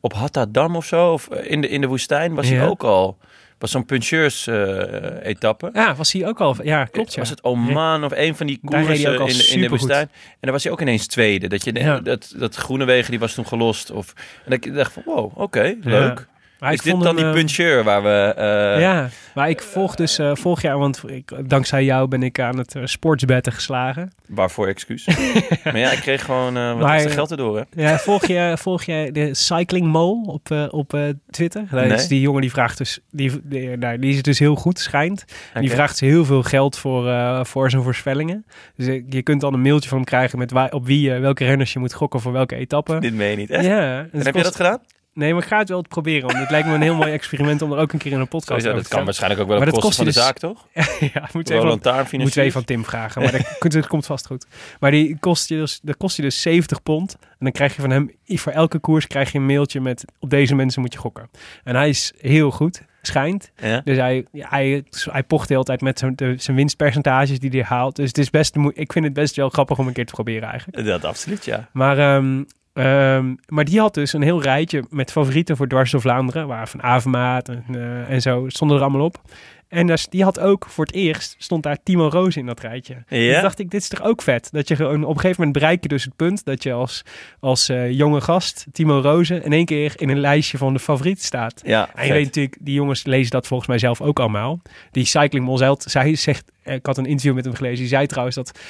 op 0.00 0.12
Hattadam 0.12 0.76
of 0.76 0.84
zo, 0.84 1.12
of 1.12 1.28
eh, 1.28 1.50
in 1.50 1.60
de, 1.60 1.68
in 1.68 1.80
de 1.80 1.86
woestijn, 1.86 2.34
was 2.34 2.48
Ja. 2.48 2.56
hij 2.56 2.66
ook 2.68 2.82
al. 2.84 3.18
Was 3.58 3.70
zo'n 3.70 3.84
puncheurs-etappe. 3.84 5.70
Ja, 5.72 5.94
was 5.94 6.12
hij 6.12 6.26
ook 6.26 6.40
al. 6.40 6.56
Ja, 6.62 6.84
klopt. 6.84 7.12
Ja. 7.14 7.20
Was 7.20 7.30
het 7.30 7.44
Oman 7.44 8.04
of 8.04 8.12
een 8.14 8.36
van 8.36 8.46
die 8.46 8.60
koersen 8.64 9.18
in, 9.20 9.26
de- 9.26 9.48
in 9.52 9.60
de 9.60 9.68
woestijn? 9.68 10.08
En 10.30 10.38
dan 10.40 10.50
was 10.52 10.62
hij 10.62 10.72
ook 10.72 10.80
ineens 10.80 11.06
tweede. 11.06 11.46
Dat, 11.48 11.64
je, 11.64 11.72
Ja. 11.74 12.00
dat, 12.00 12.34
dat 12.36 12.54
Groenewegen 12.54 13.10
die 13.10 13.20
was 13.20 13.34
toen 13.34 13.46
gelost. 13.46 13.90
Of, 13.90 14.12
en 14.44 14.52
ik 14.52 14.74
dacht 14.74 14.92
van, 14.92 15.02
wow, 15.06 15.38
oké, 15.38 15.76
leuk. 15.80 16.26
Maar 16.58 16.72
Is 16.72 16.78
ik 16.78 16.84
dit 16.84 16.92
dan 16.92 17.06
hem, 17.06 17.16
die 17.16 17.24
eh, 17.24 17.32
puncheur 17.32 17.84
waar 17.84 18.02
we... 18.02 18.32
eh, 18.36 18.80
ja, 18.80 19.08
maar 19.34 19.48
ik 19.50 19.62
volg 19.62 19.94
dus 19.94 20.18
eh, 20.18 20.30
vorig 20.34 20.62
jaar, 20.62 20.78
want 20.78 21.02
ik, 21.06 21.32
dankzij 21.48 21.84
jou 21.84 22.08
ben 22.08 22.22
ik 22.22 22.40
aan 22.40 22.58
het 22.58 22.74
eh, 22.74 22.82
sportsbetten 22.84 23.52
geslagen. 23.52 24.12
Waarvoor 24.26 24.66
excuus. 24.66 25.06
maar 25.64 25.78
ja, 25.78 25.90
ik 25.90 25.98
kreeg 26.00 26.24
gewoon 26.24 26.54
wat 26.54 26.78
Maar, 26.78 27.00
geld 27.00 27.30
erdoor, 27.30 27.56
hè? 27.56 27.82
Ja, 27.82 27.98
volg 27.98 28.26
je, 28.26 28.54
volg 28.58 28.82
je 28.82 29.08
de 29.12 29.34
Cycling 29.34 29.86
Mole 29.86 30.26
op, 30.26 30.68
op 30.70 30.98
Twitter? 31.30 31.64
Dat 31.70 31.80
Nee. 31.84 31.92
is 31.92 32.08
die 32.08 32.20
jongen 32.20 32.40
die 32.40 32.50
vraagt 32.50 32.78
dus, 32.78 32.98
die, 33.10 33.40
die, 33.44 33.76
nou, 33.76 33.98
die 33.98 34.12
is 34.14 34.22
dus 34.22 34.38
heel 34.38 34.54
goed, 34.54 34.78
schijnt. 34.78 35.24
Die 35.54 35.62
Oké. 35.62 35.74
vraagt 35.74 35.98
dus 36.00 36.08
heel 36.10 36.24
veel 36.24 36.42
geld 36.42 36.78
voor, 36.78 37.10
voor 37.46 37.70
zijn 37.70 37.82
voorspellingen. 37.82 38.44
Dus 38.76 38.86
je 39.08 39.22
kunt 39.22 39.40
dan 39.40 39.54
een 39.54 39.62
mailtje 39.62 39.88
van 39.88 39.98
hem 39.98 40.06
krijgen 40.06 40.38
met 40.38 40.50
waar, 40.50 40.70
op 40.72 40.86
wie, 40.86 41.12
welke 41.12 41.44
renners 41.44 41.72
je 41.72 41.78
moet 41.78 41.94
gokken 41.94 42.20
voor 42.20 42.32
welke 42.32 42.56
etappe. 42.56 42.98
Dit 42.98 43.14
meen 43.14 43.30
je 43.30 43.36
niet, 43.36 43.50
echt? 43.50 43.64
Ja, 43.64 44.06
En 44.12 44.24
heb 44.24 44.34
je 44.34 44.42
dat 44.42 44.56
gedaan? 44.56 44.78
Nee, 45.18 45.34
maar 45.34 45.42
ik 45.42 45.48
ga 45.48 45.58
het 45.58 45.68
wel 45.68 45.82
proberen. 45.82 46.26
Want 46.26 46.38
het 46.38 46.50
lijkt 46.50 46.66
me 46.68 46.74
een 46.74 46.82
heel 46.82 46.94
mooi 46.94 47.12
experiment 47.12 47.62
om 47.62 47.72
er 47.72 47.78
ook 47.78 47.92
een 47.92 47.98
keer 47.98 48.12
in 48.12 48.20
een 48.20 48.28
podcast 48.28 48.46
Sowieso, 48.46 48.68
over 48.68 48.80
dat 48.80 48.90
te 48.90 48.96
kan 48.96 49.04
waarschijnlijk 49.04 49.40
ook 49.42 49.48
wel 49.48 49.58
Maar 49.58 49.66
op 49.66 49.72
dat 49.74 49.82
kosten 49.82 50.04
van 50.04 50.14
de 50.14 50.20
zaak, 50.20 50.38
toch? 50.38 50.66
vertellen. 50.74 51.10
ja, 51.14 51.28
moet 51.32 51.48
je 51.48 51.54
even, 51.54 51.80
we 51.82 52.04
financiert. 52.06 52.46
even 52.46 52.58
aan 52.60 52.66
Tim 52.66 52.84
vragen. 52.84 53.22
Maar 53.22 53.32
dat, 53.32 53.56
komt- 53.58 53.72
dat 53.72 53.86
komt 53.86 54.06
vast 54.06 54.26
goed. 54.26 54.46
Maar 54.80 54.90
die 54.90 55.16
kost 55.20 55.48
je 55.48 55.56
dus, 55.56 55.80
dat 55.82 55.96
kost 55.96 56.16
je 56.16 56.22
dus 56.22 56.42
70 56.42 56.82
pond. 56.82 57.16
En 57.20 57.36
dan 57.38 57.52
krijg 57.52 57.74
je 57.74 57.80
van 57.80 57.90
hem, 57.90 58.10
voor 58.26 58.52
elke 58.52 58.78
koers 58.78 59.06
krijg 59.06 59.32
je 59.32 59.38
een 59.38 59.46
mailtje 59.46 59.80
met 59.80 60.04
op 60.18 60.30
deze 60.30 60.54
mensen 60.54 60.80
moet 60.80 60.92
je 60.92 60.98
gokken. 60.98 61.30
En 61.64 61.74
hij 61.74 61.88
is 61.88 62.12
heel 62.20 62.50
goed, 62.50 62.82
schijnt. 63.02 63.50
Ja? 63.56 63.80
Dus 63.84 63.96
hij, 63.96 64.26
hij, 64.32 64.84
hij 65.10 65.22
pocht 65.22 65.48
de 65.48 65.52
hele 65.54 65.64
tijd 65.66 65.80
met 65.80 65.98
zijn, 65.98 66.12
de, 66.16 66.34
zijn 66.36 66.56
winstpercentages 66.56 67.38
die 67.38 67.50
hij 67.50 67.62
haalt. 67.62 67.96
Dus 67.96 68.08
het 68.08 68.18
is 68.18 68.30
best, 68.30 68.56
ik 68.72 68.92
vind 68.92 69.04
het 69.04 69.14
best 69.14 69.36
wel 69.36 69.48
grappig 69.48 69.78
om 69.78 69.86
een 69.86 69.92
keer 69.92 70.06
te 70.06 70.12
proberen 70.12 70.48
eigenlijk. 70.48 70.86
Dat 70.86 71.04
absoluut, 71.04 71.44
ja. 71.44 71.68
Maar, 71.72 71.98
ehm, 71.98 72.42
ehm, 72.78 73.34
maar 73.46 73.64
die 73.64 73.80
had 73.80 73.94
dus 73.94 74.12
een 74.12 74.22
heel 74.22 74.42
rijtje 74.42 74.84
met 74.90 75.12
favorieten 75.12 75.56
voor 75.56 75.68
Dwars 75.68 75.90
door 75.90 76.00
Vlaanderen. 76.00 76.46
Waar 76.46 76.68
Van 76.68 76.82
Avermaat 76.82 77.48
en, 77.48 77.64
eh, 77.72 78.10
en 78.10 78.22
zo 78.22 78.44
stonden 78.48 78.76
er 78.76 78.82
allemaal 78.82 79.04
op. 79.04 79.20
En 79.68 79.86
dus, 79.86 80.06
die 80.08 80.24
had 80.24 80.40
ook 80.40 80.66
voor 80.68 80.84
het 80.84 80.94
eerst, 80.94 81.34
stond 81.38 81.62
daar 81.62 81.76
Timo 81.82 82.08
Roos 82.08 82.36
in 82.36 82.46
dat 82.46 82.60
rijtje. 82.60 83.04
Ja? 83.08 83.40
Dacht 83.40 83.58
ik, 83.58 83.70
dit 83.70 83.80
is 83.80 83.88
toch 83.88 84.02
ook 84.02 84.22
vet? 84.22 84.48
Dat 84.52 84.68
je 84.68 84.76
gewoon 84.76 85.04
op 85.04 85.14
een 85.14 85.20
gegeven 85.20 85.36
moment 85.36 85.58
bereik 85.58 85.82
je 85.82 85.88
dus 85.88 86.04
het 86.04 86.16
punt 86.16 86.44
dat 86.44 86.62
je 86.62 86.72
als, 86.72 87.02
als 87.40 87.68
eh, 87.68 87.90
jonge 87.90 88.20
gast, 88.20 88.66
Timo 88.72 89.00
Rozen, 89.00 89.44
in 89.44 89.52
één 89.52 89.64
keer 89.64 89.92
in 89.96 90.08
een 90.08 90.20
lijstje 90.20 90.58
van 90.58 90.72
de 90.72 90.78
favorieten 90.78 91.24
staat. 91.24 91.60
Ja, 91.64 91.90
En 91.94 92.06
je 92.06 92.12
weet 92.12 92.24
natuurlijk, 92.24 92.56
die 92.60 92.74
jongens 92.74 93.04
lezen 93.04 93.30
dat 93.30 93.46
volgens 93.46 93.68
mij 93.68 93.78
zelf 93.78 94.00
ook 94.00 94.20
allemaal. 94.20 94.60
Die 94.90 95.04
Cycling 95.04 95.44
Monzelt, 95.44 95.82
zij 95.82 96.14
zegt, 96.14 96.52
eh, 96.62 96.74
ik 96.74 96.86
had 96.86 96.98
een 96.98 97.06
interview 97.06 97.34
met 97.34 97.44
hem 97.44 97.54
gelezen, 97.54 97.78
die 97.78 97.88
zei 97.88 98.06
trouwens 98.06 98.36
dat 98.36 98.60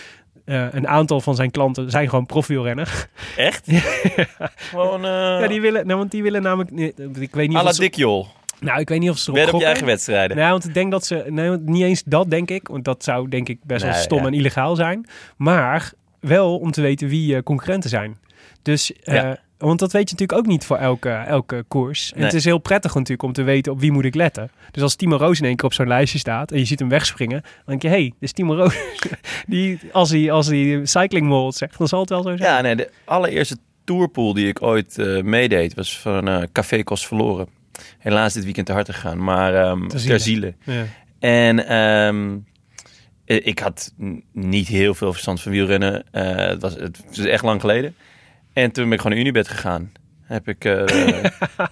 eh, 0.49 0.67
een 0.71 0.89
aantal 0.89 1.21
van 1.21 1.35
zijn 1.35 1.51
klanten 1.51 1.91
zijn 1.91 2.09
gewoon 2.09 2.27
profielrenner. 2.27 3.09
Echt? 3.37 3.67
Gewoon 4.71 5.05
eh 5.05 5.11
Ja, 5.11 5.47
die 5.47 5.61
willen, 5.61 5.87
nou, 5.87 5.99
want 5.99 6.11
die 6.11 6.23
willen 6.23 6.43
namelijk, 6.43 6.71
nee, 6.71 6.95
ik 7.21 7.35
weet 7.35 7.49
niet 7.49 7.59
of 7.59 7.75
ze, 7.75 8.25
nou, 8.61 8.81
ik 8.81 8.89
weet 8.89 9.01
niet 9.01 9.11
of 9.11 9.19
ze 9.19 9.39
erop 9.39 9.55
op 9.55 9.61
je 9.61 9.67
eigen 9.67 9.87
wedstrijden. 9.87 10.37
Nou, 10.37 10.51
want 10.51 10.65
ik 10.65 10.75
denk 10.75 10.91
dat 10.91 11.07
ze, 11.07 11.25
nee, 11.29 11.49
want 11.49 11.65
niet 11.65 11.83
eens 11.83 12.03
dat 12.05 12.31
denk 12.31 12.51
ik, 12.51 12.69
want 12.69 12.85
dat 12.85 13.05
zou 13.05 13.29
denk 13.29 13.49
ik 13.49 13.59
best 13.65 13.85
wel 13.85 13.93
stom 13.93 14.19
ja. 14.19 14.27
en 14.27 14.35
illegaal 14.35 14.77
zijn. 14.77 15.07
Maar 15.37 15.93
wel 16.21 16.59
om 16.59 16.71
te 16.71 16.81
weten 16.81 17.09
wie 17.09 17.37
eh, 17.37 17.43
concurrenten 17.43 17.91
zijn. 17.91 18.19
Dus, 18.63 18.93
eh, 18.93 19.15
Ja. 19.15 19.39
Want 19.59 19.79
dat 19.79 19.93
weet 19.93 20.11
je 20.11 20.15
natuurlijk 20.17 20.39
ook 20.39 20.47
niet 20.53 20.65
voor 20.65 20.77
elke, 20.77 21.11
elke 21.11 21.65
koers. 21.69 22.11
En 22.13 22.17
Nee. 22.17 22.27
het 22.27 22.35
is 22.35 22.45
heel 22.45 22.59
prettig 22.59 22.95
natuurlijk 22.95 23.23
om 23.23 23.33
te 23.33 23.43
weten 23.43 23.73
op 23.73 23.81
wie 23.81 23.93
moet 23.93 24.05
ik 24.05 24.15
letten. 24.15 24.51
Dus 24.71 24.83
als 24.83 24.95
Timo 24.97 25.17
Roos 25.17 25.39
in 25.39 25.45
één 25.47 25.57
keer 25.57 25.65
op 25.65 25.73
zo'n 25.73 25.89
lijstje 25.89 26.19
staat 26.19 26.53
en 26.53 26.59
je 26.59 26.65
ziet 26.65 26.79
hem 26.79 26.89
wegspringen, 26.89 27.41
dan 27.43 27.51
denk 27.67 27.83
je, 27.83 27.89
hé, 27.89 27.95
hey, 27.95 28.05
dit 28.05 28.15
is 28.19 28.33
Timo 28.33 28.55
Roos. 28.55 28.75
die, 29.47 29.79
als 29.93 30.11
hij, 30.11 30.31
als 30.33 30.47
hij 30.47 30.81
cycling 30.85 31.27
mold 31.27 31.55
zegt, 31.55 31.79
dan 31.79 31.89
zal 31.89 32.01
het 32.01 32.09
wel 32.09 32.23
zo 32.23 32.37
zijn. 32.37 32.51
Ja, 32.51 32.61
nee, 32.61 32.77
de 32.77 32.91
allereerste 33.05 33.57
tourpool 33.85 34.33
die 34.35 34.49
ik 34.49 34.63
ooit 34.63 34.99
eh, 34.99 35.23
meedeed 35.23 35.75
was 35.75 35.99
van 36.01 36.29
eh 36.29 36.43
Café 36.53 36.83
Kost 36.83 37.07
Verloren. 37.07 37.49
Helaas 37.99 38.33
dit 38.33 38.45
weekend 38.45 38.67
te 38.67 38.73
hard 38.73 38.91
gegaan, 38.91 39.25
maar 39.25 39.55
ehm 39.55 39.87
Ter 39.89 40.07
ter 40.07 40.21
ziele. 40.21 40.55
Ja. 40.65 40.85
En 41.19 41.67
ehm, 41.67 42.37
eh, 43.25 43.47
ik 43.47 43.59
had 43.59 43.95
niet 44.33 44.69
heel 44.69 44.95
veel 44.95 45.11
verstand 45.13 45.41
van 45.41 45.53
wielrennen. 45.53 46.05
Het, 46.11 46.63
was, 46.63 46.75
het 46.75 47.01
is 47.11 47.19
echt 47.25 47.45
lang 47.45 47.61
geleden. 47.61 47.95
En 48.59 48.73
toen 48.73 48.85
ben 48.85 48.93
ik 48.93 49.01
gewoon 49.01 49.17
naar 49.17 49.27
Unibet 49.27 49.49
gegaan. 49.49 49.93
Heb 50.29 50.49
ik 50.49 50.65
eh, 50.65 50.73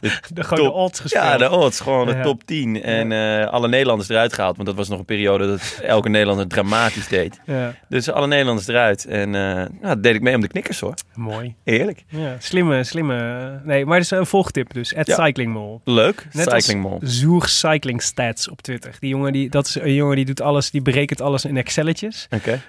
de 0.00 0.44
De, 0.54 0.72
odds 0.72 1.00
gespeeld. 1.00 1.24
Ja, 1.24 1.36
de 1.36 1.50
odds. 1.50 1.80
Gewoon 1.80 2.06
de 2.06 2.20
top 2.22 2.44
10. 2.44 2.82
En 2.82 3.12
eh, 3.12 3.46
alle 3.46 3.68
Nederlanders 3.68 4.08
eruit 4.08 4.32
gehaald. 4.32 4.56
Want 4.56 4.68
dat 4.68 4.76
was 4.76 4.88
nog 4.88 4.98
een 4.98 5.04
periode 5.04 5.46
dat 5.46 5.80
elke 5.82 6.08
Nederlander 6.08 6.48
dramatisch 6.48 7.08
deed. 7.08 7.40
Ja, 7.46 7.74
Dus 7.88 8.10
alle 8.10 8.26
Nederlanders 8.26 8.68
eruit. 8.68 9.04
En 9.06 9.34
eh 9.34 9.42
nou, 9.54 9.68
dat 9.80 10.02
deed 10.02 10.14
ik 10.14 10.20
mee 10.20 10.34
om 10.34 10.40
de 10.40 10.48
knikkers 10.48 10.80
hoor. 10.80 10.94
mooi. 11.14 11.54
Heerlijk. 11.64 12.04
Ja, 12.08 12.36
slimme, 12.38 12.84
slimme. 12.84 13.60
Nee, 13.64 13.84
maar 13.86 13.96
het 13.96 14.04
is 14.04 14.10
een 14.10 14.26
volgtip 14.26 14.72
dus. 14.72 14.94
At 14.94 15.06
Ja. 15.06 15.24
Cyclingmall. 15.24 15.78
Leuk. 15.84 16.26
Net 16.32 16.50
Cycling 16.50 16.82
Mall. 16.82 16.98
als 17.00 17.18
Zoer 17.18 17.48
Cycling 17.48 18.02
Stats 18.02 18.48
op 18.50 18.62
Twitter. 18.62 18.94
Die 18.98 19.08
jongen, 19.10 19.32
die, 19.32 19.50
dat 19.50 19.66
is 19.66 19.74
een 19.80 19.94
jongen 19.94 20.16
die 20.16 20.24
doet 20.24 20.40
alles, 20.40 20.70
die 20.70 20.82
berekent 20.82 21.20
alles 21.20 21.44
in 21.44 21.56
Excelletjes. 21.56 22.28
Oké. 22.30 22.60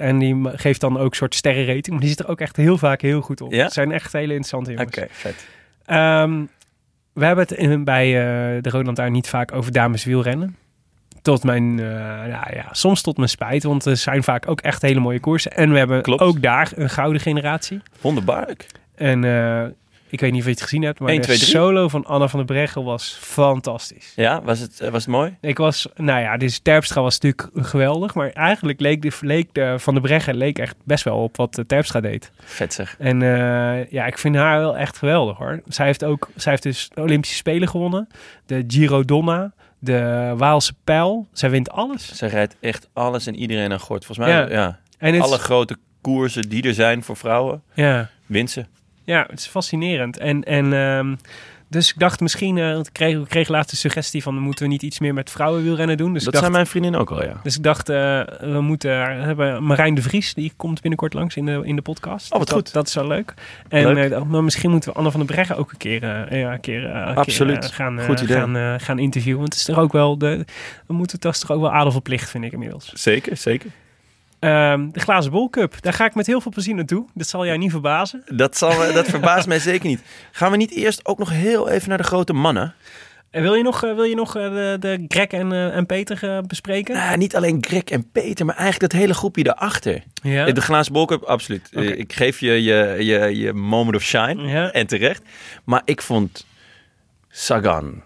En, 0.00 0.18
die 0.18 0.40
geeft 0.54 0.80
dan 0.80 0.98
ook 0.98 1.10
een 1.10 1.16
soort 1.16 1.34
sterrenrating. 1.34 1.88
Maar 1.88 2.00
die 2.00 2.08
zit 2.08 2.18
er 2.18 2.28
ook 2.28 2.40
echt 2.40 2.56
heel 2.56 2.78
vaak 2.78 3.00
heel 3.00 3.20
goed 3.20 3.40
op. 3.40 3.52
Ja? 3.52 3.64
Het 3.64 3.72
zijn 3.72 3.92
echt 3.92 4.12
hele 4.12 4.26
interessante 4.34 4.70
jongens. 4.70 4.96
Oké. 4.96 5.06
Ehm, 5.86 6.44
we 7.12 7.24
hebben 7.24 7.44
het 7.48 7.58
in, 7.58 7.84
bij 7.84 8.06
eh, 8.06 8.62
de 8.62 8.70
Roland 8.70 8.96
daar 8.96 9.10
niet 9.10 9.28
vaak 9.28 9.52
over 9.52 9.72
dames 9.72 10.04
wielrennen. 10.04 10.56
Tot 11.22 11.44
mijn, 11.44 11.74
nou 11.74 12.54
ja, 12.54 12.66
soms 12.70 13.02
tot 13.02 13.16
mijn 13.16 13.28
spijt, 13.28 13.62
want 13.62 13.84
er 13.84 13.96
zijn 13.96 14.22
vaak 14.22 14.48
ook 14.48 14.60
echt 14.60 14.82
hele 14.82 15.00
mooie 15.00 15.20
koersen. 15.20 15.52
En 15.52 15.72
we 15.72 15.78
hebben 15.78 16.02
Klopt. 16.02 16.22
ook 16.22 16.42
daar 16.42 16.72
een 16.74 16.90
gouden 16.90 17.20
generatie. 17.20 17.80
Wonderbaarlijk. 18.00 18.66
En 18.94 19.24
eh, 19.24 19.64
ik 20.08 20.20
weet 20.20 20.30
niet 20.30 20.40
of 20.40 20.46
je 20.46 20.52
het 20.52 20.62
gezien 20.62 20.82
hebt, 20.82 20.98
maar 21.00 21.08
1, 21.08 21.20
de 21.20 21.24
2, 21.26 21.36
3. 21.36 21.48
solo 21.48 21.88
van 21.88 22.04
Anna 22.04 22.28
van 22.28 22.38
der 22.38 22.48
Breggen 22.54 22.84
was 22.84 23.18
fantastisch. 23.20 24.12
Ja, 24.16 24.42
was 24.42 24.58
het, 24.58 24.80
eh, 24.80 24.88
was 24.90 25.02
het 25.02 25.12
mooi? 25.12 25.36
Ik 25.40 25.58
was, 25.58 25.88
nou 25.94 26.20
ja, 26.20 26.36
dus 26.36 26.58
Terpstra 26.58 27.02
was 27.02 27.18
natuurlijk 27.18 27.66
geweldig, 27.68 28.14
maar 28.14 28.30
eigenlijk 28.30 28.80
leek 28.80 29.02
de, 29.02 29.12
leek 29.20 29.48
de 29.54 29.74
Van 29.78 29.94
der 29.94 30.02
Breggen 30.02 30.34
leek 30.36 30.58
echt 30.58 30.76
best 30.84 31.04
wel 31.04 31.22
op 31.22 31.36
wat 31.36 31.54
de 31.54 31.66
Terpstra 31.66 32.00
deed. 32.00 32.30
Vet 32.44 32.74
zeg. 32.74 32.96
En 32.98 33.22
eh, 33.22 33.90
ja, 33.90 34.06
ik 34.06 34.18
vind 34.18 34.36
haar 34.36 34.58
wel 34.58 34.76
echt 34.76 34.98
geweldig 34.98 35.36
hoor. 35.36 35.60
Zij 35.68 35.86
heeft 35.86 36.04
ook, 36.04 36.28
zij 36.36 36.50
heeft 36.50 36.62
dus 36.64 36.88
de 36.94 37.00
Olympische 37.00 37.36
Spelen 37.36 37.68
gewonnen, 37.68 38.08
de 38.46 38.64
Giro 38.66 39.04
Donna, 39.04 39.52
de 39.78 40.32
Waalse 40.36 40.74
Pijl. 40.84 41.26
Zij 41.32 41.50
wint 41.50 41.70
alles. 41.70 42.16
Ze 42.16 42.26
rijdt 42.26 42.56
echt 42.60 42.88
alles 42.92 43.26
en 43.26 43.36
iedereen 43.36 43.72
aan 43.72 43.80
gort. 43.80 44.04
Volgens 44.04 44.26
mij, 44.28 44.36
Ja. 44.36 44.50
ja. 44.50 44.78
En 44.98 45.20
Alle 45.20 45.38
grote 45.38 45.76
koersen 46.00 46.48
die 46.48 46.62
er 46.62 46.74
zijn 46.74 47.02
voor 47.02 47.16
vrouwen, 47.16 47.62
ja, 47.74 48.10
wint 48.26 48.50
ze. 48.50 48.64
Ja, 49.06 49.26
het 49.30 49.38
is 49.38 49.46
fascinerend. 49.46 50.18
En, 50.18 50.42
en 50.44 50.72
ehm, 50.72 51.14
dus 51.68 51.90
ik 51.92 51.98
dacht 51.98 52.20
misschien, 52.20 52.58
eh, 52.58 52.72
want 52.72 52.86
ik 52.86 52.92
kreeg, 52.92 53.16
ik 53.16 53.28
kreeg 53.28 53.48
laatst 53.48 53.70
de 53.70 53.76
suggestie 53.76 54.22
van 54.22 54.38
moeten 54.38 54.64
we 54.64 54.70
niet 54.70 54.82
iets 54.82 54.98
meer 54.98 55.14
met 55.14 55.30
vrouwenwielrennen 55.30 55.96
doen. 55.96 56.12
Dus 56.12 56.24
dat 56.24 56.26
ik 56.26 56.32
dacht, 56.32 56.42
zijn 56.42 56.52
mijn 56.52 56.66
vriendinnen 56.66 57.00
ook 57.00 57.10
al, 57.10 57.22
ja. 57.24 57.40
Dus 57.42 57.56
ik 57.56 57.62
dacht, 57.62 57.88
eh, 57.88 57.96
we 58.40 58.60
moeten 58.60 58.90
we 58.90 59.24
hebben 59.24 59.64
Marijn 59.64 59.94
de 59.94 60.02
Vries, 60.02 60.34
die 60.34 60.52
komt 60.56 60.80
binnenkort 60.80 61.14
langs 61.14 61.36
in 61.36 61.46
de, 61.46 61.60
in 61.64 61.76
de 61.76 61.82
podcast. 61.82 62.32
Oh, 62.32 62.38
wat 62.38 62.48
dat, 62.48 62.56
goed. 62.56 62.72
Dat 62.72 62.86
is 62.86 62.94
wel 62.94 63.06
leuk. 63.06 63.34
En 63.68 63.92
Leuk. 63.94 64.10
eh, 64.10 64.22
maar 64.22 64.44
misschien 64.44 64.70
moeten 64.70 64.90
we 64.90 64.96
Anne 64.96 65.10
van 65.10 65.20
der 65.20 65.28
Breggen 65.34 65.56
ook 65.56 65.70
een 65.72 65.78
keer, 65.78 66.02
eh, 66.02 66.40
ja, 66.40 66.52
een 66.52 66.60
keer, 66.60 66.86
eh, 66.90 67.16
Absoluut. 67.16 67.58
keer, 67.58 67.68
eh, 67.70 67.74
gaan, 67.76 67.98
eh, 67.98 68.04
Goed 68.06 68.20
idee. 68.20 68.36
gaan, 68.36 68.56
eh, 68.56 68.74
gaan 68.78 68.98
interviewen. 68.98 69.40
Want 69.40 69.52
het 69.52 69.60
is 69.60 69.66
toch 69.74 69.78
ook 69.84 69.92
wel, 69.92 70.18
de, 70.18 70.44
we 70.86 70.94
moeten 70.94 71.18
het 71.20 71.40
toch 71.40 71.50
ook 71.50 71.60
wel 71.60 71.72
adel 71.72 71.92
verplicht, 71.92 72.30
vind 72.30 72.44
ik 72.44 72.52
inmiddels. 72.52 72.90
Zeker, 72.94 73.36
zeker. 73.36 73.70
Ehm, 74.38 74.88
de 74.90 75.00
Glazen 75.00 75.30
Bol 75.30 75.50
Cup, 75.50 75.82
daar 75.82 75.92
ga 75.92 76.04
ik 76.04 76.14
met 76.14 76.26
heel 76.26 76.40
veel 76.40 76.50
plezier 76.50 76.74
naartoe. 76.74 77.06
Dat 77.14 77.26
zal 77.26 77.46
jij 77.46 77.56
niet 77.56 77.70
verbazen. 77.70 78.22
Dat, 78.26 78.56
zal, 78.56 78.92
dat 78.92 79.08
verbaast 79.16 79.46
mij 79.46 79.58
zeker 79.58 79.88
niet. 79.88 80.02
Gaan 80.32 80.50
we 80.50 80.56
niet 80.56 80.70
eerst 80.70 81.06
ook 81.06 81.18
nog 81.18 81.30
heel 81.30 81.68
even 81.68 81.88
naar 81.88 81.98
de 81.98 82.04
grote 82.04 82.32
mannen? 82.32 82.74
En 83.36 83.42
wil 83.42 83.54
je 83.54 83.62
nog, 83.62 83.84
eh, 83.84 83.94
wil 83.94 84.04
je 84.04 84.14
nog 84.14 84.36
eh, 84.36 84.42
de, 84.42 84.76
de 84.80 85.04
Greg 85.08 85.26
en, 85.26 85.52
eh, 85.52 85.76
en 85.76 85.86
Peter 85.86 86.42
bespreken? 86.46 86.94
Nou, 86.94 87.16
niet 87.16 87.36
alleen 87.36 87.64
Greg 87.64 87.82
en 87.82 88.10
Peter, 88.10 88.46
maar 88.46 88.56
eigenlijk 88.56 88.92
dat 88.92 89.00
hele 89.00 89.14
groepje 89.14 89.42
daarachter. 89.42 90.02
ja. 90.22 90.52
De 90.52 90.60
glazen 90.60 90.92
bolcup, 90.92 91.22
absoluut. 91.22 91.68
Ik 91.72 92.12
geef 92.12 92.40
je 92.40 92.62
je, 92.62 92.96
je 92.98 93.36
je 93.36 93.52
moment 93.52 93.96
of 93.96 94.02
shine. 94.02 94.42
Ja. 94.42 94.72
En 94.72 94.86
terecht. 94.86 95.22
Maar 95.64 95.82
ik 95.84 96.02
vond 96.02 96.46
Sagan, 97.28 98.02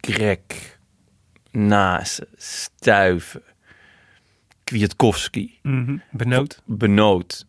Greg, 0.00 0.38
Nase, 1.50 2.28
Stuiven, 2.36 3.42
Kwiatkowski, 4.70 5.58
Mhm. 5.62 5.96
Benoot. 6.10 6.62
Benoot. 6.64 7.46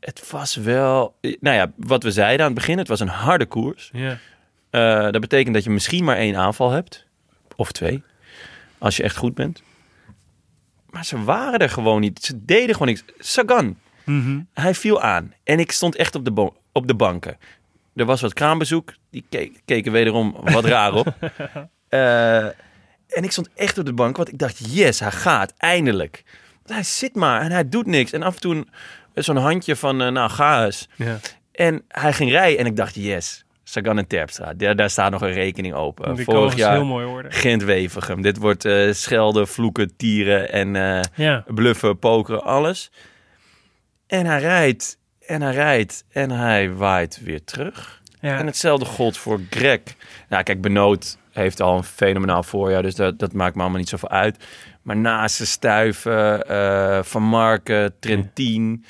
Het 0.00 0.30
was 0.30 0.54
wel, 0.56 1.16
nou 1.40 1.56
ja, 1.56 1.72
wat 1.76 2.02
we 2.02 2.10
zeiden 2.10 2.46
aan 2.46 2.52
het 2.52 2.60
begin, 2.60 2.78
het 2.78 2.88
was 2.88 3.00
een 3.00 3.08
harde 3.08 3.46
koers. 3.46 3.90
Ja. 3.92 4.18
Eh, 4.70 5.02
dat 5.10 5.20
betekent 5.20 5.54
dat 5.54 5.64
je 5.64 5.70
misschien 5.70 6.04
maar 6.04 6.16
één 6.16 6.36
aanval 6.36 6.70
hebt. 6.70 7.06
Of 7.56 7.72
twee. 7.72 8.02
Als 8.78 8.96
je 8.96 9.02
echt 9.02 9.16
goed 9.16 9.34
bent. 9.34 9.62
Maar 10.90 11.04
ze 11.04 11.22
waren 11.22 11.58
er 11.58 11.70
gewoon 11.70 12.00
niet. 12.00 12.22
Ze 12.24 12.44
deden 12.44 12.72
gewoon 12.72 12.88
niks. 12.88 13.04
Sagan, 13.18 13.78
Mhm. 14.04 14.40
hij 14.52 14.74
viel 14.74 15.00
aan. 15.02 15.32
En 15.44 15.58
ik 15.58 15.72
stond 15.72 15.96
echt 15.96 16.14
op 16.14 16.24
de, 16.24 16.52
op 16.72 16.86
de 16.86 16.94
banken. 16.94 17.36
Er 17.94 18.04
was 18.04 18.20
wat 18.20 18.32
kraambezoek. 18.32 18.94
Die 19.10 19.24
keken 19.64 19.92
wederom 19.92 20.36
wat 20.42 20.64
raar 20.64 20.92
op. 20.94 21.14
Eh, 21.88 22.44
en 23.08 23.22
ik 23.22 23.30
stond 23.32 23.48
echt 23.54 23.78
op 23.78 23.84
de 23.86 23.92
bank. 23.92 24.16
Want 24.16 24.28
ik 24.32 24.38
dacht, 24.38 24.74
yes, 24.74 25.00
hij 25.00 25.10
gaat. 25.10 25.54
Eindelijk. 25.56 26.24
Hij 26.66 26.82
zit 26.82 27.14
maar 27.14 27.40
en 27.40 27.50
hij 27.50 27.68
doet 27.68 27.86
niks. 27.86 28.12
En 28.12 28.22
af 28.22 28.34
en 28.34 28.40
toe 28.40 28.64
zo'n 29.14 29.36
handje 29.36 29.76
van, 29.76 30.02
eh, 30.02 30.08
nou, 30.08 30.30
ga 30.30 30.64
eens. 30.64 30.88
Ja. 30.96 31.18
En 31.52 31.82
hij 31.88 32.12
ging 32.12 32.30
rijden 32.30 32.58
en 32.58 32.66
ik 32.66 32.76
dacht, 32.76 32.94
yes, 32.94 33.44
Sagan 33.64 33.98
en 33.98 34.06
Terpstra. 34.06 34.54
Daar, 34.54 34.76
daar 34.76 34.90
staat 34.90 35.10
nog 35.10 35.22
een 35.22 35.32
rekening 35.32 35.74
open. 35.74 36.14
Die 36.14 36.24
Vorig 36.24 36.56
jaar 36.56 36.72
heel 36.72 36.84
mooi 36.84 37.06
worden. 37.06 37.32
Gent-Wevergem. 37.32 38.22
Dit 38.22 38.36
wordt 38.38 38.64
eh, 38.64 38.92
schelden, 38.92 39.48
vloeken, 39.48 39.96
tieren 39.96 40.52
en 40.52 40.76
eh, 40.76 41.00
Ja. 41.14 41.44
bluffen, 41.46 41.98
pokeren, 41.98 42.42
alles. 42.42 42.90
En 44.06 44.26
hij 44.26 44.40
rijdt 44.40 44.98
en 45.26 45.42
hij 45.42 45.52
rijdt 45.52 46.04
en 46.12 46.30
hij 46.30 46.72
waait 46.72 47.20
weer 47.22 47.44
terug. 47.44 48.02
Ja. 48.20 48.38
En 48.38 48.46
hetzelfde 48.46 48.84
gold 48.84 49.16
voor 49.16 49.40
Greg. 49.50 49.80
Nou, 50.28 50.42
kijk, 50.42 50.60
Benoot 50.60 51.18
heeft 51.32 51.60
al 51.60 51.76
een 51.76 51.84
fenomenaal 51.84 52.42
voorjaar, 52.42 52.82
dus 52.82 52.94
dat, 52.94 53.18
dat 53.18 53.32
maakt 53.32 53.54
me 53.54 53.60
allemaal 53.60 53.78
niet 53.78 53.88
zoveel 53.88 54.08
uit. 54.10 54.44
Maar 54.84 54.96
naast 54.96 55.38
de 55.38 55.44
Stuiven, 55.44 56.48
eh, 56.48 57.02
Van 57.02 57.22
Marken, 57.22 57.94
Trentin, 58.00 58.84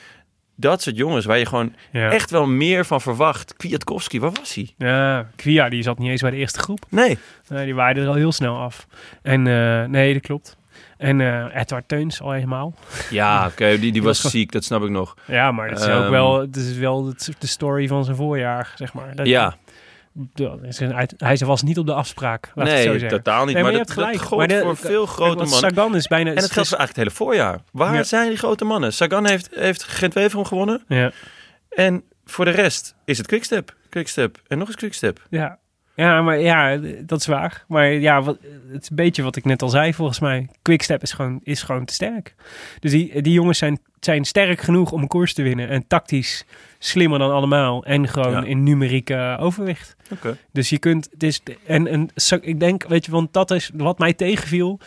dat 0.57 0.83
soort 0.83 0.97
jongens 0.97 1.25
waar 1.25 1.39
je 1.39 1.47
gewoon 1.47 1.75
ja. 1.93 2.11
echt 2.11 2.31
wel 2.31 2.47
meer 2.47 2.85
van 2.85 3.01
verwacht. 3.01 3.57
Kwiatkowski, 3.57 4.21
waar 4.21 4.33
was 4.33 4.55
hij? 4.55 4.75
Ja, 4.79 5.29
Kvia 5.37 5.69
die 5.69 5.83
zat 5.83 5.99
niet 5.99 6.11
eens 6.11 6.21
bij 6.21 6.31
de 6.31 6.37
eerste 6.37 6.59
groep. 6.59 6.87
Nee. 6.89 7.19
Nee, 7.49 7.65
die 7.65 7.75
waaide 7.75 8.01
er 8.01 8.07
al 8.09 8.15
heel 8.15 8.33
snel 8.33 8.57
af. 8.59 8.87
En 9.23 9.47
eh, 9.47 9.85
nee, 9.85 10.13
dat 10.13 10.23
klopt. 10.23 10.57
En 10.97 11.21
eh 11.21 11.61
Edward 11.61 11.89
Teuns 11.89 12.21
al 12.21 12.31
helemaal. 12.33 12.75
Ja, 13.11 13.47
oké, 13.51 13.79
die, 13.79 13.93
die 13.93 14.03
was 14.03 14.23
was 14.23 14.33
ziek, 14.33 14.53
dat 14.53 14.65
snap 14.65 14.83
ik 14.83 14.91
nog. 14.91 15.15
Ja, 15.27 15.53
maar 15.53 15.69
dat 15.71 15.79
is 15.81 15.87
ook 15.89 16.03
Ehm. 16.03 16.11
wel, 16.11 16.41
het 16.41 16.57
is 16.57 16.77
wel 16.77 17.07
het- 17.07 17.31
de 17.39 17.47
story 17.47 17.87
van 17.89 18.05
zijn 18.05 18.17
voorjaar, 18.17 18.73
zeg 18.75 18.93
maar. 18.93 19.15
Dat, 19.17 19.27
Ja, 19.27 19.57
hij 21.17 21.37
was 21.37 21.63
niet 21.63 21.79
op 21.79 21.87
de 21.87 21.93
afspraak, 21.95 22.53
laat 22.55 22.67
ik 22.67 22.73
het 22.73 22.83
zo 22.83 22.91
nee, 22.95 23.07
totaal 23.09 23.45
niet. 23.45 23.55
Nee, 23.55 23.63
maar, 23.63 23.73
maar 23.73 23.81
je 23.81 23.87
dat, 23.87 23.87
hebt 23.87 23.99
gelijk. 24.01 24.19
dat 24.19 24.27
gold 24.27 24.39
Maar 24.39 24.49
de- 24.49 24.61
voor 24.61 24.77
veel 24.77 25.07
grote 25.07 25.35
mannen. 25.37 25.49
Sagan 25.59 25.97
is 25.97 26.07
bijna... 26.07 26.31
En 26.31 26.37
het 26.37 26.51
geldt 26.51 26.69
voor 26.69 26.79
eigenlijk 26.79 27.09
het 27.11 27.17
hele 27.19 27.31
voorjaar. 27.33 27.61
Waar 27.73 27.95
Ja. 27.95 28.03
zijn 28.03 28.29
die 28.29 28.39
grote 28.39 28.65
mannen? 28.65 28.93
Sagan 28.93 29.27
heeft, 29.27 29.49
heeft 29.55 29.83
Gent-Wevelgem 29.83 30.45
gewonnen. 30.49 30.85
Ja, 30.89 31.13
En 31.69 32.05
voor 32.25 32.45
de 32.45 32.51
rest 32.51 32.95
is 33.05 33.19
het 33.19 33.27
Quickstep. 33.27 33.75
Quickstep 33.89 34.43
en 34.47 34.59
nog 34.59 34.67
eens 34.67 34.77
Quickstep. 34.77 35.27
ja. 35.31 35.59
Ja, 35.97 36.23
maar 36.23 36.39
ja, 36.39 36.79
dat 37.01 37.21
is 37.21 37.27
waar. 37.27 37.65
Maar 37.69 37.93
ja, 37.93 38.23
wat, 38.23 38.39
het 38.73 38.83
is 38.83 38.91
een 38.91 38.97
beetje 38.97 39.23
wat 39.23 39.37
ik 39.37 39.45
net 39.45 39.63
al 39.63 39.69
zei, 39.69 39.95
volgens 39.95 40.21
mij. 40.21 40.49
Quickstep 40.63 41.03
is 41.03 41.13
gewoon, 41.13 41.41
is 41.43 41.63
gewoon 41.63 41.85
te 41.85 41.93
sterk. 41.95 42.35
Dus 42.81 42.91
die, 42.91 43.23
die 43.23 43.33
jongens 43.33 43.59
zijn, 43.59 43.79
zijn 44.01 44.25
sterk 44.25 44.61
genoeg 44.61 44.93
om 44.93 45.03
een 45.03 45.09
koers 45.09 45.35
te 45.35 45.43
winnen. 45.43 45.69
En 45.69 45.87
tactisch 45.87 46.45
slimmer 46.79 47.19
dan 47.19 47.31
allemaal. 47.33 47.85
En 47.85 48.09
gewoon 48.09 48.31
Ja. 48.33 48.45
in 48.45 48.63
numerieke 48.63 49.37
overwicht. 49.41 49.97
Oké. 50.11 50.37
Dus 50.53 50.69
je 50.69 50.79
kunt, 50.79 51.09
het 51.13 51.23
is, 51.23 51.43
en, 51.67 51.87
en 51.87 52.11
ik 52.41 52.61
denk, 52.61 52.85
weet 52.89 53.05
je, 53.05 53.11
want 53.11 53.33
dat 53.33 53.51
is 53.51 53.71
wat 53.75 53.99
mij 53.99 54.13
tegenviel. 54.13 54.79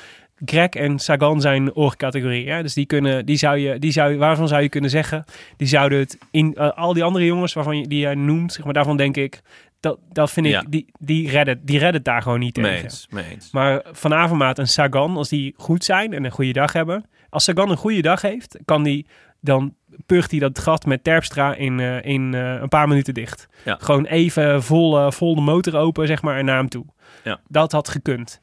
Greg 0.45 0.69
en 0.69 0.99
Sagan 0.99 1.41
zijn 1.41 1.73
oorcategorie. 1.73 2.43
Ja? 2.43 2.61
Dus 2.61 2.73
die 2.73 2.85
kunnen, 2.85 3.25
die 3.25 3.37
zou 3.37 3.57
je, 3.57 3.79
die 3.79 3.91
zou, 3.91 4.17
waarvan 4.17 4.47
zou 4.47 4.61
je 4.61 4.69
kunnen 4.69 4.89
zeggen, 4.89 5.25
die 5.57 5.67
zouden 5.67 5.99
het 5.99 6.17
in 6.31 6.55
eh, 6.55 6.71
al 6.77 6.93
die 6.93 7.03
andere 7.03 7.25
jongens 7.25 7.53
waarvan 7.53 7.77
je, 7.79 7.87
die 7.87 7.99
jij 7.99 8.15
noemt, 8.15 8.53
zeg 8.53 8.65
maar, 8.65 8.73
daarvan 8.73 8.97
denk 8.97 9.17
ik, 9.17 9.41
dat, 9.79 9.99
dat 10.11 10.31
vind 10.31 10.45
ik, 10.45 10.51
Ja. 10.51 10.63
die, 10.69 10.85
die 10.99 11.29
redden, 11.29 11.59
die 11.65 11.77
redden 11.77 11.95
het 11.95 12.05
daar 12.05 12.21
gewoon 12.21 12.39
niet 12.39 12.53
tegen. 12.53 12.71
Mee 12.71 12.83
eens, 12.83 13.07
mee 13.09 13.25
eens. 13.29 13.51
Maar 13.51 13.81
Van 13.91 14.13
Avermaat 14.13 14.59
en 14.59 14.67
Sagan, 14.67 15.17
als 15.17 15.29
die 15.29 15.53
goed 15.57 15.83
zijn 15.83 16.13
en 16.13 16.23
een 16.23 16.31
goede 16.31 16.53
dag 16.53 16.73
hebben. 16.73 17.05
Als 17.29 17.43
Sagan 17.43 17.69
een 17.69 17.77
goede 17.77 18.01
dag 18.01 18.21
heeft, 18.21 18.57
kan 18.65 18.83
die, 18.83 19.07
dan 19.41 19.73
purgt 20.05 20.31
hij 20.31 20.39
dat 20.39 20.59
gat 20.59 20.85
met 20.85 21.03
Terpstra 21.03 21.55
in, 21.55 21.79
eh, 21.79 22.05
in 22.05 22.33
eh, 22.33 22.53
een 22.61 22.69
paar 22.69 22.87
minuten 22.87 23.13
dicht. 23.13 23.47
Ja. 23.65 23.77
Gewoon 23.81 24.05
even 24.05 24.63
vol, 24.63 24.97
eh, 24.99 25.11
vol 25.11 25.35
de 25.35 25.41
motor 25.41 25.75
open, 25.75 26.07
zeg 26.07 26.21
maar, 26.21 26.37
en 26.37 26.45
naar 26.45 26.57
hem 26.57 26.69
toe. 26.69 26.85
Ja. 27.23 27.39
Dat 27.47 27.71
had 27.71 27.89
gekund. 27.89 28.41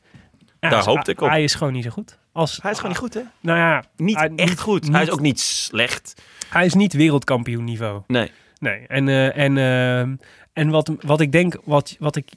Ja, 0.60 0.70
Daar 0.70 0.78
dus 0.78 0.84
hoopte 0.88 1.10
ik 1.10 1.20
op. 1.20 1.28
Hij 1.28 1.42
is 1.42 1.54
gewoon 1.54 1.72
niet 1.72 1.84
zo 1.84 1.90
goed. 1.90 2.18
Als, 2.32 2.58
Hij 2.62 2.70
is 2.70 2.76
gewoon 2.76 2.90
niet 2.92 3.00
goed, 3.00 3.14
hè? 3.14 3.20
Nou 3.40 3.58
ja, 3.58 3.84
Niet 3.96 4.16
hij- 4.16 4.32
echt 4.36 4.60
goed. 4.60 4.82
niet- 4.82 4.92
hij 4.92 5.02
is 5.02 5.10
ook 5.10 5.20
niet 5.20 5.40
slecht. 5.40 6.22
hij 6.48 6.64
is 6.66 6.74
niet 6.74 6.92
wereldkampioen 6.92 7.64
niveau. 7.64 8.02
Nee. 8.06 8.30
Nee, 8.58 8.86
en, 8.86 9.08
eh, 9.08 9.36
en, 9.36 9.58
eh, 9.58 10.26
en 10.54 10.68
wat, 10.70 10.90
wat 11.00 11.20
ik 11.20 11.32
denk, 11.32 11.56
wat, 11.64 11.96
wat 11.98 12.16
ik 12.16 12.28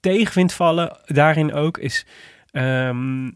tegen 0.00 0.32
vind 0.32 0.52
vallen 0.52 0.96
daarin 1.06 1.52
ook, 1.52 1.78
is... 1.78 2.06
ehm, 2.50 3.30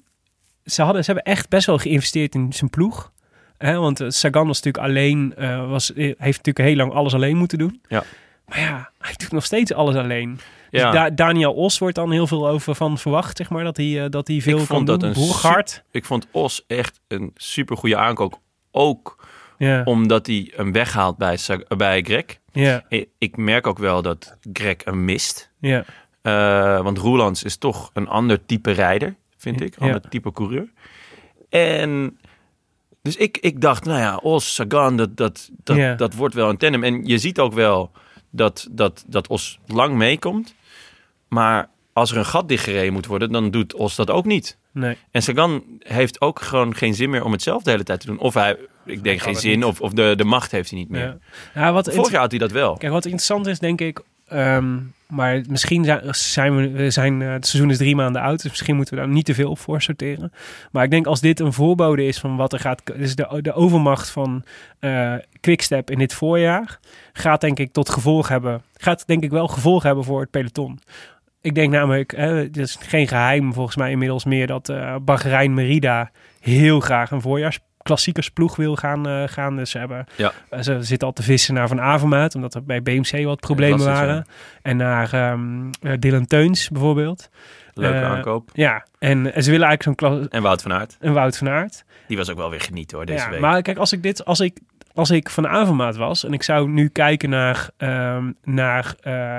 ze, 0.64 0.82
hadden, 0.82 1.04
ze 1.04 1.12
hebben 1.12 1.32
echt 1.32 1.48
best 1.48 1.66
wel 1.66 1.78
geïnvesteerd 1.78 2.34
in 2.34 2.52
zijn 2.52 2.70
ploeg. 2.70 3.12
Hè, 3.58 3.78
want 3.78 4.00
eh, 4.00 4.08
Sagan 4.08 4.46
was 4.46 4.62
natuurlijk 4.62 4.84
alleen, 4.84 5.34
eh, 5.36 5.68
was, 5.68 5.92
eh, 5.92 6.04
heeft 6.04 6.36
natuurlijk 6.36 6.58
heel 6.58 6.76
lang 6.76 6.92
alles 6.92 7.14
alleen 7.14 7.36
moeten 7.36 7.58
doen. 7.58 7.80
Ja. 7.88 8.04
Maar 8.46 8.60
ja, 8.60 8.90
hij 8.98 9.14
doet 9.16 9.32
nog 9.32 9.44
steeds 9.44 9.72
alles 9.72 9.94
alleen. 9.94 10.40
Ja. 10.70 10.84
Dus 10.90 11.00
Da- 11.00 11.10
Daniel 11.10 11.52
Os 11.52 11.78
wordt 11.78 11.94
dan 11.94 12.10
heel 12.12 12.26
veel 12.26 12.48
over 12.48 12.74
van 12.74 12.98
verwacht, 12.98 13.36
zeg 13.36 13.50
maar, 13.50 13.64
dat 13.64 13.76
hij, 13.76 14.08
dat 14.08 14.28
hij 14.28 14.40
veel 14.40 14.58
Ik 14.58 14.66
kan 14.66 14.76
vond 14.76 14.86
dat 14.86 15.02
een. 15.02 15.14
Ik 15.90 16.04
vond 16.04 16.26
Os 16.30 16.64
echt 16.66 17.00
een 17.08 17.30
super 17.34 17.76
goede 17.76 17.96
aankoop. 17.96 18.40
Ook 18.70 19.26
Omdat 19.84 20.26
hij 20.26 20.52
hem 20.56 20.72
weghaalt 20.72 21.16
bij, 21.16 21.38
bij 21.76 22.02
Greg. 22.02 22.24
ja, 22.52 22.84
Ik 23.18 23.36
merk 23.36 23.66
ook 23.66 23.78
wel 23.78 24.02
dat 24.02 24.36
Greg 24.52 24.76
hem 24.84 25.04
mist. 25.04 25.50
ja. 25.60 25.84
Eh, 26.22 26.82
want 26.82 26.98
Roelands 26.98 27.42
is 27.42 27.56
toch 27.56 27.90
een 27.94 28.08
ander 28.08 28.46
type 28.46 28.70
rijder, 28.70 29.14
vind 29.36 29.60
ik. 29.60 29.76
Een 29.76 29.82
ander 29.86 30.08
type 30.08 30.32
coureur. 30.32 30.72
En 31.48 32.18
dus 33.02 33.16
ik, 33.16 33.38
ik 33.38 33.60
dacht, 33.60 33.84
nou 33.84 33.98
ja, 33.98 34.16
Os, 34.16 34.54
Sagan, 34.54 34.96
dat, 34.96 35.16
dat, 35.16 35.50
dat, 35.64 35.98
dat 35.98 36.14
wordt 36.14 36.34
wel 36.34 36.48
een 36.48 36.56
tandem. 36.56 36.84
En 36.84 37.06
je 37.06 37.18
ziet 37.18 37.38
ook 37.38 37.52
wel 37.52 37.90
dat, 38.30 38.68
dat, 38.70 39.04
dat 39.06 39.28
Os 39.28 39.58
lang 39.66 39.94
meekomt. 39.94 40.54
Maar 41.28 41.68
als 41.92 42.10
er 42.10 42.16
een 42.16 42.24
gat 42.24 42.48
dichtgereden 42.48 42.92
moet 42.92 43.06
worden, 43.06 43.32
dan 43.32 43.50
doet 43.50 43.74
Os 43.74 43.96
dat 43.96 44.10
ook 44.10 44.24
niet. 44.24 44.58
Nee. 44.72 44.96
En 45.10 45.22
Sagan 45.22 45.62
heeft 45.78 46.20
ook 46.20 46.40
gewoon 46.40 46.74
geen 46.74 46.94
zin 46.94 47.10
meer 47.10 47.24
om 47.24 47.32
het 47.32 47.42
zelf 47.42 47.62
de 47.62 47.70
hele 47.70 47.82
tijd 47.82 48.00
te 48.00 48.06
doen. 48.06 48.18
Of 48.18 48.34
hij, 48.34 48.56
ik 48.90 49.02
denk 49.02 49.20
geen 49.20 49.36
zin, 49.36 49.64
of, 49.64 49.80
of 49.80 49.92
de, 49.92 50.14
de 50.16 50.24
macht 50.24 50.50
heeft 50.50 50.70
hij 50.70 50.78
niet 50.78 50.88
meer. 50.88 51.00
Ja. 51.00 51.16
Ja, 51.54 51.72
wat 51.72 51.94
Vorig 51.94 52.10
jaar 52.10 52.20
had 52.20 52.30
hij 52.30 52.40
dat 52.40 52.50
wel. 52.50 52.76
Kijk, 52.76 52.92
wat 52.92 53.04
interessant 53.04 53.46
is, 53.46 53.58
denk 53.58 53.80
ik. 53.80 54.00
ehm, 54.28 54.76
maar 55.06 55.40
misschien 55.48 55.84
zijn, 55.84 56.00
zijn 56.14 56.56
we, 56.56 56.70
we 56.70 56.90
zijn, 56.90 57.22
eh, 57.22 57.32
het 57.32 57.46
seizoen 57.46 57.70
is 57.70 57.76
drie 57.76 57.96
maanden 57.96 58.22
oud, 58.22 58.42
dus 58.42 58.50
misschien 58.50 58.76
moeten 58.76 58.94
we 58.94 59.00
daar 59.00 59.10
niet 59.10 59.24
te 59.24 59.34
veel 59.34 59.50
op 59.50 59.58
voor 59.58 59.82
sorteren. 59.82 60.32
Maar 60.70 60.84
ik 60.84 60.90
denk 60.90 61.06
als 61.06 61.20
dit 61.20 61.40
een 61.40 61.52
voorbode 61.52 62.06
is 62.06 62.18
van 62.18 62.36
wat 62.36 62.52
er 62.52 62.60
gaat, 62.60 62.82
dus 62.96 63.14
de, 63.14 63.38
de 63.42 63.52
overmacht 63.52 64.10
van 64.10 64.44
eh 64.78 65.14
Quickstep 65.40 65.90
in 65.90 65.98
dit 65.98 66.14
voorjaar, 66.14 66.78
gaat 67.12 67.40
denk 67.40 67.58
ik 67.58 67.72
tot 67.72 67.88
gevolg 67.90 68.28
hebben, 68.28 68.62
gaat 68.76 69.06
denk 69.06 69.22
ik 69.22 69.30
wel 69.30 69.48
gevolg 69.48 69.82
hebben 69.82 70.04
voor 70.04 70.20
het 70.20 70.30
peloton. 70.30 70.78
Ik 71.40 71.54
denk 71.54 71.72
namelijk, 71.72 72.16
hè, 72.16 72.34
het 72.34 72.56
is 72.56 72.78
geen 72.80 73.08
geheim 73.08 73.52
volgens 73.54 73.76
mij 73.76 73.90
inmiddels 73.90 74.24
meer 74.24 74.46
dat 74.46 74.68
eh 74.68 74.96
Bahrein 75.02 75.54
Merida 75.54 76.10
heel 76.40 76.80
graag 76.80 77.10
een 77.10 77.20
voorjaarsklassiekersploeg 77.84 78.56
wil 78.56 78.76
gaan, 78.76 79.08
eh, 79.08 79.22
gaan. 79.26 79.56
Dus 79.56 79.70
ze, 79.70 79.78
hebben, 79.78 80.06
Ja. 80.16 80.32
eh, 80.50 80.60
ze 80.60 80.82
zitten 80.82 81.08
al 81.08 81.14
te 81.14 81.22
vissen 81.22 81.54
naar 81.54 81.68
Van 81.68 81.80
Avermaat, 81.80 82.34
omdat 82.34 82.54
er 82.54 82.64
bij 82.64 82.82
BMC 82.82 83.24
wat 83.24 83.40
problemen 83.40 83.84
waren. 83.86 84.26
En 84.62 84.76
naar 84.76 85.12
eh, 85.12 85.92
Dylan 85.98 86.26
Teuns 86.26 86.68
bijvoorbeeld. 86.68 87.28
Leuke 87.74 88.04
aankoop. 88.04 88.50
Ja, 88.52 88.86
en, 88.98 89.34
en 89.34 89.42
ze 89.42 89.50
willen 89.50 89.66
eigenlijk 89.66 89.82
zo'n 89.82 89.94
klas- 89.94 90.28
En 90.28 90.42
Wout 90.42 90.62
van 90.62 90.72
Aert. 90.72 90.96
een 91.00 91.12
Wout 91.12 91.36
van 91.36 91.48
Aert. 91.48 91.84
Die 92.06 92.16
was 92.16 92.30
ook 92.30 92.36
wel 92.36 92.50
weer 92.50 92.60
genieten 92.60 92.96
hoor, 92.96 93.06
deze 93.06 93.24
ja, 93.24 93.30
week. 93.30 93.40
Maar 93.40 93.62
kijk, 93.62 93.78
als 93.78 93.92
ik 93.92 94.02
dit, 94.02 94.24
als 94.24 94.40
ik, 94.40 94.58
als 94.94 95.10
ik 95.10 95.30
van 95.30 95.48
Avermaat 95.48 95.96
was 95.96 96.24
en 96.24 96.32
ik 96.32 96.42
zou 96.42 96.68
nu 96.68 96.88
kijken 96.88 97.30
naar, 97.30 97.70
ehm 97.76 98.30
naar 98.44 98.94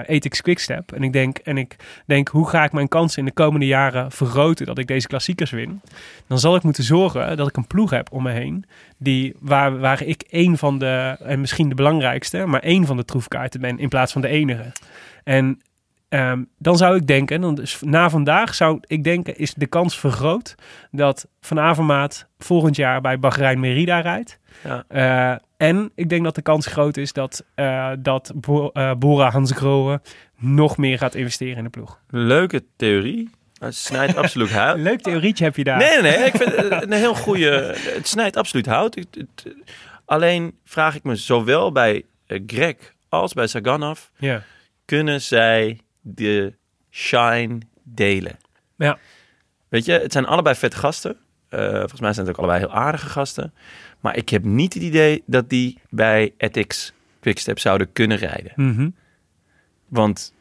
Ethics 0.06 0.42
Quickstep 0.42 0.92
en 0.92 1.04
ik 1.04 1.14
denk, 1.14 1.38
en 1.38 1.58
ik 1.58 1.76
denk, 2.06 2.28
hoe 2.28 2.50
ga 2.50 2.64
ik 2.64 2.72
mijn 2.72 2.88
kansen 2.88 3.20
in 3.20 3.26
de 3.26 3.32
komende 3.32 3.66
jaren 3.66 4.12
vergroten 4.12 4.66
dat 4.66 4.78
ik 4.78 4.88
deze 4.88 5.08
klassiekers 5.08 5.52
win? 5.52 5.82
Dan 6.28 6.40
zal 6.40 6.56
ik 6.56 6.64
moeten 6.64 6.84
zorgen 6.84 7.38
dat 7.38 7.48
ik 7.48 7.58
een 7.58 7.68
ploeg 7.68 7.90
heb 7.90 8.12
om 8.12 8.24
me 8.24 8.32
heen 8.32 8.66
die, 8.98 9.36
waar, 9.40 9.80
waar 9.80 10.04
ik 10.04 10.22
één 10.22 10.58
van 10.58 10.80
de, 10.80 11.16
en 11.24 11.40
misschien 11.40 11.70
de 11.70 11.76
belangrijkste, 11.76 12.46
maar 12.46 12.62
één 12.62 12.86
van 12.86 12.98
de 12.98 13.06
troefkaarten 13.06 13.62
ben 13.62 13.80
in 13.80 13.90
plaats 13.90 14.12
van 14.12 14.22
de 14.22 14.28
enige. 14.28 14.72
En 15.24 15.62
ehm, 16.12 16.44
dan 16.58 16.78
zou 16.78 16.96
ik 16.96 17.08
denken, 17.08 17.42
dan 17.42 17.56
dus 17.56 17.78
na 17.82 18.10
vandaag 18.10 18.56
zou 18.56 18.80
ik 18.86 19.04
denken, 19.04 19.38
is 19.38 19.54
de 19.54 19.68
kans 19.68 20.00
vergroot 20.00 20.56
dat 20.92 21.28
Van 21.42 21.60
Avermaat 21.60 22.28
volgend 22.38 22.76
jaar 22.76 23.02
bij 23.02 23.20
Bahrein 23.20 23.60
Merida 23.60 24.00
rijdt. 24.00 24.40
Ja. 24.64 24.84
Eh, 24.88 25.38
En 25.58 25.92
ik 25.96 26.10
denk 26.10 26.24
dat 26.24 26.36
de 26.36 26.42
kans 26.42 26.66
groot 26.66 26.98
is 26.98 27.14
dat, 27.14 27.46
eh, 27.56 27.92
dat 28.00 28.32
Bo 28.36 28.70
eh, 28.70 28.92
Bora 28.94 29.30
Hansgrohe 29.32 30.02
nog 30.38 30.78
meer 30.78 30.98
gaat 30.98 31.16
investeren 31.16 31.58
in 31.58 31.64
de 31.64 31.70
ploeg. 31.70 32.00
Leuke 32.10 32.64
theorie. 32.76 33.30
Het 33.60 33.76
snijdt 33.76 34.16
absoluut 34.24 34.52
hout. 34.52 34.76
Een 34.76 34.84
leuk 34.84 35.02
theorietje 35.02 35.44
heb 35.44 35.56
je 35.56 35.64
daar. 35.64 35.78
Nee, 35.78 36.02
nee, 36.02 36.18
nee. 36.18 36.26
Ik 36.28 36.36
vind 36.36 36.56
het 36.56 36.82
een 36.84 36.92
heel 36.92 37.16
goede. 37.16 37.76
Het 37.80 38.08
snijdt 38.08 38.38
absoluut 38.38 38.66
hout. 38.66 38.96
Het- 38.96 39.16
het- 39.16 39.56
alleen 40.06 40.58
vraag 40.66 40.96
ik 40.96 41.04
me 41.04 41.16
zowel 41.16 41.72
bij 41.72 42.06
Greg 42.48 42.76
als 43.10 43.34
bij 43.34 43.48
Sagan 43.48 43.84
af: 43.84 44.12
Ja. 44.18 44.44
kunnen 44.86 45.22
zij 45.22 45.80
de 46.02 46.54
shine 46.90 47.60
delen? 47.84 48.38
Ja. 48.76 48.98
Weet 49.68 49.86
je, 49.86 49.92
het 49.92 50.12
zijn 50.12 50.26
allebei 50.26 50.56
vette 50.56 50.78
gasten. 50.78 51.18
Eh, 51.50 51.60
volgens 51.60 52.00
mij 52.00 52.14
zijn 52.14 52.26
het 52.26 52.36
ook 52.36 52.42
allebei 52.42 52.66
heel 52.66 52.76
aardige 52.76 53.10
gasten. 53.10 53.54
Maar 54.00 54.18
ik 54.18 54.30
heb 54.30 54.44
niet 54.44 54.74
het 54.74 54.84
idee 54.84 55.24
dat 55.26 55.50
die 55.50 55.78
bij 55.90 56.34
Ethics 56.38 56.94
Quickstep 57.20 57.60
zouden 57.60 57.92
kunnen 57.92 58.18
rijden. 58.18 58.52
Mhm. 58.56 58.90
Want 59.88 60.34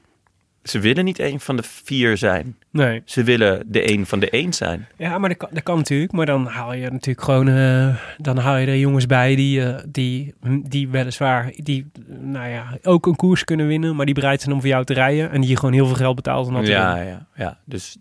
ze 0.62 0.78
willen 0.78 1.04
niet 1.04 1.18
een 1.18 1.40
van 1.40 1.56
de 1.56 1.62
vier 1.62 2.16
zijn. 2.16 2.56
Nee. 2.70 3.02
Ze 3.04 3.22
willen 3.22 3.62
de 3.66 3.92
een 3.92 4.06
van 4.06 4.20
de 4.20 4.30
één 4.30 4.52
zijn. 4.52 4.88
Ja, 4.96 5.18
maar 5.18 5.28
dat 5.28 5.38
kan, 5.38 5.48
dat 5.52 5.62
kan 5.62 5.76
natuurlijk. 5.76 6.12
Maar 6.12 6.26
dan 6.26 6.46
haal 6.46 6.74
je 6.74 6.90
natuurlijk 6.90 7.24
gewoon... 7.24 7.48
eh, 7.48 7.96
dan 8.18 8.38
haal 8.38 8.56
je 8.56 8.66
er 8.66 8.76
jongens 8.78 9.06
bij 9.06 9.34
die, 9.34 9.64
eh, 9.64 9.82
die, 9.88 10.34
die 10.68 10.88
weliswaar... 10.88 11.52
Die, 11.56 11.90
nou 12.08 12.48
ja, 12.48 12.78
ook 12.82 13.06
een 13.06 13.16
koers 13.16 13.44
kunnen 13.44 13.66
winnen. 13.66 13.96
Maar 13.96 14.06
die 14.06 14.14
bereid 14.14 14.40
zijn 14.40 14.54
om 14.54 14.60
voor 14.60 14.68
jou 14.68 14.84
te 14.84 14.94
rijden. 14.94 15.30
En 15.30 15.40
die 15.40 15.50
je 15.50 15.56
gewoon 15.56 15.74
heel 15.74 15.86
veel 15.86 15.96
geld 15.96 16.16
betaalt 16.16 16.46
om 16.46 16.54
dat 16.54 16.64
te 16.64 16.70
Ja, 16.70 16.96
ja, 16.96 17.26
ja. 17.34 17.58
Dus 17.64 17.96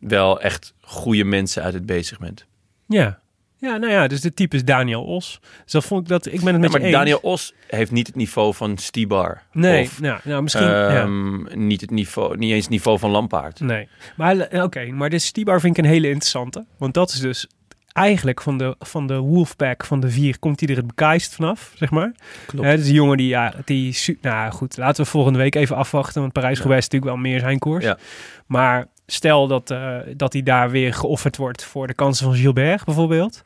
wel 0.00 0.40
echt 0.40 0.74
goede 0.80 1.24
mensen 1.24 1.62
uit 1.62 1.74
het 1.74 1.86
B-segment. 1.86 2.46
Ja. 2.86 3.20
Ja, 3.60 3.76
nou 3.76 3.92
ja, 3.92 4.06
dus 4.06 4.20
de 4.20 4.34
type 4.34 4.56
is 4.56 4.64
Daniel 4.64 5.04
Os. 5.04 5.40
Dus 5.62 5.72
dat 5.72 5.84
vond 5.84 6.02
ik 6.02 6.08
dat... 6.08 6.26
Ik 6.26 6.40
ben 6.40 6.44
het 6.44 6.54
Ja, 6.54 6.58
met 6.60 6.70
maar 6.70 6.80
je 6.80 6.86
eens. 6.86 6.96
Daniel 6.96 7.18
Os 7.22 7.54
heeft 7.66 7.90
niet 7.90 8.06
het 8.06 8.16
niveau 8.16 8.54
van 8.54 8.78
Stibar. 8.78 9.42
Nee, 9.52 9.82
Of 9.82 10.00
nou, 10.00 10.20
nou 10.24 10.42
misschien... 10.42 10.66
ja. 10.66 10.88
ehm, 10.88 11.66
niet, 11.66 11.80
het 11.80 11.90
niveau, 11.90 12.36
niet 12.36 12.52
eens 12.52 12.62
het 12.62 12.70
niveau 12.70 12.98
van 12.98 13.10
Lampaard. 13.10 13.60
Nee. 13.60 13.88
Maar 14.16 14.38
eh, 14.38 14.62
oké, 14.62 14.86
maar 14.86 15.10
de 15.10 15.18
Stibar 15.18 15.60
vind 15.60 15.78
ik 15.78 15.84
een 15.84 15.90
hele 15.90 16.06
interessante. 16.08 16.64
Want 16.78 16.94
dat 16.94 17.10
is 17.10 17.18
dus 17.20 17.46
eigenlijk 17.92 18.40
van 18.42 18.58
de, 18.58 18.74
van 18.78 19.06
de 19.06 19.18
Wolfpack 19.18 19.84
van 19.84 20.00
de 20.00 20.10
vier 20.10 20.38
komt 20.38 20.60
hij 20.60 20.68
er 20.68 20.76
het 20.76 20.86
bekaaist 20.86 21.34
vanaf, 21.34 21.72
zeg 21.74 21.90
maar. 21.90 22.12
Klopt. 22.46 22.68
Dus 22.68 22.86
een 22.86 22.94
jongen 22.94 23.16
die, 23.16 23.28
ja, 23.28 23.54
die... 23.64 23.96
Nou 24.20 24.52
goed, 24.52 24.76
laten 24.76 25.04
we 25.04 25.10
volgende 25.10 25.38
week 25.38 25.54
even 25.54 25.76
afwachten. 25.76 26.20
Want 26.20 26.32
Parijs-Roubaix 26.32 26.86
is 26.86 26.90
natuurlijk 26.90 27.22
wel 27.22 27.30
meer 27.30 27.40
zijn 27.40 27.58
koers. 27.58 27.84
Ja. 27.84 27.98
Maar 28.46 28.86
stel 29.12 29.46
dat, 29.46 29.70
eh, 29.70 29.96
dat 30.16 30.32
hij 30.32 30.42
daar 30.42 30.70
weer 30.70 30.94
geofferd 30.94 31.36
wordt 31.36 31.64
voor 31.64 31.86
de 31.86 31.94
kansen 31.94 32.24
van 32.26 32.34
Gilbert 32.34 32.84
bijvoorbeeld. 32.84 33.42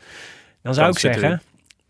Dan 0.62 0.75
zou 0.75 0.87
Kans 0.87 1.05
ik 1.05 1.12
zeggen... 1.12 1.43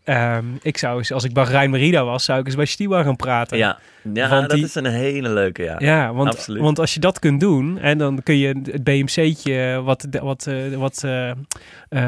ehm, 0.03 0.45
ik 0.61 0.77
zou 0.77 0.97
eens, 0.97 1.11
als 1.11 1.23
ik 1.23 1.33
Bahrein 1.33 1.69
Merida 1.69 2.03
was, 2.03 2.25
zou 2.25 2.39
ik 2.39 2.45
eens 2.45 2.55
bij 2.55 2.65
Stibar 2.65 3.03
gaan 3.03 3.15
praten. 3.15 3.57
Ja, 3.57 3.77
ja 4.13 4.29
Want 4.29 4.41
dat 4.41 4.57
die- 4.57 4.65
is 4.65 4.75
een 4.75 4.85
hele 4.85 5.29
leuke, 5.29 5.63
ja. 5.63 5.75
Ja, 5.79 6.13
want, 6.13 6.29
absoluut. 6.29 6.61
want 6.61 6.79
als 6.79 6.93
je 6.93 6.99
dat 6.99 7.19
kunt 7.19 7.39
doen, 7.39 7.79
en 7.79 7.97
dan 7.97 8.23
kun 8.23 8.37
je 8.37 8.47
het 8.71 8.83
BMC'tje, 8.83 9.81
wat, 9.83 10.07
wat, 10.21 10.47
eh, 10.47 10.55
wat 10.77 11.03
eh, 11.03 11.31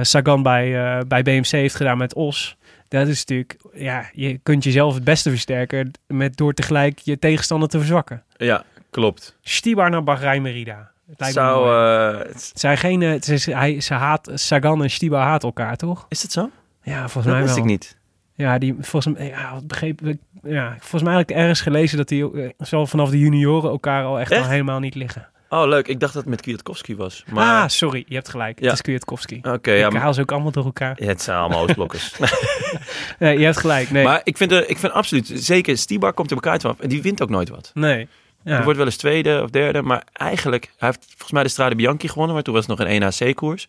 Sagan 0.01 0.43
bij, 0.43 1.01
bij 1.07 1.21
BMC 1.23 1.47
heeft 1.51 1.75
gedaan 1.75 1.97
met 1.97 2.13
Os, 2.13 2.55
dat 2.87 3.07
is 3.07 3.17
natuurlijk, 3.25 3.55
ja, 3.73 4.09
je 4.13 4.39
kunt 4.43 4.63
jezelf 4.63 4.93
het 4.93 5.03
beste 5.03 5.29
versterken 5.29 5.91
met 6.07 6.37
door 6.37 6.53
tegelijk 6.53 6.99
je 6.99 7.19
tegenstander 7.19 7.69
te 7.69 7.77
verzwakken. 7.77 8.23
Ja, 8.37 8.63
klopt. 8.89 9.37
Stibar 9.41 9.89
naar 9.89 10.03
Bahrein 10.03 10.41
Merida. 10.41 10.91
Het 11.09 11.19
lijkt 11.19 11.33
Zou, 11.35 11.75
eh, 12.13 12.27
het- 12.27 12.51
zijn 12.55 12.77
geen, 12.77 13.01
eh, 13.01 13.09
het 13.09 13.27
is, 13.27 13.45
hij, 13.45 13.81
ze 13.81 13.93
haat, 13.93 14.31
Sagan 14.33 14.83
en 14.83 14.89
Stibar 14.89 15.21
haat 15.21 15.43
elkaar, 15.43 15.75
toch? 15.77 16.05
is 16.09 16.21
het 16.21 16.31
zo? 16.31 16.49
Ja, 16.83 16.97
volgens 16.99 17.23
Dat 17.25 17.33
mij 17.33 17.41
wist 17.41 17.55
wel. 17.55 17.63
ik 17.63 17.69
niet. 17.69 17.97
Ja, 18.33 18.57
die 18.57 18.75
volgens 18.79 19.15
mij, 19.15 19.27
ja, 19.27 19.53
wat 19.53 19.67
begreep 19.67 20.01
ik. 20.01 20.17
Ja, 20.43 20.75
volgens 20.79 21.03
mij 21.03 21.17
heb 21.17 21.29
ik 21.29 21.35
ergens 21.35 21.61
gelezen 21.61 21.97
dat 21.97 22.07
die 22.07 22.31
eh, 22.43 22.49
zo 22.65 22.85
vanaf 22.85 23.09
de 23.09 23.19
junioren 23.19 23.69
elkaar 23.69 24.03
al 24.05 24.19
echt, 24.19 24.31
Echt? 24.31 24.43
al 24.43 24.49
helemaal 24.49 24.79
niet 24.79 24.95
liggen. 24.95 25.27
Oh, 25.49 25.67
leuk. 25.67 25.87
Ik 25.87 25.99
dacht 25.99 26.13
dat 26.13 26.21
het 26.21 26.31
met 26.31 26.41
Kwiatkowski 26.41 26.95
was. 26.95 27.23
Maar... 27.31 27.61
Ah, 27.63 27.69
sorry, 27.69 28.03
je 28.07 28.15
hebt 28.15 28.29
gelijk. 28.29 28.59
Ja. 28.59 28.65
Het 28.65 28.73
is 28.73 28.81
Kwiatkowski. 28.81 29.39
Oké, 29.43 29.71
ik 29.71 29.79
ja, 29.79 29.89
maar... 29.89 30.01
haal 30.01 30.13
ze 30.13 30.21
ook 30.21 30.31
allemaal 30.31 30.51
door 30.51 30.65
elkaar. 30.65 30.95
Ja, 31.03 31.07
het 31.07 31.21
zijn 31.21 31.37
allemaal 31.37 31.61
Oostblokkers. 31.63 32.13
Nee, 33.19 33.37
je 33.39 33.45
hebt 33.45 33.57
gelijk. 33.57 33.91
Nee, 33.91 34.03
Maar 34.03 34.21
ik 34.23 34.37
vind, 34.37 34.51
er, 34.51 34.69
ik 34.69 34.77
vind 34.77 34.93
absoluut, 34.93 35.31
zeker 35.33 35.77
Stibar 35.77 36.13
komt 36.13 36.29
er 36.29 36.35
elkaar 36.35 36.59
af 36.63 36.79
en 36.79 36.89
die 36.89 37.01
wint 37.01 37.21
ook 37.21 37.29
nooit 37.29 37.49
wat. 37.49 37.71
nee. 37.73 38.07
Ja. 38.43 38.53
Die 38.55 38.63
wordt 38.63 38.77
wel 38.77 38.85
eens 38.87 38.97
tweede 38.97 39.41
of 39.43 39.49
derde, 39.49 39.81
maar 39.81 40.03
eigenlijk, 40.13 40.63
hij 40.77 40.87
heeft 40.87 41.05
volgens 41.07 41.31
mij 41.31 41.43
de 41.43 41.49
Strade 41.49 41.75
Bianchi 41.75 42.07
gewonnen, 42.07 42.33
maar 42.35 42.43
toen 42.43 42.53
was 42.53 42.67
het 42.67 42.77
nog 42.77 42.87
een 42.87 43.01
1AC-koers. 43.03 43.67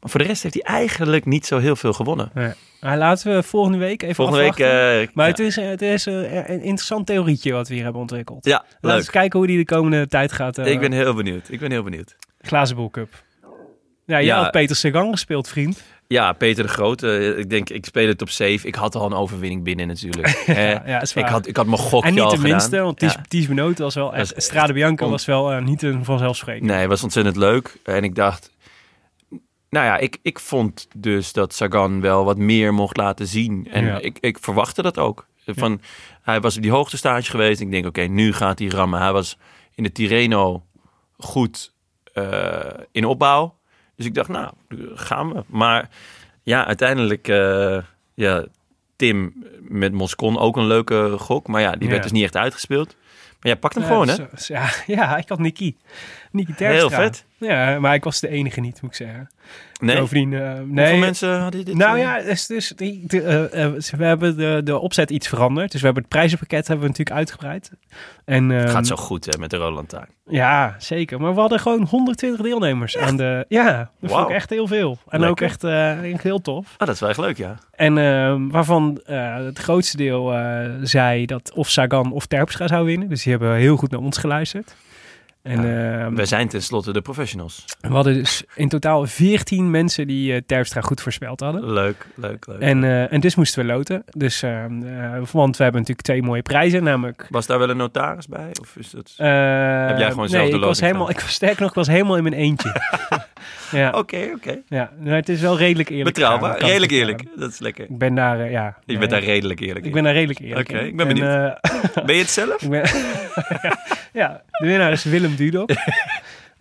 Maar 0.00 0.10
voor 0.10 0.20
de 0.20 0.26
rest 0.26 0.42
heeft 0.42 0.54
hij 0.54 0.62
eigenlijk 0.62 1.24
niet 1.26 1.46
zo 1.46 1.58
heel 1.58 1.76
veel 1.76 1.92
gewonnen. 1.92 2.30
Nee. 2.34 2.52
Maar 2.80 2.98
laten 2.98 3.34
we 3.34 3.42
volgende 3.42 3.78
week 3.78 4.02
even 4.02 4.14
Volgende 4.14 4.40
week, 4.42 4.58
eh, 4.58 5.14
Maar 5.14 5.24
ja. 5.24 5.30
het 5.30 5.38
is, 5.38 5.56
het 5.56 5.82
is 5.82 6.06
eh, 6.06 6.32
een 6.34 6.62
interessant 6.62 7.06
theorietje 7.06 7.52
wat 7.52 7.68
we 7.68 7.74
hier 7.74 7.82
hebben 7.82 8.00
ontwikkeld. 8.00 8.44
ja, 8.44 8.64
Laten 8.68 8.78
we 8.80 8.92
eens 8.92 9.10
kijken 9.10 9.38
hoe 9.38 9.48
die 9.48 9.56
de 9.58 9.64
komende 9.64 10.06
tijd 10.06 10.32
gaat. 10.32 10.58
eh 10.58 10.66
ik 10.66 10.80
ben 10.80 10.92
heel 10.92 11.14
benieuwd. 11.14 11.48
Ik 11.50 11.60
ben 11.60 11.70
heel 11.70 11.82
benieuwd. 11.82 12.16
Glazenbol 12.40 12.90
Cup. 12.90 13.08
Ja, 14.08 14.18
je 14.18 14.26
Ja. 14.26 14.42
had 14.42 14.50
Peter 14.50 14.76
Sagan 14.76 15.10
gespeeld, 15.10 15.48
vriend. 15.48 15.82
Ja, 16.06 16.32
Peter 16.32 16.62
de 16.62 16.68
Grote. 16.68 17.16
eh, 17.18 17.38
Ik 17.38 17.50
denk, 17.50 17.70
ik 17.70 17.84
speel 17.84 18.06
het 18.08 18.22
op 18.22 18.30
safe. 18.30 18.66
Ik 18.66 18.74
had 18.74 18.94
al 18.94 19.06
een 19.06 19.12
overwinning 19.12 19.62
binnen 19.64 19.86
natuurlijk. 19.86 20.28
Hè? 20.46 20.70
ja, 20.72 21.00
is 21.00 21.14
ik, 21.14 21.24
had, 21.26 21.46
ik 21.46 21.56
had 21.56 21.66
mijn 21.66 21.78
gokje 21.78 22.08
En 22.08 22.14
niet 22.14 22.22
de 22.22 22.28
gedaan. 22.36 22.50
minste, 22.50 22.80
want 22.80 22.98
Ties, 22.98 23.12
Ja. 23.12 23.20
Ties 23.28 23.46
Benoot 23.48 23.78
was 23.78 23.94
wel 23.94 24.14
echt... 24.14 24.36
is 24.36 24.44
Strade 24.44 24.72
Bianca 24.72 25.04
on- 25.04 25.10
was 25.10 25.24
wel 25.24 25.52
eh, 25.52 25.62
niet 25.62 25.82
een 25.82 26.04
vanzelfsprekend. 26.04 26.64
Nee, 26.70 26.78
het 26.78 26.88
was 26.88 27.02
ontzettend 27.02 27.36
leuk. 27.36 27.76
En 27.84 28.04
ik 28.04 28.14
dacht... 28.14 28.50
Nou 29.70 29.86
ja, 29.86 29.96
ik, 29.98 30.18
ik 30.22 30.38
vond 30.38 30.88
dus 30.96 31.32
dat 31.32 31.54
Sagan 31.54 32.00
wel 32.00 32.24
wat 32.24 32.36
meer 32.38 32.74
mocht 32.74 32.96
laten 32.96 33.26
zien. 33.26 33.68
En 33.70 33.84
Ja. 33.84 33.98
ik, 34.00 34.18
ik 34.20 34.38
verwachtte 34.40 34.82
dat 34.82 34.98
ook. 34.98 35.26
Van, 35.46 35.80
Hij 36.22 36.40
was 36.40 36.56
op 36.56 36.62
die 36.62 36.70
hoogste 36.70 36.96
stage 36.96 37.30
geweest. 37.30 37.60
Ik 37.60 37.70
denk, 37.70 37.86
oké, 37.86 38.00
nu 38.02 38.32
gaat 38.32 38.58
hij 38.58 38.68
rammen. 38.68 39.00
Hij 39.00 39.12
was 39.12 39.36
in 39.74 39.82
de 39.82 39.92
Tirreno 39.92 40.66
goed 41.18 41.72
eh, 42.12 42.58
in 42.92 43.04
opbouw. 43.04 43.57
Dus 43.98 44.06
ik 44.06 44.14
dacht, 44.14 44.28
nou, 44.28 44.52
gaan 44.94 45.32
we. 45.32 45.42
Maar 45.46 45.88
ja, 46.42 46.66
uiteindelijk... 46.66 47.28
eh, 47.28 47.78
ja, 48.14 48.44
Tim 48.96 49.44
met 49.60 49.92
Moscon 49.92 50.38
ook 50.38 50.56
een 50.56 50.66
leuke 50.66 51.14
gok. 51.18 51.46
Maar 51.46 51.60
ja, 51.60 51.72
die 51.72 51.82
Ja. 51.84 51.90
werd 51.90 52.02
dus 52.02 52.12
niet 52.12 52.22
echt 52.24 52.36
uitgespeeld. 52.36 52.96
Maar 53.28 53.36
jij 53.52 53.56
pakt 53.56 53.74
hem 53.74 53.82
Ja, 53.82 53.88
gewoon, 53.88 54.08
hè? 54.08 54.14
zo- 54.14 54.54
Ja, 54.54 54.68
ja, 54.96 55.16
ik 55.16 55.28
had 55.28 55.38
Nicky. 55.38 55.74
Nicky 56.30 56.54
Terpstra. 56.54 56.98
Heel 56.98 57.04
vet. 57.04 57.24
Ja, 57.38 57.78
maar 57.78 57.94
ik 57.94 58.04
was 58.04 58.20
de 58.20 58.28
enige 58.28 58.60
niet, 58.60 58.82
moet 58.82 58.90
ik 58.90 58.96
zeggen. 58.96 59.28
Nee? 59.80 59.98
Bovendien, 59.98 60.32
eh, 60.32 60.46
Hoeveel 60.48 60.66
nee. 60.66 60.98
mensen 60.98 61.40
hadden 61.40 61.64
dit? 61.64 61.74
Nou 61.74 61.96
eh? 61.96 62.02
ja, 62.02 62.22
dus, 62.22 62.46
dus 62.46 62.72
die, 62.76 63.06
de, 63.06 63.22
eh, 63.48 63.66
we 63.96 64.04
hebben 64.04 64.36
de, 64.36 64.60
de 64.64 64.78
opzet 64.78 65.10
iets 65.10 65.28
veranderd. 65.28 65.70
Dus 65.70 65.80
we 65.80 65.86
hebben 65.86 66.02
het 66.04 66.12
prijzenpakket 66.12 66.68
hebben 66.68 66.86
we 66.86 66.90
natuurlijk 66.90 67.16
uitgebreid. 67.16 67.70
En, 68.24 68.48
Het 68.48 68.64
ehm, 68.64 68.72
gaat 68.72 68.86
zo 68.86 68.96
goed 68.96 69.24
hè, 69.24 69.38
met 69.38 69.50
de 69.50 69.56
Roland 69.56 69.74
Lantaarn. 69.74 70.08
Ja, 70.28 70.74
zeker. 70.78 71.20
Maar 71.20 71.34
we 71.34 71.40
hadden 71.40 71.60
gewoon 71.60 71.82
120 71.82 72.40
deelnemers 72.40 72.98
aan 72.98 73.16
de... 73.16 73.44
Ja, 73.48 73.90
dat 74.00 74.10
vond 74.10 74.28
ik 74.28 74.34
echt 74.34 74.50
heel 74.50 74.66
veel. 74.66 74.98
En 75.08 75.20
Lekker. 75.20 75.28
ook 75.28 75.40
echt, 75.40 76.22
heel 76.22 76.40
tof. 76.40 76.74
Ah, 76.76 76.86
dat 76.86 76.94
is 76.94 77.00
wel 77.00 77.08
echt 77.08 77.18
leuk, 77.18 77.36
ja. 77.36 77.58
En 77.74 77.98
ehm, 77.98 78.48
waarvan 78.48 79.00
het 79.04 79.58
grootste 79.58 79.96
deel 79.96 80.34
zei 80.82 81.26
dat 81.26 81.52
of 81.54 81.68
Sagan 81.68 82.12
of 82.12 82.26
Terpstra 82.26 82.68
zou 82.68 82.84
winnen. 82.84 83.08
Dus 83.08 83.22
die 83.22 83.32
hebben 83.32 83.54
heel 83.54 83.76
goed 83.76 83.90
naar 83.90 84.00
ons 84.00 84.18
geluisterd. 84.18 84.74
En 85.42 85.58
ehm, 85.58 86.14
Wij 86.14 86.26
zijn 86.26 86.48
tenslotte 86.48 86.92
de 86.92 87.00
professionals. 87.00 87.64
we 87.80 87.88
hadden 87.88 88.14
dus 88.14 88.44
in 88.54 88.68
totaal 88.68 89.06
14 89.06 89.70
mensen 89.70 90.06
die 90.06 90.46
Terpstra 90.46 90.80
goed 90.80 91.00
voorspeld 91.00 91.40
hadden. 91.40 91.72
Leuk, 91.72 92.06
leuk, 92.14 92.46
leuk. 92.46 92.60
En, 92.60 92.84
eh, 92.84 93.12
en 93.12 93.20
dus 93.20 93.34
moesten 93.34 93.66
we 93.66 93.72
loten. 93.72 94.04
Dus, 94.06 94.42
ehm, 94.42 94.82
eh, 94.82 95.22
want 95.32 95.56
we 95.56 95.62
hebben 95.62 95.80
natuurlijk 95.80 96.06
twee 96.06 96.22
mooie 96.22 96.42
prijzen, 96.42 96.82
namelijk... 96.82 97.26
Was 97.30 97.46
daar 97.46 97.58
wel 97.58 97.70
een 97.70 97.76
notaris 97.76 98.26
bij? 98.26 98.50
Of 98.60 98.76
is 98.76 98.90
dat... 98.90 99.14
eh, 99.16 99.26
jij 99.26 100.10
gewoon 100.10 100.28
zelf 100.28 100.42
nee, 100.42 100.50
de 100.50 100.58
ik 100.58 100.64
was 100.64 100.80
helemaal, 100.80 101.10
ik 101.10 101.20
was 101.20 101.32
sterk 101.32 101.58
nog, 101.58 101.68
ik 101.68 101.74
was 101.74 101.86
helemaal 101.86 102.16
in 102.16 102.22
mijn 102.22 102.34
eentje. 102.34 102.72
ja, 103.70 103.90
Oké, 104.00 104.30
oké. 104.34 104.58
ja, 104.68 104.90
nou, 104.98 105.16
het 105.16 105.28
is 105.28 105.40
wel 105.40 105.58
redelijk 105.58 105.88
eerlijk. 105.88 106.14
Betrouwbaar, 106.14 106.56
ik 106.56 106.62
redelijk 106.62 106.92
eerlijk. 106.92 107.22
Dat 107.36 107.50
is 107.50 107.58
lekker. 107.58 107.84
Ik 107.84 107.98
ben 107.98 108.14
daar, 108.14 108.40
eh, 108.40 108.50
ja. 108.50 108.64
Je 108.66 108.72
nee, 108.86 108.98
bent 108.98 109.10
daar 109.10 109.22
redelijk 109.22 109.60
eerlijk 109.60 109.78
Ik 109.78 109.84
in. 109.84 109.92
ben 109.92 110.02
daar 110.02 110.12
redelijk 110.12 110.38
eerlijk 110.38 110.70
Oké, 110.70 110.78
ik 110.78 110.96
ben 110.96 111.08
En, 111.08 111.14
benieuwd. 111.14 111.34
eh, 111.94 112.04
Ben 112.04 112.14
je 112.14 112.20
het 112.20 112.30
zelf? 112.30 112.62
ik 112.62 112.70
ben, 112.70 112.82
ja, 114.20 114.42
de 114.50 114.66
winnaar 114.66 114.92
is 114.92 115.04
Willem 115.04 115.36
Dudok. 115.36 115.70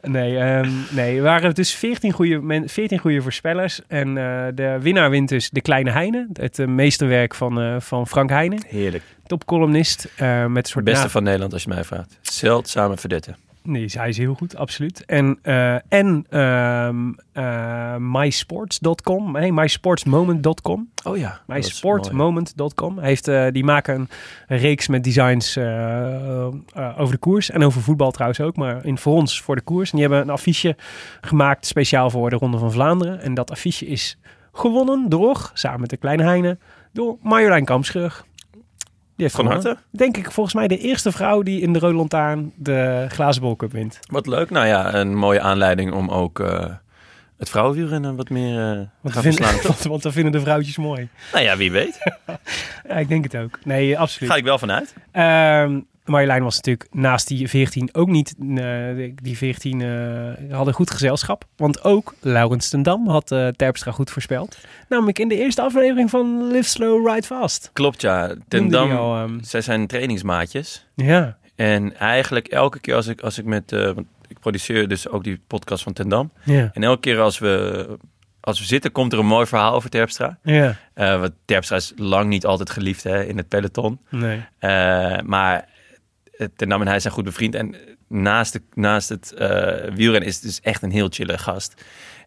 Nee, 0.01 0.37
ehm, 0.37 0.69
nee, 0.89 1.17
er 1.17 1.23
waren 1.23 1.55
dus 1.55 1.73
14 1.75 2.11
goede, 2.11 2.39
men, 2.41 2.69
14 2.69 2.99
goede 2.99 3.21
voorspellers. 3.21 3.81
En 3.87 4.07
eh, 4.17 4.45
de 4.53 4.77
winnaar 4.81 5.09
wint 5.09 5.29
dus 5.29 5.49
De 5.49 5.61
Kleine 5.61 5.91
Heine. 5.91 6.27
Het 6.33 6.57
meesterwerk 6.67 7.35
van, 7.35 7.61
eh, 7.61 7.75
van 7.79 8.07
Frank 8.07 8.29
Heine. 8.29 8.57
Heerlijk. 8.67 9.03
Topcolumnist. 9.25 10.07
eh 10.17 10.45
met 10.45 10.67
soort 10.67 10.85
Beste 10.85 11.03
na- 11.03 11.09
van 11.09 11.23
Nederland 11.23 11.53
als 11.53 11.63
je 11.63 11.69
mij 11.69 11.83
vraagt. 11.83 12.17
Zeldzame 12.21 12.97
verdette. 12.97 13.35
Nee, 13.67 13.89
hij 13.93 14.09
is 14.09 14.17
heel 14.17 14.33
goed, 14.33 14.55
absoluut. 14.55 15.05
En, 15.05 15.39
eh, 15.41 15.73
en 15.73 16.25
ehm, 16.29 17.11
eh, 17.31 17.95
mysports.com, 17.95 19.31
nee, 19.31 19.53
mysportsmoment.com. 19.53 20.89
Oh 21.03 21.17
ja. 21.17 21.41
mysportmoment.com. 21.47 22.99
Heeft, 22.99 23.27
eh, 23.27 23.47
die 23.51 23.63
maken 23.63 24.09
een 24.47 24.57
reeks 24.57 24.87
met 24.87 25.03
designs 25.03 25.57
over 26.97 27.11
de 27.11 27.17
koers. 27.19 27.49
En 27.49 27.63
over 27.63 27.81
voetbal 27.81 28.11
trouwens 28.11 28.41
ook, 28.41 28.55
maar 28.55 28.85
in 28.85 28.97
voor 28.97 29.13
ons 29.13 29.41
voor 29.41 29.55
de 29.55 29.61
koers. 29.61 29.91
En 29.91 29.97
die 29.97 30.07
hebben 30.07 30.25
een 30.25 30.33
affiche 30.33 30.75
gemaakt 31.21 31.65
speciaal 31.65 32.09
voor 32.09 32.29
de 32.29 32.35
Ronde 32.35 32.57
van 32.57 32.71
Vlaanderen. 32.71 33.21
En 33.21 33.33
dat 33.33 33.51
affiche 33.51 33.85
is 33.85 34.17
gewonnen 34.51 35.09
door, 35.09 35.51
samen 35.53 35.79
met 35.79 35.89
de 35.89 35.97
Kleine 35.97 36.23
Heine, 36.23 36.57
door 36.93 37.17
Marjolein 37.21 37.65
Kampschrug. 37.65 38.25
Die 39.17 39.25
heeft 39.25 39.35
Van 39.35 39.45
gewonnen. 39.45 39.65
harte. 39.75 39.97
Denk 39.97 40.17
ik 40.17 40.31
volgens 40.31 40.55
mij 40.55 40.67
de 40.67 40.77
eerste 40.77 41.11
vrouw 41.11 41.41
die 41.41 41.61
in 41.61 41.73
de 41.73 41.79
Rode 41.79 41.95
Lantaarn 41.95 42.51
de 42.55 43.05
glazen 43.09 43.41
bol 43.41 43.55
cup 43.55 43.71
wint. 43.71 43.99
Wat 44.11 44.27
leuk. 44.27 44.49
Nou 44.49 44.65
ja, 44.67 44.93
een 44.93 45.15
mooie 45.15 45.41
aanleiding 45.41 45.93
om 45.93 46.09
ook 46.09 46.39
eh, 46.39 46.65
het 47.37 47.49
vrouwenwielrennen 47.49 48.15
wat 48.15 48.29
meer 48.29 48.51
eh 48.59 48.71
te 48.71 48.87
Want, 49.01 49.13
gaan 49.13 49.23
vinden, 49.23 49.45
want, 49.63 49.83
want 49.93 50.03
we 50.03 50.11
vinden 50.11 50.31
de 50.31 50.39
vrouwtjes 50.39 50.77
mooi. 50.77 51.09
nou 51.33 51.43
ja, 51.43 51.57
wie 51.57 51.71
weet. 51.71 51.97
Ja, 52.87 52.95
ik 52.95 53.07
denk 53.07 53.23
het 53.23 53.35
ook. 53.37 53.59
Nee, 53.63 53.99
absoluut. 53.99 54.31
Ga 54.31 54.37
ik 54.37 54.43
wel 54.43 54.57
vanuit. 54.59 54.93
Ehm 55.11 55.79
Marjolein 56.07 56.43
was 56.43 56.55
natuurlijk 56.55 56.87
naast 56.91 57.27
die 57.27 57.47
14 57.47 57.89
ook 57.91 58.07
niet. 58.07 58.35
eh, 58.55 59.11
die 59.21 59.37
14 59.37 59.81
eh, 59.81 60.55
hadden 60.55 60.73
goed 60.73 60.91
gezelschap. 60.91 61.45
Want 61.55 61.83
ook 61.83 62.13
Laurens 62.21 62.69
ten 62.69 62.83
Dam 62.83 63.07
had 63.07 63.31
eh, 63.31 63.47
Terpstra 63.47 63.91
goed 63.91 64.09
voorspeld. 64.11 64.57
Namelijk 64.89 65.19
in 65.19 65.27
de 65.27 65.37
eerste 65.37 65.61
aflevering 65.61 66.09
van 66.09 66.47
Live 66.51 66.69
Slow, 66.69 67.07
Ride 67.07 67.25
Fast. 67.27 67.69
Klopt 67.73 68.01
ja. 68.01 68.33
Ten 68.47 68.69
Dam, 68.69 68.91
al, 68.91 69.15
ehm, 69.15 69.37
zij 69.41 69.61
zijn 69.61 69.87
trainingsmaatjes. 69.87 70.85
ja. 70.95 71.37
En 71.55 71.97
eigenlijk 71.99 72.47
elke 72.47 72.79
keer 72.79 72.95
als 72.95 73.07
ik, 73.07 73.21
als 73.21 73.37
ik 73.37 73.45
met... 73.45 73.71
ik 74.27 74.39
produceer 74.39 74.87
dus 74.87 75.07
ook 75.09 75.23
die 75.23 75.41
podcast 75.47 75.83
van 75.83 75.93
Ten 75.93 76.09
Dam. 76.09 76.31
Ja. 76.43 76.69
En 76.73 76.83
elke 76.83 76.99
keer 76.99 77.19
als 77.19 77.39
we, 77.39 77.97
als 78.39 78.59
we 78.59 78.65
zitten, 78.65 78.91
komt 78.91 79.13
er 79.13 79.19
een 79.19 79.25
mooi 79.25 79.45
verhaal 79.45 79.73
over 79.73 79.89
Terpstra. 79.89 80.37
Ja. 80.43 80.75
Eh 80.93 81.19
want 81.19 81.31
Terpstra 81.45 81.75
is 81.75 81.93
lang 81.95 82.29
niet 82.29 82.45
altijd 82.45 82.69
geliefd 82.69 83.03
hè, 83.03 83.23
in 83.23 83.37
het 83.37 83.47
peloton. 83.47 83.99
Nee. 84.09 84.45
Maar 85.25 85.67
Ten 86.55 86.69
Dam 86.69 86.81
en 86.81 86.87
hij 86.87 86.99
zijn 86.99 87.13
goed 87.13 87.23
bevriend. 87.23 87.55
En 87.55 87.75
naast, 88.07 88.53
de, 88.53 88.61
naast 88.73 89.09
het 89.09 89.31
eh 89.31 89.93
wielrennen 89.93 90.29
is 90.29 90.35
het 90.35 90.43
dus 90.43 90.59
echt 90.61 90.81
een 90.81 90.91
heel 90.91 91.07
chille 91.09 91.37
gast. 91.37 91.83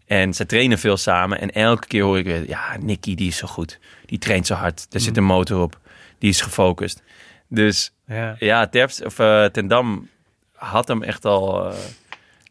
En 0.06 0.34
ze 0.34 0.46
trainen 0.46 0.78
veel 0.78 0.96
samen. 0.96 1.40
En 1.40 1.50
elke 1.50 1.86
keer 1.86 2.02
hoor 2.02 2.18
ik 2.18 2.24
weer, 2.24 2.48
ja, 2.48 2.76
Nicky 2.80 3.14
die 3.14 3.28
is 3.28 3.36
zo 3.36 3.46
goed. 3.46 3.78
Die 4.06 4.18
traint 4.18 4.46
zo 4.46 4.54
hard. 4.54 4.86
Er 4.90 5.00
zit 5.00 5.16
een 5.16 5.24
motor 5.24 5.60
op. 5.62 5.78
Die 6.18 6.30
is 6.30 6.40
gefocust. 6.40 7.02
Dus 7.48 7.92
Ja. 8.06 8.36
ja, 8.38 8.66
Terps, 8.66 9.02
of, 9.02 9.18
eh, 9.18 9.44
Ten 9.44 9.68
Dam 9.68 10.08
had 10.54 10.88
hem 10.88 11.02
echt 11.02 11.24
al 11.24 11.70
eh, 11.70 11.76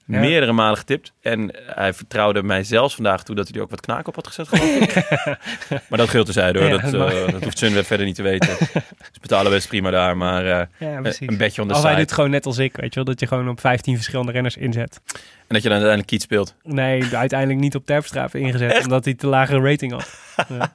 Ja. 0.09 0.19
meerdere 0.19 0.51
malen 0.51 0.77
getipt. 0.77 1.13
En 1.21 1.51
hij 1.65 1.93
vertrouwde 1.93 2.43
mij 2.43 2.63
zelfs 2.63 2.95
vandaag 2.95 3.23
toe 3.23 3.35
dat 3.35 3.47
hij 3.47 3.57
er 3.57 3.63
ook 3.63 3.69
wat 3.69 3.81
knaak 3.81 4.07
op 4.07 4.15
had 4.15 4.27
gezet, 4.27 4.51
maar 5.89 5.97
dat 5.97 6.09
geldt 6.09 6.25
terzijde 6.25 6.59
hoor. 6.59 6.67
Ja, 6.67 6.77
dat, 6.77 6.91
dat 6.91 7.11
eh, 7.11 7.31
dat 7.31 7.43
hoeft 7.43 7.57
Sunweb 7.57 7.85
verder 7.85 8.05
niet 8.05 8.15
te 8.15 8.21
weten. 8.21 8.55
Ze 9.13 9.19
betalen 9.21 9.51
best 9.51 9.67
prima 9.67 9.89
daar, 9.89 10.17
maar 10.17 10.45
eh, 10.45 10.65
Ja, 10.77 10.97
een 11.19 11.37
bedje 11.37 11.61
on 11.61 11.67
the 11.67 11.73
Of 11.73 11.83
hij 11.83 11.95
doet 11.95 12.11
gewoon 12.11 12.29
net 12.29 12.45
als 12.45 12.57
ik, 12.57 12.75
weet 12.75 12.89
je 12.89 12.95
wel. 12.95 13.03
Dat 13.03 13.19
je 13.19 13.27
gewoon 13.27 13.49
op 13.49 13.59
15 13.59 13.95
verschillende 13.95 14.31
renners 14.31 14.57
inzet. 14.57 15.01
En 15.47 15.55
dat 15.55 15.63
je 15.63 15.69
dan 15.69 15.77
uiteindelijk 15.77 16.07
kiet 16.07 16.21
speelt. 16.21 16.55
Nee, 16.63 17.03
uiteindelijk 17.15 17.59
niet 17.59 17.75
op 17.75 17.85
Terpstra 17.85 18.21
heeft 18.21 18.33
ingezet. 18.33 18.71
Echt? 18.71 18.83
Omdat 18.83 19.05
hij 19.05 19.13
te 19.13 19.27
lage 19.27 19.59
rating 19.59 19.91
had. 19.91 20.07
Ja, 20.49 20.55
ja 20.55 20.67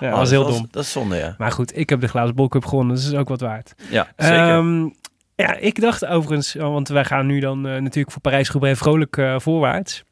dat 0.00 0.12
Oh, 0.12 0.18
was 0.18 0.30
heel 0.30 0.44
dat 0.44 0.52
dom. 0.52 0.68
Dat 0.70 0.82
is 0.84 0.92
zonde, 0.92 1.16
ja. 1.16 1.34
Maar 1.38 1.52
goed, 1.52 1.76
ik 1.76 1.88
heb 1.88 2.00
de 2.00 2.06
glazen 2.08 2.34
bol 2.34 2.48
cup 2.48 2.64
gewonnen. 2.64 2.94
Dus 2.94 3.04
dat 3.04 3.12
is 3.12 3.18
ook 3.18 3.28
wat 3.28 3.40
waard. 3.40 3.74
Ja, 3.90 4.08
zeker. 4.16 4.36
Ehm, 4.38 4.88
ja, 5.36 5.56
ik 5.56 5.80
dacht 5.80 6.06
overigens, 6.06 6.56
oh, 6.56 6.72
want 6.72 6.88
wij 6.88 7.04
gaan 7.04 7.26
nu 7.26 7.40
dan 7.40 7.66
eh, 7.66 7.80
natuurlijk 7.80 8.10
voor 8.10 8.20
Parijs-Roubaix 8.20 8.78
vrolijk 8.78 9.16
eh, 9.16 9.38
voorwaarts. 9.38 10.04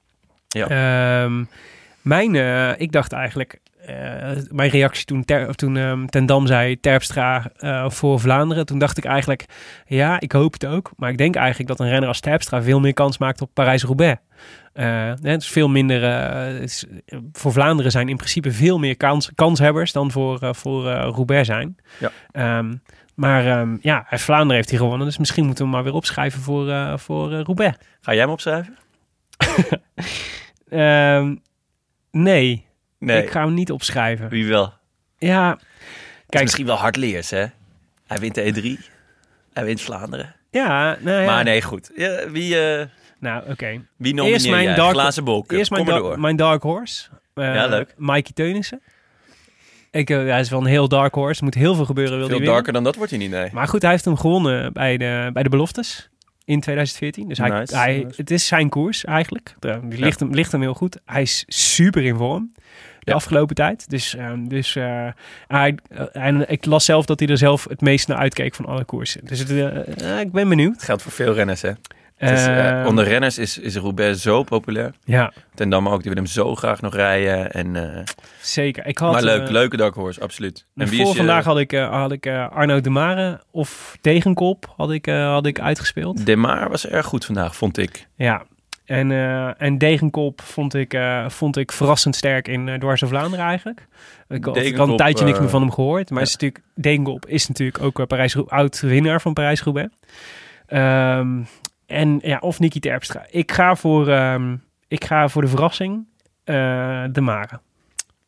Ja. 0.49 0.69
Ehm, 0.69 1.45
mijn, 2.03 2.35
eh, 2.35 2.81
ik 2.81 2.93
dacht 2.93 3.13
eigenlijk, 3.13 3.59
mijn 4.51 4.71
reactie 4.71 5.05
toen, 5.05 5.25
ter, 5.25 5.55
toen 5.55 5.77
ehm, 5.77 6.07
Ten 6.07 6.27
Dam 6.27 6.47
zei 6.47 6.81
Terpstra 6.81 7.51
voor 7.87 8.21
Vlaanderen. 8.21 8.67
Toen 8.67 8.79
dacht 8.79 8.99
ik 8.99 9.05
eigenlijk, 9.05 9.45
ja, 9.87 10.21
ik 10.21 10.33
hoop 10.33 10.53
het 10.53 10.67
ook. 10.67 10.91
Maar 10.97 11.11
ik 11.11 11.19
denk 11.19 11.37
eigenlijk 11.37 11.69
dat 11.69 11.81
een 11.81 11.89
renner 11.89 12.09
als 12.09 12.21
Terpstra 12.21 12.63
veel 12.63 12.81
meer 12.81 12.93
kans 12.93 13.19
maakt 13.19 13.41
op 13.41 13.51
Parijs-Roubaix. 13.55 14.21
Eh, 14.73 15.13
het 15.23 15.43
is 15.43 15.49
veel 15.49 15.69
minder. 15.69 16.01
voor 17.33 17.53
Vlaanderen 17.53 17.91
zijn 17.91 18.09
in 18.09 18.17
principe 18.17 18.53
veel 18.53 18.79
meer 18.79 18.97
kans, 18.97 19.31
kanshebbers 19.35 19.93
dan 19.93 20.11
voor, 20.11 20.55
voor 20.55 20.91
Roubaix 20.91 21.47
zijn. 21.47 21.77
Ja. 21.99 22.11
Ehm, 22.33 22.73
maar 23.21 23.47
ehm, 23.47 23.77
ja, 23.81 24.07
Vlaanderen 24.11 24.57
heeft 24.57 24.71
hij 24.71 24.79
gewonnen. 24.79 25.07
Dus 25.07 25.19
misschien 25.19 25.45
moeten 25.45 25.65
we 25.65 25.71
hem 25.71 25.79
maar 25.81 25.89
weer 25.91 25.99
opschrijven 25.99 26.41
voor, 26.41 26.69
eh, 26.71 26.97
voor 26.97 27.33
Roubaix. 27.33 27.77
Ga 28.01 28.13
jij 28.13 28.21
hem 28.23 28.31
opschrijven? 28.31 28.77
Ehm, 30.71 31.35
nee, 32.11 32.67
Nee, 32.99 33.23
ik 33.23 33.31
ga 33.31 33.45
hem 33.45 33.55
niet 33.55 33.71
opschrijven. 33.71 34.29
wie 34.29 34.47
wel? 34.49 34.73
Ja, 35.19 35.59
Kijk, 36.29 36.43
misschien 36.45 36.67
wel 36.67 36.77
hardleers, 36.77 37.31
hè? 37.31 37.47
Hij 38.07 38.19
wint 38.19 38.35
de 38.35 38.43
E3. 38.43 38.85
Hij 39.53 39.65
wint 39.65 39.81
Vlaanderen. 39.81 40.35
ja, 40.51 40.97
nou 41.01 41.21
ja. 41.21 41.27
Maar 41.27 41.45
nee, 41.45 41.63
goed. 41.63 41.91
Ja, 41.97 42.29
wie, 42.31 42.59
eh 42.61 42.87
Nou, 43.19 43.51
oké. 43.51 43.83
wie 43.97 44.15
nomineer 44.15 44.33
Eerst 44.33 44.51
mijn 44.51 44.63
jij? 44.65 44.75
dark- 44.75 44.93
Glazen. 44.93 45.45
Eerst 45.49 45.71
mijn, 45.71 45.85
Kom 45.85 45.95
da- 45.95 46.01
door. 46.01 46.21
mijn 46.21 46.37
dark 46.37 46.63
horse. 46.63 47.09
Eh, 47.35 47.55
Ja, 47.55 47.67
leuk. 47.67 47.95
Mikey 47.97 48.33
Teunissen. 48.35 48.83
Ik, 49.91 50.11
eh, 50.11 50.17
hij 50.17 50.41
is 50.41 50.51
wel 50.51 50.61
een 50.61 50.67
heel 50.67 50.89
dark 50.89 51.15
horse. 51.15 51.39
Er 51.39 51.45
moet 51.45 51.55
heel 51.55 51.75
veel 51.75 51.85
gebeuren. 51.85 52.19
Wil 52.19 52.29
Veel 52.29 52.37
hij 52.37 52.47
darker 52.47 52.73
dan 52.73 52.85
dat 52.85 52.97
wordt 52.97 53.11
hij 53.11 53.21
niet, 53.21 53.31
nee. 53.31 53.49
Maar 53.53 53.69
goed, 53.69 53.83
hij 53.83 53.91
heeft 53.91 54.05
hem 54.05 54.17
gewonnen 54.17 54.73
bij 54.73 54.97
de, 54.97 55.31
bij 55.33 55.43
de 55.43 55.49
beloftes 55.49 56.09
in 56.45 56.61
2014. 56.61 57.29
Dus 57.29 57.39
hij, 57.39 57.49
Nice, 57.51 57.77
hij, 57.77 57.97
nice. 57.97 58.15
het 58.17 58.31
is 58.31 58.47
zijn 58.47 58.69
koers 58.69 59.05
eigenlijk. 59.05 59.55
De- 59.59 59.81
Die 59.83 59.99
Ja. 59.99 60.05
ligt, 60.05 60.21
hem, 60.21 60.31
ligt 60.35 60.53
hem 60.53 60.61
heel 60.61 60.75
goed. 60.75 60.99
Hij 61.05 61.23
is 61.23 61.45
super 61.47 62.05
in 62.05 62.17
vorm 62.17 62.53
de 62.55 63.11
Ja. 63.11 63.15
afgelopen 63.15 63.55
tijd. 63.55 63.91
Dus, 63.91 64.17
ehm, 64.17 64.45
dus 64.49 64.77
eh, 64.77 65.09
hij, 65.47 65.79
eh, 65.89 66.05
en 66.13 66.51
ik 66.51 66.65
las 66.65 66.85
zelf 66.85 67.05
dat 67.07 67.19
hij 67.21 67.29
er 67.29 67.39
zelf 67.39 67.67
het 67.69 67.81
meest 67.81 68.09
naar 68.09 68.17
uitkeek 68.19 68.55
van 68.55 68.67
alle 68.67 68.85
koersen. 68.85 69.21
Dus 69.25 69.39
het, 69.39 69.51
ik 70.21 70.33
ben 70.33 70.49
benieuwd. 70.49 70.73
Het 70.75 70.83
geldt 70.83 71.03
voor 71.03 71.13
veel 71.13 71.33
renners, 71.35 71.63
hè. 71.63 71.71
Is, 72.21 72.29
eh, 72.47 72.69
Ehm, 72.81 72.87
onder 72.87 73.05
renners 73.05 73.39
is, 73.39 73.59
is 73.59 73.77
Roubaix 73.77 74.23
zo 74.23 74.43
populair. 74.43 74.95
Ja, 75.05 75.33
Ten 75.55 75.69
Dam 75.69 75.89
ook, 75.89 76.03
die 76.03 76.13
wil 76.13 76.23
hem 76.23 76.33
zo 76.33 76.55
graag 76.55 76.81
nog 76.81 76.95
rijden. 76.95 77.53
En, 77.53 77.77
eh, 77.97 78.05
zeker. 78.43 78.87
Ik 78.87 78.99
had, 78.99 79.13
maar 79.13 79.23
leuk, 79.23 79.43
eh, 79.43 79.51
leuke 79.51 79.77
dark 79.77 79.95
horse, 79.95 80.21
absoluut. 80.21 80.67
En 80.77 80.87
wie 80.89 80.99
voor 80.99 81.07
is 81.07 81.13
je- 81.13 81.17
vandaag 81.19 81.45
had 81.45 81.59
ik, 81.59 81.71
had 81.73 82.13
ik 82.13 82.27
Arno 82.27 82.81
de 82.81 82.91
Mare 82.91 83.41
of 83.51 83.97
Tegenkop 84.01 84.73
had 84.77 84.91
ik, 84.91 85.07
had 85.07 85.47
ik 85.47 85.61
uitgespeeld. 85.61 86.27
Demar 86.27 86.69
was 86.71 86.87
erg 86.87 87.07
goed 87.07 87.25
vandaag, 87.25 87.57
vond 87.57 87.79
ik. 87.79 88.07
Ja, 88.15 88.43
en, 88.85 89.11
en 89.59 89.79
Degenkop 89.79 90.41
vond 90.43 90.75
ik, 90.75 90.99
vond 91.29 91.57
ik 91.57 91.73
verrassend 91.73 92.17
sterk 92.17 92.49
in 92.49 92.67
uh, 92.67 92.75
Dwars 92.75 93.03
Vlaanderen 93.07 93.45
eigenlijk. 93.47 93.81
Ik, 93.81 93.87
had- 94.29 94.39
ik 94.39 94.45
had 94.45 94.57
een 94.57 94.63
Degenkop, 94.63 94.97
tijdje 94.99 95.25
niks 95.25 95.39
meer 95.39 95.49
van 95.49 95.61
hem 95.61 95.73
gehoord. 95.73 96.11
Maar 96.11 96.19
ja. 96.19 96.25
is 96.25 96.33
natuurlijk, 96.33 96.65
Degenkop 96.75 97.27
is 97.27 97.49
natuurlijk 97.49 97.83
ook 97.85 98.07
Parijs, 98.07 98.49
oud 98.49 98.81
winnaar 98.81 99.21
van 99.21 99.33
Parijs-Roubaix. 99.33 99.89
Ehm, 100.67 101.29
en 101.91 102.19
ja, 102.23 102.39
of 102.39 102.59
Nicky 102.59 102.81
Terpstra. 102.81 103.27
Ik 103.31 103.53
ga 103.53 103.75
voor, 103.75 104.09
ehm, 104.09 104.57
ik 104.89 105.05
ga 105.05 105.29
voor 105.29 105.43
de 105.43 105.49
verrassing 105.49 106.07
eh, 106.45 107.05
de 107.13 107.21
Mare. 107.21 107.61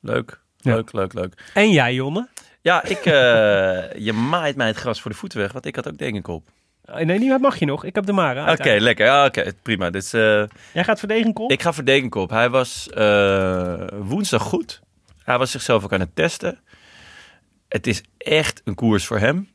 Leuk, 0.00 0.40
Ja. 0.56 0.74
leuk, 0.74 0.92
leuk, 0.92 1.12
leuk. 1.12 1.50
En 1.54 1.70
jij, 1.70 1.94
Jonne? 1.94 2.28
Ja, 2.60 2.84
ik, 2.84 2.98
eh, 2.98 3.12
je 4.06 4.12
maait 4.12 4.56
mij 4.56 4.66
het 4.66 4.76
gras 4.76 5.00
voor 5.00 5.10
de 5.10 5.16
voeten 5.16 5.38
weg, 5.38 5.52
want 5.52 5.66
ik 5.66 5.76
had 5.76 5.88
ook 5.88 5.98
Degenkop. 5.98 6.48
Eh, 6.84 7.04
Nee, 7.04 7.18
die 7.18 7.38
mag 7.38 7.58
je 7.58 7.66
nog. 7.66 7.84
Ik 7.84 7.94
heb 7.94 8.06
de 8.06 8.12
Mare. 8.12 8.52
Oké, 8.52 8.76
lekker. 8.78 9.06
Ja, 9.06 9.24
Oké, 9.26 9.52
prima. 9.62 9.90
Dus 9.90 10.12
eh, 10.12 10.44
Jij 10.72 10.84
gaat 10.84 10.98
voor 10.98 11.08
Degenkop? 11.08 11.50
ik 11.50 11.62
ga 11.62 11.72
voor 11.72 11.84
Degenkop. 11.84 12.30
Hij 12.30 12.50
was 12.50 12.90
eh, 12.90 13.86
woensdag 14.00 14.42
goed. 14.42 14.80
Hij 15.24 15.38
was 15.38 15.50
zichzelf 15.50 15.84
ook 15.84 15.92
aan 15.92 16.00
het 16.00 16.14
testen. 16.16 16.58
Het 17.68 17.86
is 17.86 18.02
echt 18.18 18.60
een 18.64 18.74
koers 18.74 19.06
voor 19.06 19.18
hem. 19.18 19.48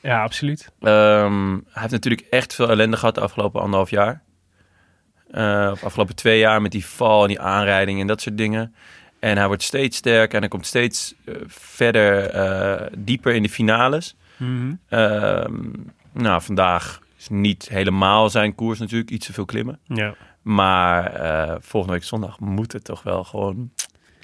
Ja, 0.00 0.22
absoluut. 0.22 0.72
Ehm, 0.80 1.50
hij 1.52 1.80
heeft 1.80 1.92
natuurlijk 1.92 2.26
echt 2.30 2.54
veel 2.54 2.68
ellende 2.70 2.96
gehad 2.96 3.14
de 3.14 3.20
afgelopen 3.20 3.60
anderhalf 3.60 3.90
jaar. 3.90 4.22
Eh, 5.30 5.68
of 5.72 5.84
afgelopen 5.84 6.14
twee 6.14 6.38
jaar 6.38 6.62
met 6.62 6.72
die 6.72 6.86
val 6.86 7.22
en 7.22 7.28
die 7.28 7.40
aanrijding 7.40 8.00
en 8.00 8.06
dat 8.06 8.20
soort 8.20 8.36
dingen. 8.36 8.74
En 9.18 9.36
hij 9.36 9.46
wordt 9.46 9.62
steeds 9.62 9.96
sterker 9.96 10.34
en 10.34 10.40
hij 10.40 10.48
komt 10.48 10.66
steeds 10.66 11.14
eh, 11.24 11.34
verder, 11.46 12.30
eh, 12.30 12.86
dieper 12.98 13.34
in 13.34 13.42
de 13.42 13.48
finales. 13.48 14.16
Mhm. 14.36 14.74
Ehm, 14.88 15.54
nou, 16.12 16.42
vandaag 16.42 17.00
is 17.18 17.28
niet 17.28 17.68
helemaal 17.68 18.30
zijn 18.30 18.54
koers 18.54 18.78
natuurlijk, 18.78 19.10
iets 19.10 19.26
te 19.26 19.32
veel 19.32 19.44
klimmen. 19.44 19.78
Ja. 19.84 20.14
Maar 20.42 21.12
volgende 21.60 21.96
week 21.96 22.04
zondag 22.04 22.40
moet 22.40 22.72
het 22.72 22.84
toch 22.84 23.02
wel 23.02 23.24
gewoon 23.24 23.70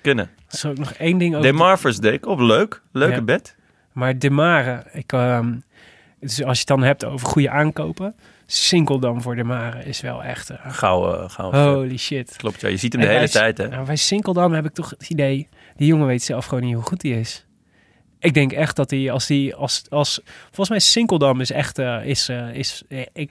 kunnen. 0.03 0.31
Ik 0.63 0.79
nog 0.79 0.93
één 0.93 1.19
ding 1.19 1.35
over... 1.37 1.51
De 1.51 1.57
Marvers 1.57 1.99
Deek 1.99 2.27
op, 2.27 2.39
leuk. 2.39 2.83
Leuke 2.93 3.15
Ja. 3.15 3.23
bed. 3.23 3.57
Maar 3.93 4.19
De 4.19 4.31
Mare, 4.31 4.85
ik, 4.93 5.13
ehm, 5.13 5.55
dus 6.21 6.43
als 6.45 6.53
je 6.53 6.59
het 6.59 6.67
dan 6.79 6.83
hebt 6.83 7.05
over 7.05 7.27
goede 7.27 7.51
aankopen, 7.51 8.15
Sinkeldam 8.47 9.23
voor 9.23 9.37
De 9.37 9.45
Mare 9.45 9.85
is 9.85 10.01
wel 10.01 10.23
echt... 10.25 10.51
eh, 10.51 10.57
Gauw, 10.69 11.15
eh, 11.15 11.31
gauw. 11.31 11.51
holy 11.53 11.97
shit. 11.97 12.37
Klopt, 12.37 12.61
ja. 12.61 12.69
Je 12.69 12.77
ziet 12.77 12.93
hem 12.93 13.03
de 13.03 13.09
hele 13.09 13.29
tijd, 13.29 13.59
hè. 13.59 13.69
Nou, 13.69 13.87
bij 13.87 13.97
Sinkeldam 13.97 14.53
heb 14.53 14.65
ik 14.65 14.73
toch 14.73 14.91
het 14.91 15.09
idee, 15.11 15.49
die 15.77 15.87
jongen 15.87 16.07
weet 16.07 16.23
zelf 16.23 16.45
gewoon 16.47 16.65
niet 16.65 16.75
hoe 16.75 16.83
goed 16.83 17.03
hij 17.03 17.11
is. 17.13 17.47
Ik 18.19 18.35
denk 18.35 18.53
echt 18.53 18.77
dat 18.77 18.91
hij 18.91 19.11
als 19.11 19.29
hij 19.29 19.55
als 19.57 19.83
als 19.91 20.21
volgens 20.45 20.69
mij 20.69 20.79
Sinkeldam 20.79 21.41
is 21.41 21.51
echt 21.53 21.79
eh, 21.79 22.05
is 22.05 22.29
is 22.53 22.83
ik, 23.13 23.31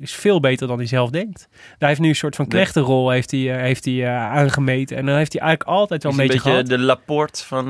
is 0.00 0.12
veel 0.14 0.40
beter 0.40 0.66
dan 0.66 0.76
hij 0.78 0.86
zelf 0.86 1.10
denkt. 1.10 1.48
Daar 1.78 1.88
heeft 1.88 2.00
nu 2.00 2.08
een 2.08 2.14
soort 2.16 2.36
van 2.36 2.46
Nee. 2.48 2.54
knechtenrol 2.60 3.10
heeft 3.10 3.30
hij 3.30 3.40
heeft 3.40 3.84
hij 3.84 4.08
aangemeten 4.10 4.96
en 4.96 5.06
dan 5.06 5.16
heeft 5.16 5.32
hij 5.32 5.42
eigenlijk 5.42 5.78
altijd 5.78 6.02
wel 6.02 6.12
Is 6.12 6.18
een 6.18 6.26
beetje, 6.26 6.40
gehad. 6.50 6.66
de 6.66 6.78
Laporte 6.78 7.44
van 7.44 7.66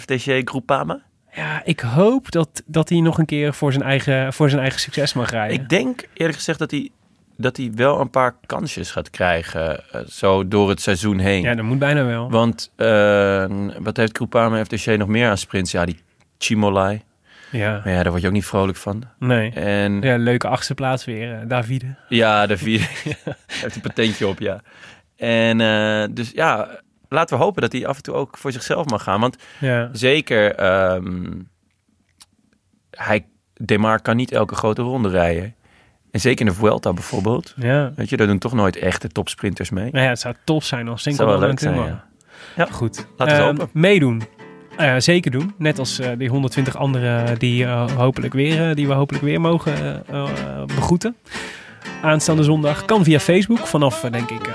FDG 0.00 0.40
Groupama. 0.44 1.02
Ja, 1.34 1.60
ik 1.64 1.80
hoop 1.80 2.30
dat 2.30 2.62
dat 2.66 2.88
hij 2.88 3.00
nog 3.00 3.18
een 3.18 3.24
keer 3.26 3.54
voor 3.54 3.72
zijn 3.72 3.84
eigen 3.84 4.32
voor 4.32 4.48
zijn 4.48 4.60
eigen 4.62 4.80
succes 4.80 5.12
mag 5.12 5.30
rijden. 5.30 5.60
Ik 5.60 5.68
denk 5.68 6.08
eerlijk 6.14 6.36
gezegd 6.38 6.58
dat 6.58 6.70
hij 6.70 6.90
dat 7.36 7.56
hij 7.56 7.70
wel 7.74 8.00
een 8.00 8.10
paar 8.10 8.34
kansjes 8.46 8.90
gaat 8.90 9.10
krijgen. 9.10 9.90
eh, 9.92 10.00
zo 10.06 10.48
door 10.48 10.68
het 10.68 10.80
seizoen 10.80 11.18
heen. 11.18 11.42
Ja, 11.42 11.54
dat 11.54 11.64
moet 11.64 11.78
bijna 11.78 12.04
wel. 12.04 12.30
Want 12.30 12.72
eh, 12.76 13.46
wat 13.78 13.96
heeft 13.96 14.16
Groupama 14.16 14.64
FDC 14.64 14.96
nog 14.98 15.08
meer 15.08 15.28
aan 15.28 15.38
sprints? 15.38 15.70
Ja, 15.72 15.84
die 15.84 15.98
Chimolai. 16.38 17.02
Ja, 17.50 17.80
Maar 17.84 17.92
ja, 17.92 18.02
daar 18.02 18.10
word 18.10 18.20
je 18.22 18.26
ook 18.28 18.32
niet 18.34 18.46
vrolijk 18.46 18.78
van. 18.78 19.02
nee. 19.18 19.50
En 19.50 20.00
Ja, 20.00 20.16
leuke 20.16 20.48
achtste 20.48 20.74
plaats 20.74 21.04
weer, 21.04 21.32
eh, 21.32 21.48
Davide. 21.48 21.94
Ja, 22.08 22.46
de 22.46 22.56
vierde. 22.56 22.84
heeft 23.62 23.74
een 23.74 23.80
patentje 23.80 24.26
op, 24.26 24.38
ja. 24.38 24.60
En 25.16 25.58
dus 26.14 26.30
ja, 26.34 26.68
laten 27.12 27.36
we 27.38 27.44
hopen 27.44 27.62
dat 27.62 27.72
hij 27.72 27.86
af 27.86 27.96
en 27.96 28.02
toe 28.02 28.14
ook 28.14 28.38
voor 28.38 28.52
zichzelf 28.52 28.86
mag 28.86 29.02
gaan. 29.02 29.20
Want 29.20 29.36
Ja, 29.60 29.88
zeker, 29.92 30.54
ehm 30.54 31.30
hij, 32.90 33.24
Demar 33.54 34.02
kan 34.02 34.16
niet 34.16 34.32
elke 34.32 34.54
grote 34.54 34.82
ronde 34.82 35.08
rijden. 35.08 35.54
En 36.10 36.20
zeker 36.20 36.40
in 36.46 36.52
de 36.52 36.58
Vuelta 36.58 36.92
bijvoorbeeld. 36.92 37.54
ja. 37.56 37.92
Weet 37.96 38.08
je, 38.08 38.16
daar 38.16 38.26
doen 38.26 38.38
toch 38.38 38.52
nooit 38.52 38.76
echte 38.76 39.08
topsprinters 39.08 39.70
mee. 39.70 39.90
Nou 39.92 40.04
ja, 40.04 40.10
het 40.10 40.20
zou 40.20 40.34
tof 40.44 40.64
zijn 40.64 40.88
als 40.88 41.02
Sinkel 41.02 41.26
wel 41.26 41.38
leuk 41.38 41.58
zijn, 41.58 41.74
Valentino. 41.74 42.00
ja. 42.56 42.66
Goed. 42.70 43.06
Laten 43.16 43.36
we 43.36 43.42
hopen. 43.42 43.68
Meedoen. 43.72 44.22
Eh, 44.76 44.94
zeker 44.98 45.30
doen. 45.30 45.54
Net 45.58 45.78
als 45.78 45.98
eh, 45.98 46.10
die 46.18 46.28
120 46.28 46.76
anderen 46.76 47.38
die, 47.38 47.64
eh, 47.64 47.90
hopelijk 47.96 48.32
weer, 48.32 48.68
eh, 48.68 48.74
die 48.76 48.86
we 48.86 48.92
hopelijk 48.92 49.24
weer 49.24 49.40
mogen 49.40 50.02
begroeten. 50.66 51.16
Aanstaande 52.02 52.42
zondag. 52.42 52.84
Kan 52.84 53.04
via 53.04 53.18
Facebook. 53.18 53.58
Vanaf, 53.66 54.00
denk 54.00 54.30
ik, 54.30 54.46
ja, 54.46 54.52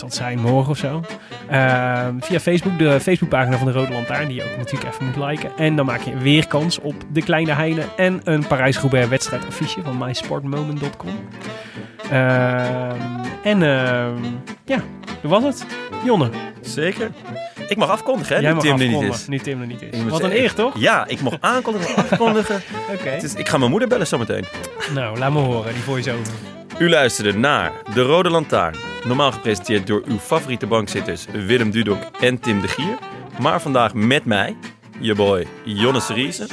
wat 0.00 0.12
zal 0.12 0.26
het 0.26 0.36
zijn, 0.36 0.52
morgen 0.52 0.70
of 0.70 0.78
zo. 0.78 1.00
Ehm, 1.48 2.14
via 2.20 2.40
Facebook. 2.40 2.78
De 2.78 3.00
Facebookpagina 3.00 3.56
van 3.56 3.66
de 3.66 3.72
Rode 3.72 3.92
Lantaarn. 3.92 4.26
Die 4.26 4.36
je 4.36 4.44
ook 4.44 4.56
natuurlijk 4.56 4.92
even 4.92 5.06
moet 5.06 5.16
liken. 5.16 5.50
En 5.56 5.76
dan 5.76 5.86
maak 5.86 6.00
je 6.00 6.16
weer 6.16 6.46
kans 6.46 6.80
op 6.80 6.94
de 7.12 7.22
Kleine 7.22 7.52
Heine. 7.52 7.82
En 7.96 8.20
een 8.24 8.46
Parijs-Roubaix 8.46 9.08
wedstrijdaffiche 9.08 9.82
van 9.82 9.98
mysportmoment.com. 9.98 11.28
Ehm, 12.10 13.00
en 13.42 13.62
ehm, 13.62 14.22
ja, 14.64 14.78
dat 15.22 15.30
was 15.30 15.44
het. 15.44 15.66
Jonne. 16.04 16.30
Zeker. 16.60 17.10
Ik 17.68 17.76
mag 17.76 17.88
afkondigen, 17.88 18.36
hè? 18.36 18.42
Jij 18.42 18.52
nu 18.52 18.58
Tim 18.58 18.80
er 18.80 18.88
niet 18.88 19.02
is. 19.02 19.26
Nu 19.26 19.38
Tim 19.38 19.60
er 19.60 19.66
niet 19.66 19.82
is. 19.82 20.04
Wat 20.08 20.22
een 20.22 20.36
eer, 20.36 20.54
toch? 20.54 20.78
Ja, 20.78 21.06
ik 21.06 21.20
mag 21.20 21.36
aankondigen, 21.40 21.96
afkondigen. 21.96 22.62
Oké. 22.94 23.08
Het 23.08 23.22
is, 23.22 23.34
ik 23.34 23.48
ga 23.48 23.58
mijn 23.58 23.70
moeder 23.70 23.88
bellen 23.88 24.06
zometeen. 24.06 24.44
Nou, 24.94 25.18
laat 25.18 25.32
me 25.32 25.38
horen, 25.38 25.72
die 25.72 25.82
voice-over. 25.82 26.32
U 26.78 26.88
luisterde 26.88 27.38
naar 27.38 27.72
De 27.94 28.02
Rode 28.02 28.30
Lantaarn. 28.30 28.76
Normaal 29.04 29.32
gepresenteerd 29.32 29.86
door 29.86 30.02
uw 30.06 30.18
favoriete 30.18 30.66
bankzitters 30.66 31.26
Willem 31.46 31.70
Dudok 31.70 32.02
en 32.20 32.40
Tim 32.40 32.60
de 32.60 32.68
Gier. 32.68 32.98
Maar 33.40 33.60
vandaag 33.60 33.94
met 33.94 34.24
mij, 34.24 34.56
je 35.00 35.14
boy 35.14 35.46
Jonne 35.64 36.00
Seriese 36.00 36.46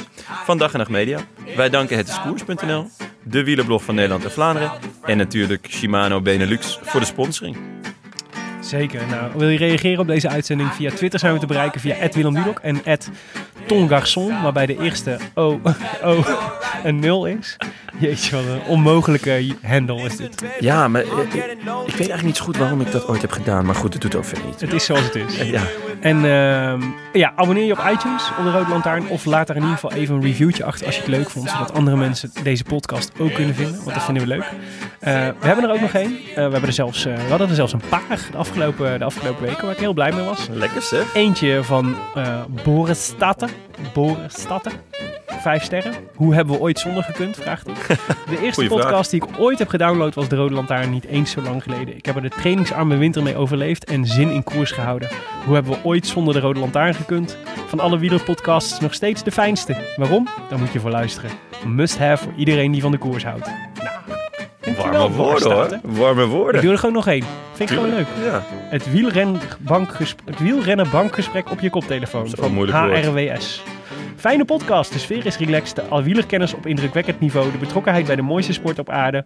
van 0.44 0.58
Dag 0.58 0.72
en 0.72 0.78
Nacht 0.78 0.90
Media. 0.90 1.18
Wij 1.56 1.70
danken 1.70 1.96
het 1.96 2.20
Koers.nl, 2.20 2.90
de 3.22 3.44
wielerblog 3.44 3.84
van 3.84 3.94
Nederland 3.94 4.24
en 4.24 4.30
Vlaanderen. 4.30 4.70
En 5.02 5.16
natuurlijk 5.16 5.66
Shimano 5.70 6.20
Benelux 6.20 6.78
voor 6.82 7.00
de 7.00 7.06
sponsoring. 7.06 7.56
Zeker. 8.60 9.06
Nou, 9.06 9.32
wil 9.36 9.48
je 9.48 9.58
reageren 9.58 9.98
op 9.98 10.06
deze 10.06 10.28
uitzending? 10.28 10.72
Via 10.72 10.90
Twitter 10.90 11.18
zijn 11.18 11.32
we 11.32 11.38
te 11.38 11.46
bereiken 11.46 11.80
via 11.80 12.08
Willem 12.12 12.34
Dudok 12.34 12.58
en 12.58 12.84
tongarçon, 13.66 14.42
waarbij 14.42 14.66
de 14.66 14.78
eerste 14.80 15.18
O, 15.34 15.60
o 16.04 16.24
een 16.84 16.98
0 16.98 17.26
is. 17.26 17.56
Jeetje, 17.98 18.36
wat 18.36 18.44
een 18.44 18.62
onmogelijke 18.66 19.54
handle 19.62 20.02
is 20.02 20.16
dit. 20.16 20.44
Ja, 20.60 20.88
maar 20.88 21.02
eh, 21.02 21.08
ik, 21.08 21.34
ik 21.34 21.34
weet 21.34 21.98
eigenlijk 21.98 22.22
niet 22.22 22.36
zo 22.36 22.44
goed 22.44 22.56
waarom 22.56 22.80
ik 22.80 22.92
dat 22.92 23.08
ooit 23.08 23.20
heb 23.20 23.30
gedaan. 23.30 23.66
Maar 23.66 23.74
goed, 23.74 23.92
het 23.92 24.02
doet 24.02 24.14
ook 24.14 24.24
verder 24.24 24.46
niet. 24.46 24.60
Het 24.60 24.72
is 24.72 24.84
zoals 24.84 25.04
het 25.04 25.14
is. 25.14 25.36
Ja, 25.36 25.62
En 26.00 26.16
ehm, 26.16 26.82
ja, 27.12 27.32
abonneer 27.36 27.64
je 27.64 27.72
op 27.72 27.84
iTunes 27.92 28.30
op 28.38 28.44
de 28.44 28.50
Rode 28.50 28.70
Lantaarn. 28.70 29.08
Of 29.08 29.24
laat 29.24 29.46
daar 29.46 29.56
in 29.56 29.62
ieder 29.62 29.78
geval 29.78 29.92
even 29.92 30.14
een 30.14 30.22
reviewtje 30.22 30.64
achter 30.64 30.86
als 30.86 30.94
je 30.94 31.00
het 31.00 31.10
leuk 31.10 31.30
vond. 31.30 31.50
Zodat 31.50 31.72
andere 31.72 31.96
mensen 31.96 32.30
deze 32.42 32.64
podcast 32.64 33.12
ook 33.18 33.32
kunnen 33.32 33.54
vinden. 33.54 33.76
Want 33.84 33.94
dat 33.94 34.04
vinden 34.04 34.22
we 34.22 34.28
leuk. 34.28 34.44
Eh, 35.02 35.28
we 35.40 35.46
hebben 35.46 35.64
er 35.64 35.74
ook 35.74 35.80
nog 35.80 35.92
één. 35.92 36.16
Eh, 36.16 36.34
we, 36.34 36.40
hebben 36.40 36.62
er 36.62 36.72
zelfs, 36.72 37.04
eh, 37.04 37.14
we 37.14 37.28
hadden 37.28 37.48
er 37.48 37.54
zelfs 37.54 37.72
een 37.72 37.82
paar 37.88 38.28
de 38.30 38.36
afgelopen, 38.36 38.98
de 38.98 39.04
afgelopen 39.04 39.42
weken. 39.42 39.62
Waar 39.62 39.72
ik 39.72 39.78
heel 39.78 39.92
blij 39.92 40.12
mee 40.12 40.24
was. 40.24 40.48
lekker 40.52 40.82
zeg. 40.82 41.14
Eentje 41.14 41.64
van 41.64 41.94
Boris 42.64 43.04
Statten. 43.04 43.48
Boris 43.92 44.40
Statten. 44.40 44.72
Vijf 45.26 45.62
sterren. 45.62 45.92
Hoe 46.14 46.34
hebben 46.34 46.54
we 46.54 46.60
ooit 46.60 46.78
zonder 46.78 47.02
gekund? 47.02 47.36
Vraagt 47.36 47.66
hij. 47.66 47.96
De 48.36 48.42
eerste 48.42 48.66
podcast 48.66 49.10
die 49.10 49.22
ik 49.22 49.28
ooit 49.38 49.58
heb 49.58 49.68
gedownload 49.68 50.14
was 50.14 50.28
De 50.28 50.36
Rode 50.36 50.54
Lantaarn 50.54 50.90
niet 50.90 51.04
eens 51.04 51.30
zo 51.30 51.40
lang 51.40 51.62
geleden. 51.62 51.96
Ik 51.96 52.06
heb 52.06 52.16
er 52.16 52.22
de 52.22 52.28
trainingsarme 52.28 52.96
winter 52.96 53.22
mee 53.22 53.36
overleefd 53.36 53.84
en 53.84 54.06
zin 54.06 54.30
in 54.30 54.42
koers 54.42 54.70
gehouden. 54.70 55.08
Hoe 55.44 55.54
hebben 55.54 55.72
we 55.72 55.78
ooit 55.82 56.06
zonder 56.06 56.34
De 56.34 56.40
Rode 56.40 56.60
Lantaarn 56.60 56.94
gekund? 56.94 57.36
Van 57.66 57.80
alle 57.80 57.98
wielerpodcasts 57.98 58.80
nog 58.80 58.94
steeds 58.94 59.22
de 59.22 59.30
fijnste. 59.30 59.76
Waarom? 59.96 60.28
Daar 60.48 60.58
moet 60.58 60.72
je 60.72 60.80
voor 60.80 60.90
luisteren. 60.90 61.30
Must 61.66 61.98
have 61.98 62.24
voor 62.24 62.32
iedereen 62.36 62.72
die 62.72 62.80
van 62.80 62.90
de 62.90 62.98
koers 62.98 63.24
houdt. 63.24 63.46
Nou, 63.46 64.11
dankjewel, 64.74 65.00
Warme 65.00 65.16
woorden 65.16 65.52
hoor. 65.52 65.78
Warme 65.82 66.22
Ik 66.22 66.28
woorden. 66.28 66.60
doe 66.62 66.72
er 66.72 66.78
gewoon 66.78 66.94
nog 66.94 67.06
één. 67.06 67.24
Vind 67.52 67.70
ik 67.70 67.76
gewoon 67.76 67.94
leuk. 67.94 68.06
Ja. 68.24 68.42
Het, 68.48 68.90
wielren 68.92 69.40
bankgesprek, 69.58 70.28
het 70.28 70.38
wielrennen 70.38 70.90
bankgesprek 70.90 71.50
op 71.50 71.60
je 71.60 71.70
koptelefoon. 71.70 72.28
Zo 72.28 72.34
van 72.38 72.52
moeilijk 72.52 72.78
woord. 72.78 73.04
HRWS. 73.28 73.62
Fijne 74.16 74.44
podcast. 74.44 74.92
De 74.92 74.98
sfeer 74.98 75.26
is 75.26 75.36
relaxed. 75.36 75.76
De 75.76 75.82
al 75.82 76.02
wielerkennis 76.02 76.54
op 76.54 76.66
indrukwekkend 76.66 77.20
niveau. 77.20 77.52
De 77.52 77.58
betrokkenheid 77.58 78.06
bij 78.06 78.16
de 78.16 78.22
mooiste 78.22 78.52
sport 78.52 78.78
op 78.78 78.90
aarde. 78.90 79.24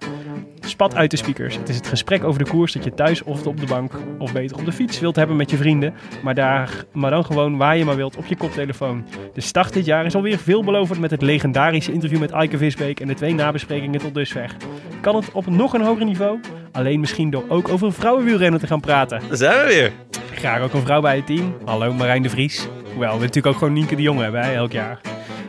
Spat 0.61 0.95
uit 0.95 1.11
de 1.11 1.17
speakers. 1.17 1.57
Het 1.57 1.69
is 1.69 1.77
het 1.77 1.87
gesprek 1.87 2.25
over 2.25 2.45
de 2.45 2.51
koers 2.51 2.73
dat 2.73 2.85
je 2.85 2.95
thuis 2.95 3.23
of 3.23 3.47
op 3.47 3.61
de 3.61 3.67
bank 3.67 3.93
of 4.19 4.33
beter 4.33 4.57
op 4.57 4.65
de 4.65 4.73
fiets 4.73 5.01
wilt 5.01 5.17
hebben 5.17 5.37
met 5.37 5.51
je 5.51 5.57
vrienden. 5.57 5.95
Maar, 6.23 6.35
daar, 6.35 6.85
maar 6.93 7.11
dan 7.11 7.25
gewoon 7.25 7.57
waar 7.57 7.77
je 7.77 7.85
maar 7.85 7.97
wilt 7.97 8.17
op 8.17 8.27
je 8.27 8.37
koptelefoon. 8.37 9.07
De 9.35 9.41
start 9.41 9.73
dit 9.73 9.85
jaar 9.85 10.05
is 10.07 10.15
alweer 10.15 10.39
veelbelovend 10.39 11.01
met 11.01 11.11
het 11.11 11.23
legendarische 11.23 11.93
interview 11.93 12.21
met 12.21 12.31
Eike 12.31 12.59
Visbeek 12.59 13.01
en 13.01 13.07
de 13.07 13.15
twee 13.15 13.35
nabesprekingen 13.35 14.01
tot 14.01 14.15
dusver. 14.15 14.57
Kan 15.01 15.17
het 15.17 15.33
op 15.33 15.47
nog 15.47 15.73
een 15.75 15.83
hoger 15.83 16.05
niveau? 16.05 16.41
Alleen 16.77 17.01
misschien 17.01 17.31
door 17.31 17.45
ook 17.49 17.69
over 17.69 17.93
vrouwenwielrennen 17.93 18.61
te 18.61 18.67
gaan 18.67 18.81
praten. 18.81 19.21
Daar 19.29 19.37
zijn 19.37 19.67
we 19.67 19.75
weer. 19.75 19.93
Graag 20.35 20.61
ook 20.61 20.73
een 20.73 20.83
vrouw 20.83 21.01
bij 21.01 21.17
het 21.17 21.27
team. 21.27 21.55
Hallo 21.65 21.93
Marijn 21.93 22.23
de 22.23 22.29
Vries. 22.29 22.69
Hoewel 22.93 23.15
we 23.15 23.19
natuurlijk 23.19 23.47
ook 23.47 23.57
gewoon 23.57 23.73
Nienke 23.73 23.97
de 23.97 24.03
Jong 24.03 24.21
hebben, 24.21 24.41
hè, 24.43 24.55
elk 24.55 24.73
jaar. 24.73 25.01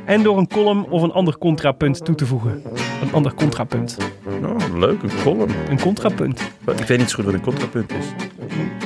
En 0.05 0.23
door 0.23 0.37
een 0.37 0.47
column 0.47 0.89
of 0.89 1.01
een 1.01 1.11
ander 1.11 1.37
contrapunt 1.37 2.05
toe 2.05 2.15
te 2.15 2.25
voegen. 2.25 2.61
Een 3.01 3.13
ander 3.13 3.33
contrapunt. 3.33 3.97
Oh, 4.43 4.77
leuk, 4.77 5.03
een 5.03 5.11
column. 5.23 5.51
Een 5.69 5.79
contrapunt. 5.79 6.41
Ik 6.79 6.87
weet 6.87 6.97
niet 6.97 7.09
zo 7.09 7.15
goed 7.15 7.25
wat 7.25 7.33
een 7.33 7.41
contrapunt 7.41 7.91
is. 7.91 8.05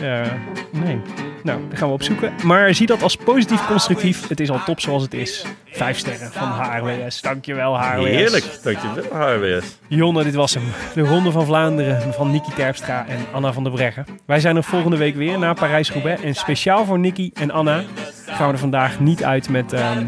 Eh, 0.01 0.21
nee. 0.71 1.01
Nou, 1.43 1.59
daar 1.69 1.77
gaan 1.77 1.87
we 1.87 1.93
opzoeken. 1.93 2.33
Maar 2.43 2.73
zie 2.73 2.87
dat 2.87 3.03
als 3.03 3.15
positief 3.15 3.67
constructief. 3.67 4.27
Het 4.27 4.39
is 4.39 4.49
al 4.49 4.63
top 4.65 4.79
zoals 4.79 5.03
het 5.03 5.13
is. 5.13 5.45
Vijf 5.65 5.97
sterren 5.97 6.31
van 6.31 6.47
HRWS. 6.47 7.21
Dankjewel 7.21 7.79
HRWS. 7.79 8.07
Heerlijk, 8.07 8.45
dankjewel 8.63 9.03
HRWS. 9.19 9.77
Jonne, 9.87 10.23
dit 10.23 10.35
was 10.35 10.53
hem. 10.53 10.63
De 10.93 11.01
Ronde 11.01 11.31
van 11.31 11.45
Vlaanderen 11.45 12.13
van 12.13 12.31
Nicky 12.31 12.51
Terpstra 12.55 13.05
en 13.07 13.25
Anna 13.31 13.53
van 13.53 13.63
der 13.63 13.71
Breggen. 13.71 14.05
Wij 14.25 14.39
zijn 14.39 14.55
er 14.55 14.63
volgende 14.63 14.97
week 14.97 15.15
weer 15.15 15.39
na 15.39 15.53
Parijs-Roubaix. 15.53 16.21
En 16.21 16.35
speciaal 16.35 16.85
voor 16.85 16.99
Nicky 16.99 17.31
en 17.33 17.51
Anna 17.51 17.83
gaan 18.25 18.47
we 18.47 18.53
er 18.53 18.59
vandaag 18.59 18.99
niet 18.99 19.23
uit 19.23 19.49
met, 19.49 19.73
ehm, 19.73 20.05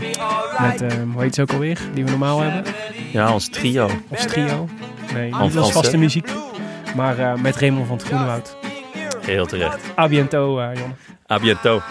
met 0.59 0.81
ehm, 0.81 1.09
hoe 1.13 1.21
heet 1.21 1.35
ze 1.35 1.41
ook 1.41 1.51
alweer, 1.51 1.79
die 1.93 2.03
we 2.03 2.09
normaal 2.09 2.39
hebben. 2.39 2.73
Ja, 3.11 3.33
ons 3.33 3.49
trio. 3.49 3.89
Ons 4.07 4.25
trio. 4.25 4.67
Nee, 5.13 5.33
niet 5.41 5.57
als 5.57 5.71
vaste 5.71 5.97
muziek. 5.97 6.29
Maar 6.95 7.19
eh, 7.19 7.33
met 7.33 7.55
Raymond 7.55 7.87
van 7.87 7.97
het 7.97 8.05
Groenewoud. 8.05 8.57
Heel 9.21 9.45
terecht. 9.45 9.79
A 9.97 10.07
biento, 10.07 10.59
eh, 10.59 10.67
Jonne. 10.73 10.93
A 11.29 11.39
bientôt. 11.39 11.81